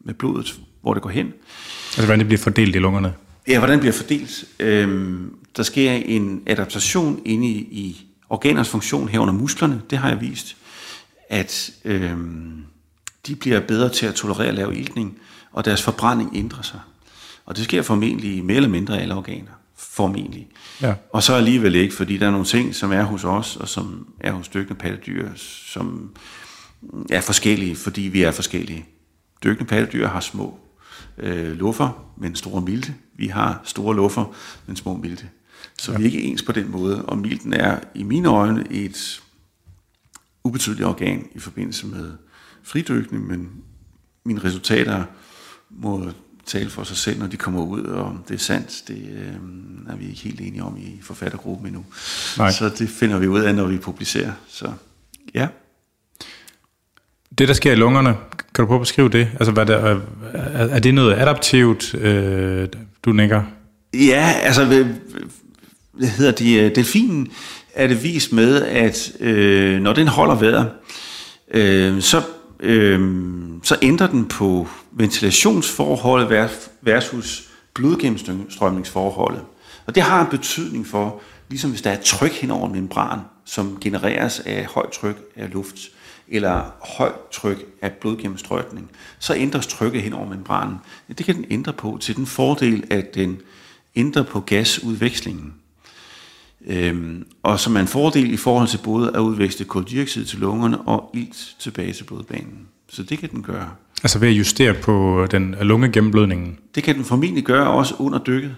med 0.00 0.14
blodet, 0.14 0.60
hvor 0.82 0.94
det 0.94 1.02
går 1.02 1.10
hen. 1.10 1.26
Altså 1.26 2.02
hvordan 2.02 2.18
det 2.18 2.26
bliver 2.26 2.38
fordelt 2.38 2.76
i 2.76 2.78
lungerne. 2.78 3.14
Ja, 3.48 3.58
hvordan 3.58 3.78
bliver 3.80 3.92
fordelt? 3.92 4.44
Øhm, 4.58 5.34
der 5.56 5.62
sker 5.62 5.92
en 5.92 6.42
adaptation 6.46 7.22
inde 7.24 7.48
i, 7.48 7.58
i 7.58 8.06
organernes 8.28 8.68
funktion 8.68 9.08
herunder 9.08 9.34
musklerne. 9.34 9.82
Det 9.90 9.98
har 9.98 10.08
jeg 10.08 10.20
vist, 10.20 10.56
at 11.28 11.70
øhm, 11.84 12.64
de 13.26 13.36
bliver 13.36 13.60
bedre 13.60 13.88
til 13.88 14.06
at 14.06 14.14
tolerere 14.14 14.52
lav 14.52 14.72
iltning, 14.72 15.18
og 15.52 15.64
deres 15.64 15.82
forbrænding 15.82 16.30
ændrer 16.36 16.62
sig. 16.62 16.80
Og 17.46 17.56
det 17.56 17.64
sker 17.64 17.82
formentlig 17.82 18.36
i 18.36 18.40
mere 18.40 18.56
eller 18.56 18.68
mindre 18.68 19.00
alle 19.00 19.14
organer. 19.14 19.55
Formentlig. 19.78 20.48
Ja. 20.82 20.94
Og 21.12 21.22
så 21.22 21.34
alligevel 21.34 21.74
ikke, 21.74 21.94
fordi 21.94 22.16
der 22.16 22.26
er 22.26 22.30
nogle 22.30 22.46
ting, 22.46 22.74
som 22.74 22.92
er 22.92 23.02
hos 23.02 23.24
os, 23.24 23.56
og 23.56 23.68
som 23.68 24.08
er 24.20 24.32
hos 24.32 24.48
dykkende 24.48 24.78
pattedyr, 24.78 25.30
som 25.36 26.16
er 27.10 27.20
forskellige, 27.20 27.76
fordi 27.76 28.02
vi 28.02 28.22
er 28.22 28.30
forskellige. 28.30 28.86
Dykkende 29.44 29.68
pattedyr 29.68 30.06
har 30.06 30.20
små 30.20 30.58
øh, 31.18 31.52
luffer, 31.52 32.12
men 32.16 32.36
store 32.36 32.60
milte. 32.60 32.94
Vi 33.16 33.26
har 33.26 33.60
store 33.64 33.96
luffer, 33.96 34.34
men 34.66 34.76
små 34.76 34.96
milte. 34.96 35.28
Så 35.78 35.92
ja. 35.92 35.98
vi 35.98 36.02
er 36.02 36.06
ikke 36.06 36.22
ens 36.22 36.42
på 36.42 36.52
den 36.52 36.70
måde, 36.70 37.04
og 37.04 37.18
milten 37.18 37.52
er 37.52 37.78
i 37.94 38.02
mine 38.02 38.28
øjne 38.28 38.64
et 38.70 39.22
ubetydeligt 40.44 40.86
organ 40.86 41.28
i 41.34 41.38
forbindelse 41.38 41.86
med 41.86 42.12
fridykning, 42.62 43.26
men 43.26 43.50
mine 44.24 44.44
resultater 44.44 45.04
må 45.70 46.10
tale 46.46 46.70
for 46.70 46.84
sig 46.84 46.96
selv, 46.96 47.18
når 47.18 47.26
de 47.26 47.36
kommer 47.36 47.62
ud, 47.62 47.82
og 47.82 48.16
det 48.28 48.34
er 48.34 48.38
sandt, 48.38 48.82
det 48.88 49.08
øh, 49.12 49.92
er 49.92 49.96
vi 49.96 50.08
ikke 50.08 50.20
helt 50.20 50.40
enige 50.40 50.62
om 50.62 50.76
i 50.76 51.00
forfattergruppen 51.02 51.66
endnu. 51.66 51.84
Nej. 52.38 52.50
Så 52.50 52.68
det 52.68 52.88
finder 52.88 53.18
vi 53.18 53.26
ud 53.26 53.40
af, 53.40 53.54
når 53.54 53.66
vi 53.66 53.78
publicerer. 53.78 54.32
Så 54.48 54.72
ja. 55.34 55.46
Det, 57.38 57.48
der 57.48 57.54
sker 57.54 57.72
i 57.72 57.76
lungerne, 57.76 58.14
kan 58.54 58.62
du 58.62 58.66
prøve 58.66 58.78
at 58.78 58.82
beskrive 58.82 59.08
det? 59.08 59.28
Altså, 59.34 59.52
hvad 59.52 59.66
der, 59.66 59.76
er, 59.76 59.98
er 60.68 60.78
det 60.78 60.94
noget 60.94 61.14
adaptivt, 61.14 61.94
øh, 61.94 62.68
du 63.04 63.12
nikker? 63.12 63.42
Ja, 63.94 64.34
altså, 64.42 64.64
hvad, 64.64 64.84
hvad 65.92 66.08
hedder 66.08 66.32
de, 66.32 66.54
øh, 66.54 66.74
delfinen 66.74 67.28
er 67.74 67.86
det 67.86 68.02
vist 68.02 68.32
med, 68.32 68.62
at 68.62 69.12
øh, 69.20 69.80
når 69.80 69.92
den 69.92 70.08
holder 70.08 70.34
vejret, 70.34 70.70
øh, 71.54 72.02
så, 72.02 72.22
øh, 72.60 73.00
så 73.62 73.78
ændrer 73.82 74.06
den 74.06 74.28
på 74.28 74.68
ventilationsforholdet 74.92 76.50
versus 76.82 77.48
blodgennemstrømningsforholdet. 77.74 79.42
Og 79.86 79.94
det 79.94 80.02
har 80.02 80.20
en 80.20 80.30
betydning 80.30 80.86
for, 80.86 81.20
ligesom 81.48 81.70
hvis 81.70 81.82
der 81.82 81.90
er 81.90 82.00
tryk 82.04 82.32
hen 82.32 82.50
over 82.50 82.66
en 82.66 82.72
membran, 82.72 83.20
som 83.44 83.78
genereres 83.80 84.40
af 84.40 84.64
højt 84.64 84.90
tryk 84.90 85.16
af 85.36 85.52
luft, 85.52 85.76
eller 86.28 86.62
højt 86.98 87.30
tryk 87.32 87.64
af 87.82 87.92
blodgennemstrømning, 87.92 88.90
så 89.18 89.34
ændres 89.34 89.66
trykket 89.66 90.02
hen 90.02 90.12
over 90.12 90.28
membranen. 90.28 90.76
Det 91.08 91.26
kan 91.26 91.34
den 91.34 91.44
ændre 91.50 91.72
på 91.72 91.98
til 92.00 92.16
den 92.16 92.26
fordel, 92.26 92.84
at 92.90 93.14
den 93.14 93.40
ændrer 93.96 94.22
på 94.22 94.40
gasudvekslingen. 94.40 95.54
Øhm, 96.66 97.26
og 97.42 97.60
som 97.60 97.76
er 97.76 97.80
en 97.80 97.86
fordel 97.86 98.32
i 98.32 98.36
forhold 98.36 98.68
til 98.68 98.80
både 98.84 99.10
at 99.14 99.20
udveksle 99.20 99.64
koldioxid 99.64 100.24
til 100.24 100.38
lungerne 100.38 100.80
og 100.80 101.10
ilt 101.14 101.56
tilbage 101.58 101.92
til 101.92 102.04
blodbanen. 102.04 102.68
Så 102.88 103.02
det 103.02 103.18
kan 103.18 103.30
den 103.30 103.42
gøre. 103.42 103.70
Altså 104.02 104.18
ved 104.18 104.28
at 104.28 104.34
justere 104.34 104.74
på 104.74 105.26
den 105.30 105.56
lungegennemblødningen? 105.60 106.58
Det 106.74 106.82
kan 106.82 106.94
den 106.94 107.04
formentlig 107.04 107.44
gøre 107.44 107.70
også 107.70 107.94
under 107.98 108.18
dykket. 108.18 108.54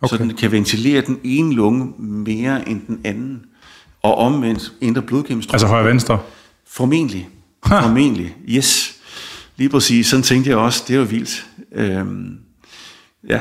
okay. 0.00 0.16
så 0.16 0.22
den 0.22 0.34
kan 0.34 0.52
ventilere 0.52 1.00
den 1.00 1.20
ene 1.24 1.54
lunge 1.54 1.92
mere 1.98 2.68
end 2.68 2.80
den 2.86 3.00
anden, 3.04 3.44
og 4.02 4.14
omvendt 4.18 4.72
ændre 4.82 5.02
blodgennemstrømningen. 5.02 5.54
Altså 5.54 5.66
højre 5.66 5.86
venstre? 5.86 6.18
Formentlig. 6.66 7.28
Ha. 7.64 7.80
Formentlig, 7.80 8.36
yes. 8.48 8.96
Lige 9.56 9.68
præcis, 9.68 10.06
sådan 10.06 10.22
tænkte 10.22 10.50
jeg 10.50 10.58
også, 10.58 10.84
det 10.88 10.98
var 10.98 11.04
vildt. 11.04 11.46
Øhm, 11.72 12.38
ja, 13.28 13.40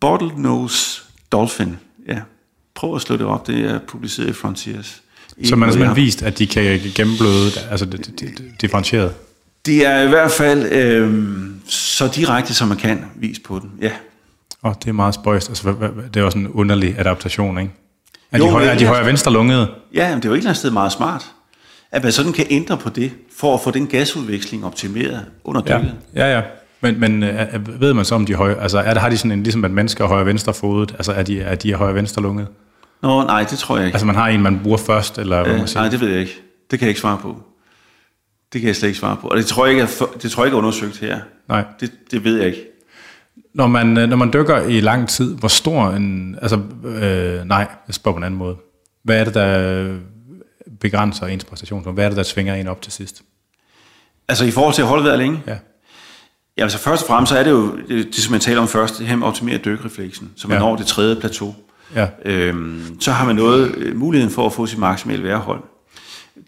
Bottlenose 0.00 1.02
Dolphin. 1.32 1.76
Prøv 2.80 2.94
at 2.94 3.02
slå 3.02 3.16
det 3.16 3.26
op, 3.26 3.46
det 3.46 3.64
er 3.64 3.78
publiceret 3.88 4.28
i 4.28 4.32
Frontiers. 4.32 5.02
Så 5.44 5.56
man 5.56 5.68
har 5.68 5.72
simpelthen 5.72 5.96
vist, 5.96 6.22
at 6.22 6.38
de 6.38 6.46
kan 6.46 6.80
gennembløde, 6.94 7.50
altså 7.70 7.86
differentieret? 8.60 9.14
Det 9.66 9.86
er 9.86 10.00
i 10.00 10.08
hvert 10.08 10.30
fald 10.30 10.72
øhm, 10.72 11.60
så 11.66 12.10
direkte, 12.14 12.54
som 12.54 12.68
man 12.68 12.76
kan 12.76 13.04
vise 13.16 13.40
på 13.40 13.58
den, 13.58 13.70
ja. 13.80 13.90
Og 14.62 14.76
det 14.82 14.88
er 14.88 14.92
meget 14.92 15.14
spøjst. 15.14 15.48
Altså, 15.48 15.74
det 16.14 16.20
er 16.20 16.24
også 16.24 16.38
en 16.38 16.48
underlig 16.48 16.94
adaptation, 16.98 17.58
ikke? 17.58 17.72
Er 18.32 18.38
jo, 18.38 18.44
de 18.44 18.50
højre, 18.50 18.66
er 18.66 18.78
de 18.78 18.86
højre 18.86 19.06
venstre 19.06 19.32
lungede? 19.32 19.68
Ja, 19.94 20.08
men 20.08 20.16
det 20.16 20.24
er 20.24 20.28
jo 20.28 20.34
et 20.34 20.38
eller 20.38 20.50
andet 20.50 20.58
sted 20.58 20.70
meget 20.70 20.92
smart, 20.92 21.26
at 21.90 22.02
man 22.02 22.12
sådan 22.12 22.32
kan 22.32 22.46
ændre 22.50 22.76
på 22.76 22.88
det, 22.88 23.12
for 23.36 23.54
at 23.54 23.60
få 23.60 23.70
den 23.70 23.86
gasudveksling 23.86 24.64
optimeret 24.64 25.24
under 25.44 25.60
dykket. 25.60 25.94
Ja, 26.14 26.26
ja, 26.26 26.36
ja. 26.36 26.42
Men, 26.80 27.00
men 27.00 27.22
øh, 27.22 27.80
ved 27.80 27.94
man 27.94 28.04
så 28.04 28.14
om 28.14 28.26
de 28.26 28.34
højre, 28.34 28.62
altså 28.62 28.78
er 28.78 28.98
har 28.98 29.08
de 29.08 29.16
sådan 29.16 29.32
en, 29.32 29.42
ligesom 29.42 29.64
at 29.64 29.70
mennesker 29.70 30.04
er 30.04 30.08
højre 30.08 30.26
venstre 30.26 30.54
fodet, 30.54 30.92
altså 30.92 31.12
er 31.12 31.22
de, 31.22 31.40
er 31.40 31.54
de 31.54 31.74
højre 31.74 31.94
venstre 31.94 32.22
lunget? 32.22 32.46
Nå, 33.02 33.22
nej, 33.22 33.44
det 33.50 33.58
tror 33.58 33.76
jeg 33.76 33.86
ikke. 33.86 33.94
Altså 33.94 34.06
man 34.06 34.14
har 34.14 34.28
en, 34.28 34.42
man 34.42 34.60
bruger 34.62 34.78
først, 34.78 35.18
eller 35.18 35.44
hvad 35.44 35.58
man 35.58 35.68
siger? 35.68 35.80
Nej, 35.80 35.90
det 35.90 36.00
ved 36.00 36.08
jeg 36.08 36.20
ikke. 36.20 36.40
Det 36.70 36.78
kan 36.78 36.86
jeg 36.86 36.90
ikke 36.90 37.00
svare 37.00 37.18
på. 37.18 37.42
Det 38.52 38.60
kan 38.60 38.68
jeg 38.68 38.76
slet 38.76 38.88
ikke 38.88 38.98
svare 38.98 39.16
på. 39.16 39.28
Og 39.28 39.36
det 39.36 39.46
tror 39.46 39.66
jeg 39.66 39.72
ikke, 39.72 39.82
er, 39.82 40.06
det 40.22 40.30
tror 40.30 40.42
jeg 40.42 40.46
ikke 40.46 40.54
er 40.54 40.58
undersøgt 40.58 40.98
her. 40.98 41.20
Nej. 41.48 41.64
Det, 41.80 41.92
det 42.10 42.24
ved 42.24 42.36
jeg 42.36 42.46
ikke. 42.46 42.66
Når 43.54 43.66
man, 43.66 43.98
øh, 43.98 44.08
når 44.08 44.16
man 44.16 44.32
dykker 44.32 44.62
i 44.62 44.80
lang 44.80 45.08
tid, 45.08 45.34
hvor 45.34 45.48
stor 45.48 45.90
en... 45.90 46.38
Altså, 46.42 46.60
øh, 46.84 47.44
nej, 47.44 47.68
jeg 47.86 47.94
spørger 47.94 48.14
på 48.14 48.18
en 48.18 48.24
anden 48.24 48.38
måde. 48.38 48.56
Hvad 49.02 49.20
er 49.20 49.24
det, 49.24 49.34
der 49.34 49.98
begrænser 50.80 51.26
ens 51.26 51.44
præstation? 51.44 51.94
Hvad 51.94 52.04
er 52.04 52.08
det, 52.08 52.16
der 52.16 52.22
tvinger 52.22 52.54
en 52.54 52.68
op 52.68 52.82
til 52.82 52.92
sidst? 52.92 53.22
Altså 54.28 54.44
i 54.44 54.50
forhold 54.50 54.74
til 54.74 54.82
at 54.82 54.88
holde 54.88 55.04
vejret 55.04 55.18
længe? 55.18 55.42
Ja. 55.46 55.56
Ja, 56.56 56.62
altså 56.62 56.78
først 56.78 57.02
og 57.02 57.08
fremmest 57.08 57.32
så 57.32 57.38
er 57.38 57.42
det 57.42 57.50
jo, 57.50 57.76
det, 57.88 58.14
som 58.14 58.34
jeg 58.34 58.40
taler 58.40 58.60
om 58.60 58.68
først, 58.68 58.98
det 58.98 59.06
her 59.06 59.16
med 59.16 59.26
at 59.26 59.28
optimere 59.28 59.58
dykrefleksen, 59.58 60.32
så 60.36 60.48
man 60.48 60.54
ja. 60.54 60.60
når 60.60 60.76
det 60.76 60.86
tredje 60.86 61.16
plateau. 61.16 61.54
Ja. 61.94 62.08
Øhm, 62.24 63.00
så 63.00 63.12
har 63.12 63.26
man 63.26 63.36
noget, 63.36 63.74
øh, 63.74 63.96
muligheden 63.96 64.34
for 64.34 64.46
at 64.46 64.52
få 64.52 64.66
sit 64.66 64.78
maksimale 64.78 65.24
værhold. 65.24 65.62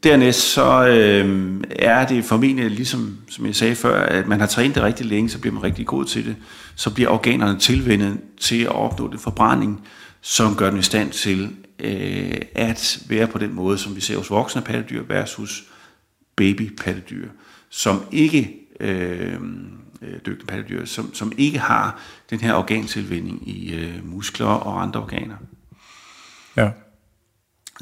Dernæst 0.02 0.40
så 0.40 0.86
øh, 0.86 1.60
er 1.70 2.06
det 2.06 2.24
formentlig, 2.24 2.70
ligesom 2.70 3.18
som 3.28 3.46
jeg 3.46 3.54
sagde 3.54 3.74
før, 3.74 4.02
at 4.02 4.26
man 4.26 4.40
har 4.40 4.46
trænet 4.46 4.74
det 4.74 4.82
rigtig 4.82 5.06
længe, 5.06 5.30
så 5.30 5.38
bliver 5.38 5.54
man 5.54 5.62
rigtig 5.62 5.86
god 5.86 6.04
til 6.04 6.26
det. 6.26 6.36
Så 6.76 6.94
bliver 6.94 7.10
organerne 7.10 7.58
tilvendet 7.58 8.18
til 8.40 8.62
at 8.62 8.74
opnå 8.74 9.12
det 9.12 9.20
forbrænding, 9.20 9.80
som 10.20 10.56
gør 10.56 10.70
dem 10.70 10.78
i 10.78 10.82
stand 10.82 11.10
til 11.10 11.50
øh, 11.78 12.36
at 12.54 12.98
være 13.08 13.26
på 13.26 13.38
den 13.38 13.54
måde, 13.54 13.78
som 13.78 13.96
vi 13.96 14.00
ser 14.00 14.16
hos 14.16 14.30
voksne 14.30 14.62
pattedyr 14.62 15.02
versus 15.08 15.64
babypattedyr, 16.36 17.28
som 17.70 18.02
ikke 18.12 18.54
øh, 18.80 19.38
dygtige 20.26 20.46
pattedyr, 20.46 20.84
som, 20.84 21.14
som 21.14 21.32
ikke 21.38 21.58
har 21.58 22.00
den 22.30 22.40
her 22.40 22.54
organtilvinding 22.54 23.48
i 23.48 23.74
øh, 23.74 24.12
muskler 24.12 24.46
og 24.46 24.82
andre 24.82 25.00
organer. 25.00 25.34
Ja. 26.56 26.70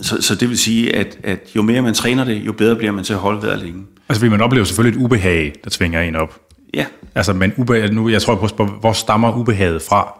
Så, 0.01 0.23
så 0.23 0.35
det 0.35 0.49
vil 0.49 0.59
sige, 0.59 0.97
at, 0.97 1.19
at 1.23 1.51
jo 1.57 1.63
mere 1.63 1.83
man 1.83 1.95
træner 1.95 2.25
det, 2.25 2.47
jo 2.47 2.53
bedre 2.53 2.77
bliver 2.77 2.93
man 2.93 3.05
til 3.05 3.13
at 3.13 3.19
holde 3.19 3.43
vejret 3.43 3.59
længe. 3.59 3.87
Altså 4.09 4.21
vil 4.21 4.31
man 4.31 4.41
opleve 4.41 4.67
selvfølgelig 4.67 4.99
et 4.99 5.05
ubehag, 5.05 5.55
der 5.65 5.71
tvinger 5.71 6.01
en 6.01 6.17
op. 6.17 6.41
Ja. 6.75 6.87
Altså, 7.15 7.33
men 7.33 7.53
ubehag, 7.57 7.93
nu, 7.93 8.09
jeg 8.09 8.23
tror 8.23 8.35
på, 8.35 8.49
spørge, 8.49 8.71
hvor 8.71 8.93
stammer 8.93 9.37
ubehaget 9.37 9.83
fra? 9.83 10.19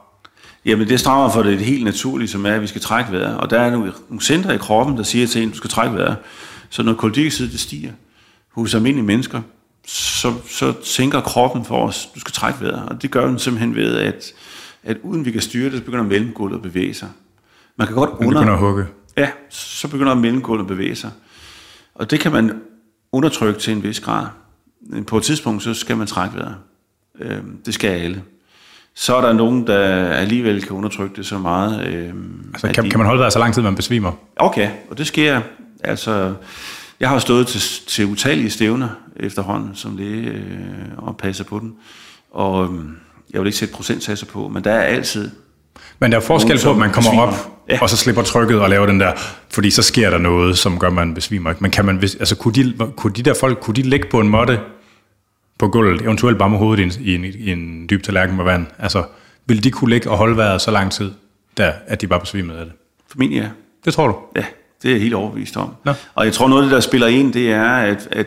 Jamen, 0.65 0.89
det 0.89 1.01
stammer 1.01 1.31
fra 1.31 1.43
det 1.43 1.59
helt 1.59 1.85
naturlige, 1.85 2.29
som 2.29 2.47
er, 2.47 2.55
at 2.55 2.63
vi 2.63 2.67
skal 2.67 2.81
trække 2.81 3.13
vejret. 3.13 3.37
Og 3.37 3.51
der 3.51 3.61
er 3.61 3.71
nogle, 3.71 3.93
nogle 4.09 4.23
centre 4.23 4.55
i 4.55 4.59
kroppen, 4.59 4.97
der 4.97 5.03
siger 5.03 5.27
til 5.27 5.43
en, 5.43 5.51
du 5.51 5.57
skal 5.57 5.71
trække 5.71 5.97
vejret. 5.97 6.17
Så 6.71 6.83
når 6.83 6.95
koldioxid 6.95 7.49
det 7.49 7.61
stiger 7.61 7.93
hos 8.51 8.75
almindelige 8.75 9.07
mennesker, 9.07 9.43
så, 9.91 10.35
så 10.49 10.73
tænker 10.85 11.21
kroppen 11.21 11.65
for 11.65 11.87
os, 11.87 12.09
du 12.15 12.21
skal 12.21 12.33
trække 12.33 12.61
vejret. 12.61 12.89
Og 12.89 13.03
det 13.03 13.11
gør 13.11 13.27
den 13.27 13.39
simpelthen 13.39 13.75
ved, 13.75 13.97
at, 13.97 14.33
at 14.83 14.97
uden 15.03 15.25
vi 15.25 15.31
kan 15.31 15.41
styre 15.41 15.71
det, 15.71 15.79
så 15.79 15.85
begynder 15.85 16.05
mellemgulvet 16.05 16.57
at 16.57 16.63
bevæge 16.63 16.95
sig. 16.95 17.09
Man 17.77 17.87
kan 17.87 17.97
godt 17.97 18.11
under... 18.11 18.29
begynder 18.29 18.53
at 18.53 18.59
hugge. 18.59 18.87
Ja, 19.17 19.31
så 19.49 19.89
begynder 19.89 20.15
mellemgulvet 20.15 20.63
at 20.63 20.67
bevæge 20.67 20.95
sig. 20.95 21.11
Og 21.95 22.11
det 22.11 22.21
kan 22.21 22.33
man 22.33 22.61
undertrykke 23.13 23.61
til 23.61 23.73
en 23.73 23.83
vis 23.83 24.01
grad. 24.01 24.27
På 25.07 25.17
et 25.17 25.23
tidspunkt, 25.23 25.63
så 25.63 25.75
skal 25.75 25.97
man 25.97 26.07
trække 26.07 26.37
vejret. 26.37 26.57
Øhm, 27.21 27.59
det 27.67 27.75
skal 27.75 27.91
alle. 27.91 28.23
Så 28.95 29.17
er 29.17 29.21
der 29.21 29.33
nogen, 29.33 29.67
der 29.67 30.09
alligevel 30.09 30.63
kan 30.63 30.73
undertrykke 30.73 31.17
det 31.17 31.27
så 31.27 31.39
meget. 31.39 31.87
Øhm, 31.87 32.51
altså, 32.53 32.73
kan, 32.73 32.85
de... 32.85 32.91
kan 32.91 32.99
man 32.99 33.07
holde 33.07 33.19
vejret 33.19 33.33
så 33.33 33.39
lang 33.39 33.55
tid, 33.55 33.63
man 33.63 33.75
besvimer? 33.75 34.13
Okay, 34.37 34.71
og 34.91 34.99
det 34.99 35.07
sker. 35.07 35.41
Altså, 35.85 36.35
jeg 37.01 37.09
har 37.09 37.19
stået 37.19 37.47
til, 37.47 37.61
til 37.87 38.07
utallige 38.07 38.51
stævner 38.51 38.89
efterhånden 39.17 39.75
som 39.75 39.97
læge 39.97 40.27
øh, 40.27 40.43
og 40.97 41.17
passer 41.17 41.45
på 41.45 41.59
den. 41.59 41.75
Og 42.31 42.65
øh, 42.65 42.81
jeg 43.33 43.41
vil 43.41 43.47
ikke 43.47 43.59
sætte 43.59 43.75
procentsatser 43.75 44.27
på, 44.27 44.49
men 44.49 44.65
der 44.65 44.73
er 44.73 44.83
altid... 44.83 45.31
Men 45.99 46.13
der 46.13 46.19
er 46.19 46.23
forskel 46.23 46.61
på, 46.65 46.71
at 46.71 46.77
man 46.77 46.93
kommer 46.93 47.23
op, 47.23 47.35
ja. 47.69 47.79
og 47.83 47.91
så 47.91 47.97
slipper 47.97 48.23
trykket 48.23 48.61
og 48.61 48.71
laver 48.71 48.87
den 48.87 49.01
der, 49.01 49.13
fordi 49.51 49.71
så 49.71 49.83
sker 49.83 50.11
der 50.11 50.19
noget, 50.19 50.59
som 50.59 50.79
gør, 50.79 50.87
at 50.87 50.93
man 50.93 51.15
besvimer. 51.15 51.55
Men 51.59 51.71
kan 51.71 51.85
man, 51.85 51.97
altså, 51.97 52.37
kunne, 52.37 52.55
de, 52.55 52.75
kunne 52.97 53.13
de 53.13 53.23
der 53.23 53.35
folk, 53.41 53.61
kunne 53.61 53.75
de 53.75 53.83
ligge 53.83 54.09
på 54.11 54.21
en 54.21 54.29
måtte 54.29 54.61
på 55.59 55.69
gulvet, 55.69 56.03
eventuelt 56.03 56.39
bare 56.39 56.51
med 56.51 56.59
hovedet 56.59 56.99
i 57.01 57.15
en, 57.15 57.25
i 57.25 57.29
en, 57.29 57.35
i 57.39 57.51
en 57.51 57.87
dyb 57.91 58.03
tallerken 58.03 58.37
med 58.37 58.45
vand? 58.45 58.67
Altså, 58.79 59.05
ville 59.47 59.63
de 59.63 59.71
kunne 59.71 59.91
ligge 59.91 60.11
og 60.11 60.17
holde 60.17 60.37
vejret 60.37 60.61
så 60.61 60.71
lang 60.71 60.93
tid, 60.93 61.13
der, 61.57 61.73
at 61.87 62.01
de 62.01 62.07
bare 62.07 62.21
besvimede 62.21 62.59
af 62.59 62.65
det? 62.65 62.75
Formentlig 63.09 63.41
ja. 63.43 63.49
Det 63.85 63.95
tror 63.95 64.07
du? 64.07 64.17
Ja, 64.37 64.45
det 64.83 64.89
er 64.89 64.93
jeg 64.93 65.03
helt 65.03 65.15
overbevist 65.15 65.57
om. 65.57 65.75
Nå. 65.85 65.93
Og 66.15 66.25
jeg 66.25 66.33
tror, 66.33 66.49
noget 66.49 66.63
af 66.63 66.67
det, 66.67 66.75
der 66.75 66.81
spiller 66.81 67.07
ind, 67.07 67.33
det 67.33 67.53
er, 67.53 67.71
at, 67.71 68.09
at 68.13 68.27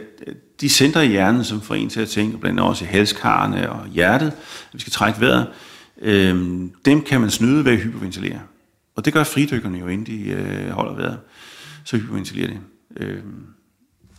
de 0.61 0.69
centre 0.69 1.05
i 1.05 1.09
hjernen, 1.09 1.43
som 1.43 1.61
får 1.61 1.75
en 1.75 1.89
til 1.89 2.01
at 2.01 2.09
tænke, 2.09 2.37
blandt 2.37 2.59
andet 2.59 2.69
også 2.69 2.85
i 2.85 2.87
halskarne 2.87 3.71
og 3.71 3.87
hjertet, 3.87 4.27
at 4.27 4.73
vi 4.73 4.79
skal 4.79 4.93
trække 4.93 5.21
vejret, 5.21 5.47
øh, 6.01 6.61
dem 6.85 7.01
kan 7.01 7.21
man 7.21 7.29
snyde 7.29 7.65
ved 7.65 7.71
at 7.71 7.79
hyperventilere. 7.79 8.39
Og 8.95 9.05
det 9.05 9.13
gør 9.13 9.23
fridykkerne 9.23 9.77
jo, 9.79 9.87
inden 9.87 10.05
de 10.05 10.29
øh, 10.29 10.69
holder 10.69 10.95
vejret. 10.95 11.19
Så 11.83 11.97
hyperventilerer 11.97 12.47
de. 12.47 12.57
Øh, 12.97 13.17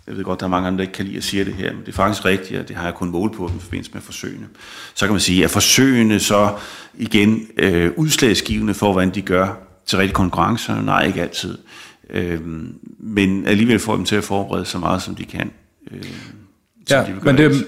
jeg 0.06 0.16
ved 0.16 0.24
godt, 0.24 0.40
der 0.40 0.46
er 0.46 0.50
mange 0.50 0.66
andre, 0.66 0.76
der 0.76 0.82
ikke 0.82 0.92
kan 0.92 1.04
lide 1.04 1.16
at 1.16 1.24
sige 1.24 1.44
det 1.44 1.54
her, 1.54 1.72
men 1.72 1.80
det 1.80 1.88
er 1.88 1.92
faktisk 1.92 2.24
rigtigt, 2.24 2.60
og 2.60 2.68
det 2.68 2.76
har 2.76 2.84
jeg 2.84 2.94
kun 2.94 3.10
målt 3.10 3.32
på 3.32 3.48
i 3.48 3.60
forbindelse 3.60 3.90
med 3.94 4.02
forsøgene. 4.02 4.46
Så 4.94 5.06
kan 5.06 5.12
man 5.12 5.20
sige, 5.20 5.44
at 5.44 5.50
forsøgene 5.50 6.20
så 6.20 6.56
igen 6.94 7.46
øh, 7.56 7.92
udslagsgivende 7.96 8.74
for, 8.74 8.92
hvordan 8.92 9.14
de 9.14 9.22
gør 9.22 9.54
til 9.86 9.98
rigtig 9.98 10.14
konkurrencer? 10.14 10.82
Nej, 10.82 11.06
ikke 11.06 11.22
altid. 11.22 11.58
Øh, 12.10 12.40
men 12.98 13.46
alligevel 13.46 13.78
får 13.78 13.96
dem 13.96 14.04
til 14.04 14.16
at 14.16 14.24
forberede 14.24 14.64
så 14.64 14.78
meget, 14.78 15.02
som 15.02 15.14
de 15.14 15.24
kan. 15.24 15.50
Øh, 15.90 16.04
ja, 16.90 17.04
de 17.06 17.20
men 17.22 17.38
det, 17.38 17.66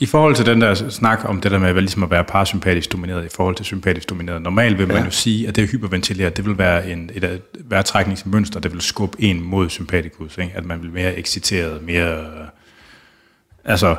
i 0.00 0.06
forhold 0.06 0.34
til 0.34 0.46
den 0.46 0.60
der 0.60 0.74
snak 0.74 1.24
om 1.24 1.40
det 1.40 1.50
der 1.50 1.58
med 1.58 1.74
ligesom 1.74 2.02
at 2.02 2.10
være 2.10 2.24
parasympatisk 2.24 2.92
domineret 2.92 3.24
i 3.24 3.28
forhold 3.34 3.54
til 3.54 3.64
sympatisk 3.64 4.10
domineret, 4.10 4.42
normalt 4.42 4.78
vil 4.78 4.88
man 4.88 4.96
ja. 4.96 5.04
jo 5.04 5.10
sige, 5.10 5.48
at 5.48 5.56
det 5.56 5.70
hyperventileret, 5.70 6.36
det 6.36 6.46
vil 6.46 6.58
være 6.58 6.90
en, 6.90 7.10
et, 7.14 7.24
et 7.24 7.42
vejrtrækningsmønster, 7.54 8.60
der 8.60 8.68
vil 8.68 8.80
skubbe 8.80 9.22
en 9.22 9.40
mod 9.40 9.68
sympatikus, 9.68 10.38
ikke? 10.38 10.52
at 10.54 10.64
man 10.64 10.82
vil 10.82 10.90
mere 10.90 11.18
exciteret, 11.18 11.82
mere... 11.82 12.26
Altså, 13.64 13.96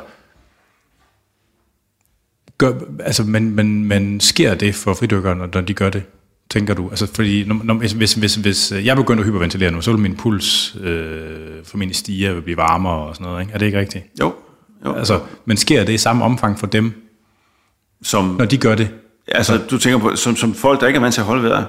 gør, 2.58 2.72
altså 3.00 3.22
men, 3.22 3.50
men, 3.50 3.84
men 3.84 4.20
sker 4.20 4.54
det 4.54 4.74
for 4.74 4.94
fridykkerne, 4.94 5.46
når 5.54 5.60
de 5.60 5.74
gør 5.74 5.90
det? 5.90 6.02
Tænker 6.50 6.74
du? 6.74 6.88
Altså, 6.90 7.06
fordi 7.14 7.44
når, 7.44 7.60
når, 7.64 7.74
hvis, 7.74 7.92
hvis, 7.92 8.34
hvis 8.34 8.72
jeg 8.72 8.96
begynder 8.96 9.22
at 9.22 9.26
hyperventilere 9.26 9.70
nu, 9.70 9.80
så 9.80 9.90
vil 9.90 10.00
min 10.00 10.16
puls 10.16 10.76
øh, 10.80 11.64
formentlig 11.64 11.96
stige 11.96 12.36
og 12.36 12.42
blive 12.42 12.56
varmere 12.56 12.94
og 12.94 13.14
sådan 13.14 13.26
noget, 13.26 13.40
ikke? 13.40 13.52
Er 13.54 13.58
det 13.58 13.66
ikke 13.66 13.78
rigtigt? 13.78 14.04
Jo. 14.20 14.34
jo. 14.84 14.94
Altså, 14.94 15.20
men 15.44 15.56
sker 15.56 15.84
det 15.84 15.92
i 15.92 15.98
samme 15.98 16.24
omfang 16.24 16.58
for 16.58 16.66
dem, 16.66 16.92
som, 18.02 18.24
når 18.24 18.44
de 18.44 18.56
gør 18.56 18.74
det? 18.74 18.90
Altså, 19.28 19.60
du 19.70 19.78
tænker 19.78 19.98
på, 19.98 20.16
som, 20.16 20.36
som 20.36 20.54
folk, 20.54 20.80
der 20.80 20.86
ikke 20.86 20.96
er 20.96 21.00
vant 21.00 21.14
til 21.14 21.20
at 21.20 21.26
holde 21.26 21.42
vejret? 21.42 21.66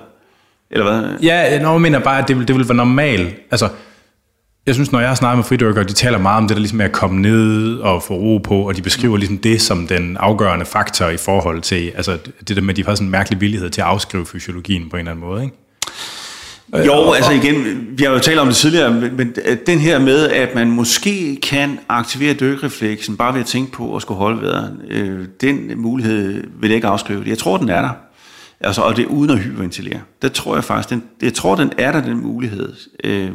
Eller 0.71 0.91
hvad? 0.91 1.19
Ja, 1.19 1.61
når 1.61 1.71
jeg 1.71 1.81
mener 1.81 1.99
bare, 1.99 2.21
at 2.21 2.27
det 2.27 2.37
vil, 2.37 2.47
det 2.47 2.55
vil 2.55 2.67
være 2.67 2.77
normalt. 2.77 3.35
Altså, 3.51 3.69
jeg 4.65 4.73
synes, 4.75 4.91
når 4.91 4.99
jeg 4.99 5.09
har 5.09 5.15
snakket 5.15 5.37
med 5.37 5.43
fridykkere, 5.43 5.83
de 5.83 5.93
taler 5.93 6.17
meget 6.17 6.37
om 6.37 6.47
det 6.47 6.55
der 6.55 6.61
ligesom 6.61 6.77
med 6.77 6.85
at 6.85 6.91
komme 6.91 7.21
ned 7.21 7.77
og 7.77 8.03
få 8.03 8.13
ro 8.13 8.37
på, 8.37 8.67
og 8.67 8.77
de 8.77 8.81
beskriver 8.81 9.17
ligesom 9.17 9.37
det 9.37 9.61
som 9.61 9.87
den 9.87 10.17
afgørende 10.17 10.65
faktor 10.65 11.07
i 11.07 11.17
forhold 11.17 11.61
til, 11.61 11.91
altså 11.95 12.17
det 12.47 12.55
der 12.55 12.61
med, 12.61 12.69
at 12.69 12.75
de 12.75 12.85
har 12.85 12.95
sådan 12.95 13.07
en 13.07 13.11
mærkelig 13.11 13.41
villighed 13.41 13.69
til 13.69 13.81
at 13.81 13.87
afskrive 13.87 14.25
fysiologien 14.25 14.89
på 14.89 14.95
en 14.95 14.99
eller 14.99 15.11
anden 15.11 15.25
måde, 15.25 15.43
ikke? 15.43 15.55
Øh, 16.75 16.85
jo, 16.85 17.11
altså 17.11 17.31
igen, 17.31 17.87
vi 17.97 18.03
har 18.03 18.11
jo 18.11 18.19
talt 18.19 18.39
om 18.39 18.47
det 18.47 18.55
tidligere, 18.55 18.93
men 18.93 19.33
øh, 19.45 19.57
den 19.67 19.79
her 19.79 19.99
med, 19.99 20.29
at 20.29 20.55
man 20.55 20.71
måske 20.71 21.35
kan 21.43 21.79
aktivere 21.89 22.33
dykrefleksen 22.33 23.17
bare 23.17 23.33
ved 23.33 23.39
at 23.41 23.45
tænke 23.45 23.71
på 23.71 23.95
at 23.95 24.01
skulle 24.01 24.17
holde 24.17 24.41
vejret, 24.41 24.77
øh, 24.89 25.25
den 25.41 25.81
mulighed 25.81 26.43
vil 26.59 26.69
jeg 26.69 26.75
ikke 26.75 26.87
afskrive. 26.87 27.23
Jeg 27.25 27.37
tror, 27.37 27.57
den 27.57 27.69
er 27.69 27.81
der. 27.81 27.89
Altså, 28.63 28.81
og 28.81 28.95
det 28.95 29.03
er 29.03 29.07
uden 29.07 29.31
at 29.31 29.39
hyperventilere. 29.39 29.99
Det 30.21 30.31
tror 30.31 30.55
jeg 30.55 30.63
faktisk, 30.63 30.89
den, 30.89 31.03
jeg 31.21 31.33
tror, 31.33 31.55
den 31.55 31.71
er 31.77 31.91
der, 31.91 32.01
den 32.01 32.21
mulighed. 32.21 32.73
Øh, 33.03 33.31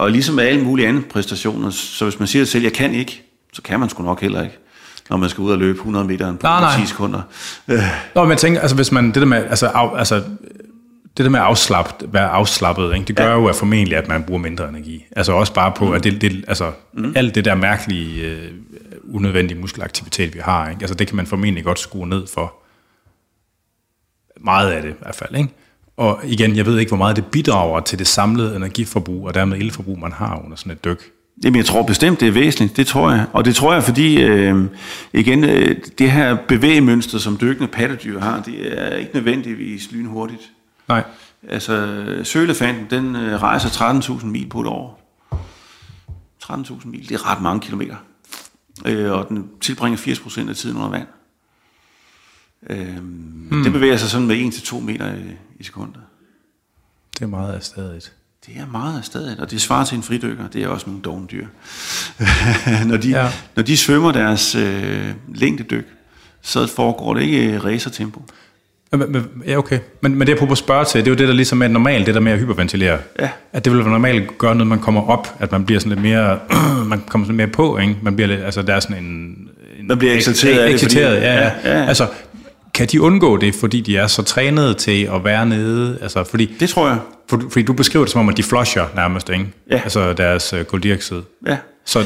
og 0.00 0.10
ligesom 0.10 0.34
med 0.34 0.44
alle 0.44 0.64
mulige 0.64 0.88
andre 0.88 1.02
præstationer, 1.02 1.70
så 1.70 2.04
hvis 2.04 2.18
man 2.18 2.28
siger 2.28 2.44
selv, 2.44 2.62
jeg 2.62 2.72
kan 2.72 2.94
ikke, 2.94 3.22
så 3.52 3.62
kan 3.62 3.80
man 3.80 3.88
sgu 3.88 4.02
nok 4.02 4.20
heller 4.20 4.42
ikke. 4.42 4.58
når 5.10 5.16
man 5.16 5.28
skal 5.30 5.42
ud 5.42 5.52
og 5.52 5.58
løbe 5.58 5.78
100 5.78 6.04
meter 6.04 6.32
på 6.32 6.38
Nej, 6.42 6.60
nej. 6.60 6.80
10 6.80 6.86
sekunder. 6.86 7.22
Øh, 7.68 7.78
Nå, 8.14 8.22
men 8.22 8.30
jeg 8.30 8.38
tænker, 8.38 8.60
altså 8.60 8.76
hvis 8.76 8.92
man, 8.92 9.06
det 9.06 9.14
der 9.14 9.24
med, 9.24 9.36
altså, 9.36 9.66
af, 9.66 9.98
altså 9.98 10.14
det 11.16 11.24
der 11.24 11.28
med 11.28 11.40
at 11.40 11.44
afslappe, 11.44 12.12
være 12.12 12.28
afslappet, 12.28 12.94
ikke, 12.94 13.04
det 13.04 13.16
gør 13.16 13.26
ja. 13.26 13.32
jo 13.32 13.46
at 13.46 13.56
formentlig, 13.56 13.98
at 13.98 14.08
man 14.08 14.22
bruger 14.22 14.40
mindre 14.40 14.68
energi. 14.68 15.06
Altså 15.16 15.32
også 15.32 15.54
bare 15.54 15.72
på, 15.76 15.84
mm. 15.84 15.92
at 15.92 16.04
det, 16.04 16.20
det, 16.20 16.44
altså, 16.48 16.72
mm. 16.92 17.12
alt 17.16 17.34
det 17.34 17.44
der 17.44 17.54
mærkelige, 17.54 18.26
øh, 18.26 18.50
unødvendige 19.10 19.60
muskelaktivitet, 19.60 20.34
vi 20.34 20.40
har, 20.42 20.68
ikke? 20.68 20.80
Altså, 20.80 20.94
det 20.94 21.06
kan 21.06 21.16
man 21.16 21.26
formentlig 21.26 21.64
godt 21.64 21.78
skrue 21.78 22.08
ned 22.08 22.26
for. 22.34 22.54
Meget 24.40 24.70
af 24.70 24.82
det 24.82 24.90
i 24.90 24.94
hvert 25.02 25.14
fald. 25.14 25.36
Ikke? 25.36 25.50
Og 26.00 26.20
igen, 26.24 26.56
jeg 26.56 26.66
ved 26.66 26.78
ikke, 26.78 26.90
hvor 26.90 26.96
meget 26.96 27.16
det 27.16 27.26
bidrager 27.26 27.80
til 27.80 27.98
det 27.98 28.06
samlede 28.06 28.56
energiforbrug, 28.56 29.26
og 29.26 29.34
dermed 29.34 29.58
elforbrug, 29.58 29.98
man 29.98 30.12
har 30.12 30.42
under 30.44 30.56
sådan 30.56 30.72
et 30.72 30.84
dyk. 30.84 31.10
Jamen, 31.44 31.56
jeg 31.56 31.64
tror 31.64 31.82
bestemt, 31.82 32.20
det 32.20 32.28
er 32.28 32.32
væsentligt. 32.32 32.76
Det 32.76 32.86
tror 32.86 33.10
jeg. 33.10 33.26
Og 33.32 33.44
det 33.44 33.54
tror 33.54 33.72
jeg, 33.72 33.82
fordi, 33.82 34.22
øh, 34.22 34.64
igen, 35.12 35.44
øh, 35.44 35.76
det 35.98 36.10
her 36.10 36.36
bevægemønster, 36.48 37.18
som 37.18 37.38
dykkende 37.40 37.68
pattedyr 37.68 38.20
har, 38.20 38.42
det 38.42 38.78
er 38.78 38.96
ikke 38.96 39.10
nødvendigvis 39.14 39.92
lynhurtigt. 39.92 40.42
Nej. 40.88 41.04
Altså, 41.48 42.04
søelefanten, 42.24 42.86
den 42.90 43.16
øh, 43.16 43.42
rejser 43.42 43.68
13.000 43.68 44.26
mil 44.26 44.46
på 44.46 44.60
et 44.60 44.66
år. 44.66 45.16
13.000 46.44 46.88
mil, 46.88 47.08
det 47.08 47.14
er 47.14 47.32
ret 47.32 47.42
mange 47.42 47.60
kilometer. 47.60 47.96
Øh, 48.86 49.12
og 49.12 49.28
den 49.28 49.48
tilbringer 49.60 49.98
80% 49.98 50.48
af 50.48 50.56
tiden 50.56 50.76
under 50.76 50.90
vand. 50.90 51.06
Øh, 52.70 52.96
hmm. 52.96 53.62
Det 53.64 53.72
bevæger 53.72 53.96
sig 53.96 54.08
sådan 54.08 54.26
med 54.26 54.36
1-2 54.36 54.80
meter 54.80 55.14
i, 55.14 55.36
i 55.58 55.64
sekundet. 55.64 56.00
Det 57.14 57.22
er 57.22 57.26
meget 57.26 57.54
afstadigt. 57.54 58.12
Det 58.46 58.54
er 58.56 58.66
meget 58.66 58.98
afstadigt, 58.98 59.40
og 59.40 59.50
det 59.50 59.60
svarer 59.60 59.84
til 59.84 59.96
en 59.96 60.02
fridykker. 60.02 60.48
Det 60.48 60.62
er 60.62 60.68
også 60.68 60.86
nogle 60.86 61.02
dogne 61.02 61.26
dyr. 61.26 61.46
når, 62.90 62.96
de, 62.96 63.08
ja. 63.08 63.28
når 63.56 63.62
de 63.62 63.76
svømmer 63.76 64.12
deres 64.12 64.54
øh, 64.54 65.10
længdedyk, 65.34 65.86
så 66.42 66.66
foregår 66.66 67.14
det 67.14 67.22
ikke 67.22 67.44
i 67.44 67.58
racertempo. 67.58 68.22
Ja, 69.46 69.56
okay. 69.56 69.78
Men, 70.00 70.14
men 70.14 70.20
det, 70.20 70.28
jeg 70.28 70.38
prøver 70.38 70.52
at 70.52 70.58
spørge 70.58 70.84
til, 70.84 71.00
det 71.00 71.06
er 71.06 71.10
jo 71.10 71.16
det, 71.16 71.28
der 71.28 71.34
ligesom 71.34 71.62
er 71.62 71.68
normalt, 71.68 72.06
det 72.06 72.14
der 72.14 72.20
med 72.20 72.32
at 72.32 72.38
hyperventilere. 72.38 72.98
Ja. 73.20 73.28
At 73.52 73.64
det 73.64 73.72
vil 73.72 73.84
normalt 73.84 74.38
gøre 74.38 74.54
noget, 74.54 74.66
man 74.66 74.78
kommer 74.78 75.08
op, 75.08 75.36
at 75.38 75.52
man 75.52 75.64
bliver 75.64 75.80
sådan 75.80 75.90
lidt 75.90 76.02
mere, 76.02 76.38
man 76.86 77.02
kommer 77.08 77.24
sådan 77.24 77.36
mere 77.36 77.46
på, 77.46 77.78
ikke? 77.78 77.96
Man 78.02 78.16
bliver 78.16 78.28
lidt, 78.28 78.40
altså 78.40 78.62
der 78.62 78.74
er 78.74 78.80
sådan 78.80 79.04
en... 79.04 79.48
en 79.78 79.86
man 79.86 79.98
bliver 79.98 80.14
exciteret 80.14 80.58
af 80.58 80.78
det. 80.78 80.94
Ja, 80.96 81.10
ja. 81.10 81.52
ja, 81.64 81.78
ja. 81.78 81.86
Altså, 81.86 82.06
kan 82.74 82.86
de 82.86 83.00
undgå 83.00 83.36
det, 83.36 83.54
fordi 83.54 83.80
de 83.80 83.96
er 83.96 84.06
så 84.06 84.22
trænet 84.22 84.76
til 84.76 85.04
at 85.04 85.24
være 85.24 85.46
nede? 85.46 85.98
Altså, 86.02 86.24
fordi, 86.24 86.56
det 86.60 86.68
tror 86.68 86.88
jeg. 86.88 86.98
For, 87.28 87.42
fordi 87.50 87.62
du 87.62 87.72
beskriver 87.72 88.04
det 88.04 88.12
som 88.12 88.20
om, 88.20 88.28
at 88.28 88.36
de 88.36 88.42
flusher 88.42 88.86
nærmest, 88.94 89.28
ikke? 89.28 89.46
Ja. 89.70 89.80
Altså 89.82 90.12
deres 90.12 90.52
uh, 90.52 90.62
koldioxid. 90.62 91.22
Ja. 91.46 91.56
Så, 91.84 92.04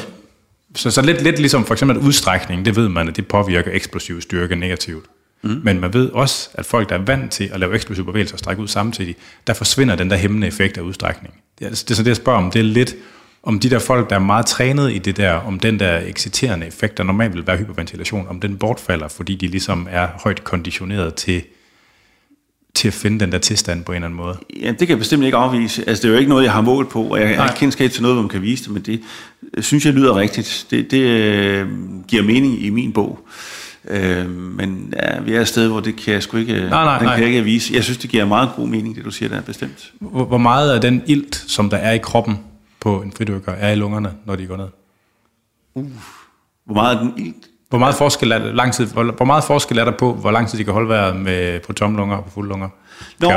så, 0.74 0.90
så 0.90 1.02
lidt, 1.02 1.22
lidt 1.22 1.38
ligesom 1.38 1.64
for 1.64 1.74
eksempel 1.74 1.96
at 1.96 2.02
udstrækning, 2.02 2.64
det 2.64 2.76
ved 2.76 2.88
man, 2.88 3.08
at 3.08 3.16
det 3.16 3.26
påvirker 3.26 3.70
eksplosiv 3.74 4.20
styrke 4.20 4.56
negativt. 4.56 5.04
Mm. 5.42 5.60
Men 5.62 5.80
man 5.80 5.94
ved 5.94 6.10
også, 6.10 6.48
at 6.54 6.66
folk, 6.66 6.88
der 6.88 6.94
er 6.94 7.02
vant 7.02 7.32
til 7.32 7.50
at 7.52 7.60
lave 7.60 7.74
eksplosive 7.74 8.06
bevægelser 8.06 8.34
og 8.34 8.38
strække 8.38 8.62
ud 8.62 8.68
samtidig, 8.68 9.16
der 9.46 9.54
forsvinder 9.54 9.96
den 9.96 10.10
der 10.10 10.16
hæmmende 10.16 10.46
effekt 10.46 10.78
af 10.78 10.82
udstrækning. 10.82 11.34
Det 11.58 11.64
er, 11.64 11.70
det 11.70 11.90
er 11.90 11.94
så 11.94 12.02
det, 12.02 12.08
jeg 12.08 12.16
spørger 12.16 12.38
om. 12.38 12.50
Det 12.50 12.58
er 12.58 12.64
lidt 12.64 12.94
om 13.47 13.61
de 13.61 13.70
der 13.70 13.78
folk, 13.78 14.11
der 14.11 14.16
er 14.16 14.20
meget 14.20 14.47
trænet 14.47 14.92
i 14.92 14.99
det 14.99 15.16
der, 15.16 15.32
om 15.32 15.59
den 15.59 15.78
der 15.78 16.01
exciterende 16.07 16.66
effekt, 16.66 16.99
der 16.99 17.05
normalt 17.05 17.34
vil 17.34 17.47
være 17.47 17.57
hyperventilation, 17.57 18.26
om 18.28 18.40
den 18.40 18.57
bortfalder, 18.57 19.09
fordi 19.09 19.34
de 19.34 19.47
ligesom 19.47 19.88
er 19.90 20.09
højt 20.22 20.45
konditioneret 20.45 21.14
til, 21.14 21.42
til 22.74 22.88
at 22.88 22.95
finde 22.95 23.20
den 23.20 23.32
der 23.32 23.38
tilstand 23.38 23.84
på 23.84 23.92
en 23.92 23.97
eller 23.97 24.07
anden 24.07 24.16
måde. 24.16 24.36
Ja, 24.62 24.68
det 24.68 24.78
kan 24.78 24.88
jeg 24.88 24.99
bestemt 24.99 25.24
ikke 25.24 25.36
afvise. 25.36 25.88
Altså, 25.88 26.03
det 26.03 26.09
er 26.09 26.12
jo 26.12 26.18
ikke 26.18 26.28
noget, 26.28 26.45
jeg 26.45 26.53
har 26.53 26.61
målt 26.61 26.88
på, 26.88 27.03
og 27.03 27.20
jeg 27.20 27.36
har 27.36 27.49
ikke 27.49 27.59
kendskab 27.59 27.90
til 27.90 28.03
noget, 28.03 28.14
hvor 28.14 28.22
man 28.22 28.28
kan 28.28 28.42
vise 28.42 28.64
det, 28.64 28.72
men 28.72 28.82
det 28.82 29.01
synes 29.64 29.86
jeg 29.86 29.95
lyder 29.95 30.16
rigtigt. 30.16 30.66
Det, 30.70 30.90
det 30.90 31.01
øh, 31.01 31.68
giver 32.09 32.22
mening 32.22 32.64
i 32.64 32.70
min 32.70 32.92
bog. 32.92 33.18
Øh, 33.88 34.30
men 34.30 34.95
ja, 35.03 35.20
vi 35.20 35.34
er 35.34 35.40
et 35.40 35.49
sted, 35.49 35.68
hvor 35.68 35.80
det 35.80 35.97
kan 35.97 36.14
jeg 36.14 36.22
sgu 36.22 36.36
ikke, 36.36 36.53
nej, 36.53 36.68
nej, 36.68 36.99
den 36.99 37.07
nej. 37.07 37.14
kan 37.14 37.24
jeg 37.24 37.32
ikke 37.32 37.45
vise. 37.45 37.74
Jeg 37.74 37.84
synes, 37.84 37.99
det 37.99 38.11
giver 38.11 38.24
meget 38.24 38.51
god 38.57 38.68
mening, 38.68 38.97
det 38.97 39.05
du 39.05 39.11
siger 39.11 39.28
der, 39.28 39.40
bestemt. 39.40 39.92
Hvor, 40.01 40.24
hvor 40.24 40.38
meget 40.38 40.72
af 40.72 40.80
den 40.80 41.03
ilt, 41.07 41.45
som 41.47 41.70
der 41.70 41.76
er 41.76 41.92
i 41.92 41.99
kroppen 41.99 42.38
på 42.85 43.03
en 43.03 43.12
fridykker, 43.12 43.53
er 43.53 43.70
i 43.70 43.74
lungerne, 43.74 44.12
når 44.24 44.37
de 44.37 44.47
går 44.47 44.57
ned? 44.57 44.68
Uh, 45.74 45.91
hvor 46.64 46.74
meget 46.74 46.97
er 46.97 47.01
den 47.01 47.12
ilt? 47.16 47.47
Hvor 47.68 47.78
meget, 47.78 47.95
forskel 47.95 48.32
er, 48.32 48.39
lang 48.39 48.72
tid, 48.72 48.87
hvor, 48.87 49.05
hvor 49.05 49.24
meget 49.24 49.45
forskel 49.45 49.78
er 49.78 49.85
der 49.85 49.93
på, 49.99 50.12
hvor 50.12 50.30
lang 50.30 50.49
tid 50.49 50.59
de 50.59 50.64
kan 50.64 50.72
holde 50.72 50.89
vejret 50.89 51.16
med, 51.16 51.61
på 51.61 51.72
tomme 51.72 51.97
lunger 51.97 52.16
og 52.16 52.24
på 52.24 52.30
fulde 52.30 52.49
lunger? 52.49 52.68
Nå, 53.18 53.28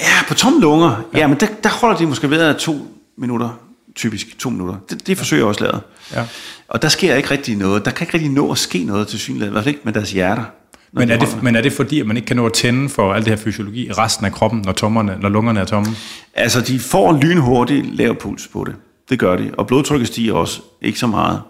ja, 0.00 0.28
på 0.28 0.34
tomme 0.34 0.60
lunger. 0.60 1.02
Ja, 1.12 1.18
ja 1.18 1.26
men 1.26 1.40
der, 1.40 1.46
der 1.62 1.68
holder 1.80 1.96
de 1.96 2.06
måske 2.06 2.30
vejret 2.30 2.56
to 2.56 2.74
minutter, 3.16 3.60
typisk 3.94 4.38
to 4.38 4.50
minutter. 4.50 4.76
Det, 4.90 5.06
det 5.06 5.18
forsøger 5.18 5.40
jeg 5.40 5.48
også 5.48 5.60
lavet. 5.60 5.80
Ja. 6.12 6.24
Og 6.68 6.82
der 6.82 6.88
sker 6.88 7.14
ikke 7.14 7.30
rigtig 7.30 7.56
noget. 7.56 7.84
Der 7.84 7.90
kan 7.90 8.04
ikke 8.06 8.14
rigtig 8.14 8.30
nå 8.30 8.52
at 8.52 8.58
ske 8.58 8.84
noget 8.84 9.08
til 9.08 9.18
synligheden, 9.18 9.52
i 9.52 9.54
hvert 9.54 9.64
fald 9.64 9.74
ikke 9.74 9.84
med 9.84 9.92
deres 9.92 10.12
hjerter. 10.12 10.44
Men 10.92 11.10
er, 11.10 11.18
det, 11.18 11.42
men 11.42 11.56
er 11.56 11.60
det 11.60 11.72
fordi, 11.72 12.00
at 12.00 12.06
man 12.06 12.16
ikke 12.16 12.26
kan 12.26 12.36
nå 12.36 12.46
at 12.46 12.52
tænde 12.52 12.88
for 12.88 13.12
alt 13.12 13.24
det 13.24 13.32
her 13.38 13.44
fysiologi 13.44 13.86
i 13.86 13.92
resten 13.92 14.26
af 14.26 14.32
kroppen, 14.32 14.62
når, 14.64 14.72
tommerne, 14.72 15.18
når 15.20 15.28
lungerne 15.28 15.60
er 15.60 15.64
tomme? 15.64 15.88
Altså, 16.34 16.60
de 16.60 16.78
får 16.78 17.20
lynhurtigt 17.22 17.94
lav 17.96 18.14
puls 18.14 18.48
på 18.48 18.64
det. 18.64 18.74
Det 19.10 19.18
gør 19.18 19.36
de. 19.36 19.50
Og 19.58 19.66
blodtrykket 19.66 20.08
stiger 20.08 20.34
også. 20.34 20.60
Ikke 20.82 20.98
så 20.98 21.06
meget. 21.06 21.40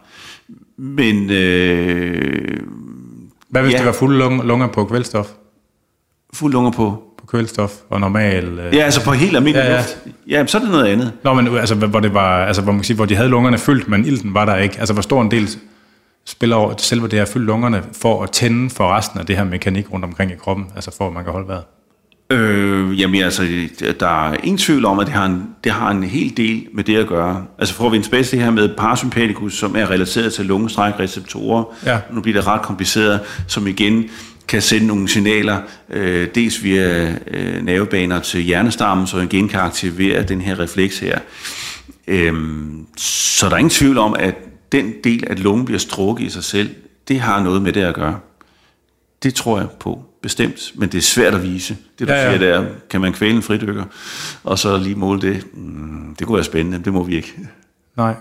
Men... 0.78 1.30
Øh, 1.30 2.60
Hvad 3.48 3.62
hvis 3.62 3.72
ja. 3.72 3.78
det 3.78 3.86
var 3.86 3.92
fulde 3.92 4.18
lunger, 4.18 4.44
lunger 4.44 4.66
på 4.66 4.84
kvælstof? 4.84 5.26
Fuld 6.34 6.52
lunger 6.52 6.70
på? 6.70 7.02
På 7.18 7.26
kvælstof 7.26 7.72
og 7.90 8.00
normal... 8.00 8.44
Øh... 8.44 8.74
Ja, 8.74 8.82
altså 8.82 9.04
på 9.04 9.12
helt 9.12 9.36
almindelig 9.36 9.64
ja, 9.64 9.70
ja. 9.70 9.76
luft. 9.76 9.98
Ja, 10.28 10.46
så 10.46 10.58
er 10.58 10.62
det 10.62 10.70
noget 10.70 10.86
andet. 10.86 11.12
Nå, 11.24 11.34
men 11.34 11.56
altså, 11.56 11.74
hvor, 11.74 12.00
det 12.00 12.14
var, 12.14 12.44
altså, 12.46 12.62
hvor, 12.62 12.72
man 12.72 12.78
kan 12.80 12.84
sige, 12.84 12.96
hvor 12.96 13.06
de 13.06 13.16
havde 13.16 13.28
lungerne 13.28 13.58
fyldt, 13.58 13.88
men 13.88 14.04
ilten 14.04 14.34
var 14.34 14.44
der 14.44 14.56
ikke. 14.56 14.78
Altså, 14.78 14.92
hvor 14.92 15.02
stor 15.02 15.22
en 15.22 15.30
del 15.30 15.48
spiller 16.26 16.56
over 16.56 16.74
selve 16.78 17.08
det 17.08 17.18
her 17.18 17.26
fyldt 17.26 17.46
lungerne 17.46 17.82
for 18.00 18.22
at 18.22 18.30
tænde 18.30 18.70
for 18.70 18.96
resten 18.96 19.20
af 19.20 19.26
det 19.26 19.36
her 19.36 19.44
mekanik 19.44 19.92
rundt 19.92 20.04
omkring 20.04 20.32
i 20.32 20.34
kroppen, 20.36 20.66
altså 20.74 20.90
for 20.96 21.06
at 21.06 21.12
man 21.12 21.24
kan 21.24 21.32
holde 21.32 21.48
vejret? 21.48 21.64
Øh, 22.30 23.00
jamen 23.00 23.22
altså, 23.22 23.42
der 24.00 24.28
er 24.28 24.36
ingen 24.42 24.58
tvivl 24.58 24.84
om, 24.84 24.98
at 24.98 25.06
det 25.06 25.14
har, 25.14 25.26
en, 25.26 25.42
det 25.64 25.72
har 25.72 25.90
en 25.90 26.02
hel 26.02 26.36
del 26.36 26.66
med 26.72 26.84
det 26.84 26.96
at 26.96 27.06
gøre. 27.06 27.44
Altså 27.58 27.74
får 27.74 27.88
vi 27.88 27.96
en 27.96 28.02
tilbage 28.02 28.24
det 28.24 28.40
her 28.40 28.50
med 28.50 28.68
parasympaticus, 28.76 29.58
som 29.58 29.76
er 29.76 29.90
relateret 29.90 30.32
til 30.32 30.46
lungestrækreceptorer. 30.46 31.64
Ja. 31.86 32.00
Nu 32.12 32.20
bliver 32.20 32.38
det 32.38 32.46
ret 32.46 32.62
kompliceret, 32.62 33.20
som 33.46 33.66
igen 33.66 34.04
kan 34.48 34.62
sende 34.62 34.86
nogle 34.86 35.08
signaler, 35.08 35.60
øh, 35.90 36.28
dels 36.34 36.62
via 36.62 37.16
øh, 37.26 37.62
nervebaner 37.64 38.20
til 38.20 38.40
hjernestammen, 38.40 39.06
så 39.06 39.18
igen 39.18 39.48
kan 39.48 39.60
aktivere 39.60 40.22
den 40.22 40.40
her 40.40 40.60
refleks 40.60 40.98
her. 40.98 41.18
Øh, 42.06 42.34
så 42.96 43.48
der 43.48 43.54
er 43.54 43.58
ingen 43.58 43.70
tvivl 43.70 43.98
om, 43.98 44.16
at 44.18 44.34
den 44.72 44.94
del, 45.04 45.24
at 45.26 45.38
lungen 45.38 45.64
bliver 45.64 45.78
strukket 45.78 46.24
i 46.24 46.30
sig 46.30 46.44
selv, 46.44 46.70
det 47.08 47.20
har 47.20 47.42
noget 47.42 47.62
med 47.62 47.72
det 47.72 47.82
at 47.82 47.94
gøre. 47.94 48.18
Det 49.22 49.34
tror 49.34 49.58
jeg 49.58 49.68
på, 49.80 50.04
bestemt, 50.22 50.72
men 50.74 50.88
det 50.88 50.98
er 50.98 51.02
svært 51.02 51.34
at 51.34 51.42
vise. 51.42 51.76
Det 51.98 52.08
du 52.08 52.12
ja, 52.12 52.22
ja. 52.22 52.30
siger, 52.30 52.38
det 52.38 52.48
er, 52.48 52.66
kan 52.90 53.00
man 53.00 53.12
kvæle 53.12 53.36
en 53.36 53.42
fridykker, 53.42 53.84
og 54.44 54.58
så 54.58 54.78
lige 54.78 54.94
måle 54.94 55.20
det? 55.20 55.46
Mm, 55.54 56.14
det 56.18 56.26
kunne 56.26 56.34
være 56.34 56.44
spændende, 56.44 56.84
det 56.84 56.92
må 56.92 57.02
vi 57.02 57.16
ikke. 57.16 57.34
Nej. 57.96 58.14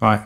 Nej. 0.00 0.18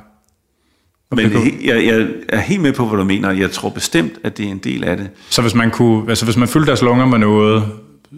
Okay, 1.11 1.23
men 1.23 1.33
jeg, 1.33 1.77
jeg, 1.77 1.85
jeg 1.85 2.09
er 2.29 2.41
helt 2.41 2.63
med 2.63 2.73
på, 2.73 2.87
hvad 2.87 2.99
du 2.99 3.05
mener. 3.05 3.31
Jeg 3.31 3.51
tror 3.51 3.69
bestemt, 3.69 4.13
at 4.25 4.39
det 4.39 4.47
er 4.47 4.51
en 4.51 4.59
del 4.59 4.85
af 4.85 4.97
det. 4.97 5.11
Så 5.31 5.43
hvis 5.43 5.55
man, 5.55 5.71
kunne, 5.71 6.09
altså 6.09 6.25
hvis 6.25 6.37
man 6.37 6.49
fyldte 6.49 6.67
deres 6.67 6.83
lunger 6.83 7.07
med 7.07 7.19
noget 7.19 7.65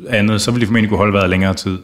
andet, 0.08 0.40
så 0.40 0.50
ville 0.50 0.60
de 0.60 0.66
formentlig 0.66 0.88
kunne 0.88 0.98
holde 0.98 1.12
vejret 1.12 1.30
længere 1.30 1.54
tid? 1.54 1.78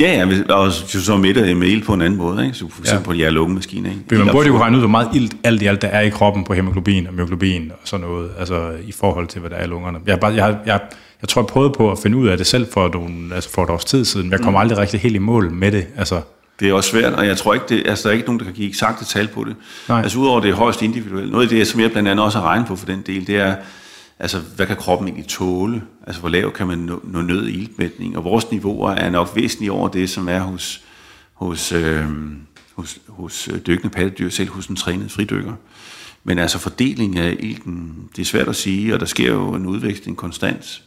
Ja, 0.00 0.26
ja, 0.26 0.54
og 0.54 0.66
du 0.92 1.00
så 1.00 1.16
midter 1.16 1.54
mail 1.54 1.84
på 1.84 1.94
en 1.94 2.00
anden 2.00 2.18
måde, 2.18 2.44
ikke? 2.44 2.58
så 2.58 2.68
for 2.70 2.80
eksempel 2.80 3.02
ja. 3.02 3.04
på 3.04 3.10
en 3.10 3.16
hjerte-lungemaskine. 3.16 3.88
Ikke? 3.88 4.00
Men 4.10 4.18
man 4.18 4.28
burde 4.32 4.48
jo 4.48 4.58
regne 4.58 4.76
ud, 4.76 4.80
hvor 4.80 4.88
meget 4.88 5.08
ilt 5.14 5.34
alt 5.44 5.62
i 5.62 5.66
alt 5.66 5.82
der 5.82 5.88
er 5.88 6.00
i 6.00 6.08
kroppen 6.08 6.44
på 6.44 6.54
hemoglobin 6.54 7.06
og 7.06 7.14
myoglobin 7.14 7.72
og 7.72 7.78
sådan 7.84 8.06
noget, 8.06 8.30
altså 8.38 8.72
i 8.84 8.92
forhold 8.92 9.26
til, 9.26 9.40
hvad 9.40 9.50
der 9.50 9.56
er 9.56 9.64
i 9.64 9.66
lungerne. 9.66 9.98
Jeg, 10.06 10.20
bare, 10.20 10.32
jeg, 10.32 10.56
jeg, 10.66 10.80
jeg 11.20 11.28
tror, 11.28 11.42
jeg 11.42 11.46
prøvede 11.46 11.72
på 11.76 11.92
at 11.92 11.98
finde 11.98 12.16
ud 12.16 12.28
af 12.28 12.36
det 12.36 12.46
selv 12.46 12.66
for, 12.72 12.88
nogle, 12.88 13.34
altså 13.34 13.50
for 13.50 13.64
et 13.64 13.70
års 13.70 13.84
tid 13.84 14.04
siden, 14.04 14.26
men 14.26 14.32
jeg 14.32 14.40
kom 14.40 14.52
mm. 14.52 14.60
aldrig 14.60 14.78
rigtig 14.78 15.00
helt 15.00 15.14
i 15.14 15.18
mål 15.18 15.50
med 15.50 15.72
det. 15.72 15.86
Altså, 15.96 16.20
det 16.60 16.68
er 16.68 16.72
også 16.72 16.90
svært, 16.90 17.12
og 17.12 17.26
jeg 17.26 17.36
tror 17.36 17.54
ikke, 17.54 17.66
det, 17.68 17.82
altså, 17.86 18.08
der 18.08 18.08
er 18.08 18.16
ikke 18.16 18.26
nogen, 18.26 18.38
der 18.38 18.44
kan 18.44 18.54
give 18.54 18.68
eksakte 18.68 19.04
tal 19.04 19.28
på 19.28 19.44
det. 19.44 19.56
Nej. 19.88 20.02
Altså 20.02 20.18
udover 20.18 20.40
det 20.40 20.54
højst 20.54 20.82
individuelt. 20.82 21.30
Noget 21.30 21.44
af 21.44 21.48
det, 21.50 21.66
som 21.66 21.80
jeg 21.80 21.90
blandt 21.92 22.08
andet 22.08 22.24
også 22.24 22.38
har 22.38 22.46
regnet 22.46 22.66
på 22.66 22.76
for 22.76 22.86
den 22.86 23.02
del, 23.06 23.26
det 23.26 23.36
er, 23.36 23.54
altså 24.20 24.38
hvad 24.56 24.66
kan 24.66 24.76
kroppen 24.76 25.08
egentlig 25.08 25.26
tåle? 25.26 25.82
Altså 26.06 26.20
hvor 26.20 26.28
lav 26.28 26.52
kan 26.52 26.66
man 26.66 26.78
nå, 26.78 27.00
nå 27.04 27.22
ned 27.22 27.48
i 27.48 27.52
iltmætning? 27.52 28.16
Og 28.16 28.24
vores 28.24 28.50
niveauer 28.50 28.90
er 28.90 29.10
nok 29.10 29.32
væsentligt 29.34 29.72
over 29.72 29.88
det, 29.88 30.10
som 30.10 30.28
er 30.28 30.40
hos, 30.40 30.84
hos, 31.32 31.72
øh, 31.72 32.04
hos, 32.74 32.98
hos 33.08 33.48
dykkende 33.66 33.94
pattedyr, 33.94 34.28
selv 34.28 34.48
hos 34.48 34.66
en 34.66 34.76
trænet 34.76 35.12
fridykker. 35.12 35.52
Men 36.24 36.38
altså 36.38 36.58
fordelingen 36.58 37.18
af 37.18 37.36
ilten, 37.38 37.94
det 38.16 38.22
er 38.22 38.26
svært 38.26 38.48
at 38.48 38.56
sige, 38.56 38.94
og 38.94 39.00
der 39.00 39.06
sker 39.06 39.32
jo 39.32 39.54
en 39.54 39.66
udveksling 39.66 40.16
konstant. 40.16 40.82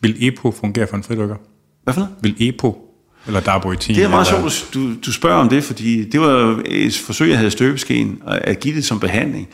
Vil 0.00 0.28
EPO 0.28 0.50
fungere 0.50 0.86
for 0.86 0.96
en 0.96 1.02
fridykker? 1.02 1.36
Hvad 1.84 1.94
for 1.94 2.00
noget? 2.00 2.14
Vil 2.20 2.36
EPO 2.38 2.86
eller 3.26 3.40
darboitin? 3.40 3.94
Det 3.94 4.04
er 4.04 4.08
meget 4.08 4.26
sjovt, 4.26 4.68
du, 4.74 4.94
du 5.06 5.12
spørger 5.12 5.36
om 5.36 5.48
det, 5.48 5.64
fordi 5.64 6.04
det 6.04 6.20
var 6.20 6.62
et 6.66 6.96
forsøg, 6.96 7.28
jeg 7.28 7.36
havde 7.36 7.48
i 7.48 7.50
støbeskeen, 7.50 8.22
at 8.26 8.60
give 8.60 8.74
det 8.74 8.84
som 8.84 9.00
behandling. 9.00 9.48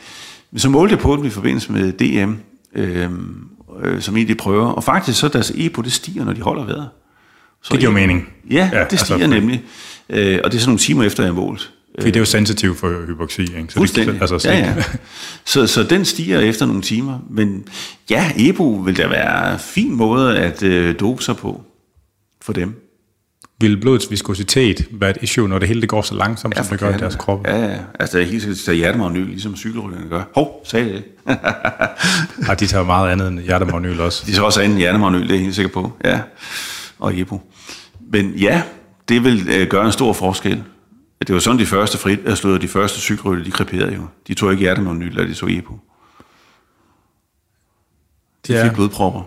Men 0.51 0.59
så 0.59 0.69
målte 0.69 0.91
jeg 0.91 0.99
på 0.99 1.15
det 1.15 1.25
i 1.25 1.29
forbindelse 1.29 1.71
med 1.71 1.91
DM, 1.91 2.33
øh, 2.75 3.09
øh, 3.83 4.01
som 4.01 4.17
egentlig 4.17 4.37
prøver. 4.37 4.67
Og 4.67 4.83
faktisk 4.83 5.19
så 5.19 5.27
deres 5.27 5.51
EPO, 5.55 5.81
det 5.81 5.91
stiger, 5.91 6.25
når 6.25 6.33
de 6.33 6.41
holder 6.41 6.65
vejret. 6.65 6.89
Så 7.63 7.73
det 7.73 7.79
giver 7.79 7.91
EPO, 7.91 7.99
mening. 7.99 8.29
Ja, 8.51 8.69
ja 8.73 8.85
det 8.91 8.99
stiger 8.99 9.15
altså, 9.15 9.39
nemlig. 9.39 9.63
Øh, 10.09 10.39
og 10.43 10.51
det 10.51 10.57
er 10.57 10.61
sådan 10.61 10.69
nogle 10.69 10.79
timer 10.79 11.03
efter, 11.03 11.23
jeg 11.23 11.33
har 11.33 11.41
målt. 11.41 11.73
Fordi 11.99 12.11
det 12.11 12.15
er 12.15 12.21
jo 12.21 12.25
sensitivt 12.25 12.77
for 12.77 13.05
hypoxi, 13.05 13.41
ikke? 13.41 13.65
Så 13.69 13.77
Fuldstændig. 13.77 14.13
Det, 14.13 14.21
altså, 14.21 14.39
så, 14.39 14.49
ja, 14.49 14.57
ja. 14.57 14.83
Så, 15.45 15.67
så 15.67 15.83
den 15.83 16.05
stiger 16.05 16.39
efter 16.39 16.65
nogle 16.65 16.81
timer. 16.81 17.19
Men 17.29 17.67
ja, 18.09 18.31
EPO 18.37 18.69
vil 18.69 18.97
da 18.97 19.07
være 19.07 19.53
en 19.53 19.59
fin 19.59 19.95
måde 19.95 20.37
at 20.37 20.63
øh, 20.63 20.99
dope 20.99 21.23
sig 21.23 21.37
på 21.37 21.63
for 22.41 22.53
dem. 22.53 22.86
Vil 23.59 23.81
blodets 23.81 24.11
viskositet 24.11 24.87
være 24.91 25.09
et 25.09 25.17
issue, 25.21 25.49
når 25.49 25.59
det 25.59 25.67
hele 25.67 25.81
det 25.81 25.89
går 25.89 26.01
så 26.01 26.15
langsomt, 26.15 26.57
ja, 26.57 26.63
som 26.63 26.69
det 26.69 26.79
gør 26.79 26.95
i 26.95 26.97
deres 26.97 27.15
krop? 27.15 27.47
Ja, 27.47 27.65
ja. 27.65 27.79
Altså, 27.99 28.17
det 28.17 28.25
er 28.25 28.29
helt 28.29 28.41
sikkert 28.41 28.57
tage 28.65 28.77
hjertemagnyl, 28.77 29.27
ligesom 29.27 29.55
cykelrytterne 29.55 30.09
gør. 30.09 30.23
Hov, 30.35 30.61
sagde 30.65 30.93
det. 30.93 31.03
ja, 32.47 32.53
de 32.53 32.67
tager 32.67 32.83
meget 32.83 33.11
andet 33.11 33.27
end 33.27 33.39
hjertemagnyl 33.39 33.99
også. 33.99 34.23
De 34.25 34.31
tager 34.31 34.45
også 34.45 34.61
andet 34.61 34.73
end 34.73 34.79
hjertemagnyl, 34.79 35.21
det 35.21 35.29
er 35.29 35.33
jeg 35.33 35.43
helt 35.43 35.55
sikker 35.55 35.71
på. 35.71 35.91
Ja, 36.05 36.21
og 36.99 37.19
EPO. 37.19 37.41
Men 38.11 38.31
ja, 38.31 38.63
det 39.09 39.23
vil 39.23 39.47
øh, 39.49 39.67
gøre 39.67 39.85
en 39.85 39.91
stor 39.91 40.13
forskel. 40.13 40.63
Det 41.27 41.33
var 41.33 41.39
sådan, 41.39 41.59
de 41.59 41.65
første, 41.65 41.97
frit, 41.97 42.19
altså, 42.25 42.57
de 42.57 42.67
første 42.67 42.99
cykelrytter, 42.99 43.43
de 43.43 43.51
kreperede 43.51 43.95
jo. 43.95 44.07
De 44.27 44.33
tog 44.33 44.51
ikke 44.51 44.61
hjertemagnyl, 44.61 45.07
eller 45.07 45.25
de 45.25 45.33
tog 45.33 45.51
EPO. 45.51 45.79
De 48.47 48.53
ja. 48.53 48.67
fik 48.67 48.73
blodpropper. 48.73 49.21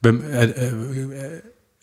Hvem, 0.00 0.24
er, 0.30 0.46
er, 0.56 0.70
er 1.14 1.30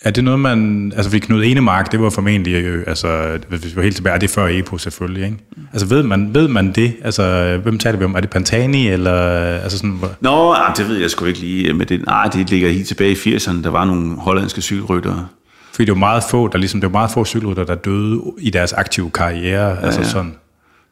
det 0.10 0.23
noget, 0.23 0.40
man... 0.40 0.91
Altså, 0.95 1.10
fordi 1.10 1.19
Knud 1.19 1.44
Enemark, 1.44 1.91
det 1.91 2.02
var 2.02 2.10
formentlig... 2.10 2.53
Øh, 2.53 2.84
altså, 2.88 3.40
hvis 3.48 3.65
vi 3.65 3.76
var 3.76 3.82
helt 3.82 3.95
tilbage, 3.95 4.15
er 4.15 4.19
det 4.19 4.30
før 4.30 4.48
EPO 4.48 4.78
selvfølgelig, 4.78 5.26
ikke? 5.26 5.38
Altså, 5.73 5.88
ved 5.88 6.03
man, 6.03 6.34
ved 6.34 6.48
man 6.48 6.72
det? 6.72 6.94
Altså, 7.03 7.57
hvem 7.64 7.80
taler 7.80 7.98
vi 7.98 8.06
om? 8.06 8.15
Er 8.15 8.19
det 8.19 8.30
Pantani, 8.30 8.88
eller... 8.88 9.14
Altså 9.38 9.78
sådan, 9.78 9.91
hvor... 9.91 10.11
Nå, 10.19 10.53
ah, 10.53 10.78
det 10.78 10.88
ved 10.88 10.98
jeg 10.98 11.11
sgu 11.11 11.26
ikke 11.26 11.40
lige 11.40 11.73
med 11.73 11.86
det. 11.86 12.06
Nej, 12.06 12.28
det 12.28 12.49
ligger 12.49 12.69
helt 12.69 12.88
tilbage 12.88 13.11
i 13.11 13.36
80'erne. 13.36 13.64
Der 13.64 13.69
var 13.69 13.86
nogle 13.86 14.15
hollandske 14.18 14.61
cykelryttere. 14.61 15.28
Fordi 15.72 15.86
det 15.86 15.91
var 15.91 15.99
meget 15.99 16.23
få, 16.30 16.48
der 16.48 16.57
ligesom, 16.57 16.82
det 16.82 16.88
var 16.88 16.99
meget 16.99 17.11
få 17.11 17.26
cykelryttere, 17.26 17.65
der 17.65 17.76
døde 17.76 18.22
i 18.38 18.49
deres 18.49 18.73
aktive 18.73 19.11
karriere. 19.11 19.69
Ja, 19.69 19.86
altså 19.86 20.03
sådan. 20.03 20.36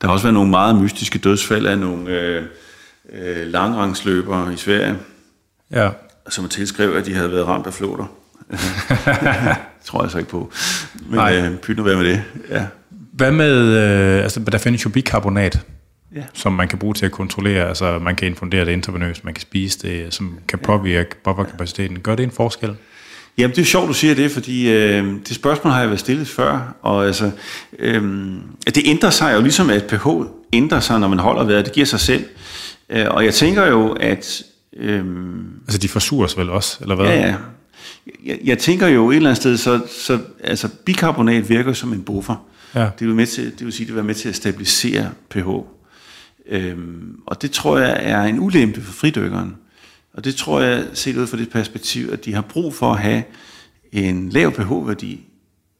Der 0.01 0.07
har 0.07 0.13
også 0.13 0.23
været 0.23 0.33
nogle 0.33 0.49
meget 0.49 0.81
mystiske 0.81 1.19
dødsfald 1.19 1.65
af 1.65 1.77
nogle 1.77 2.09
øh, 2.09 2.43
øh, 3.13 3.47
langrangsløbere 3.47 4.53
i 4.53 4.57
Sverige. 4.57 4.95
Ja. 5.71 5.89
Som 6.29 6.49
tilskrev, 6.49 6.95
at 6.95 7.05
de 7.05 7.13
havde 7.13 7.31
været 7.31 7.47
ramt 7.47 7.67
af 7.67 7.73
flåter. 7.73 8.05
tror 9.85 10.03
jeg 10.03 10.11
så 10.11 10.17
ikke 10.17 10.29
på. 10.29 10.51
Men 11.05 11.15
Nej. 11.15 11.37
øh, 11.37 11.57
pyt 11.57 11.77
nu 11.77 11.83
være 11.83 11.97
med 11.97 12.05
det. 12.05 12.23
Ja. 12.49 12.65
Hvad 13.13 13.31
med, 13.31 13.55
øh, 13.55 14.23
altså 14.23 14.39
der 14.39 14.57
findes 14.57 14.85
jo 14.85 14.89
bikarbonat, 14.89 15.59
ja. 16.15 16.23
som 16.33 16.53
man 16.53 16.67
kan 16.67 16.79
bruge 16.79 16.93
til 16.93 17.05
at 17.05 17.11
kontrollere, 17.11 17.67
altså 17.67 17.99
man 17.99 18.15
kan 18.15 18.27
infundere 18.27 18.65
det 18.65 18.71
intravenøst, 18.71 19.25
man 19.25 19.33
kan 19.33 19.41
spise 19.41 19.79
det, 19.79 20.13
som 20.13 20.39
kan 20.47 20.59
påvirke 20.59 21.23
bufferkapaciteten. 21.23 21.99
Gør 21.99 22.15
det 22.15 22.23
en 22.23 22.31
forskel? 22.31 22.75
Jamen, 23.37 23.55
det 23.55 23.61
er 23.61 23.65
sjovt, 23.65 23.87
du 23.87 23.93
siger 23.93 24.15
det, 24.15 24.31
fordi 24.31 24.71
øh, 24.71 25.05
det 25.27 25.35
spørgsmål 25.35 25.73
har 25.73 25.79
jeg 25.79 25.89
været 25.89 25.99
stillet 25.99 26.27
før, 26.27 26.75
og 26.81 27.05
altså, 27.05 27.31
øh, 27.79 28.03
det 28.65 28.83
ændrer 28.85 29.09
sig 29.09 29.33
jo 29.35 29.41
ligesom, 29.41 29.69
at 29.69 29.83
pH 29.83 30.07
ændrer 30.53 30.79
sig, 30.79 30.99
når 30.99 31.07
man 31.07 31.19
holder 31.19 31.43
vejret, 31.43 31.65
det 31.65 31.73
giver 31.73 31.85
sig 31.85 31.99
selv. 31.99 32.25
Øh, 32.89 33.05
og 33.09 33.25
jeg 33.25 33.33
tænker 33.33 33.67
jo, 33.67 33.91
at... 33.91 34.43
Øh, 34.77 35.05
altså, 35.67 35.77
de 35.77 35.87
forsures 35.89 36.37
vel 36.37 36.49
også, 36.49 36.77
eller 36.81 36.95
hvad? 36.95 37.05
Ja, 37.05 37.27
ja 37.27 37.35
jeg, 38.25 38.39
jeg 38.43 38.57
tænker 38.57 38.87
jo 38.87 39.11
et 39.11 39.15
eller 39.15 39.29
andet 39.29 39.41
sted, 39.41 39.57
så, 39.57 39.81
så 39.87 40.19
altså, 40.43 40.69
bikarbonat 40.85 41.49
virker 41.49 41.73
som 41.73 41.93
en 41.93 42.03
buffer. 42.03 42.45
Ja. 42.75 42.89
Det, 42.99 43.07
vil 43.07 43.15
med 43.15 43.25
til, 43.25 43.51
det 43.51 43.65
vil 43.65 43.73
sige, 43.73 43.85
det 43.85 43.93
vil 43.93 43.95
være 43.95 44.05
med 44.05 44.15
til 44.15 44.29
at 44.29 44.35
stabilisere 44.35 45.11
pH. 45.29 45.47
Øhm, 46.49 47.19
og 47.25 47.41
det 47.41 47.51
tror 47.51 47.77
jeg 47.77 47.97
er 47.99 48.23
en 48.23 48.39
ulempe 48.39 48.81
for 48.81 48.93
fridykkeren. 48.93 49.55
Og 50.13 50.25
det 50.25 50.35
tror 50.35 50.61
jeg, 50.61 50.85
set 50.93 51.17
ud 51.17 51.27
fra 51.27 51.37
det 51.37 51.49
perspektiv, 51.49 52.09
at 52.11 52.25
de 52.25 52.33
har 52.33 52.41
brug 52.41 52.73
for 52.73 52.93
at 52.93 52.99
have 52.99 53.23
en 53.91 54.29
lav 54.29 54.51
pH-værdi, 54.51 55.25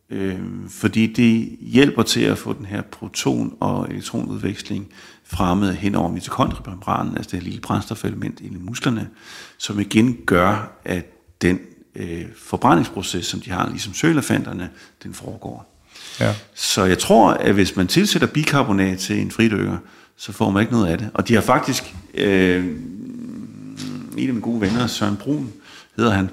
øhm, 0.10 0.70
fordi 0.70 1.08
det 1.08 1.58
hjælper 1.62 2.04
til 2.04 2.22
at 2.22 2.38
få 2.38 2.54
den 2.54 2.66
her 2.66 2.82
proton- 2.82 3.58
og 3.60 3.88
elektronudveksling 3.90 4.88
fremmet 5.24 5.76
hen 5.76 5.96
over 5.96 6.12
mitokondriemembranen, 6.12 7.18
altså 7.18 7.32
det 7.32 7.40
her 7.40 7.44
lille 7.44 7.62
brændstofelement 7.62 8.42
i 8.42 8.50
musklerne, 8.50 9.10
som 9.58 9.80
igen 9.80 10.18
gør, 10.26 10.80
at 10.86 11.06
den 11.42 11.60
øh, 11.96 12.26
forbrændingsproces, 12.38 13.26
som 13.26 13.42
de 13.42 13.52
har, 13.52 13.70
ligesom 13.70 13.94
sølefanterne, 13.94 14.70
den 15.04 15.14
foregår. 15.14 15.76
Ja. 16.20 16.34
Så 16.56 16.86
jeg 16.86 17.00
tror, 17.00 17.32
at 17.32 17.54
hvis 17.54 17.76
man 17.76 17.88
tilsætter 17.88 18.28
bikarbonat 18.28 18.98
til 18.98 19.22
en 19.22 19.32
fridykker, 19.32 19.78
så 20.18 20.32
får 20.32 20.50
man 20.50 20.62
ikke 20.62 20.74
noget 20.74 20.88
af 20.88 20.98
det. 20.98 21.10
Og 21.14 21.28
de 21.28 21.34
har 21.34 21.42
faktisk, 21.42 21.96
øh, 22.14 22.66
en 22.66 24.28
af 24.28 24.34
mine 24.34 24.42
gode 24.42 24.62
venner, 24.62 24.88
Søren 24.88 25.18
Brun, 25.18 25.52
hedder 25.98 26.12
han, 26.12 26.30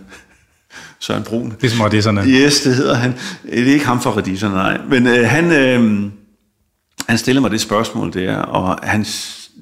Søren 1.01 1.23
Brun. 1.23 1.55
Det 1.61 1.67
er 1.67 1.71
som 1.71 1.81
radisserne. 1.81 2.21
Yes, 2.21 2.61
det 2.61 2.75
hedder 2.75 2.95
han. 2.95 3.15
Det 3.43 3.69
er 3.69 3.73
ikke 3.73 3.87
ham 3.87 4.01
for 4.01 4.11
radisserne, 4.11 4.55
nej. 4.55 4.81
Men 4.89 5.07
øh, 5.07 5.29
han, 5.29 5.53
øh, 5.53 6.11
han 7.09 7.19
stillede 7.19 7.41
mig 7.41 7.51
det 7.51 7.61
spørgsmål 7.61 8.13
der, 8.13 8.37
og 8.37 8.89
han, 8.89 9.07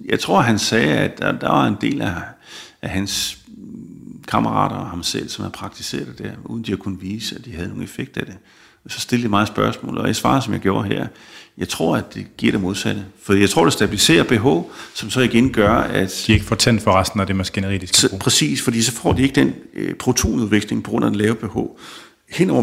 jeg 0.08 0.20
tror, 0.20 0.40
han 0.40 0.58
sagde, 0.58 0.92
at 0.92 1.18
der, 1.18 1.32
der 1.32 1.48
var 1.48 1.66
en 1.66 1.76
del 1.80 2.02
af, 2.02 2.14
af 2.82 2.90
hans 2.90 3.38
kammerater 4.28 4.76
og 4.76 4.86
ham 4.86 5.02
selv, 5.02 5.28
som 5.28 5.42
har 5.42 5.50
praktiseret 5.50 6.06
det 6.06 6.18
der, 6.18 6.32
uden 6.44 6.62
de 6.64 6.70
har 6.70 6.76
kunnet 6.76 7.02
vise, 7.02 7.34
at 7.34 7.44
de 7.44 7.52
havde 7.52 7.68
nogen 7.68 7.82
effekt 7.82 8.16
af 8.16 8.26
det. 8.26 8.34
Så 8.88 9.00
stillede 9.00 9.26
de 9.26 9.30
mig 9.30 9.46
spørgsmål, 9.46 9.98
og 9.98 10.06
jeg 10.06 10.16
svarede, 10.16 10.42
som 10.42 10.52
jeg 10.52 10.60
gjorde 10.60 10.88
her. 10.88 11.06
Jeg 11.58 11.68
tror, 11.68 11.96
at 11.96 12.14
det 12.14 12.26
giver 12.36 12.52
det 12.52 12.60
modsatte. 12.60 13.04
For 13.22 13.34
jeg 13.34 13.50
tror, 13.50 13.64
det 13.64 13.72
stabiliserer 13.72 14.24
pH, 14.24 14.70
som 14.94 15.10
så 15.10 15.20
igen 15.20 15.52
gør, 15.52 15.74
at... 15.74 16.24
De 16.26 16.32
ikke 16.32 16.44
får 16.44 16.56
tændt 16.56 16.82
for 16.82 16.92
resten 16.92 17.20
af 17.20 17.26
det 17.26 17.36
maskineri, 17.36 17.78
de 17.78 17.86
skal 17.86 18.08
bruge. 18.08 18.20
Præcis, 18.20 18.62
fordi 18.62 18.82
så 18.82 18.92
får 18.92 19.12
de 19.12 19.22
ikke 19.22 19.34
den 19.34 19.54
øh, 19.74 19.94
protonudveksling 19.94 20.84
på 20.84 20.90
grund 20.90 21.04
af 21.04 21.10
den 21.10 21.20
lave 21.20 21.34
pH 21.34 21.58
hen 22.30 22.50
over 22.50 22.62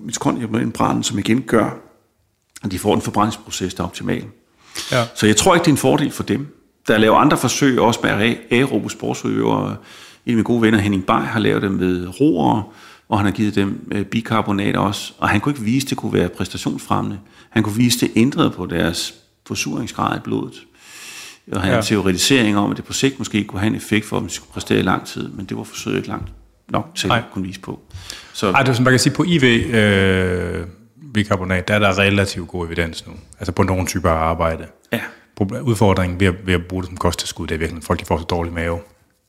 mitokondriemembranen, 0.00 1.02
som 1.02 1.18
igen 1.18 1.42
gør, 1.42 1.70
at 2.64 2.70
de 2.70 2.78
får 2.78 2.94
en 2.94 3.00
forbrændingsproces, 3.00 3.74
der 3.74 3.82
er 3.82 3.86
optimal. 3.86 4.24
Ja. 4.92 5.04
Så 5.14 5.26
jeg 5.26 5.36
tror 5.36 5.54
ikke, 5.54 5.64
det 5.64 5.70
er 5.70 5.74
en 5.74 5.78
fordel 5.78 6.10
for 6.10 6.22
dem. 6.22 6.46
Der 6.88 6.94
er 6.94 6.98
lavet 6.98 7.16
andre 7.16 7.36
forsøg, 7.36 7.80
også 7.80 8.00
med 8.02 8.36
aerobe 8.50 8.90
sportsudøvere, 8.90 9.76
en 10.26 10.30
af 10.30 10.36
mine 10.36 10.44
gode 10.44 10.62
venner, 10.62 10.78
Henning 10.78 11.06
Bay, 11.06 11.14
har 11.14 11.40
lavet 11.40 11.62
dem 11.62 11.72
med 11.72 12.20
roer, 12.20 12.74
og 13.08 13.18
han 13.18 13.24
har 13.24 13.32
givet 13.32 13.54
dem 13.54 13.88
øh, 13.92 14.04
bikarbonat 14.04 14.76
også. 14.76 15.12
Og 15.18 15.28
han 15.28 15.40
kunne 15.40 15.52
ikke 15.52 15.64
vise, 15.64 15.84
at 15.84 15.90
det 15.90 15.98
kunne 15.98 16.12
være 16.12 16.28
præstationsfremmende. 16.28 17.18
Han 17.50 17.62
kunne 17.62 17.76
vise, 17.76 17.96
at 17.96 18.00
det 18.00 18.20
ændrede 18.20 18.50
på 18.50 18.66
deres 18.66 19.14
forsuringsgrad 19.46 20.16
i 20.16 20.20
blodet. 20.20 20.62
Og 21.52 21.60
han 21.60 21.70
ja. 21.70 21.76
en 21.76 21.84
teoretisering 21.84 22.58
om, 22.58 22.70
at 22.70 22.76
det 22.76 22.84
på 22.84 22.92
sigt 22.92 23.18
måske 23.18 23.44
kunne 23.44 23.60
have 23.60 23.70
en 23.70 23.74
effekt 23.74 24.06
for, 24.06 24.16
at 24.16 24.22
man 24.22 24.30
skulle 24.30 24.52
præstere 24.52 24.78
i 24.78 24.82
lang 24.82 25.06
tid, 25.06 25.28
men 25.28 25.46
det 25.46 25.56
var 25.56 25.62
forsøget 25.62 25.96
ikke 25.96 26.08
langt 26.08 26.32
nok 26.70 26.88
til 26.94 27.08
Nej. 27.08 27.18
at 27.18 27.24
kunne 27.32 27.44
vise 27.44 27.60
på. 27.60 27.80
Så, 28.32 28.50
Ej, 28.50 28.62
det 28.62 28.68
er, 28.68 28.72
som 28.72 28.84
man 28.84 28.92
kan 28.92 28.98
sige, 28.98 29.12
på 29.12 29.24
IV, 29.26 29.44
øh, 29.44 30.66
bikarbonat, 31.14 31.68
der 31.68 31.74
er 31.74 31.78
der 31.78 31.98
relativt 31.98 32.48
god 32.48 32.66
evidens 32.66 33.06
nu. 33.06 33.12
Altså 33.38 33.52
på 33.52 33.62
nogle 33.62 33.86
typer 33.86 34.10
af 34.10 34.14
arbejde. 34.14 34.66
Ja. 34.92 35.00
Udfordringen 35.62 36.20
ved 36.20 36.26
at, 36.26 36.34
ved 36.44 36.54
at 36.54 36.66
bruge 36.68 36.82
det 36.82 36.88
som 36.88 36.96
kosttilskud, 36.96 37.46
det 37.46 37.54
er 37.54 37.58
virkelig, 37.58 37.78
at 37.78 37.84
folk 37.84 38.00
de 38.00 38.04
får 38.04 38.18
så 38.18 38.24
dårlig 38.24 38.52
mave. 38.52 38.78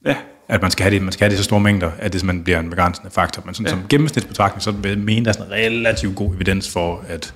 Ja 0.05 0.15
at 0.47 0.61
man 0.61 0.71
skal 0.71 0.83
have 0.83 0.93
det, 0.93 1.01
man 1.01 1.11
skal 1.11 1.25
have 1.25 1.29
det 1.29 1.35
i 1.35 1.37
så 1.37 1.43
store 1.43 1.59
mængder, 1.59 1.91
at 1.99 2.13
det 2.13 2.21
simpelthen 2.21 2.43
bliver 2.43 2.59
en 2.59 2.69
begrænsende 2.69 3.11
faktor. 3.11 3.43
Men 3.45 3.53
sådan, 3.53 3.65
ja. 3.65 3.71
som 3.71 3.81
gennemsnitsbetragtning, 3.89 4.61
så 4.61 4.71
vil 4.71 4.89
jeg 4.89 4.99
mene, 4.99 5.25
der 5.25 5.31
er 5.31 5.33
sådan 5.33 5.51
relativt 5.51 6.15
god 6.15 6.35
evidens 6.35 6.69
for, 6.69 7.05
at, 7.07 7.33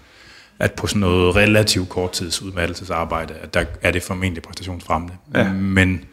at 0.59 0.71
på 0.71 0.87
sådan 0.87 0.99
noget 0.99 1.35
relativt 1.35 1.89
korttids 1.89 2.41
udmattelsesarbejde, 2.41 3.33
at 3.33 3.53
der 3.53 3.65
er 3.81 3.91
det 3.91 4.03
formentlig 4.03 4.43
præstationsfremmende. 4.43 5.13
Ja. 5.35 5.51
Men, 5.53 6.05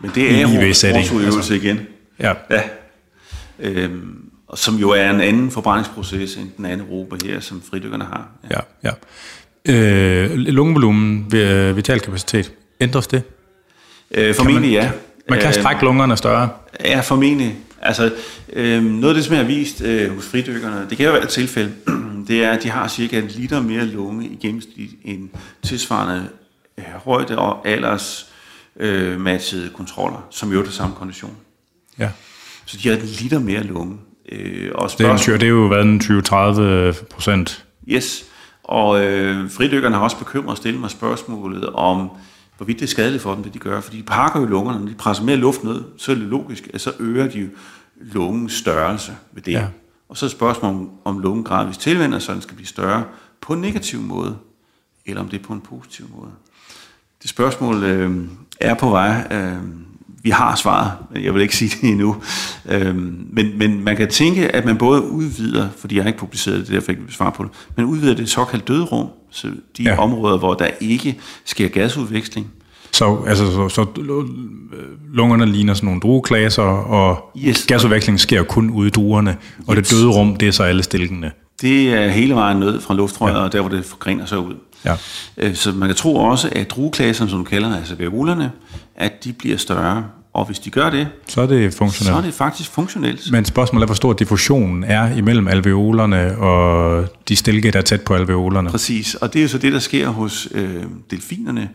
Men 0.00 0.10
det 0.14 0.34
er 0.34 0.40
jo 0.40 0.48
vores 0.48 0.84
altså, 0.84 1.54
igen. 1.54 1.80
Ja. 2.20 2.34
ja. 2.50 2.62
Øhm, 3.58 4.30
og 4.48 4.58
som 4.58 4.74
jo 4.74 4.90
er 4.90 5.10
en 5.10 5.20
anden 5.20 5.50
forbrændingsproces 5.50 6.36
end 6.36 6.50
den 6.56 6.64
anden 6.66 6.86
Europa 6.86 7.16
her, 7.24 7.40
som 7.40 7.62
fridykkerne 7.70 8.04
har. 8.04 8.28
Ja, 8.50 8.60
ja. 8.84 8.90
ja. 9.66 9.74
Øh, 9.74 10.30
lungevolumen, 10.34 11.32
vital 11.76 12.00
kapacitet, 12.00 12.52
ændres 12.80 13.06
det? 13.06 13.22
Øh, 14.10 14.34
formentlig 14.34 14.72
man, 14.72 14.82
ja. 14.82 14.90
Man 15.28 15.40
kan 15.40 15.52
strække 15.52 15.78
øh, 15.78 15.82
lungerne 15.82 16.16
større. 16.16 16.48
Ja, 16.84 17.00
formentlig. 17.00 17.56
Altså, 17.82 18.12
øh, 18.52 18.84
noget 18.84 19.08
af 19.08 19.14
det, 19.14 19.24
som 19.24 19.34
jeg 19.34 19.42
har 19.42 19.46
vist 19.46 19.82
øh, 19.82 20.14
hos 20.14 20.26
fridykkerne, 20.26 20.86
det 20.90 20.96
kan 20.96 21.06
jo 21.06 21.12
være 21.12 21.22
et 21.22 21.28
tilfælde, 21.28 21.72
det 22.28 22.44
er, 22.44 22.50
at 22.50 22.62
de 22.62 22.70
har 22.70 22.88
cirka 22.88 23.18
en 23.18 23.26
liter 23.26 23.60
mere 23.60 23.84
lunge 23.84 24.26
i 24.26 24.38
gennemsnit 24.42 24.90
end 25.04 25.28
tilsvarende 25.62 26.28
øh, 26.78 26.84
højde 27.04 27.38
og 27.38 27.68
alders 27.68 28.26
øh, 28.76 29.20
matchede 29.20 29.70
kontroller, 29.76 30.26
som 30.30 30.52
jo 30.52 30.60
er 30.60 30.70
samme 30.70 30.94
kondition. 30.96 31.36
Ja. 31.98 32.08
Så 32.64 32.78
de 32.82 32.88
har 32.88 32.96
en 32.96 33.02
liter 33.02 33.38
mere 33.38 33.62
lunge. 33.62 33.96
Øh, 34.32 34.70
og 34.74 34.90
det, 34.98 35.06
er 35.06 35.16
det 35.16 35.42
er 35.42 35.46
jo 35.46 35.66
været 35.66 35.84
en 35.84 36.00
20-30 36.00 37.04
procent. 37.10 37.64
Yes, 37.88 38.24
og 38.64 39.04
øh, 39.04 39.50
fridykkerne 39.50 39.94
har 39.94 40.02
også 40.02 40.18
bekymret 40.18 40.52
at 40.52 40.58
stille 40.58 40.80
mig 40.80 40.90
spørgsmålet 40.90 41.66
om, 41.66 42.10
hvorvidt 42.60 42.80
det 42.80 42.86
er 42.86 42.90
skadeligt 42.90 43.22
for 43.22 43.34
dem, 43.34 43.42
det 43.42 43.54
de 43.54 43.58
gør. 43.58 43.80
Fordi 43.80 43.96
de 43.96 44.02
pakker 44.02 44.40
jo 44.40 44.46
lungerne, 44.46 44.80
når 44.80 44.86
de 44.86 44.94
presser 44.94 45.24
mere 45.24 45.36
luft 45.36 45.64
ned, 45.64 45.84
så 45.96 46.12
er 46.12 46.16
det 46.16 46.24
logisk, 46.24 46.70
at 46.74 46.80
så 46.80 46.92
øger 46.98 47.26
de 47.26 47.50
lungens 48.00 48.52
størrelse 48.52 49.16
ved 49.32 49.42
det. 49.42 49.52
Ja. 49.52 49.66
Og 50.08 50.16
så 50.16 50.26
er 50.26 50.30
spørgsmålet, 50.30 50.80
om, 50.80 50.90
om 51.04 51.18
lungen 51.18 51.44
gradvist 51.44 51.80
tilvender, 51.80 52.18
så 52.18 52.32
den 52.32 52.42
skal 52.42 52.54
blive 52.54 52.66
større 52.66 53.04
på 53.40 53.52
en 53.52 53.60
negativ 53.60 54.00
måde, 54.00 54.36
eller 55.06 55.22
om 55.22 55.28
det 55.28 55.40
er 55.40 55.44
på 55.44 55.52
en 55.52 55.60
positiv 55.60 56.06
måde. 56.16 56.30
Det 57.22 57.30
spørgsmål 57.30 57.84
øh, 57.84 58.28
er 58.60 58.74
på 58.74 58.90
vej. 58.90 59.26
Øh, 59.30 59.62
vi 60.22 60.30
har 60.30 60.56
svaret. 60.56 60.92
Jeg 61.22 61.34
vil 61.34 61.42
ikke 61.42 61.56
sige 61.56 61.76
det 61.80 61.90
endnu. 61.90 62.16
Øhm, 62.68 63.26
men, 63.32 63.58
men 63.58 63.84
man 63.84 63.96
kan 63.96 64.08
tænke, 64.08 64.56
at 64.56 64.64
man 64.64 64.76
både 64.76 65.02
udvider, 65.02 65.68
fordi 65.78 65.96
jeg 65.96 66.04
har 66.04 66.08
ikke 66.08 66.18
publiceret 66.18 66.58
det, 66.58 66.68
derfor 66.68 66.90
ikke 66.92 67.02
vil 67.02 67.14
svare 67.14 67.32
på 67.32 67.42
det, 67.42 67.52
men 67.76 67.86
udvider 67.86 68.14
det 68.14 68.28
såkaldt 68.28 68.68
døde 68.68 68.84
rum, 68.84 69.06
så 69.30 69.48
de 69.76 69.82
ja. 69.82 69.98
områder, 69.98 70.38
hvor 70.38 70.54
der 70.54 70.68
ikke 70.80 71.18
sker 71.44 71.68
gasudveksling, 71.68 72.46
så, 72.92 73.18
altså, 73.26 73.52
så, 73.52 73.68
så 73.68 73.86
lungerne 75.12 75.46
ligner 75.46 75.74
sådan 75.74 75.86
nogle 75.86 76.00
drueklaser, 76.00 76.62
og 76.62 77.30
yes. 77.38 77.66
gasudvekslingen 77.66 78.18
sker 78.18 78.42
kun 78.42 78.70
ude 78.70 78.86
i 78.88 78.90
druerne, 78.90 79.36
og 79.66 79.76
yes. 79.76 79.88
det 79.88 79.98
døde 79.98 80.08
rum, 80.08 80.36
det 80.36 80.48
er 80.48 80.52
så 80.52 80.62
alle 80.62 80.82
stilkene. 80.82 81.30
Det 81.60 81.94
er 81.94 82.08
hele 82.08 82.34
vejen 82.34 82.56
ned 82.56 82.80
fra 82.80 82.94
luftrøret, 82.94 83.34
ja. 83.34 83.38
og 83.38 83.52
der 83.52 83.60
hvor 83.60 83.70
det 83.70 83.84
forgrener 83.84 84.26
sig 84.26 84.38
ud. 84.38 84.54
Ja. 84.84 84.96
Øh, 85.36 85.54
så 85.54 85.72
man 85.72 85.88
kan 85.88 85.96
tro 85.96 86.16
også, 86.16 86.48
at 86.52 86.70
drueklaserne, 86.70 87.30
som 87.30 87.38
du 87.38 87.44
kalder 87.44 87.76
altså 87.76 87.94
alveolerne, 87.94 88.50
at 89.00 89.24
de 89.24 89.32
bliver 89.32 89.56
større. 89.56 90.04
Og 90.32 90.46
hvis 90.46 90.58
de 90.58 90.70
gør 90.70 90.90
det, 90.90 91.08
så 91.28 91.40
er 91.40 91.46
det 91.46 91.74
funktionelt. 91.74 92.14
Så 92.14 92.18
er 92.18 92.22
det 92.22 92.34
faktisk 92.34 92.70
funktionelt. 92.70 93.32
Men 93.32 93.44
spørgsmålet 93.44 93.82
er, 93.82 93.86
hvor 93.86 93.94
stor 93.94 94.12
diffusionen 94.12 94.84
er 94.84 95.16
imellem 95.16 95.48
alveolerne 95.48 96.38
og 96.38 97.06
de 97.28 97.36
stilke, 97.36 97.70
der 97.70 97.78
er 97.78 97.82
tæt 97.82 98.00
på 98.00 98.14
alveolerne. 98.14 98.70
Præcis, 98.70 99.14
og 99.14 99.32
det 99.32 99.38
er 99.38 99.42
jo 99.42 99.48
så 99.48 99.58
det, 99.58 99.72
der 99.72 99.78
sker 99.78 100.08
hos 100.08 100.48
øh, 100.54 100.84
delfinerne. 101.10 101.68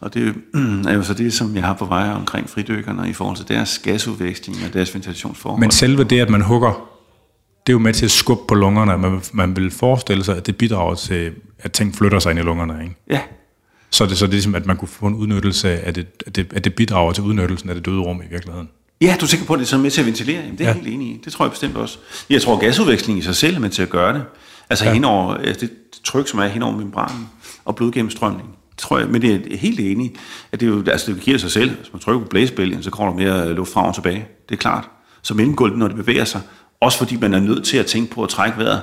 Og 0.00 0.14
det 0.14 0.34
er 0.88 0.92
jo 0.92 1.02
så 1.02 1.14
det, 1.14 1.32
som 1.32 1.54
jeg 1.54 1.64
har 1.64 1.74
på 1.74 1.84
vej 1.84 2.08
omkring 2.10 2.50
fridykkerne 2.50 3.10
i 3.10 3.12
forhold 3.12 3.36
til 3.36 3.48
deres 3.48 3.78
gasudveksling 3.78 4.58
og 4.66 4.74
deres 4.74 4.94
ventilationsforhold. 4.94 5.60
Men 5.60 5.70
selve 5.70 6.04
det, 6.04 6.20
at 6.20 6.30
man 6.30 6.40
hugger, 6.40 6.88
det 7.66 7.72
er 7.72 7.74
jo 7.74 7.78
med 7.78 7.92
til 7.92 8.04
at 8.04 8.10
skubbe 8.10 8.42
på 8.48 8.54
lungerne. 8.54 8.98
Man, 8.98 9.20
man 9.32 9.56
vil 9.56 9.70
forestille 9.70 10.24
sig, 10.24 10.36
at 10.36 10.46
det 10.46 10.56
bidrager 10.56 10.94
til, 10.94 11.32
at 11.58 11.72
ting 11.72 11.94
flytter 11.94 12.18
sig 12.18 12.30
ind 12.30 12.38
i 12.38 12.42
lungerne, 12.42 12.82
ikke? 12.82 12.96
Ja. 13.10 13.20
Så 13.90 14.06
det, 14.06 14.18
så 14.18 14.26
det 14.26 14.30
er 14.30 14.32
ligesom, 14.32 14.54
at 14.54 14.66
man 14.66 14.76
kunne 14.76 14.88
få 14.88 15.06
en 15.06 15.14
udnyttelse 15.14 15.80
af 15.80 15.94
det, 15.94 16.06
at 16.26 16.36
det, 16.36 16.52
at 16.52 16.64
det 16.64 16.74
bidrager 16.74 17.12
til 17.12 17.24
udnyttelsen 17.24 17.68
af 17.68 17.74
det 17.74 17.86
døde 17.86 18.00
rum 18.00 18.22
i 18.22 18.30
virkeligheden. 18.30 18.68
Ja, 19.00 19.16
du 19.20 19.24
er 19.24 19.28
sikker 19.28 19.46
på, 19.46 19.54
at 19.54 19.60
det 19.60 19.72
er 19.72 19.78
med 19.78 19.90
til 19.90 20.00
at 20.00 20.06
ventilere? 20.06 20.40
Jamen, 20.40 20.58
det 20.58 20.60
er 20.60 20.64
ja. 20.64 20.74
jeg 20.74 20.82
helt 20.82 20.94
enig 20.94 21.08
i. 21.08 21.20
Det 21.24 21.32
tror 21.32 21.44
jeg 21.44 21.50
bestemt 21.50 21.76
også. 21.76 21.98
Jeg 22.30 22.42
tror, 22.42 22.54
at 22.54 22.60
gasudveksling 22.60 23.18
i 23.18 23.22
sig 23.22 23.36
selv 23.36 23.56
er 23.56 23.60
med 23.60 23.70
til 23.70 23.82
at 23.82 23.90
gøre 23.90 24.14
det. 24.14 24.24
Altså 24.70 24.84
ja. 24.84 24.92
henover, 24.92 25.34
altså 25.34 25.66
det 25.66 25.70
tryk, 26.04 26.28
som 26.28 26.38
er 26.38 26.46
henover 26.46 26.76
membranen 26.76 27.28
og 27.64 27.76
blodgennemstrømning 27.76 28.56
tror 28.76 28.98
jeg, 28.98 29.08
men 29.08 29.22
det 29.22 29.52
er 29.52 29.56
helt 29.56 29.80
enig, 29.80 30.14
at 30.52 30.60
det, 30.60 30.66
jo, 30.66 30.84
altså 30.86 31.12
det 31.12 31.20
giver 31.20 31.38
sig 31.38 31.50
selv. 31.50 31.70
Hvis 31.70 31.92
man 31.92 32.00
trykker 32.00 32.22
på 32.22 32.28
blæsebælgen, 32.28 32.82
så 32.82 32.90
kommer 32.90 33.12
der 33.12 33.24
mere 33.24 33.54
luft 33.54 33.72
fra 33.72 33.88
og 33.88 33.94
tilbage. 33.94 34.26
Det 34.48 34.54
er 34.54 34.58
klart. 34.58 34.88
Så 35.22 35.34
mellemgulvet, 35.34 35.78
når 35.78 35.88
det 35.88 35.96
bevæger 35.96 36.24
sig, 36.24 36.40
også 36.80 36.98
fordi 36.98 37.16
man 37.16 37.34
er 37.34 37.40
nødt 37.40 37.64
til 37.64 37.76
at 37.76 37.86
tænke 37.86 38.14
på 38.14 38.22
at 38.22 38.28
trække 38.28 38.58
vejret 38.58 38.82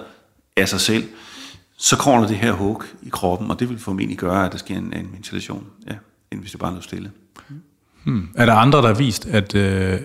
af 0.58 0.70
sig 0.70 0.80
selv, 0.80 1.04
så 1.84 1.98
kommer 1.98 2.22
der 2.22 2.28
det 2.28 2.38
her 2.38 2.52
hug 2.52 2.84
i 3.02 3.10
kroppen, 3.10 3.52
og 3.52 3.60
det 3.60 3.70
vil 3.70 3.80
formentlig 3.80 4.18
gøre, 4.18 4.46
at 4.46 4.52
der 4.52 4.58
sker 4.58 4.78
en, 4.78 4.94
en 4.94 5.10
ventilation, 5.14 5.66
ja, 5.88 5.96
end 6.32 6.40
hvis 6.40 6.52
det 6.52 6.60
bare 6.60 6.78
er 6.78 6.82
stille. 6.82 7.12
Hmm. 8.04 8.30
Er 8.36 8.46
der 8.46 8.54
andre, 8.54 8.82
der 8.82 8.88
har 8.88 8.94
vist, 8.94 9.26
at... 9.26 9.56
Øh, 9.56 10.00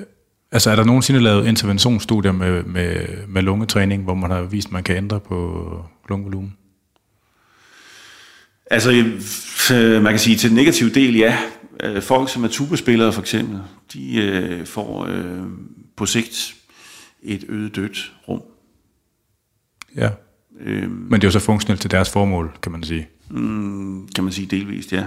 altså 0.53 0.71
er 0.71 0.77
der 0.77 0.85
nogensinde 0.85 1.21
lavet 1.21 1.47
interventionsstudier 1.47 2.33
med, 2.33 2.63
med, 2.63 3.07
med 3.29 3.43
lungetræning, 3.43 4.05
hvor 4.05 4.15
man 4.15 4.31
har 4.31 4.43
vist, 4.43 4.69
at 4.69 4.73
man 4.73 4.83
kan 4.83 4.97
ændre 4.97 5.21
på 5.21 5.85
lungevolumen? 6.09 6.57
Altså, 8.71 8.91
øh, 9.75 10.03
man 10.03 10.13
kan 10.13 10.19
sige 10.19 10.37
til 10.37 10.51
den 10.51 10.57
negative 10.57 10.91
del, 10.91 11.17
ja. 11.17 11.39
Øh, 11.83 12.03
folk, 12.03 12.31
som 12.31 12.45
er 12.45 12.49
tubespillere 12.49 13.13
for 13.13 13.21
eksempel, 13.21 13.61
de 13.93 14.17
øh, 14.17 14.67
får 14.67 15.05
øh, 15.05 15.43
på 15.97 16.07
sigt 16.07 16.55
et 17.23 17.45
øget 17.49 17.77
dødt 17.77 18.13
rum. 18.29 18.43
Ja. 19.97 20.11
Øhm, 20.60 21.06
Men 21.10 21.20
det 21.20 21.24
er 21.24 21.28
jo 21.28 21.32
så 21.32 21.39
funktionelt 21.40 21.80
til 21.80 21.90
deres 21.90 22.10
formål, 22.10 22.59
kan 22.62 22.72
man 22.72 22.82
sige. 22.82 23.09
Mm, 23.30 24.09
kan 24.14 24.24
man 24.24 24.32
sige 24.32 24.47
delvist, 24.47 24.93
ja. 24.93 25.05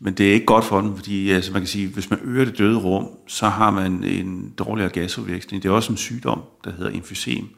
Men 0.00 0.14
det 0.14 0.28
er 0.28 0.32
ikke 0.32 0.46
godt 0.46 0.64
for 0.64 0.80
dem, 0.80 0.96
fordi 0.96 1.30
altså, 1.30 1.52
man 1.52 1.60
kan 1.60 1.68
sige, 1.68 1.88
hvis 1.88 2.10
man 2.10 2.18
øger 2.24 2.44
det 2.44 2.58
døde 2.58 2.78
rum, 2.78 3.06
så 3.26 3.48
har 3.48 3.70
man 3.70 4.04
en 4.04 4.52
dårligere 4.58 4.90
gasudveksling. 4.90 5.62
Det 5.62 5.68
er 5.68 5.72
også 5.72 5.92
en 5.92 5.96
sygdom, 5.96 6.40
der 6.64 6.70
hedder 6.78 6.90
emfysem. 6.94 7.48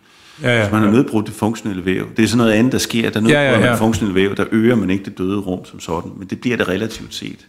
Ja, 0.42 0.58
ja, 0.58 0.64
så 0.64 0.72
man 0.72 0.80
har 0.80 0.88
ja. 0.88 0.94
nedbrudt 0.94 1.26
det 1.26 1.34
funktionelle 1.34 1.84
væv. 1.84 2.06
Det 2.16 2.22
er 2.22 2.26
sådan 2.26 2.38
noget 2.38 2.52
andet, 2.52 2.72
der 2.72 2.78
sker. 2.78 3.10
Der 3.10 3.20
nedbrudt 3.20 3.32
ja, 3.32 3.52
ja, 3.52 3.60
ja. 3.60 3.70
det 3.70 3.78
funktionelle 3.78 4.14
væv, 4.14 4.36
der 4.36 4.44
øger 4.50 4.74
man 4.74 4.90
ikke 4.90 5.04
det 5.04 5.18
døde 5.18 5.38
rum 5.38 5.64
som 5.64 5.80
sådan, 5.80 6.12
men 6.16 6.28
det 6.28 6.40
bliver 6.40 6.56
det 6.56 6.68
relativt 6.68 7.14
set. 7.14 7.46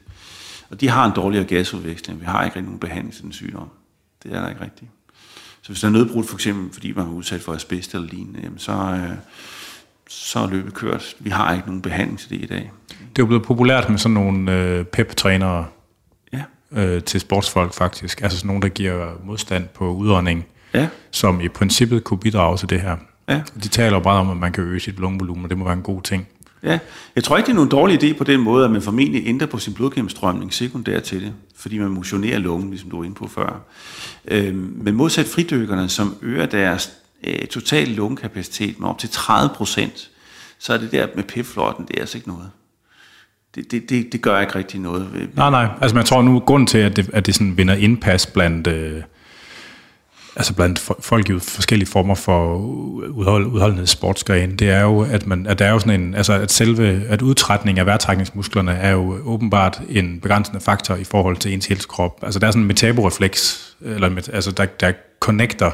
Og 0.69 0.81
de 0.81 0.89
har 0.89 1.05
en 1.05 1.11
dårligere 1.15 1.45
gasudveksling. 1.45 2.19
Vi 2.19 2.25
har 2.25 2.43
ikke 2.43 2.55
rigtig 2.55 2.63
nogen 2.63 2.79
behandling 2.79 3.13
til 3.13 3.23
den 3.23 3.31
sygdom. 3.31 3.69
Det 4.23 4.33
er 4.33 4.41
der 4.41 4.49
ikke 4.49 4.61
rigtigt. 4.63 4.91
Så 5.69 5.73
hvis 5.73 5.81
der 5.81 5.87
er 5.87 5.91
nedbrudt, 5.91 6.29
for 6.29 6.35
eksempel 6.35 6.73
fordi 6.73 6.93
man 6.93 7.05
er 7.05 7.09
udsat 7.09 7.41
for 7.41 7.53
asbest 7.53 7.93
eller 7.93 8.07
lignende, 8.07 8.39
jamen 8.43 8.59
så, 8.59 8.71
øh, 8.71 9.09
så 10.09 10.39
er 10.39 10.49
løbet 10.49 10.73
kørt. 10.73 11.15
Vi 11.19 11.29
har 11.29 11.53
ikke 11.53 11.67
nogen 11.67 11.81
behandling 11.81 12.19
til 12.19 12.29
det 12.29 12.35
i 12.35 12.45
dag. 12.45 12.71
Det 12.89 12.95
er 12.97 13.19
jo 13.19 13.25
blevet 13.25 13.43
populært 13.43 13.89
med 13.89 13.97
sådan 13.97 14.13
nogle 14.13 14.51
øh, 14.51 14.85
pep-trænere 14.85 15.65
ja. 16.33 16.43
øh, 16.71 17.03
til 17.03 17.19
sportsfolk 17.19 17.73
faktisk. 17.73 18.21
Altså 18.21 18.37
sådan 18.37 18.47
nogle, 18.47 18.61
der 18.61 18.69
giver 18.69 19.11
modstand 19.23 19.67
på 19.67 19.93
udånding 19.93 20.45
ja. 20.73 20.87
som 21.11 21.41
i 21.41 21.47
princippet 21.47 22.03
kunne 22.03 22.19
bidrage 22.19 22.57
til 22.57 22.69
det 22.69 22.81
her. 22.81 22.97
Ja. 23.29 23.41
De 23.63 23.67
taler 23.67 23.97
jo 23.97 23.99
bare 23.99 24.19
om, 24.19 24.29
at 24.29 24.37
man 24.37 24.51
kan 24.51 24.63
øge 24.63 24.79
sit 24.79 24.99
lungevolumen, 24.99 25.43
og 25.43 25.49
det 25.49 25.57
må 25.57 25.63
være 25.65 25.73
en 25.73 25.81
god 25.81 26.01
ting. 26.01 26.27
Ja, 26.63 26.79
jeg 27.15 27.23
tror 27.23 27.37
ikke, 27.37 27.47
det 27.47 27.51
er 27.51 27.55
nogen 27.55 27.69
dårlig 27.69 28.03
idé 28.03 28.17
på 28.17 28.23
den 28.23 28.39
måde, 28.39 28.65
at 28.65 28.71
man 28.71 28.81
formentlig 28.81 29.27
ændrer 29.27 29.47
på 29.47 29.57
sin 29.57 29.73
blodgennemstrømning 29.73 30.53
sekundær 30.53 30.99
til 30.99 31.21
det, 31.21 31.33
fordi 31.55 31.77
man 31.77 31.89
motionerer 31.89 32.37
lungen, 32.37 32.69
ligesom 32.69 32.89
du 32.89 32.97
var 32.97 33.03
inde 33.03 33.15
på 33.15 33.27
før. 33.27 33.61
Øhm, 34.27 34.73
men 34.81 34.95
modsat 34.95 35.25
fridykkerne, 35.25 35.89
som 35.89 36.15
øger 36.21 36.45
deres 36.45 36.91
øh, 37.23 37.47
totale 37.47 37.93
lungekapacitet 37.93 38.79
med 38.79 38.89
op 38.89 38.99
til 38.99 39.09
30 39.09 39.49
procent, 39.55 40.09
så 40.59 40.73
er 40.73 40.77
det 40.77 40.91
der 40.91 41.07
med 41.15 41.23
pipflotten, 41.23 41.85
det 41.85 41.95
er 41.95 41.99
altså 41.99 42.17
ikke 42.17 42.29
noget. 42.29 42.49
Det, 43.55 43.71
det, 43.71 43.89
det, 43.89 44.13
det 44.13 44.21
gør 44.21 44.39
ikke 44.39 44.55
rigtig 44.55 44.79
noget. 44.79 45.29
Nej, 45.35 45.49
nej. 45.49 45.67
Altså, 45.81 45.95
man 45.95 46.05
tror 46.05 46.21
nu, 46.21 46.39
grund 46.39 46.67
til, 46.67 46.77
at 46.77 46.95
det, 46.95 47.09
at 47.13 47.25
det 47.25 47.35
sådan 47.35 47.57
vinder 47.57 47.73
indpas 47.73 48.25
blandt... 48.25 48.67
Øh 48.67 49.01
altså 50.35 50.53
blandt 50.53 50.79
folk 50.99 51.29
i 51.29 51.39
forskellige 51.39 51.89
former 51.89 52.15
for 52.15 52.57
udhold, 53.09 53.45
udholdenhed 53.45 53.87
sportsgrene, 53.87 54.55
det 54.55 54.69
er 54.69 54.81
jo, 54.81 55.01
at, 55.01 55.27
man, 55.27 55.47
at 55.47 55.59
der 55.59 55.65
er 55.65 55.71
jo 55.71 55.79
sådan 55.79 56.01
en, 56.01 56.15
altså 56.15 56.33
at 56.33 56.51
selve, 56.51 57.03
at 57.07 57.21
udtrætning 57.21 57.79
af 57.79 57.85
vejrtrækningsmusklerne 57.85 58.71
er 58.71 58.91
jo 58.91 59.19
åbenbart 59.25 59.81
en 59.89 60.19
begrænsende 60.19 60.59
faktor 60.59 60.95
i 60.95 61.03
forhold 61.03 61.37
til 61.37 61.53
ens 61.53 61.65
hele 61.65 61.81
krop. 61.81 62.19
Altså 62.23 62.39
der 62.39 62.47
er 62.47 62.51
sådan 62.51 62.61
en 62.61 62.67
metaborefleks, 62.67 63.73
eller, 63.81 64.29
altså 64.33 64.51
der, 64.51 64.65
der 64.65 64.91
connecter 65.19 65.71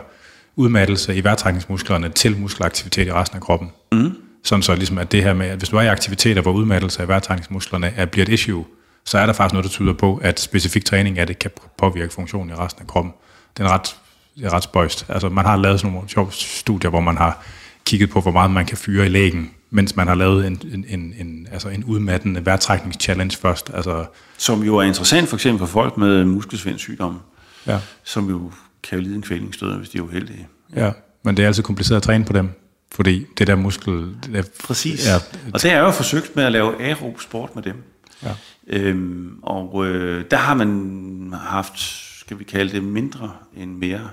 udmattelse 0.56 1.16
i 1.16 1.24
vejrtrækningsmusklerne 1.24 2.10
til 2.10 2.38
muskelaktivitet 2.38 3.08
i 3.08 3.12
resten 3.12 3.36
af 3.36 3.42
kroppen. 3.42 3.72
Mm. 3.92 4.14
Sådan 4.44 4.64
så 4.64 4.76
ligesom, 4.76 4.98
at 4.98 5.12
det 5.12 5.24
her 5.24 5.34
med, 5.34 5.48
at 5.48 5.58
hvis 5.58 5.70
du 5.70 5.78
er 5.78 5.82
i 5.82 5.88
aktiviteter, 5.88 6.42
hvor 6.42 6.52
udmattelse 6.52 7.02
af 7.02 7.08
vejrtrækningsmusklerne 7.08 7.94
er, 7.96 8.06
bliver 8.06 8.26
et 8.26 8.32
issue, 8.32 8.66
så 9.06 9.18
er 9.18 9.26
der 9.26 9.34
faktisk 9.34 9.54
noget, 9.54 9.64
der 9.64 9.70
tyder 9.70 9.94
på, 9.94 10.20
at 10.24 10.40
specifik 10.40 10.86
træning 10.86 11.20
af 11.20 11.28
det 11.28 11.40
kan 11.40 11.52
påvirke 11.78 12.14
funktionen 12.14 12.50
i 12.50 12.54
resten 12.54 12.82
af 12.82 12.88
kroppen. 12.88 13.14
Det 13.58 13.64
er 13.64 13.68
en 13.68 13.74
ret 13.74 13.96
det 14.36 14.46
er 14.46 14.54
ret 14.54 14.64
spøjst. 14.64 15.06
Altså, 15.10 15.30
man 15.30 15.46
har 15.46 15.58
lavet 15.58 15.80
sådan 15.80 15.94
nogle 15.94 16.10
sjove 16.10 16.32
studier, 16.32 16.90
hvor 16.90 17.00
man 17.00 17.18
har 17.18 17.44
kigget 17.86 18.10
på, 18.10 18.22
hvor 18.22 18.32
meget 18.32 18.52
man 18.52 18.66
kan 18.66 18.78
fyre 18.78 19.06
i 19.06 19.10
lægen, 19.10 19.52
mens 19.70 19.96
man 19.96 20.08
har 20.08 20.16
lavet 20.16 20.48
en, 20.48 20.62
en, 20.74 20.86
en, 20.88 21.14
en, 21.18 21.48
altså 21.52 21.70
en 21.70 21.84
udmattende 21.84 22.46
vejrtrækningschallenge 22.46 23.38
først. 23.38 23.72
Altså, 23.74 24.06
som 24.38 24.64
jo 24.64 24.78
er 24.78 24.84
interessant 24.84 25.30
for 25.30 25.36
eksempel 25.36 25.60
for 25.60 25.74
folk 25.74 25.98
med 25.98 26.26
muskelsvindsygdom, 26.26 27.20
ja. 27.68 27.80
som 28.04 28.30
jo 28.30 28.52
kan 28.84 28.98
jo 28.98 29.04
lide 29.04 29.16
en 29.16 29.22
kvælningsstød, 29.22 29.78
hvis 29.78 29.90
de 29.90 29.98
er 29.98 30.02
uheldige. 30.02 30.48
Ja, 30.76 30.92
men 31.24 31.38
det 31.38 31.44
er 31.44 31.48
altid 31.48 31.64
kompliceret 31.64 31.98
at 31.98 32.04
træne 32.04 32.26
på 32.26 32.34
dem, 32.34 32.50
fordi 32.92 33.26
det 33.38 33.48
der 33.48 33.56
muskel... 33.56 34.16
Det 34.26 34.36
er, 34.36 34.44
Præcis, 34.64 35.08
ja, 35.08 35.16
og 35.54 35.62
det 35.62 35.72
er 35.72 35.80
jo 35.80 35.92
forsøgt 35.92 36.36
med 36.36 36.44
at 36.44 36.52
lave 36.52 36.82
aerob 36.82 37.22
sport 37.22 37.56
med 37.56 37.64
dem. 37.64 37.84
Ja. 38.24 38.32
Øhm, 38.68 39.40
og 39.44 39.86
øh, 39.86 40.26
der 40.32 40.38
har 40.38 40.54
man 40.54 41.34
haft, 41.42 41.80
skal 42.20 42.40
vi 42.40 42.44
kalde 42.44 42.72
det, 42.72 42.84
mindre 42.84 43.32
end 43.58 43.72
mere 43.72 44.10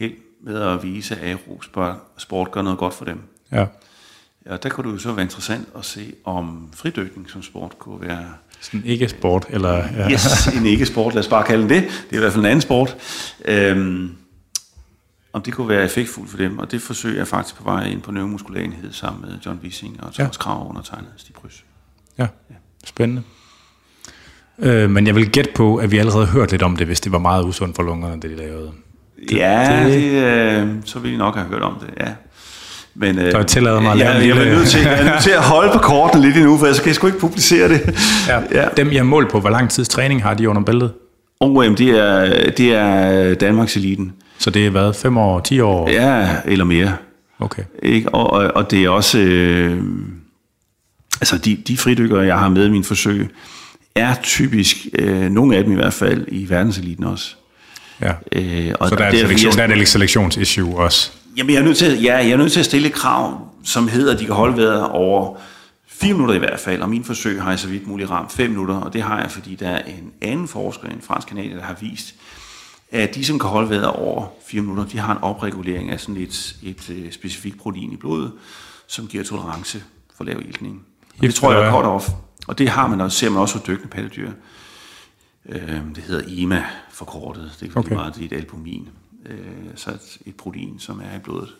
held 0.00 0.14
med 0.42 0.62
at 0.62 0.82
vise, 0.82 1.16
at 1.16 1.38
sport 2.18 2.50
gør 2.50 2.62
noget 2.62 2.78
godt 2.78 2.94
for 2.94 3.04
dem. 3.04 3.20
Ja. 3.52 3.66
Ja, 4.46 4.56
der 4.56 4.68
kunne 4.68 4.90
det 4.90 4.94
jo 4.94 4.98
så 4.98 5.12
være 5.12 5.22
interessant 5.22 5.68
at 5.78 5.84
se, 5.84 6.12
om 6.24 6.68
fridykning 6.74 7.30
som 7.30 7.42
sport 7.42 7.78
kunne 7.78 8.00
være... 8.00 8.26
Sådan 8.60 8.84
ikke 8.84 9.08
sport, 9.08 9.46
eller... 9.48 9.76
Ja. 9.76 10.10
Yes, 10.10 10.46
en 10.46 10.66
ikke 10.66 10.86
sport, 10.86 11.14
lad 11.14 11.22
os 11.22 11.28
bare 11.28 11.44
kalde 11.44 11.62
det. 11.62 11.82
Det 11.82 12.12
er 12.12 12.16
i 12.16 12.18
hvert 12.18 12.32
fald 12.32 12.44
en 12.44 12.50
anden 12.50 12.60
sport. 12.60 12.96
Øhm, 13.44 14.16
om 15.32 15.42
det 15.42 15.54
kunne 15.54 15.68
være 15.68 15.84
effektfuldt 15.84 16.30
for 16.30 16.36
dem, 16.36 16.58
og 16.58 16.70
det 16.70 16.82
forsøger 16.82 17.16
jeg 17.16 17.28
faktisk 17.28 17.56
på 17.56 17.64
vej 17.64 17.84
ind 17.84 18.02
på 18.02 18.12
neuromuskulær 18.12 18.60
enhed 18.60 18.92
sammen 18.92 19.30
med 19.30 19.38
John 19.46 19.60
Wissing 19.62 20.02
og 20.02 20.14
Thomas 20.14 20.36
ja. 20.36 20.42
Krav 20.42 20.68
undertegnet 20.68 21.10
Stig 21.16 21.34
Prys. 21.34 21.64
Ja. 22.18 22.26
ja, 22.50 22.54
spændende. 22.84 23.22
Øh, 24.58 24.90
men 24.90 25.06
jeg 25.06 25.14
vil 25.14 25.30
gætte 25.30 25.50
på, 25.54 25.76
at 25.76 25.90
vi 25.90 25.98
allerede 25.98 26.26
har 26.26 26.32
hørt 26.32 26.50
lidt 26.50 26.62
om 26.62 26.76
det, 26.76 26.86
hvis 26.86 27.00
det 27.00 27.12
var 27.12 27.18
meget 27.18 27.44
usundt 27.44 27.76
for 27.76 27.82
lungerne, 27.82 28.22
det 28.22 28.30
de 28.30 28.36
lavede. 28.36 28.72
Ja, 29.32 29.84
det, 29.84 29.94
det, 29.94 30.62
øh, 30.62 30.68
så 30.84 30.98
ville 30.98 31.14
I 31.14 31.18
nok 31.18 31.34
have 31.34 31.46
hørt 31.46 31.62
om 31.62 31.74
det, 31.80 31.88
ja. 32.00 32.12
Men, 32.94 33.18
øh, 33.18 33.32
der 33.32 33.42
tillader 33.42 33.80
mig 33.80 33.92
at 33.92 33.98
lave 33.98 34.10
jeg, 34.10 34.28
jeg, 34.28 34.48
er 34.48 34.54
nødt 34.54 34.68
til, 34.68 34.80
jeg 34.80 35.00
er 35.00 35.04
nødt 35.04 35.22
til 35.22 35.30
at 35.30 35.42
holde 35.42 35.72
på 35.72 35.78
kortene 35.78 36.22
lidt 36.22 36.36
endnu, 36.36 36.58
for 36.58 36.66
jeg 36.66 36.74
skal 36.74 36.94
sgu 36.94 37.06
ikke 37.06 37.18
publicere 37.18 37.68
det. 37.68 37.98
Ja. 38.28 38.40
ja. 38.62 38.68
Dem, 38.76 38.92
jeg 38.92 39.06
målt 39.06 39.30
på, 39.30 39.40
hvor 39.40 39.50
lang 39.50 39.70
tids 39.70 39.88
træning 39.88 40.22
har 40.22 40.34
de 40.34 40.48
under 40.48 40.62
bæltet? 40.62 40.92
OM, 41.40 41.76
det 41.76 41.90
er, 41.90 42.50
det 42.50 42.74
er 42.74 43.34
Danmarks 43.34 43.76
eliten. 43.76 44.12
Så 44.38 44.50
det 44.50 44.66
er 44.66 44.70
været 44.70 44.96
5 44.96 45.16
år, 45.16 45.40
10 45.40 45.60
år? 45.60 45.90
Ja, 45.90 46.28
eller 46.44 46.64
mere. 46.64 46.92
Okay. 47.40 47.62
Ikke? 47.82 48.14
Og, 48.14 48.30
og, 48.30 48.52
og 48.54 48.70
det 48.70 48.84
er 48.84 48.88
også... 48.88 49.18
Øh, 49.18 49.82
altså, 51.20 51.38
de, 51.38 51.56
de 51.68 51.76
fridykkere, 51.76 52.20
jeg 52.20 52.38
har 52.38 52.48
med 52.48 52.66
i 52.66 52.70
min 52.70 52.84
forsøg, 52.84 53.30
er 53.94 54.14
typisk, 54.22 54.76
øh, 54.98 55.30
nogle 55.30 55.56
af 55.56 55.64
dem 55.64 55.72
i 55.72 55.76
hvert 55.76 55.92
fald, 55.92 56.24
i 56.28 56.50
verdenseliten 56.50 57.04
også. 57.04 57.36
Ja. 58.00 58.12
Øh, 58.32 58.74
og 58.80 58.88
så 58.88 58.94
der 58.94 59.04
er, 59.04 59.10
det, 59.10 59.20
selektion, 59.20 59.52
der 59.52 59.62
er 59.62 59.76
et 59.76 59.88
selektionsissue 59.88 60.78
også? 60.78 61.10
Jamen, 61.36 61.54
jeg 61.54 61.60
er, 61.60 61.64
nødt 61.64 61.76
til, 61.76 62.02
ja, 62.02 62.16
jeg 62.16 62.30
er 62.30 62.36
nødt 62.36 62.52
til 62.52 62.60
at 62.60 62.66
stille 62.66 62.88
et 62.88 62.94
krav, 62.94 63.48
som 63.64 63.88
hedder, 63.88 64.12
at 64.14 64.20
de 64.20 64.26
kan 64.26 64.34
holde 64.34 64.56
vejret 64.56 64.88
over 64.88 65.36
4 65.88 66.12
minutter 66.12 66.34
i 66.34 66.38
hvert 66.38 66.60
fald, 66.60 66.82
og 66.82 66.88
min 66.88 67.04
forsøg 67.04 67.42
har 67.42 67.50
jeg 67.50 67.58
så 67.58 67.68
vidt 67.68 67.86
muligt 67.86 68.10
ramt 68.10 68.32
5 68.32 68.50
minutter, 68.50 68.74
og 68.74 68.92
det 68.92 69.02
har 69.02 69.20
jeg, 69.20 69.30
fordi 69.30 69.54
der 69.54 69.68
er 69.68 69.82
en 69.84 70.12
anden 70.22 70.48
forsker, 70.48 70.88
en 70.88 71.00
fransk 71.02 71.28
kanadier, 71.28 71.56
der 71.56 71.62
har 71.62 71.76
vist, 71.80 72.14
at 72.92 73.14
de, 73.14 73.24
som 73.24 73.38
kan 73.38 73.48
holde 73.48 73.70
vejret 73.70 73.86
over 73.86 74.26
4 74.46 74.62
minutter, 74.62 74.84
de 74.84 74.98
har 74.98 75.12
en 75.12 75.18
opregulering 75.22 75.90
af 75.90 76.00
sådan 76.00 76.16
et, 76.16 76.56
et, 76.62 76.90
et 76.90 77.14
specifikt 77.14 77.58
protein 77.58 77.92
i 77.92 77.96
blodet, 77.96 78.32
som 78.86 79.06
giver 79.06 79.24
tolerance 79.24 79.82
for 80.16 80.24
lav 80.24 80.40
iltning. 80.48 80.82
Og 81.18 81.22
det 81.22 81.34
tror 81.34 81.52
jeg 81.52 81.66
er 81.66 81.70
kort 81.70 81.84
off. 81.84 82.08
Og 82.46 82.58
det 82.58 82.68
har 82.68 82.86
man, 82.88 83.00
og 83.00 83.12
ser 83.12 83.30
man 83.30 83.40
også 83.40 83.58
for 83.58 83.66
dykkende 83.66 83.90
pattedyr. 83.90 84.30
Øh, 85.48 85.80
det 85.94 86.04
hedder 86.06 86.22
IMA 86.28 86.64
forkortet. 86.90 87.56
Det 87.60 87.72
er 87.76 87.78
okay. 87.78 87.94
meget, 87.94 88.14
det 88.14 88.22
er 88.22 88.26
et 88.26 88.32
albumin. 88.32 88.88
Øh, 89.26 89.38
så 89.76 89.90
et, 89.90 90.18
et 90.26 90.34
protein, 90.34 90.78
som 90.78 91.00
er 91.00 91.16
i 91.16 91.20
blodet. 91.24 91.54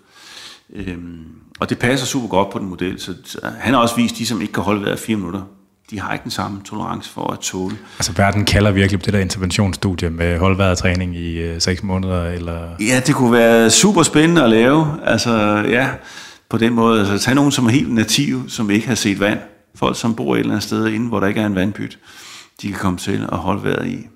Øhm, 0.73 1.25
og 1.61 1.71
det 1.71 1.79
passer 1.79 2.07
super 2.07 2.29
godt 2.29 2.51
på 2.51 2.59
den 2.59 2.69
model, 2.69 3.01
så, 3.01 3.15
så 3.25 3.39
han 3.61 3.75
har 3.75 3.81
også 3.81 3.97
vist, 3.97 4.19
de, 4.19 4.27
som 4.27 4.41
ikke 4.41 4.53
kan 4.53 4.63
holde 4.63 4.85
vejret 4.85 4.99
fire 4.99 5.17
minutter, 5.17 5.43
de 5.91 6.01
har 6.01 6.13
ikke 6.13 6.23
den 6.23 6.31
samme 6.31 6.61
tolerance 6.65 7.11
for 7.11 7.33
at 7.33 7.39
tåle. 7.39 7.77
Altså 7.99 8.13
verden 8.13 8.45
kalder 8.45 8.71
virkelig 8.71 9.01
på 9.01 9.05
det 9.05 9.13
der 9.13 9.21
interventionsstudie 9.21 10.11
med 10.11 10.39
holdværet 10.39 10.79
træning 10.79 11.17
i 11.17 11.39
øh, 11.39 11.61
6 11.61 11.83
måneder? 11.83 12.25
Eller? 12.25 12.69
Ja, 12.81 13.01
det 13.07 13.15
kunne 13.15 13.33
være 13.33 13.71
super 13.71 14.03
spændende 14.03 14.45
at 14.45 14.51
lave. 14.51 14.87
Altså 15.05 15.65
ja, 15.69 15.89
på 16.49 16.59
den 16.59 16.75
måde. 16.75 17.01
Altså 17.01 17.25
tage 17.25 17.35
nogen, 17.35 17.53
som 17.53 17.67
er 17.67 17.71
helt 17.71 17.93
nativ, 17.93 18.49
som 18.49 18.71
ikke 18.71 18.89
har 18.89 18.95
set 18.95 19.21
vand. 19.21 19.39
Folk, 19.75 19.99
som 19.99 20.15
bor 20.15 20.35
et 20.35 20.39
eller 20.39 20.53
andet 20.53 20.63
sted 20.63 20.89
inde, 20.89 21.09
hvor 21.09 21.21
der 21.21 21.27
ikke 21.27 21.41
er 21.41 21.47
en 21.47 21.55
vandpyt, 21.55 21.99
de 22.63 22.69
kan 22.69 22.79
komme 22.79 22.99
til 22.99 23.27
at 23.33 23.39
holde 23.39 23.65
vejret 23.65 23.87
i. 23.87 24.07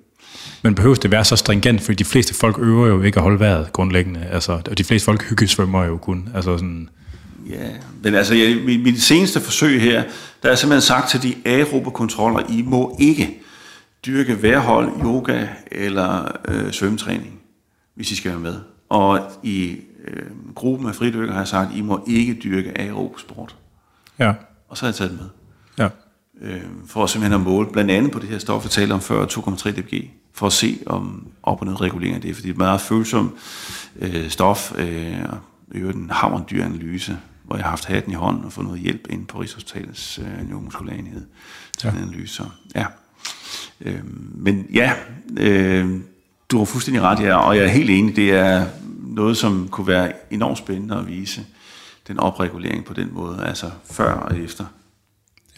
Men 0.62 0.74
behøver 0.74 0.94
det 0.94 1.10
være 1.10 1.24
så 1.24 1.36
stringent, 1.36 1.80
fordi 1.80 1.94
de 1.94 2.04
fleste 2.04 2.34
folk 2.34 2.58
øver 2.58 2.86
jo 2.86 3.02
ikke 3.02 3.16
at 3.16 3.22
holde 3.22 3.40
vejret 3.40 3.72
grundlæggende. 3.72 4.26
Altså, 4.30 4.52
og 4.52 4.78
de 4.78 4.84
fleste 4.84 5.04
folk 5.04 5.22
hyggesvømmer 5.22 5.84
jo 5.84 5.96
kun. 5.96 6.28
Altså 6.34 6.56
sådan, 6.58 6.88
Ja, 7.48 7.68
men 8.02 8.14
altså 8.14 8.34
ja, 8.34 8.64
mit, 8.64 8.82
mit 8.82 9.02
seneste 9.02 9.40
forsøg 9.40 9.80
her, 9.80 10.04
der 10.42 10.50
er 10.50 10.54
simpelthen 10.54 10.82
sagt 10.82 11.10
til 11.10 11.22
de 11.22 11.34
aerobe 11.44 11.90
kontroller, 11.90 12.40
I 12.48 12.62
må 12.62 12.96
ikke 13.00 13.40
dyrke 14.06 14.42
værhold, 14.42 14.88
yoga 15.04 15.46
eller 15.72 16.36
øh, 16.48 16.72
svømmetræning, 16.72 17.40
hvis 17.94 18.10
I 18.10 18.16
skal 18.16 18.30
være 18.30 18.40
med. 18.40 18.54
Og 18.88 19.20
i 19.42 19.76
øh, 20.04 20.22
gruppen 20.54 20.88
af 20.88 20.94
fridykker 20.94 21.32
har 21.32 21.40
jeg 21.40 21.48
sagt, 21.48 21.76
I 21.76 21.80
må 21.80 22.04
ikke 22.06 22.34
dyrke 22.44 22.80
aerob 22.80 23.20
sport. 23.20 23.56
Ja. 24.18 24.32
Og 24.68 24.76
så 24.76 24.84
har 24.84 24.88
jeg 24.88 24.94
taget 24.94 25.10
det 25.10 25.20
med. 25.20 25.28
Ja. 25.78 25.88
Øh, 26.44 26.60
for 26.86 27.06
simpelthen 27.06 27.40
at 27.40 27.46
måle, 27.46 27.68
blandt 27.72 27.90
andet 27.90 28.12
på 28.12 28.18
det 28.18 28.28
her 28.28 28.38
stof, 28.38 28.62
jeg 28.64 28.70
talte 28.70 28.92
om 28.92 29.00
før, 29.00 29.26
2,3 29.26 29.70
dBg, 29.70 30.10
for 30.32 30.46
at 30.46 30.52
se 30.52 30.78
om 30.86 31.26
op- 31.42 31.60
og 31.60 31.66
nedregulering 31.66 32.14
af 32.14 32.20
det, 32.20 32.34
fordi 32.34 32.48
det 32.48 32.50
er 32.50 32.54
et 32.54 32.58
meget 32.58 32.80
følsom 32.80 33.36
øh, 33.98 34.28
stof, 34.28 34.72
øh, 34.78 35.16
og 35.28 35.38
øvrigt 35.72 35.98
en 35.98 36.10
havrendyr 36.10 36.64
analyse, 36.64 37.18
hvor 37.44 37.56
jeg 37.56 37.64
har 37.64 37.70
haft 37.70 37.84
hatten 37.84 38.12
i 38.12 38.14
hånden 38.14 38.44
og 38.44 38.52
fået 38.52 38.66
noget 38.66 38.80
hjælp 38.80 39.06
ind 39.10 39.26
på 39.26 39.40
Rigshospitalets 39.40 40.18
øh, 40.18 40.48
neuromuskulære 40.48 40.98
enhed 40.98 41.22
til 41.78 41.90
ja. 41.94 42.02
analyser. 42.02 42.44
Ja. 42.74 42.86
Øh, 43.80 44.00
men 44.34 44.66
ja, 44.74 44.92
øh, 45.36 46.00
du 46.50 46.58
har 46.58 46.64
fuldstændig 46.64 47.02
ret, 47.02 47.20
ja, 47.20 47.36
og 47.36 47.56
jeg 47.56 47.64
er 47.64 47.68
helt 47.68 47.90
enig, 47.90 48.16
det 48.16 48.32
er 48.32 48.66
noget, 49.02 49.36
som 49.36 49.68
kunne 49.68 49.86
være 49.86 50.12
enormt 50.30 50.58
spændende 50.58 50.96
at 50.96 51.06
vise 51.08 51.46
den 52.08 52.18
opregulering 52.18 52.84
på 52.84 52.94
den 52.94 53.08
måde, 53.12 53.44
altså 53.46 53.70
før 53.90 54.12
og 54.12 54.38
efter. 54.38 54.64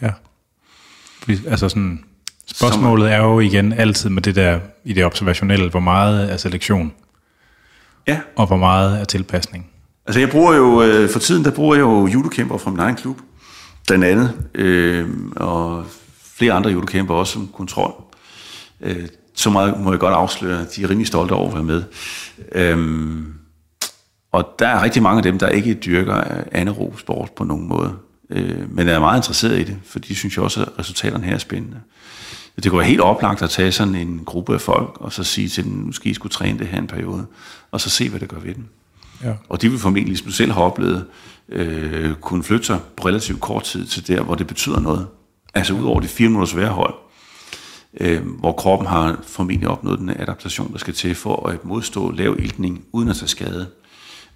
Ja. 0.01 0.11
Altså 1.29 1.69
sådan, 1.69 2.03
spørgsmålet 2.47 3.11
er 3.11 3.17
jo 3.17 3.39
igen 3.39 3.73
altid 3.73 4.09
med 4.09 4.21
det 4.21 4.35
der, 4.35 4.59
i 4.83 4.93
det 4.93 5.05
observationelle, 5.05 5.69
hvor 5.69 5.79
meget 5.79 6.31
er 6.31 6.37
selektion? 6.37 6.93
Ja. 8.07 8.19
Og 8.35 8.47
hvor 8.47 8.57
meget 8.57 9.01
er 9.01 9.03
tilpasning? 9.03 9.69
Altså 10.05 10.19
jeg 10.19 10.29
bruger 10.29 10.53
jo, 10.55 10.83
øh, 10.83 11.09
for 11.09 11.19
tiden 11.19 11.45
der 11.45 11.51
bruger 11.51 11.75
jeg 11.75 11.81
jo 11.81 12.07
judokæmper 12.07 12.57
fra 12.57 12.71
min 12.71 12.79
egen 12.79 12.95
klub, 12.95 13.17
blandt 13.87 14.05
andet, 14.05 14.33
øh, 14.55 15.09
og 15.35 15.85
flere 16.37 16.53
andre 16.53 16.69
judokæmper 16.69 17.13
også 17.13 17.33
som 17.33 17.49
kontrol. 17.53 17.93
Øh, 18.81 19.07
så 19.35 19.49
meget 19.49 19.79
må 19.79 19.91
jeg 19.91 19.99
godt 19.99 20.13
afsløre, 20.13 20.65
de 20.75 20.83
er 20.83 20.89
rimelig 20.89 21.07
stolte 21.07 21.31
over 21.33 21.47
at 21.47 21.53
være 21.53 21.63
med. 21.63 21.83
Øh, 22.51 23.17
og 24.31 24.45
der 24.59 24.67
er 24.67 24.83
rigtig 24.83 25.03
mange 25.03 25.17
af 25.17 25.23
dem, 25.23 25.39
der 25.39 25.49
ikke 25.49 25.73
dyrker 25.73 26.23
anaerob 26.51 26.99
sport 26.99 27.31
på 27.31 27.43
nogen 27.43 27.67
måde, 27.67 27.93
øh, 28.29 28.75
men 28.75 28.87
er 28.87 28.99
meget 28.99 29.19
interesseret 29.19 29.59
i 29.59 29.63
det, 29.63 29.77
for 29.85 29.99
de 29.99 30.15
synes 30.15 30.37
jo 30.37 30.43
også, 30.43 30.61
at 30.61 30.79
resultaterne 30.79 31.23
her 31.23 31.33
er 31.33 31.37
spændende. 31.37 31.77
Det 32.63 32.71
kunne 32.71 32.79
være 32.79 32.87
helt 32.87 33.01
oplagt 33.01 33.41
at 33.41 33.49
tage 33.49 33.71
sådan 33.71 33.95
en 33.95 34.21
gruppe 34.25 34.53
af 34.53 34.61
folk, 34.61 34.97
og 34.99 35.13
så 35.13 35.23
sige 35.23 35.49
til 35.49 35.63
dem, 35.63 35.71
nu 35.73 35.91
skal 35.91 36.11
I 36.11 36.13
skulle 36.13 36.31
træne 36.31 36.59
det 36.59 36.67
her 36.67 36.77
en 36.77 36.87
periode, 36.87 37.25
og 37.71 37.81
så 37.81 37.89
se, 37.89 38.09
hvad 38.09 38.19
det 38.19 38.29
gør 38.29 38.39
ved 38.39 38.55
dem. 38.55 38.65
Ja. 39.23 39.33
Og 39.49 39.61
de 39.61 39.69
vil 39.69 39.79
formentlig, 39.79 40.17
som 40.17 40.27
du 40.27 40.33
selv 40.33 40.51
har 40.51 40.61
oplevet, 40.61 41.05
øh, 41.49 42.13
kunne 42.13 42.43
flytte 42.43 42.65
sig 42.65 42.79
på 42.97 43.07
relativt 43.07 43.41
kort 43.41 43.63
tid 43.63 43.85
til 43.85 44.07
der, 44.07 44.21
hvor 44.21 44.35
det 44.35 44.47
betyder 44.47 44.79
noget. 44.79 45.07
Altså 45.53 45.73
ud 45.73 45.85
over 45.85 45.99
det 45.99 46.09
fire 46.09 46.29
minutters 46.29 46.55
værhold, 46.55 46.93
øh, 47.99 48.27
hvor 48.39 48.51
kroppen 48.51 48.87
har 48.87 49.19
formentlig 49.23 49.69
opnået 49.69 49.99
den 49.99 50.09
adaptation, 50.09 50.71
der 50.71 50.77
skal 50.77 50.93
til 50.93 51.15
for 51.15 51.49
at 51.49 51.65
modstå 51.65 52.11
lav 52.11 52.35
iltning 52.39 52.85
uden 52.91 53.09
at 53.09 53.15
tage 53.15 53.27
skade. 53.27 53.67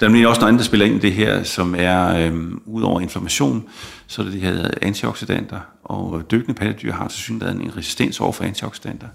Der 0.01 0.09
er 0.09 0.27
også 0.27 0.41
noget 0.41 0.47
andet, 0.47 0.59
der 0.59 0.65
spiller 0.65 0.85
ind 0.85 0.95
i 0.95 0.99
det 0.99 1.11
her, 1.11 1.43
som 1.43 1.75
er 1.77 2.25
øh, 2.25 2.33
ud 2.65 2.81
over 2.81 3.01
inflammation, 3.01 3.63
så 4.07 4.21
er 4.21 4.25
det 4.25 4.33
de 4.33 4.39
her 4.39 4.67
antioxidanter, 4.81 5.57
og 5.83 6.21
dykkende 6.31 6.53
pattedyr 6.59 6.93
har 6.93 7.07
til 7.07 7.19
synligheden 7.19 7.61
en 7.61 7.71
resistens 7.77 8.19
over 8.19 8.31
for 8.31 8.43
antioxidanter. 8.43 9.07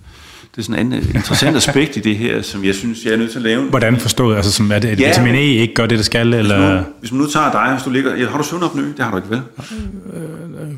Det 0.54 0.62
er 0.62 0.64
sådan 0.64 0.86
en 0.86 0.92
interessant 0.92 1.56
aspekt 1.56 1.96
i 1.96 2.00
det 2.00 2.16
her, 2.16 2.42
som 2.42 2.64
jeg 2.64 2.74
synes, 2.74 3.04
jeg 3.04 3.12
er 3.12 3.16
nødt 3.16 3.30
til 3.30 3.38
at 3.38 3.42
lave. 3.42 3.62
Hvordan 3.62 3.96
forstået? 3.96 4.36
Altså, 4.36 4.52
som 4.52 4.72
er 4.72 4.78
det, 4.78 5.00
ja, 5.00 5.08
vitamin 5.08 5.34
E 5.34 5.38
ikke 5.38 5.74
gør 5.74 5.86
det, 5.86 5.98
det 5.98 6.06
skal? 6.06 6.34
Eller? 6.34 6.74
Hvis, 6.74 6.82
nu, 6.84 6.92
hvis 7.00 7.12
man 7.12 7.20
nu 7.20 7.26
tager 7.26 7.50
dig, 7.52 7.72
hvis 7.72 7.82
du 7.82 7.90
ligger... 7.90 8.16
Ja, 8.16 8.28
har 8.28 8.38
du 8.38 8.44
søvnopnø? 8.44 8.82
Det 8.82 9.04
har 9.04 9.10
du 9.10 9.16
ikke, 9.16 9.30
vel? 9.30 9.40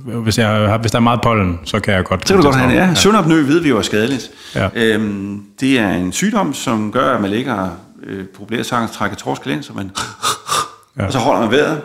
Øh, 0.09 0.19
hvis, 0.19 0.39
jeg, 0.39 0.79
hvis 0.81 0.91
der 0.91 0.99
er 0.99 1.03
meget 1.03 1.21
pollen, 1.23 1.59
så 1.65 1.81
kan 1.81 1.95
jeg 1.95 2.05
godt... 2.05 2.29
Så 2.29 2.35
kan 2.35 2.43
du 2.43 2.49
godt 2.49 2.57
have 2.57 2.73
ja. 2.73 2.87
ja. 2.87 2.95
Søvnopnø 2.95 3.43
ved 3.43 3.61
vi 3.61 3.69
jo 3.69 3.79
er 3.79 3.83
skadeligt. 3.83 4.31
Ja. 4.55 4.69
Øhm, 4.75 5.43
det 5.61 5.79
er 5.79 5.91
en 5.91 6.13
sygdom, 6.13 6.55
som 6.55 6.93
gør, 6.93 7.15
at 7.15 7.21
man 7.21 7.31
ligger 7.31 7.69
øh, 8.03 8.27
populært 8.27 8.67
sagt 8.67 8.93
trækker 8.93 9.17
torskel 9.17 9.65
så 9.65 9.73
man... 9.73 9.91
Ja. 10.99 11.07
Og 11.07 11.13
så 11.13 11.19
holder 11.19 11.41
man 11.41 11.51
vejret. 11.51 11.83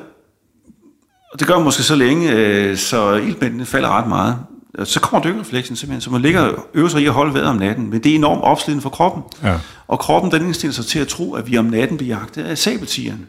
Og 1.33 1.39
det 1.39 1.47
gør 1.47 1.55
man 1.55 1.63
måske 1.63 1.83
så 1.83 1.95
længe, 1.95 2.31
øh, 2.31 2.77
så 2.77 3.13
iltmængden 3.13 3.65
falder 3.65 3.97
ret 3.97 4.07
meget 4.07 4.37
så 4.83 4.99
kommer 4.99 5.23
dykkerrefleksen 5.23 5.75
simpelthen, 5.75 6.01
så 6.01 6.09
man 6.09 6.21
ligger 6.21 6.41
og 6.41 6.67
øver 6.73 6.89
sig 6.89 7.01
i 7.01 7.05
at 7.05 7.13
holde 7.13 7.33
vejret 7.33 7.47
om 7.47 7.55
natten, 7.55 7.89
men 7.89 8.03
det 8.03 8.11
er 8.11 8.15
enormt 8.15 8.41
opslidende 8.41 8.81
for 8.81 8.89
kroppen. 8.89 9.23
Ja. 9.43 9.55
Og 9.87 9.99
kroppen 9.99 10.31
den 10.31 10.45
indstiller 10.45 10.73
sig 10.73 10.85
til 10.85 10.99
at 10.99 11.07
tro, 11.07 11.33
at 11.33 11.51
vi 11.51 11.57
om 11.57 11.65
natten 11.65 11.97
bliver 11.97 12.17
jagtet 12.17 12.43
af 12.43 12.57
sabeltigeren. 12.57 13.27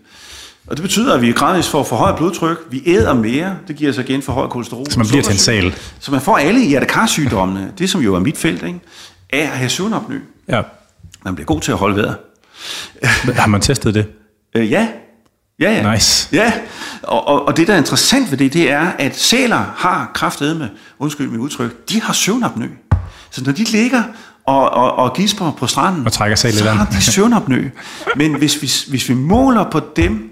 Og 0.67 0.77
det 0.77 0.83
betyder, 0.83 1.15
at 1.15 1.23
vi 1.23 1.29
er 1.29 1.33
gradvist 1.33 1.69
for 1.69 1.83
forhøjet 1.83 2.17
blodtryk, 2.17 2.59
vi 2.71 2.83
æder 2.87 3.15
mere, 3.15 3.57
det 3.69 3.77
giver 3.77 3.93
sig 3.93 4.09
igen 4.09 4.23
for 4.23 4.33
højt 4.33 4.51
kolesterol. 4.51 4.91
Så 4.91 4.99
man 4.99 5.09
bliver 5.09 5.23
til 5.23 5.33
en 5.33 5.39
sal. 5.39 5.75
Så 6.01 6.11
man 6.11 6.21
får 6.21 6.37
alle 6.37 6.61
hjertekarsygdommene, 6.61 7.73
det 7.79 7.91
som 7.91 8.01
jo 8.01 8.15
er 8.15 8.21
mit 8.21 8.39
felt, 8.39 8.63
ikke? 8.63 8.81
af 9.33 9.39
at 9.39 9.49
have 9.49 9.69
søvnopnø. 9.69 10.21
Ja. 10.49 10.63
Man 11.25 11.35
bliver 11.35 11.47
god 11.47 11.61
til 11.61 11.73
at 11.73 11.79
holde 11.79 11.97
vejret. 11.97 12.17
Har 13.35 13.47
man 13.47 13.61
testet 13.61 13.95
det? 13.95 14.07
Øh, 14.57 14.71
ja, 14.71 14.89
Ja, 15.61 15.73
ja. 15.73 15.93
Nice. 15.93 16.29
Ja, 16.33 16.53
og, 17.03 17.27
og, 17.27 17.47
og 17.47 17.57
det, 17.57 17.67
der 17.67 17.75
er 17.75 17.79
interessant 17.79 18.31
ved 18.31 18.39
det, 18.39 18.53
det 18.53 18.71
er, 18.71 18.93
at 18.99 19.17
sæler 19.17 19.75
har 19.77 20.11
kraftedme, 20.15 20.71
undskyld 20.99 21.29
mit 21.29 21.41
udtryk, 21.41 21.89
de 21.89 22.03
har 22.03 22.13
søvnapnø. 22.13 22.69
Så 23.31 23.45
når 23.45 23.53
de 23.53 23.65
ligger 23.65 24.03
og, 24.47 24.71
og, 24.71 24.95
og 24.95 25.15
gisper 25.15 25.53
på 25.53 25.67
stranden, 25.67 26.07
og 26.07 26.13
trækker 26.13 26.37
sig 26.37 26.55
så 26.55 26.71
har 26.71 26.85
de 26.85 27.03
søvnapnø. 27.13 27.71
Men 28.17 28.39
hvis 28.39 28.63
vi, 28.63 28.91
hvis 28.91 29.09
vi 29.09 29.15
måler 29.15 29.71
på 29.71 29.81
dem 29.97 30.31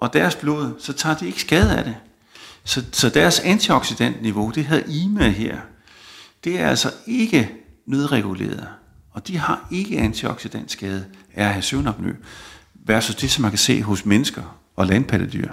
og 0.00 0.12
deres 0.12 0.36
blod, 0.36 0.74
så 0.80 0.92
tager 0.92 1.16
de 1.16 1.26
ikke 1.26 1.40
skade 1.40 1.76
af 1.76 1.84
det. 1.84 1.94
Så, 2.64 2.84
så 2.92 3.08
deres 3.08 3.40
antioxidantniveau, 3.40 4.50
det 4.54 4.64
hedder 4.64 4.84
IMA 4.88 5.28
her, 5.28 5.56
det 6.44 6.60
er 6.60 6.68
altså 6.68 6.90
ikke 7.06 7.50
nedreguleret. 7.86 8.68
Og 9.12 9.28
de 9.28 9.38
har 9.38 9.68
ikke 9.70 9.98
antioxidantskade 9.98 11.04
af 11.38 11.44
at 11.44 11.52
have 11.52 11.62
søvnapnø 11.62 12.12
versus 12.74 13.14
det, 13.14 13.30
som 13.30 13.42
man 13.42 13.50
kan 13.50 13.58
se 13.58 13.82
hos 13.82 14.06
mennesker 14.06 14.42
og 14.76 14.86
landpattedyr. 14.86 15.48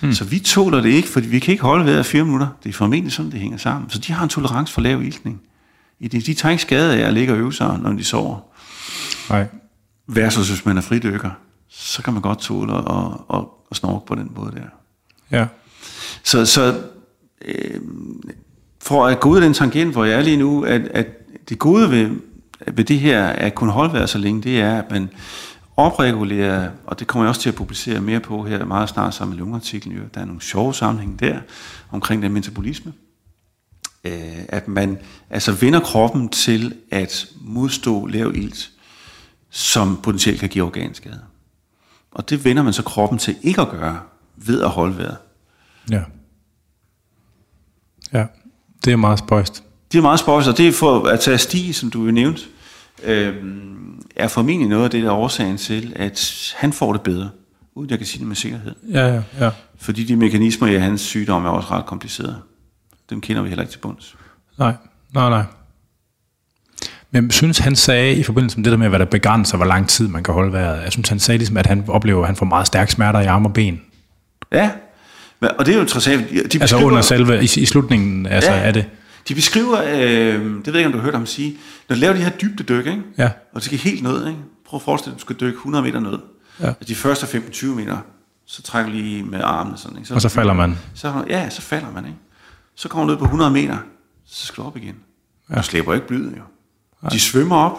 Hmm. 0.00 0.12
Så 0.12 0.24
vi 0.24 0.38
tåler 0.38 0.80
det 0.80 0.88
ikke, 0.88 1.08
for 1.08 1.20
vi 1.20 1.38
kan 1.38 1.52
ikke 1.52 1.64
holde 1.64 1.84
vejret 1.84 2.06
fire 2.06 2.24
minutter. 2.24 2.48
Det 2.62 2.68
er 2.68 2.72
formentlig 2.72 3.12
sådan, 3.12 3.30
det 3.30 3.40
hænger 3.40 3.58
sammen. 3.58 3.90
Så 3.90 3.98
de 3.98 4.12
har 4.12 4.22
en 4.22 4.28
tolerance 4.28 4.74
for 4.74 4.80
lav 4.80 5.02
iltning. 5.02 5.40
De, 6.00 6.08
de 6.08 6.34
tager 6.34 6.50
ikke 6.50 6.62
skade 6.62 6.96
af 6.96 7.06
at 7.06 7.14
ligge 7.14 7.32
og 7.32 7.38
øve 7.38 7.52
sig, 7.52 7.78
når 7.82 7.92
de 7.92 8.04
sover. 8.04 8.38
Nej. 9.30 9.46
Versus 10.06 10.48
hvis 10.48 10.64
man 10.64 10.76
er 10.76 10.80
fridykker, 10.80 11.30
så 11.68 12.02
kan 12.02 12.12
man 12.12 12.22
godt 12.22 12.38
tåle 12.40 12.74
at, 12.74 12.84
at, 13.34 13.44
at 13.70 13.76
snorke 13.76 14.06
på 14.06 14.14
den 14.14 14.30
måde 14.36 14.52
der. 14.52 14.66
Ja. 15.38 15.46
Så, 16.22 16.46
så 16.46 16.82
øh, 17.44 17.80
for 18.80 19.06
at 19.06 19.20
gå 19.20 19.28
ud 19.28 19.36
af 19.36 19.42
den 19.42 19.54
tangent, 19.54 19.92
hvor 19.92 20.04
jeg 20.04 20.18
er 20.18 20.22
lige 20.22 20.36
nu, 20.36 20.64
at, 20.64 20.80
at 20.80 21.06
det 21.48 21.58
gode 21.58 21.90
ved, 21.90 22.10
ved 22.66 22.84
det 22.84 23.00
her, 23.00 23.26
at 23.26 23.54
kunne 23.54 23.72
holde 23.72 23.92
vejret 23.92 24.10
så 24.10 24.18
længe, 24.18 24.42
det 24.42 24.60
er, 24.60 24.82
at 24.82 24.90
man 24.90 25.10
opregulere, 25.76 26.70
og 26.86 26.98
det 26.98 27.06
kommer 27.06 27.24
jeg 27.24 27.28
også 27.28 27.40
til 27.40 27.48
at 27.48 27.54
publicere 27.54 28.00
mere 28.00 28.20
på 28.20 28.44
her 28.44 28.64
meget 28.64 28.88
snart 28.88 29.14
sammen 29.14 29.36
med 29.36 29.38
lungeartiklen. 29.38 30.10
Der 30.14 30.20
er 30.20 30.24
nogle 30.24 30.40
sjove 30.40 30.74
sammenhænge 30.74 31.16
der 31.16 31.40
omkring 31.90 32.22
den 32.22 32.32
metabolisme. 32.32 32.92
Øh, 34.04 34.44
at 34.48 34.68
man 34.68 34.98
altså 35.30 35.52
vender 35.52 35.80
kroppen 35.80 36.28
til 36.28 36.74
at 36.90 37.26
modstå 37.40 38.06
lav 38.06 38.32
ilt, 38.34 38.70
som 39.50 40.00
potentielt 40.02 40.40
kan 40.40 40.48
give 40.48 40.64
organskade. 40.64 41.20
Og 42.12 42.30
det 42.30 42.44
vender 42.44 42.62
man 42.62 42.72
så 42.72 42.82
kroppen 42.82 43.18
til 43.18 43.36
ikke 43.42 43.60
at 43.60 43.70
gøre 43.70 44.00
ved 44.36 44.62
at 44.62 44.68
holde 44.68 44.98
vejret. 44.98 45.16
Ja. 45.90 46.02
Ja, 48.12 48.26
det 48.84 48.92
er 48.92 48.96
meget 48.96 49.18
spøjst. 49.18 49.64
Det 49.92 49.98
er 49.98 50.02
meget 50.02 50.20
spøjst, 50.20 50.48
og 50.48 50.58
det 50.58 50.68
er 50.68 50.72
for 50.72 51.04
at 51.04 51.20
tage 51.20 51.38
sti, 51.38 51.72
som 51.72 51.90
du 51.90 52.04
jo 52.04 52.10
nævnte, 52.10 52.42
øh, 53.04 53.34
er 54.16 54.28
formentlig 54.28 54.68
noget 54.68 54.84
af 54.84 54.90
det, 54.90 55.02
der 55.02 55.08
er 55.08 55.14
årsagen 55.14 55.56
til, 55.56 55.92
at 55.96 56.52
han 56.56 56.72
får 56.72 56.92
det 56.92 57.02
bedre, 57.02 57.30
uden 57.74 57.90
jeg 57.90 57.98
kan 57.98 58.06
sige 58.06 58.18
det 58.18 58.28
med 58.28 58.36
sikkerhed. 58.36 58.74
Ja, 58.90 59.06
ja, 59.06 59.22
ja. 59.40 59.50
Fordi 59.78 60.04
de 60.04 60.16
mekanismer 60.16 60.68
i 60.68 60.74
hans 60.74 61.00
sygdom 61.00 61.44
er 61.44 61.50
også 61.50 61.68
ret 61.70 61.86
komplicerede. 61.86 62.36
Dem 63.10 63.20
kender 63.20 63.42
vi 63.42 63.48
heller 63.48 63.62
ikke 63.62 63.72
til 63.72 63.78
bunds. 63.78 64.16
Nej, 64.58 64.74
nej, 65.14 65.30
nej. 65.30 65.42
Men 67.10 67.24
jeg 67.24 67.32
synes, 67.32 67.58
han 67.58 67.76
sagde 67.76 68.14
i 68.16 68.22
forbindelse 68.22 68.56
med 68.58 68.64
det 68.64 68.70
der 68.70 68.76
med, 68.78 68.88
hvad 68.88 68.98
der 68.98 69.04
begrænser, 69.04 69.56
hvor 69.56 69.66
lang 69.66 69.88
tid 69.88 70.08
man 70.08 70.22
kan 70.22 70.34
holde 70.34 70.52
vejret. 70.52 70.82
Jeg 70.82 70.92
synes, 70.92 71.08
han 71.08 71.18
sagde 71.18 71.38
ligesom, 71.38 71.56
at 71.56 71.66
han 71.66 71.84
oplever, 71.88 72.20
at 72.20 72.26
han 72.26 72.36
får 72.36 72.46
meget 72.46 72.66
stærke 72.66 72.92
smerter 72.92 73.20
i 73.20 73.26
arme 73.26 73.48
og 73.48 73.52
ben. 73.54 73.80
Ja, 74.52 74.70
og 75.40 75.66
det 75.66 75.72
er 75.72 75.76
jo 75.76 75.80
interessant. 75.82 76.30
De 76.30 76.36
Altså 76.40 76.58
beskriver- 76.60 76.84
under 76.84 77.00
selve, 77.00 77.38
i, 77.42 77.48
i 77.56 77.64
slutningen 77.66 78.26
altså, 78.26 78.52
Ja. 78.52 78.58
af 78.60 78.72
det. 78.72 78.84
De 79.28 79.34
beskriver, 79.34 79.82
øh, 79.82 79.94
det 79.94 80.66
ved 80.66 80.72
jeg 80.72 80.76
ikke, 80.76 80.86
om 80.86 80.92
du 80.92 80.98
har 80.98 81.04
hørt 81.04 81.14
ham 81.14 81.26
sige, 81.26 81.58
når 81.88 81.96
du 81.96 82.00
laver 82.00 82.14
de 82.14 82.20
her 82.22 82.30
dybdedyk, 82.30 82.86
ikke? 82.86 83.02
Ja. 83.18 83.24
og 83.26 83.54
det 83.54 83.62
skal 83.62 83.78
helt 83.78 84.02
ned, 84.02 84.26
ikke? 84.26 84.38
prøv 84.66 84.78
at 84.78 84.82
forestille 84.82 85.10
dig, 85.12 85.16
at 85.16 85.20
du 85.20 85.24
skal 85.24 85.36
dykke 85.40 85.56
100 85.56 85.84
meter 85.84 86.00
ned. 86.00 86.18
Ja. 86.60 86.66
Altså 86.66 86.84
de 86.88 86.94
første 86.94 87.38
15-20 87.38 87.66
meter, 87.66 87.98
så 88.46 88.62
trækker 88.62 88.92
lige 88.92 89.22
med 89.22 89.40
armene 89.44 89.78
sådan. 89.78 89.96
Ikke? 89.96 90.08
Så, 90.08 90.14
Og 90.14 90.22
så 90.22 90.28
falder 90.28 90.54
man. 90.54 90.78
Så, 90.94 91.24
ja, 91.28 91.50
så 91.50 91.62
falder 91.62 91.92
man. 91.94 92.04
Ikke? 92.04 92.18
Så 92.74 92.88
kommer 92.88 93.06
du 93.06 93.10
ned 93.10 93.18
på 93.18 93.24
100 93.24 93.50
meter, 93.50 93.78
så 94.26 94.46
skal 94.46 94.62
du 94.62 94.66
op 94.66 94.76
igen. 94.76 94.94
Ja. 95.50 95.54
Du 95.54 95.62
slæber 95.62 95.94
ikke 95.94 96.06
blyet, 96.06 96.32
jo. 96.36 96.42
De 97.10 97.20
svømmer 97.20 97.56
op. 97.56 97.78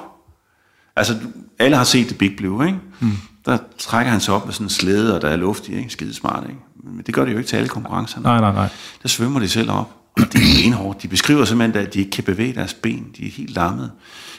Altså, 0.96 1.20
alle 1.60 1.78
har 1.78 1.84
set 1.84 2.10
det 2.10 2.18
Big 2.18 2.36
Blue, 2.38 2.66
ikke? 2.66 2.80
Mm. 3.00 3.12
Der 3.46 3.58
trækker 3.78 4.12
han 4.12 4.22
sig 4.22 4.34
op 4.34 4.46
med 4.46 4.54
sådan 4.54 4.66
en 4.66 4.70
slæde, 4.70 5.16
og 5.16 5.22
der 5.22 5.30
er 5.30 5.36
luft 5.36 5.68
i, 5.68 5.76
ikke? 5.76 5.90
Skide 5.90 6.14
smart, 6.14 6.44
ikke? 6.50 6.60
Men 6.84 7.04
det 7.06 7.14
gør 7.14 7.26
det 7.26 7.32
jo 7.34 7.38
ikke 7.38 7.48
til 7.48 7.58
alle 7.58 7.70
konkurrencerne. 7.70 8.24
Nej, 8.24 8.40
nej, 8.40 8.54
nej. 8.54 8.70
Der 9.04 9.10
svømmer 9.10 9.40
de 9.40 9.50
selv 9.50 9.72
op. 9.72 10.03
Og 10.14 10.34
det 10.34 10.36
er 10.36 10.64
benhårdt. 10.64 11.02
De 11.02 11.08
beskriver 11.08 11.46
simpelthen, 11.46 11.86
at 11.88 11.94
de 11.94 12.00
ikke 12.00 12.12
kan 12.12 12.24
bevæge 12.24 12.54
deres 12.54 12.74
ben. 12.74 13.08
De 13.18 13.26
er 13.28 13.32
helt 13.32 13.56
lammede. 13.56 13.92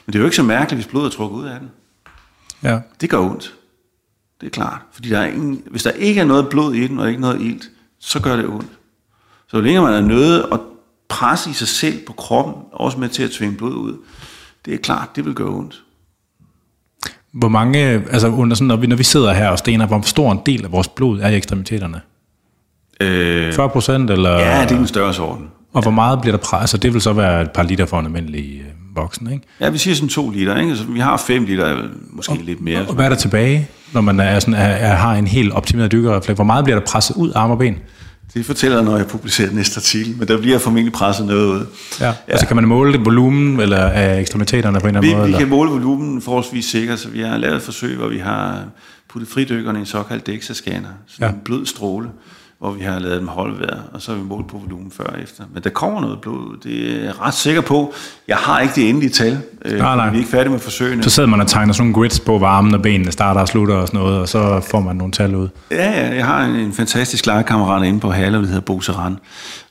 Men 0.07 0.13
det 0.13 0.19
er 0.19 0.21
jo 0.21 0.27
ikke 0.27 0.37
så 0.37 0.43
mærkeligt, 0.43 0.83
hvis 0.83 0.91
blodet 0.91 1.07
er 1.07 1.17
trukket 1.17 1.39
ud 1.39 1.45
af 1.45 1.61
den. 1.61 1.71
Ja. 2.63 2.79
Det 3.01 3.11
gør 3.11 3.19
ondt. 3.19 3.55
Det 4.41 4.47
er 4.47 4.51
klart. 4.51 4.81
Fordi 4.93 5.09
der 5.09 5.19
er 5.19 5.27
ingen, 5.27 5.63
hvis 5.71 5.83
der 5.83 5.91
ikke 5.91 6.21
er 6.21 6.25
noget 6.25 6.49
blod 6.49 6.75
i 6.75 6.87
den, 6.87 6.99
og 6.99 7.09
ikke 7.09 7.21
noget 7.21 7.41
ilt, 7.41 7.71
så 7.99 8.21
gør 8.21 8.37
det 8.37 8.47
ondt. 8.47 8.69
Så 9.47 9.57
jo 9.57 9.63
længere 9.63 9.85
man 9.85 9.95
er 9.95 10.01
nødt 10.01 10.47
at 10.53 10.61
presse 11.09 11.51
i 11.51 11.53
sig 11.53 11.69
selv 11.69 12.07
på 12.07 12.13
kroppen, 12.13 12.55
også 12.73 12.99
med 12.99 13.09
til 13.09 13.23
at 13.23 13.31
tvinge 13.31 13.57
blod 13.57 13.75
ud, 13.75 13.97
det 14.65 14.75
er 14.75 14.79
klart, 14.79 15.17
det 15.17 15.25
vil 15.25 15.35
gøre 15.35 15.49
ondt. 15.49 15.83
Hvor 17.33 17.49
mange, 17.49 17.79
altså 17.81 18.29
under 18.29 18.57
sådan, 18.57 18.67
når 18.67 18.77
vi, 18.77 18.87
når 18.87 18.97
vi 18.97 19.03
sidder 19.03 19.33
her 19.33 19.49
og 19.49 19.59
stener, 19.59 19.87
hvor 19.87 20.01
stor 20.01 20.33
en 20.33 20.41
del 20.47 20.65
af 20.65 20.73
vores 20.73 20.89
blod 20.89 21.21
er 21.21 21.29
i 21.29 21.37
ekstremiteterne? 21.37 22.01
Øh, 23.01 23.53
40 23.55 23.69
procent, 23.69 24.11
eller? 24.11 24.31
ja, 24.31 24.63
det 24.63 24.73
er 24.73 24.79
en 24.79 24.87
større 24.87 25.25
orden. 25.25 25.49
Og 25.75 25.83
hvor 25.83 25.91
meget 25.91 26.21
bliver 26.21 26.37
der 26.37 26.43
presset? 26.45 26.61
Altså, 26.61 26.77
det 26.77 26.93
vil 26.95 27.01
så 27.01 27.13
være 27.13 27.43
et 27.43 27.51
par 27.51 27.63
liter 27.63 27.87
for 27.87 28.01
en 28.01 28.07
almindelig 28.07 28.61
øh, 28.61 28.97
voksen, 28.97 29.33
ikke? 29.33 29.45
Ja, 29.61 29.69
vi 29.71 29.79
siger 29.79 29.95
sådan 29.95 30.09
to 30.09 30.31
liter, 30.31 30.57
ikke? 30.57 30.71
Altså, 30.71 30.85
vi 30.85 31.01
har 31.01 31.17
fem 31.17 31.45
liter, 31.45 31.77
måske 32.11 32.35
lidt 32.45 32.61
mere. 32.61 32.87
Og 32.89 32.95
hvad 32.95 33.05
er 33.05 33.09
der 33.09 33.17
tilbage, 33.17 33.69
når 33.93 34.01
man 34.01 34.21
er 34.21 34.39
sådan, 34.41 34.55
er, 34.55 34.59
er, 34.59 34.95
har 34.95 35.15
en 35.15 35.27
helt 35.27 35.53
optimeret 35.53 35.93
dykkerrefleks? 35.93 36.37
Hvor 36.37 36.45
meget 36.45 36.65
bliver 36.65 36.79
der 36.79 36.87
presset 36.87 37.17
ud 37.17 37.33
arme 37.35 37.53
og 37.55 37.59
ben? 37.59 37.77
Det 38.35 38.47
fortæller 38.47 38.77
jeg, 38.77 38.85
når 38.85 38.97
jeg 38.97 39.07
publicerer 39.07 39.51
næste 39.53 39.79
artikel, 39.79 40.17
men 40.19 40.29
der 40.29 40.41
bliver 40.41 40.59
formentlig 40.59 40.93
presset 40.93 41.27
noget 41.27 41.47
ud. 41.47 41.67
Ja. 42.01 42.07
ja. 42.07 42.13
Altså, 42.29 42.47
kan 42.47 42.57
man 42.57 42.69
måle 42.69 42.93
det 42.93 43.05
volumen 43.05 43.61
eller 43.61 43.79
af 43.79 44.21
ekstremiteterne 44.21 44.81
på 44.81 44.87
en 44.87 44.97
eller 44.97 45.01
Vi, 45.01 45.07
anden 45.07 45.19
måde? 45.19 45.27
vi 45.29 45.33
kan 45.33 45.43
Eller? 45.43 45.57
måle 45.57 45.71
volumen 45.71 46.23
forholdsvis 46.23 46.65
sikkert, 46.65 46.99
så 47.01 47.09
vi 47.09 47.21
har 47.21 47.37
lavet 47.37 47.57
et 47.57 47.63
forsøg, 47.63 47.97
hvor 47.97 48.09
vi 48.09 48.19
har 48.19 48.65
puttet 49.13 49.31
fridykkerne 49.31 49.79
i 49.79 49.81
en 49.81 49.87
såkaldt 49.87 50.29
DEXA-scanner, 50.29 50.89
sådan 51.09 51.21
Ja. 51.21 51.29
en 51.29 51.41
blød 51.45 51.67
stråle, 51.67 52.09
hvor 52.65 52.73
vi 52.73 52.85
har 52.85 52.99
lavet 52.99 53.21
dem 53.21 53.29
holde 53.29 53.59
vejret, 53.59 53.83
og 53.93 54.03
så 54.03 54.11
har 54.13 54.19
vi 54.19 54.25
målt 54.25 54.47
på 54.47 54.59
volumen 54.59 54.91
før 54.91 55.05
og 55.05 55.23
efter. 55.23 55.45
Men 55.55 55.63
der 55.63 55.71
kommer 55.71 56.01
noget 56.01 56.21
blod 56.21 56.57
det 56.63 56.97
er 56.97 57.05
jeg 57.05 57.21
ret 57.21 57.35
sikker 57.35 57.61
på. 57.61 57.95
Jeg 58.29 58.37
har 58.37 58.61
ikke 58.61 58.75
det 58.75 58.89
endelige 58.89 59.11
tal, 59.11 59.39
øh, 59.65 59.79
Nej, 59.79 59.97
nej. 59.97 60.11
vi 60.11 60.17
er 60.17 60.19
ikke 60.19 60.31
færdige 60.31 60.53
med 60.53 60.59
forsøgene. 60.59 61.03
Så 61.03 61.11
sidder 61.11 61.29
man 61.29 61.41
og 61.41 61.47
tegner 61.47 61.73
sådan 61.73 61.91
nogle 61.91 62.03
grids 62.03 62.21
på, 62.21 62.39
hvor 62.39 62.47
armene 62.47 62.77
og 62.77 62.83
benene 62.83 63.13
starter 63.13 63.41
og 63.41 63.49
slutter 63.49 63.75
og 63.75 63.87
sådan 63.87 64.01
noget, 64.01 64.19
og 64.19 64.29
så 64.29 64.61
får 64.71 64.81
man 64.81 64.97
nogle 64.97 65.13
tal 65.13 65.35
ud. 65.35 65.49
Ja, 65.71 65.91
ja, 65.91 66.15
jeg 66.15 66.27
har 66.27 66.45
en, 66.45 66.55
en 66.55 66.73
fantastisk 66.73 67.27
legekammerat 67.27 67.87
inde 67.87 68.01
på 68.01 68.11
Halle, 68.11 68.39
der 68.39 68.47
hedder 68.47 68.61
Bo 68.61 68.81
Saran, 68.81 69.19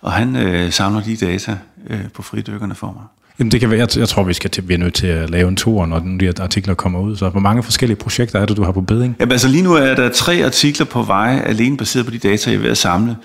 og 0.01 0.11
han 0.11 0.35
øh, 0.35 0.71
samler 0.71 1.01
de 1.01 1.15
data 1.15 1.57
øh, 1.89 2.09
på 2.13 2.21
fridykkerne 2.21 2.75
for 2.75 2.87
mig. 2.87 3.03
Jamen, 3.39 3.51
det 3.51 3.59
kan 3.59 3.69
være, 3.69 3.79
jeg, 3.79 3.97
jeg 3.97 4.09
tror, 4.09 4.23
vi 4.23 4.33
skal 4.33 4.49
til, 4.49 4.67
vi 4.67 4.73
er 4.73 4.77
nødt 4.77 4.93
til 4.93 5.07
at 5.07 5.29
lave 5.29 5.49
en 5.49 5.55
tur, 5.55 5.85
når 5.85 5.99
de 5.99 6.17
her 6.21 6.33
artikler 6.39 6.73
kommer 6.73 6.99
ud. 6.99 7.15
Så 7.15 7.29
hvor 7.29 7.39
mange 7.39 7.63
forskellige 7.63 7.97
projekter 7.97 8.39
er 8.39 8.45
det, 8.45 8.57
du 8.57 8.63
har 8.63 8.71
på 8.71 8.81
beding? 8.81 9.15
Jamen, 9.19 9.31
altså 9.31 9.47
lige 9.47 9.63
nu 9.63 9.73
er 9.73 9.95
der 9.95 10.09
tre 10.09 10.45
artikler 10.45 10.85
på 10.85 11.03
vej, 11.03 11.43
alene 11.45 11.77
baseret 11.77 12.05
på 12.05 12.11
de 12.11 12.17
data, 12.17 12.49
jeg 12.49 12.57
er 12.57 12.61
ved 12.61 12.71
at 12.71 12.77
samle. 12.77 13.17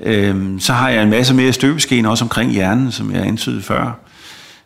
Øhm, 0.00 0.60
så 0.60 0.72
har 0.72 0.88
jeg 0.88 1.02
en 1.02 1.10
masse 1.10 1.34
mere 1.34 1.52
støbeskeen 1.52 2.06
også 2.06 2.24
omkring 2.24 2.52
hjernen, 2.52 2.92
som 2.92 3.12
jeg 3.12 3.26
antydede 3.26 3.62
før. 3.62 4.00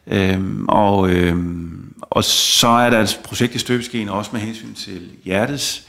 Øhm, 0.06 0.66
og, 0.68 1.10
øhm, 1.10 1.94
og 2.00 2.24
så 2.24 2.68
er 2.68 2.90
der 2.90 3.00
et 3.00 3.20
projekt 3.24 3.54
i 3.54 3.58
støbeskeen 3.58 4.08
også 4.08 4.30
med 4.32 4.40
hensyn 4.40 4.74
til 4.74 5.00
hjertets 5.24 5.82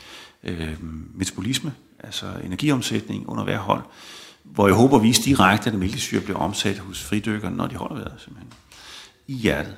øhm, 0.43 1.03
metabolisme, 1.15 1.71
altså 2.03 2.25
energiomsætning 2.45 3.29
under 3.29 3.43
hver 3.43 3.57
hold, 3.57 3.81
hvor 4.43 4.67
jeg 4.67 4.75
håber 4.75 4.97
at 4.97 5.03
vise 5.03 5.21
direkte, 5.23 5.69
at 5.69 5.75
mælkesyre 5.75 6.21
bliver 6.21 6.39
omsat 6.39 6.77
hos 6.77 7.03
fridykkerne, 7.03 7.57
når 7.57 7.67
de 7.67 7.75
holder 7.75 7.95
vejret 7.95 8.13
simpelthen, 8.17 8.49
i 9.27 9.33
hjertet 9.33 9.75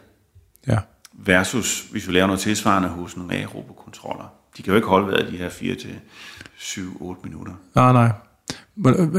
Ja. 0.68 0.78
versus 1.14 1.86
hvis 1.91 2.07
vi 2.07 2.14
laver 2.14 2.28
noget 2.28 2.40
tilsvarende 2.40 2.90
hos 2.90 3.18
nogle 3.18 3.34
aerobokontroller. 3.36 4.34
De 4.57 4.64
kan 4.64 4.72
jo 4.72 4.76
ikke 4.76 4.88
holde 4.88 5.07
vejret 5.07 5.32
de 5.32 5.38
her 5.38 5.49
4 5.49 5.76
til 5.76 5.90
7-8 6.60 7.15
minutter. 7.24 7.53
Nej, 7.76 7.91
nej. 7.94 8.11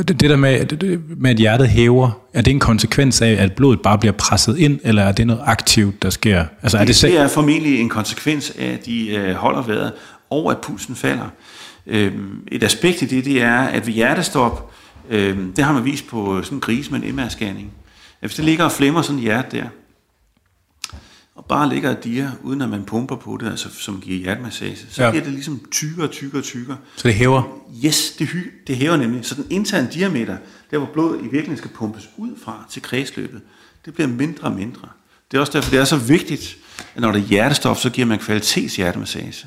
Det, 0.03 0.21
der 0.21 0.37
med, 0.37 0.65
det- 0.67 1.19
med, 1.19 1.31
at 1.31 1.37
hjertet 1.37 1.69
hæver, 1.69 2.11
er 2.35 2.43
det 2.43 2.51
en 2.51 2.61
konsekvens 2.61 3.23
af, 3.23 3.31
at 3.31 3.53
blodet 3.53 3.83
bare 3.83 3.99
bliver 3.99 4.13
presset 4.13 4.59
ind, 4.59 4.81
eller 4.83 5.03
er 5.03 5.13
det 5.13 5.27
noget 5.27 5.43
aktivt, 5.45 6.03
der 6.03 6.11
sker? 6.11 6.45
Altså, 6.63 6.79
er 6.79 6.85
det, 6.85 6.95
Det, 7.03 7.03
det 7.11 7.19
er 7.21 7.29
formentlig 7.29 7.81
en 7.81 7.89
konsekvens 7.89 8.51
af, 8.59 8.67
at 8.67 8.87
de 8.87 9.15
øh, 9.17 9.35
holder 9.35 9.63
vejret, 9.63 9.93
og 10.31 10.51
at 10.51 10.59
pulsen 10.61 10.95
falder. 10.95 11.29
Øhm, 11.87 12.39
et 12.53 12.63
aspekt 12.63 13.03
i 13.03 13.07
det, 13.07 13.25
det 13.25 13.43
er, 13.43 13.59
at 13.59 13.87
ved 13.87 13.95
hjertestop, 13.95 14.73
øhm, 15.11 15.53
det 15.53 15.65
har 15.65 15.73
man 15.73 15.85
vist 15.85 16.07
på 16.07 16.43
sådan 16.43 16.57
en 16.57 16.61
gris 16.61 16.91
med 16.91 17.03
en 17.03 17.19
MR-scanning, 17.19 17.67
at 18.21 18.29
hvis 18.29 18.35
det 18.35 18.45
ligger 18.45 18.65
og 18.65 18.73
flimmer 18.73 19.03
sådan 19.03 19.17
et 19.19 19.23
hjerte 19.23 19.57
der, 19.57 19.65
og 21.37 21.45
bare 21.49 21.69
ligger 21.69 21.91
et 21.91 22.05
dia, 22.05 22.31
uden 22.43 22.63
at 22.63 22.69
man 22.69 22.85
pumper 22.85 23.17
på 23.17 23.39
det, 23.41 23.47
altså 23.51 23.69
som 23.79 24.01
giver 24.01 24.19
hjertemassage, 24.19 24.77
så 24.91 25.03
Ja. 25.05 25.11
bliver 25.11 25.25
det 25.25 25.33
ligesom 25.33 25.61
tykkere, 25.71 26.09
tykkere, 26.09 26.43
tykkere. 26.43 26.77
Så 26.97 27.09
det 27.09 27.15
hæver? 27.15 27.43
Yes, 27.85 28.11
det, 28.19 28.27
hy, 28.29 28.39
det 28.67 28.77
hæver 28.77 28.97
nemlig. 28.97 29.25
Så 29.25 29.35
den 29.35 29.47
interne 29.51 29.89
diameter, 29.95 30.37
der 30.71 30.79
hvor 30.79 30.89
blodet 30.93 31.19
i 31.19 31.23
virkeligheden 31.23 31.57
skal 31.57 31.71
pumpes 31.75 32.09
ud 32.17 32.31
fra 32.45 32.67
til 32.71 32.83
kredsløbet, 32.83 33.41
det 33.85 33.95
bliver 33.95 34.09
mindre 34.09 34.49
og 34.49 34.53
mindre. 34.55 34.89
Det 35.31 35.37
er 35.37 35.41
også 35.41 35.53
derfor, 35.53 35.71
det 35.71 35.81
er 35.81 35.85
så 35.85 35.97
vigtigt, 35.97 36.57
at 36.95 37.01
når 37.01 37.13
der 37.13 37.19
er 37.19 37.23
hjertestop, 37.23 37.79
så 37.79 37.91
giver 37.91 38.07
man 38.07 38.19
kvalitets 38.19 38.77
hjertemassage. 38.77 39.47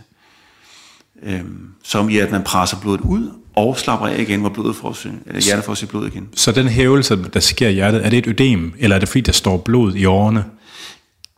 Øhm, 1.23 1.67
som 1.83 2.09
i 2.09 2.17
at 2.17 2.31
man 2.31 2.43
presser 2.43 2.77
blodet 2.81 3.01
ud 3.01 3.29
og 3.55 3.77
slapper 3.77 4.07
af 4.07 4.21
igen, 4.21 4.39
hvor 4.39 4.49
blodet 4.49 4.75
får 4.75 4.93
sin, 4.93 5.19
eller 5.25 5.41
hjertet 5.41 5.65
får 5.65 5.73
sit 5.73 5.89
blod 5.89 6.07
igen. 6.07 6.29
Så 6.35 6.51
den 6.51 6.67
hævelse, 6.67 7.17
der 7.33 7.39
sker 7.39 7.67
i 7.69 7.73
hjertet, 7.73 8.05
er 8.05 8.09
det 8.09 8.17
et 8.19 8.27
ødem, 8.27 8.73
eller 8.79 8.95
er 8.95 8.99
det 8.99 9.09
fordi, 9.09 9.21
der 9.21 9.31
står 9.31 9.57
blod 9.57 9.95
i 9.95 10.05
årene? 10.05 10.43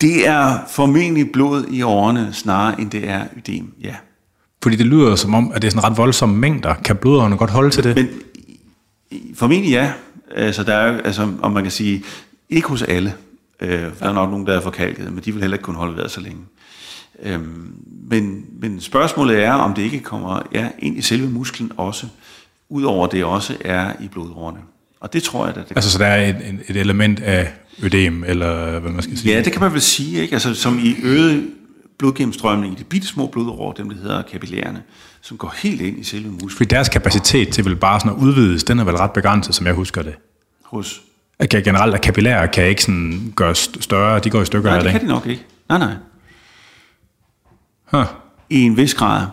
Det 0.01 0.27
er 0.27 0.57
formentlig 0.69 1.31
blod 1.31 1.65
i 1.71 1.81
årene, 1.81 2.30
snarere 2.34 2.81
end 2.81 2.91
det 2.91 3.09
er 3.09 3.23
ødem, 3.38 3.73
ja. 3.84 3.95
Fordi 4.63 4.76
det 4.76 4.85
lyder 4.85 5.15
som 5.15 5.34
om, 5.34 5.51
at 5.55 5.61
det 5.61 5.67
er 5.67 5.71
sådan 5.71 5.84
ret 5.91 5.97
voldsomme 5.97 6.35
mængder. 6.38 6.73
Kan 6.73 6.95
blodårene 6.95 7.38
godt 7.38 7.49
holde 7.49 7.69
til 7.69 7.84
det? 7.84 7.95
Men 7.95 8.07
formentlig 9.35 9.71
ja. 9.71 9.91
Altså, 10.35 10.63
der 10.63 10.73
er, 10.76 11.01
altså, 11.01 11.31
om 11.41 11.51
man 11.51 11.63
kan 11.63 11.71
sige, 11.71 12.03
ikke 12.49 12.67
hos 12.67 12.81
alle. 12.81 13.13
Øh, 13.61 13.69
der 13.99 14.05
er 14.09 14.13
nok 14.13 14.30
nogen, 14.30 14.47
der 14.47 14.53
er 14.57 14.61
forkalket, 14.61 15.13
men 15.13 15.23
de 15.26 15.31
vil 15.31 15.41
heller 15.41 15.55
ikke 15.57 15.63
kunne 15.63 15.76
holde 15.77 15.95
vejret 15.97 16.11
så 16.11 16.21
længe. 16.21 16.39
Øhm, 17.23 17.73
men, 18.09 18.45
men 18.61 18.81
spørgsmålet 18.81 19.43
er, 19.43 19.51
om 19.53 19.73
det 19.73 19.81
ikke 19.81 19.99
kommer 19.99 20.41
ja, 20.53 20.67
ind 20.80 20.97
i 20.97 21.01
selve 21.01 21.30
musklen 21.30 21.71
også, 21.77 22.07
udover 22.69 23.07
det 23.07 23.23
også 23.26 23.55
er 23.61 23.91
i 24.01 24.07
blodårene. 24.07 24.59
Og 24.99 25.13
det 25.13 25.23
tror 25.23 25.47
jeg, 25.47 25.57
at 25.57 25.67
det 25.69 25.76
Altså, 25.76 25.91
så 25.91 25.97
der 25.97 26.05
er 26.05 26.30
et- 26.30 26.59
et 26.67 26.76
element 26.77 27.19
af 27.19 27.51
ødem, 27.84 28.23
eller 28.23 28.80
hvad 28.80 28.91
man 28.91 29.01
skal 29.01 29.18
sige? 29.18 29.34
Ja, 29.35 29.41
det 29.43 29.53
kan 29.53 29.61
man 29.61 29.73
vel 29.73 29.81
sige, 29.81 30.22
ikke? 30.22 30.34
Altså, 30.34 30.53
som 30.53 30.80
i 30.80 30.95
øget 31.03 31.47
blodgennemstrømning 31.97 32.73
i 32.73 32.80
de 32.80 32.84
bitte 32.84 33.07
små 33.07 33.27
blodårer, 33.27 33.73
dem 33.73 33.89
der 33.89 33.97
hedder 33.97 34.22
kapillærerne, 34.22 34.81
som 35.22 35.38
går 35.38 35.53
helt 35.57 35.81
ind 35.81 35.99
i 35.99 36.03
selve 36.03 36.30
musklen 36.30 36.49
Fordi 36.49 36.68
deres 36.68 36.89
kapacitet 36.89 37.49
til 37.49 37.65
vel 37.65 37.76
bare 37.76 37.99
sådan 37.99 38.11
at 38.11 38.22
udvides, 38.22 38.64
den 38.64 38.80
er 38.80 38.84
vel 38.84 38.95
ret 38.95 39.11
begrænset, 39.11 39.56
som 39.56 39.65
jeg 39.65 39.73
husker 39.73 40.01
det. 40.01 40.15
hos... 40.64 41.01
At 41.39 41.49
generelt 41.49 41.95
at 41.95 42.01
kapillærer 42.01 42.45
kan 42.47 42.65
ikke 42.68 42.81
sådan 42.81 43.34
gøres 43.35 43.72
større, 43.80 44.19
de 44.19 44.30
går 44.30 44.41
i 44.41 44.45
stykker 44.45 44.69
Nej, 44.69 44.77
det 44.80 44.84
det. 44.84 44.91
kan 44.91 45.01
de 45.01 45.07
nok 45.07 45.27
ikke. 45.27 45.45
Nej, 45.69 45.77
nej. 45.77 45.93
Huh. 47.91 48.06
I 48.49 48.61
en 48.61 48.77
vis 48.77 48.93
grad. 48.93 49.27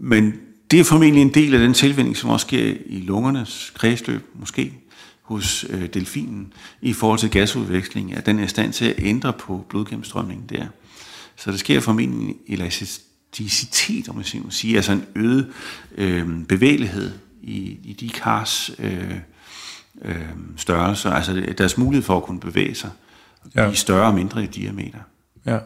Men 0.00 0.34
det 0.70 0.80
er 0.80 0.84
formentlig 0.84 1.22
en 1.22 1.34
del 1.34 1.54
af 1.54 1.60
den 1.60 1.74
tilvænning, 1.74 2.16
som 2.16 2.30
også 2.30 2.46
sker 2.46 2.74
i 2.86 3.00
lungernes 3.00 3.72
kredsløb, 3.74 4.22
måske 4.34 4.72
hos 5.32 5.66
øh, 5.68 5.86
delfinen, 5.94 6.52
i 6.80 6.92
forhold 6.92 7.18
til 7.18 7.30
gasudveksling, 7.30 8.14
at 8.14 8.26
den 8.26 8.38
er 8.38 8.44
i 8.44 8.48
stand 8.48 8.72
til 8.72 8.84
at 8.84 8.94
ændre 8.98 9.32
på 9.32 9.64
blodgennemstrømningen 9.68 10.46
der. 10.48 10.66
Så 11.36 11.50
der 11.50 11.56
sker 11.56 11.80
formentlig 11.80 12.28
en 12.28 12.36
elasticitet, 12.48 14.08
om 14.08 14.14
man 14.14 14.24
sige, 14.50 14.76
altså 14.76 14.92
en 14.92 15.04
øget 15.14 15.52
øh, 15.94 16.44
bevægelighed 16.44 17.12
i, 17.42 17.78
i 17.84 17.92
de 17.92 18.08
kars 18.08 18.70
øh, 18.78 19.14
øh, 20.02 20.28
størrelse, 20.56 21.10
altså 21.10 21.54
deres 21.58 21.78
mulighed 21.78 22.02
for 22.04 22.16
at 22.16 22.22
kunne 22.22 22.40
bevæge 22.40 22.74
sig, 22.74 22.90
ja. 23.54 23.70
i 23.70 23.74
større 23.74 24.06
og 24.06 24.14
mindre 24.14 24.44
i 24.44 24.46
diameter, 24.46 24.98
Ja. 25.46 25.58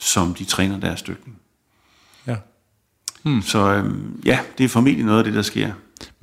som 0.00 0.34
de 0.34 0.44
træner 0.44 0.80
deres 0.80 1.02
dykning. 1.02 1.38
Ja. 2.26 2.36
Hmm. 3.22 3.42
Så 3.42 3.58
øh, 3.58 3.94
ja, 4.24 4.38
det 4.58 4.64
er 4.64 4.68
formentlig 4.68 5.04
noget 5.04 5.18
af 5.18 5.24
det, 5.24 5.34
der 5.34 5.42
sker. 5.42 5.72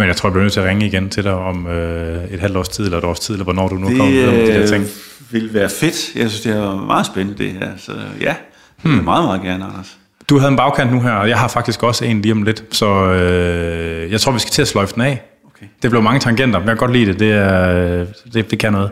Men 0.01 0.07
jeg 0.07 0.15
tror, 0.17 0.29
jeg 0.29 0.33
bliver 0.33 0.43
nødt 0.43 0.53
til 0.53 0.59
at 0.59 0.65
ringe 0.67 0.85
igen 0.85 1.09
til 1.09 1.23
dig 1.23 1.33
om 1.33 1.67
øh, 1.67 2.23
et 2.31 2.39
halvt 2.39 2.57
års 2.57 2.69
tid, 2.69 2.83
eller 2.85 2.97
et 2.97 3.03
års 3.03 3.19
tid, 3.19 3.33
eller 3.33 3.43
hvornår 3.43 3.67
du 3.67 3.75
nu 3.75 3.87
kommer 3.87 4.05
videre 4.05 4.31
med 4.31 4.47
de 4.47 4.53
der 4.59 4.67
ting. 4.67 4.83
Det 4.83 4.93
vil 5.31 5.53
være 5.53 5.69
fedt. 5.69 6.15
Jeg 6.15 6.29
synes, 6.29 6.41
det 6.41 6.55
er 6.55 6.85
meget 6.85 7.05
spændende, 7.05 7.43
det 7.43 7.51
her. 7.51 7.67
Så 7.77 7.91
ja, 8.21 8.35
hmm. 8.81 8.91
meget, 9.03 9.25
meget 9.25 9.41
gerne, 9.41 9.63
Anders. 9.65 9.97
Du 10.29 10.37
havde 10.37 10.51
en 10.51 10.57
bagkant 10.57 10.93
nu 10.93 11.01
her, 11.01 11.11
og 11.11 11.29
jeg 11.29 11.37
har 11.39 11.47
faktisk 11.47 11.83
også 11.83 12.05
en 12.05 12.21
lige 12.21 12.31
om 12.31 12.43
lidt, 12.43 12.63
så 12.71 12.87
øh, 13.05 14.11
jeg 14.11 14.21
tror, 14.21 14.31
vi 14.31 14.39
skal 14.39 14.51
til 14.51 14.61
at 14.61 14.67
sløjfe 14.67 14.93
den 14.93 15.01
af. 15.01 15.21
Okay. 15.55 15.65
Det 15.81 15.89
blev 15.89 16.01
mange 16.03 16.19
tangenter, 16.19 16.59
men 16.59 16.67
jeg 16.67 16.77
kan 16.77 16.87
godt 16.87 16.91
lide 16.93 17.05
det. 17.05 17.19
Det, 17.19 17.31
er, 17.31 18.05
det, 18.33 18.51
det 18.51 18.59
kan 18.59 18.71
noget. 18.73 18.89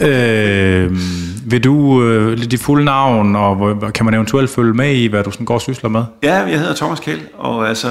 Ja. 0.00 0.08
øh, 0.08 0.96
vil 1.46 1.64
du 1.64 2.02
øh, 2.02 2.38
dit 2.38 2.60
fulde 2.60 2.84
navn, 2.84 3.36
og 3.36 3.54
hvor- 3.54 3.90
kan 3.94 4.04
man 4.04 4.14
eventuelt 4.14 4.50
følge 4.50 4.74
med 4.74 4.94
i, 4.94 5.06
hvad 5.06 5.24
du 5.24 5.30
sådan 5.30 5.46
går 5.46 5.54
og 5.54 5.60
sysler 5.60 5.90
med? 5.90 6.02
Ja, 6.22 6.34
jeg 6.34 6.58
hedder 6.58 6.74
Thomas 6.74 7.00
Kjeld, 7.00 7.20
og 7.38 7.68
altså, 7.68 7.88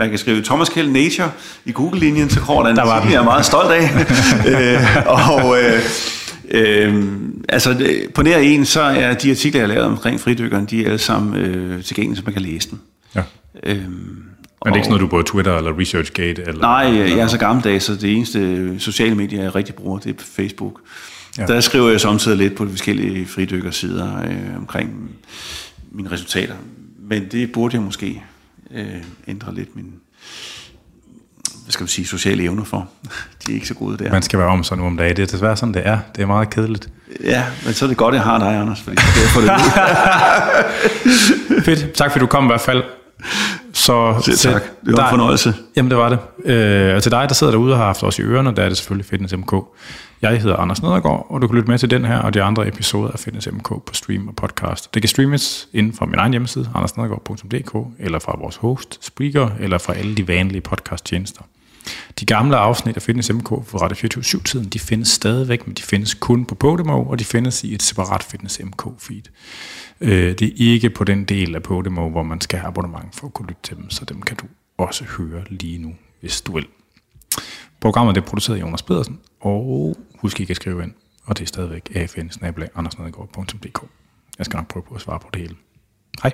man 0.00 0.08
kan 0.10 0.18
skrive 0.18 0.42
Thomas 0.42 0.68
Kjeld 0.68 0.90
Nature 0.90 1.30
i 1.64 1.72
Google-linjen, 1.72 2.30
så 2.30 2.40
kommer 2.40 2.62
der 2.62 2.70
en 2.70 2.76
Der 2.76 2.84
var 2.84 3.02
den. 3.02 3.10
jeg 3.12 3.18
er 3.18 3.24
meget 3.24 3.46
stolt 3.46 3.70
af. 3.70 3.82
øh, 4.50 5.06
og 5.06 5.56
øh, 5.62 5.80
øh, 6.50 7.04
altså, 7.48 7.86
på 8.14 8.22
nær 8.22 8.38
en, 8.38 8.64
så 8.66 8.80
er 8.80 9.14
de 9.14 9.30
artikler, 9.30 9.60
jeg 9.60 9.68
har 9.68 9.74
lavet 9.74 9.86
omkring 9.90 10.20
fridykkeren, 10.20 10.64
de 10.64 10.82
er 10.82 10.86
alle 10.86 10.98
sammen 10.98 11.36
øh, 11.36 11.84
tilgængelige, 11.84 12.16
så 12.16 12.22
man 12.24 12.32
kan 12.32 12.42
læse 12.42 12.70
dem. 12.70 12.78
Ja. 13.14 13.22
Øhm, 13.62 13.80
Men 13.80 13.86
det 14.64 14.70
er 14.70 14.74
ikke 14.74 14.84
sådan 14.84 14.88
noget, 14.88 15.00
du 15.00 15.16
er 15.16 15.22
på 15.22 15.22
Twitter 15.22 15.56
eller 15.56 15.78
ResearchGate? 15.78 16.42
Eller, 16.46 16.60
Nej, 16.60 16.98
jeg 17.16 17.18
er 17.18 17.26
så 17.26 17.38
gammeldags, 17.38 17.84
så 17.84 17.94
det 17.94 18.12
eneste 18.12 18.38
øh, 18.38 18.78
sociale 18.80 19.14
medier, 19.14 19.42
jeg 19.42 19.54
rigtig 19.54 19.74
bruger, 19.74 19.98
det 19.98 20.10
er 20.10 20.24
Facebook. 20.36 20.80
Ja. 21.38 21.46
Der 21.46 21.60
skriver 21.60 21.90
jeg 21.90 22.00
samtidig 22.00 22.38
lidt 22.38 22.54
på 22.54 22.64
de 22.64 22.70
forskellige 22.70 23.26
fridykkersider 23.26 24.22
øh, 24.24 24.56
omkring 24.56 25.10
mine 25.92 26.10
resultater. 26.12 26.54
Men 27.08 27.26
det 27.32 27.52
burde 27.52 27.74
jeg 27.74 27.82
måske 27.82 28.22
øh, 28.74 29.02
ændre 29.28 29.54
lidt 29.54 29.76
min 29.76 29.92
hvad 31.64 31.72
skal 31.72 31.82
man 31.82 31.88
sige, 31.88 32.06
sociale 32.06 32.42
evner 32.42 32.64
for. 32.64 32.88
De 33.46 33.50
er 33.52 33.54
ikke 33.54 33.66
så 33.68 33.74
gode 33.74 34.04
der. 34.04 34.12
Man 34.12 34.22
skal 34.22 34.38
være 34.38 34.48
om 34.48 34.64
sig 34.64 34.76
nu 34.76 34.86
om 34.86 34.96
dagen. 34.96 35.16
Det 35.16 35.22
er 35.22 35.26
desværre 35.26 35.56
sådan, 35.56 35.74
det 35.74 35.82
er. 35.86 35.98
Det 36.16 36.22
er 36.22 36.26
meget 36.26 36.50
kedeligt. 36.50 36.88
Ja, 37.24 37.44
men 37.64 37.74
så 37.74 37.84
er 37.84 37.88
det 37.88 37.96
godt, 37.96 38.14
jeg 38.14 38.22
har 38.22 38.38
dig, 38.38 38.56
Anders, 38.56 38.80
fordi 38.80 38.96
kan 38.96 39.22
jeg 39.22 39.30
få 39.30 39.40
det. 39.40 39.50
Fedt. 41.64 41.92
Tak 41.92 42.12
fordi 42.12 42.20
du 42.20 42.26
kom 42.26 42.44
i 42.44 42.46
hvert 42.46 42.60
fald. 42.60 42.82
Så, 43.72 44.22
Selv 44.24 44.36
tak. 44.36 44.62
Det 44.86 44.96
var 44.96 45.04
en 45.04 45.10
fornøjelse. 45.10 45.54
Jamen, 45.76 45.90
det 45.90 45.98
var 45.98 46.08
det. 46.08 46.18
Øh, 46.50 46.96
og 46.96 47.02
til 47.02 47.12
dig, 47.12 47.28
der 47.28 47.34
sidder 47.34 47.50
derude 47.52 47.72
og 47.72 47.78
har 47.78 47.86
haft 47.86 48.02
os 48.02 48.18
i 48.18 48.22
ørerne, 48.22 48.56
der 48.56 48.62
er 48.62 48.68
det 48.68 48.76
selvfølgelig 48.76 49.06
Fitness 49.06 49.34
MK. 49.36 49.52
Jeg 50.22 50.40
hedder 50.40 50.56
Anders 50.56 50.82
Nedergaard, 50.82 51.26
og 51.28 51.42
du 51.42 51.46
kan 51.46 51.56
lytte 51.56 51.70
med 51.70 51.78
til 51.78 51.90
den 51.90 52.04
her 52.04 52.18
og 52.18 52.34
de 52.34 52.42
andre 52.42 52.68
episoder 52.68 53.10
af 53.10 53.18
Fitness 53.18 53.48
MK 53.52 53.68
på 53.68 53.94
stream 53.94 54.28
og 54.28 54.36
podcast. 54.36 54.94
Det 54.94 55.02
kan 55.02 55.08
streames 55.08 55.68
inden 55.72 55.92
fra 55.92 56.06
min 56.06 56.18
egen 56.18 56.32
hjemmeside, 56.32 56.70
andersnedergaard.dk, 56.74 57.86
eller 57.98 58.18
fra 58.18 58.36
vores 58.38 58.56
host, 58.56 58.98
Spreaker, 59.04 59.50
eller 59.60 59.78
fra 59.78 59.94
alle 59.94 60.14
de 60.14 60.28
vanlige 60.28 60.60
podcasttjenester. 60.60 61.42
De 62.20 62.26
gamle 62.26 62.56
afsnit 62.56 62.96
af 62.96 63.02
Fitness 63.02 63.32
MK 63.32 63.48
for 63.48 63.78
Radio 63.78 64.08
24-7-tiden, 64.14 64.68
de 64.68 64.78
findes 64.78 65.08
stadigvæk, 65.08 65.66
men 65.66 65.74
de 65.74 65.82
findes 65.82 66.14
kun 66.14 66.44
på 66.44 66.54
Podimo, 66.54 67.02
og 67.02 67.18
de 67.18 67.24
findes 67.24 67.64
i 67.64 67.74
et 67.74 67.82
separat 67.82 68.22
Fitness 68.22 68.60
MK-feed. 68.60 69.22
Øh, 70.00 70.34
det 70.38 70.42
er 70.42 70.52
ikke 70.56 70.90
på 70.90 71.04
den 71.04 71.24
del 71.24 71.54
af 71.54 71.62
Podimo, 71.62 72.08
hvor 72.08 72.22
man 72.22 72.40
skal 72.40 72.58
have 72.58 72.68
abonnement 72.68 73.16
for 73.16 73.26
at 73.26 73.34
kunne 73.34 73.48
lytte 73.48 73.62
til 73.62 73.76
dem, 73.76 73.90
så 73.90 74.04
dem 74.04 74.22
kan 74.22 74.36
du 74.36 74.46
også 74.78 75.04
høre 75.04 75.44
lige 75.50 75.78
nu, 75.78 75.94
hvis 76.20 76.40
du 76.40 76.52
vil. 76.52 76.66
Programmet 77.80 78.16
er 78.16 78.20
produceret 78.20 78.56
af 78.56 78.60
Jonas 78.60 78.82
Pedersen, 78.82 79.18
og 79.40 79.96
husk 80.20 80.40
ikke 80.40 80.50
at 80.50 80.56
skrive 80.56 80.82
ind, 80.82 80.94
og 81.24 81.38
det 81.38 81.44
er 81.44 81.46
stadigvæk 81.46 81.90
afn 82.74 82.86
Jeg 84.38 84.46
skal 84.46 84.56
nok 84.56 84.68
prøve 84.68 84.82
på 84.82 84.94
at 84.94 85.00
svare 85.00 85.20
på 85.20 85.28
det 85.32 85.42
hele. 85.42 85.56
Hej. 86.22 86.32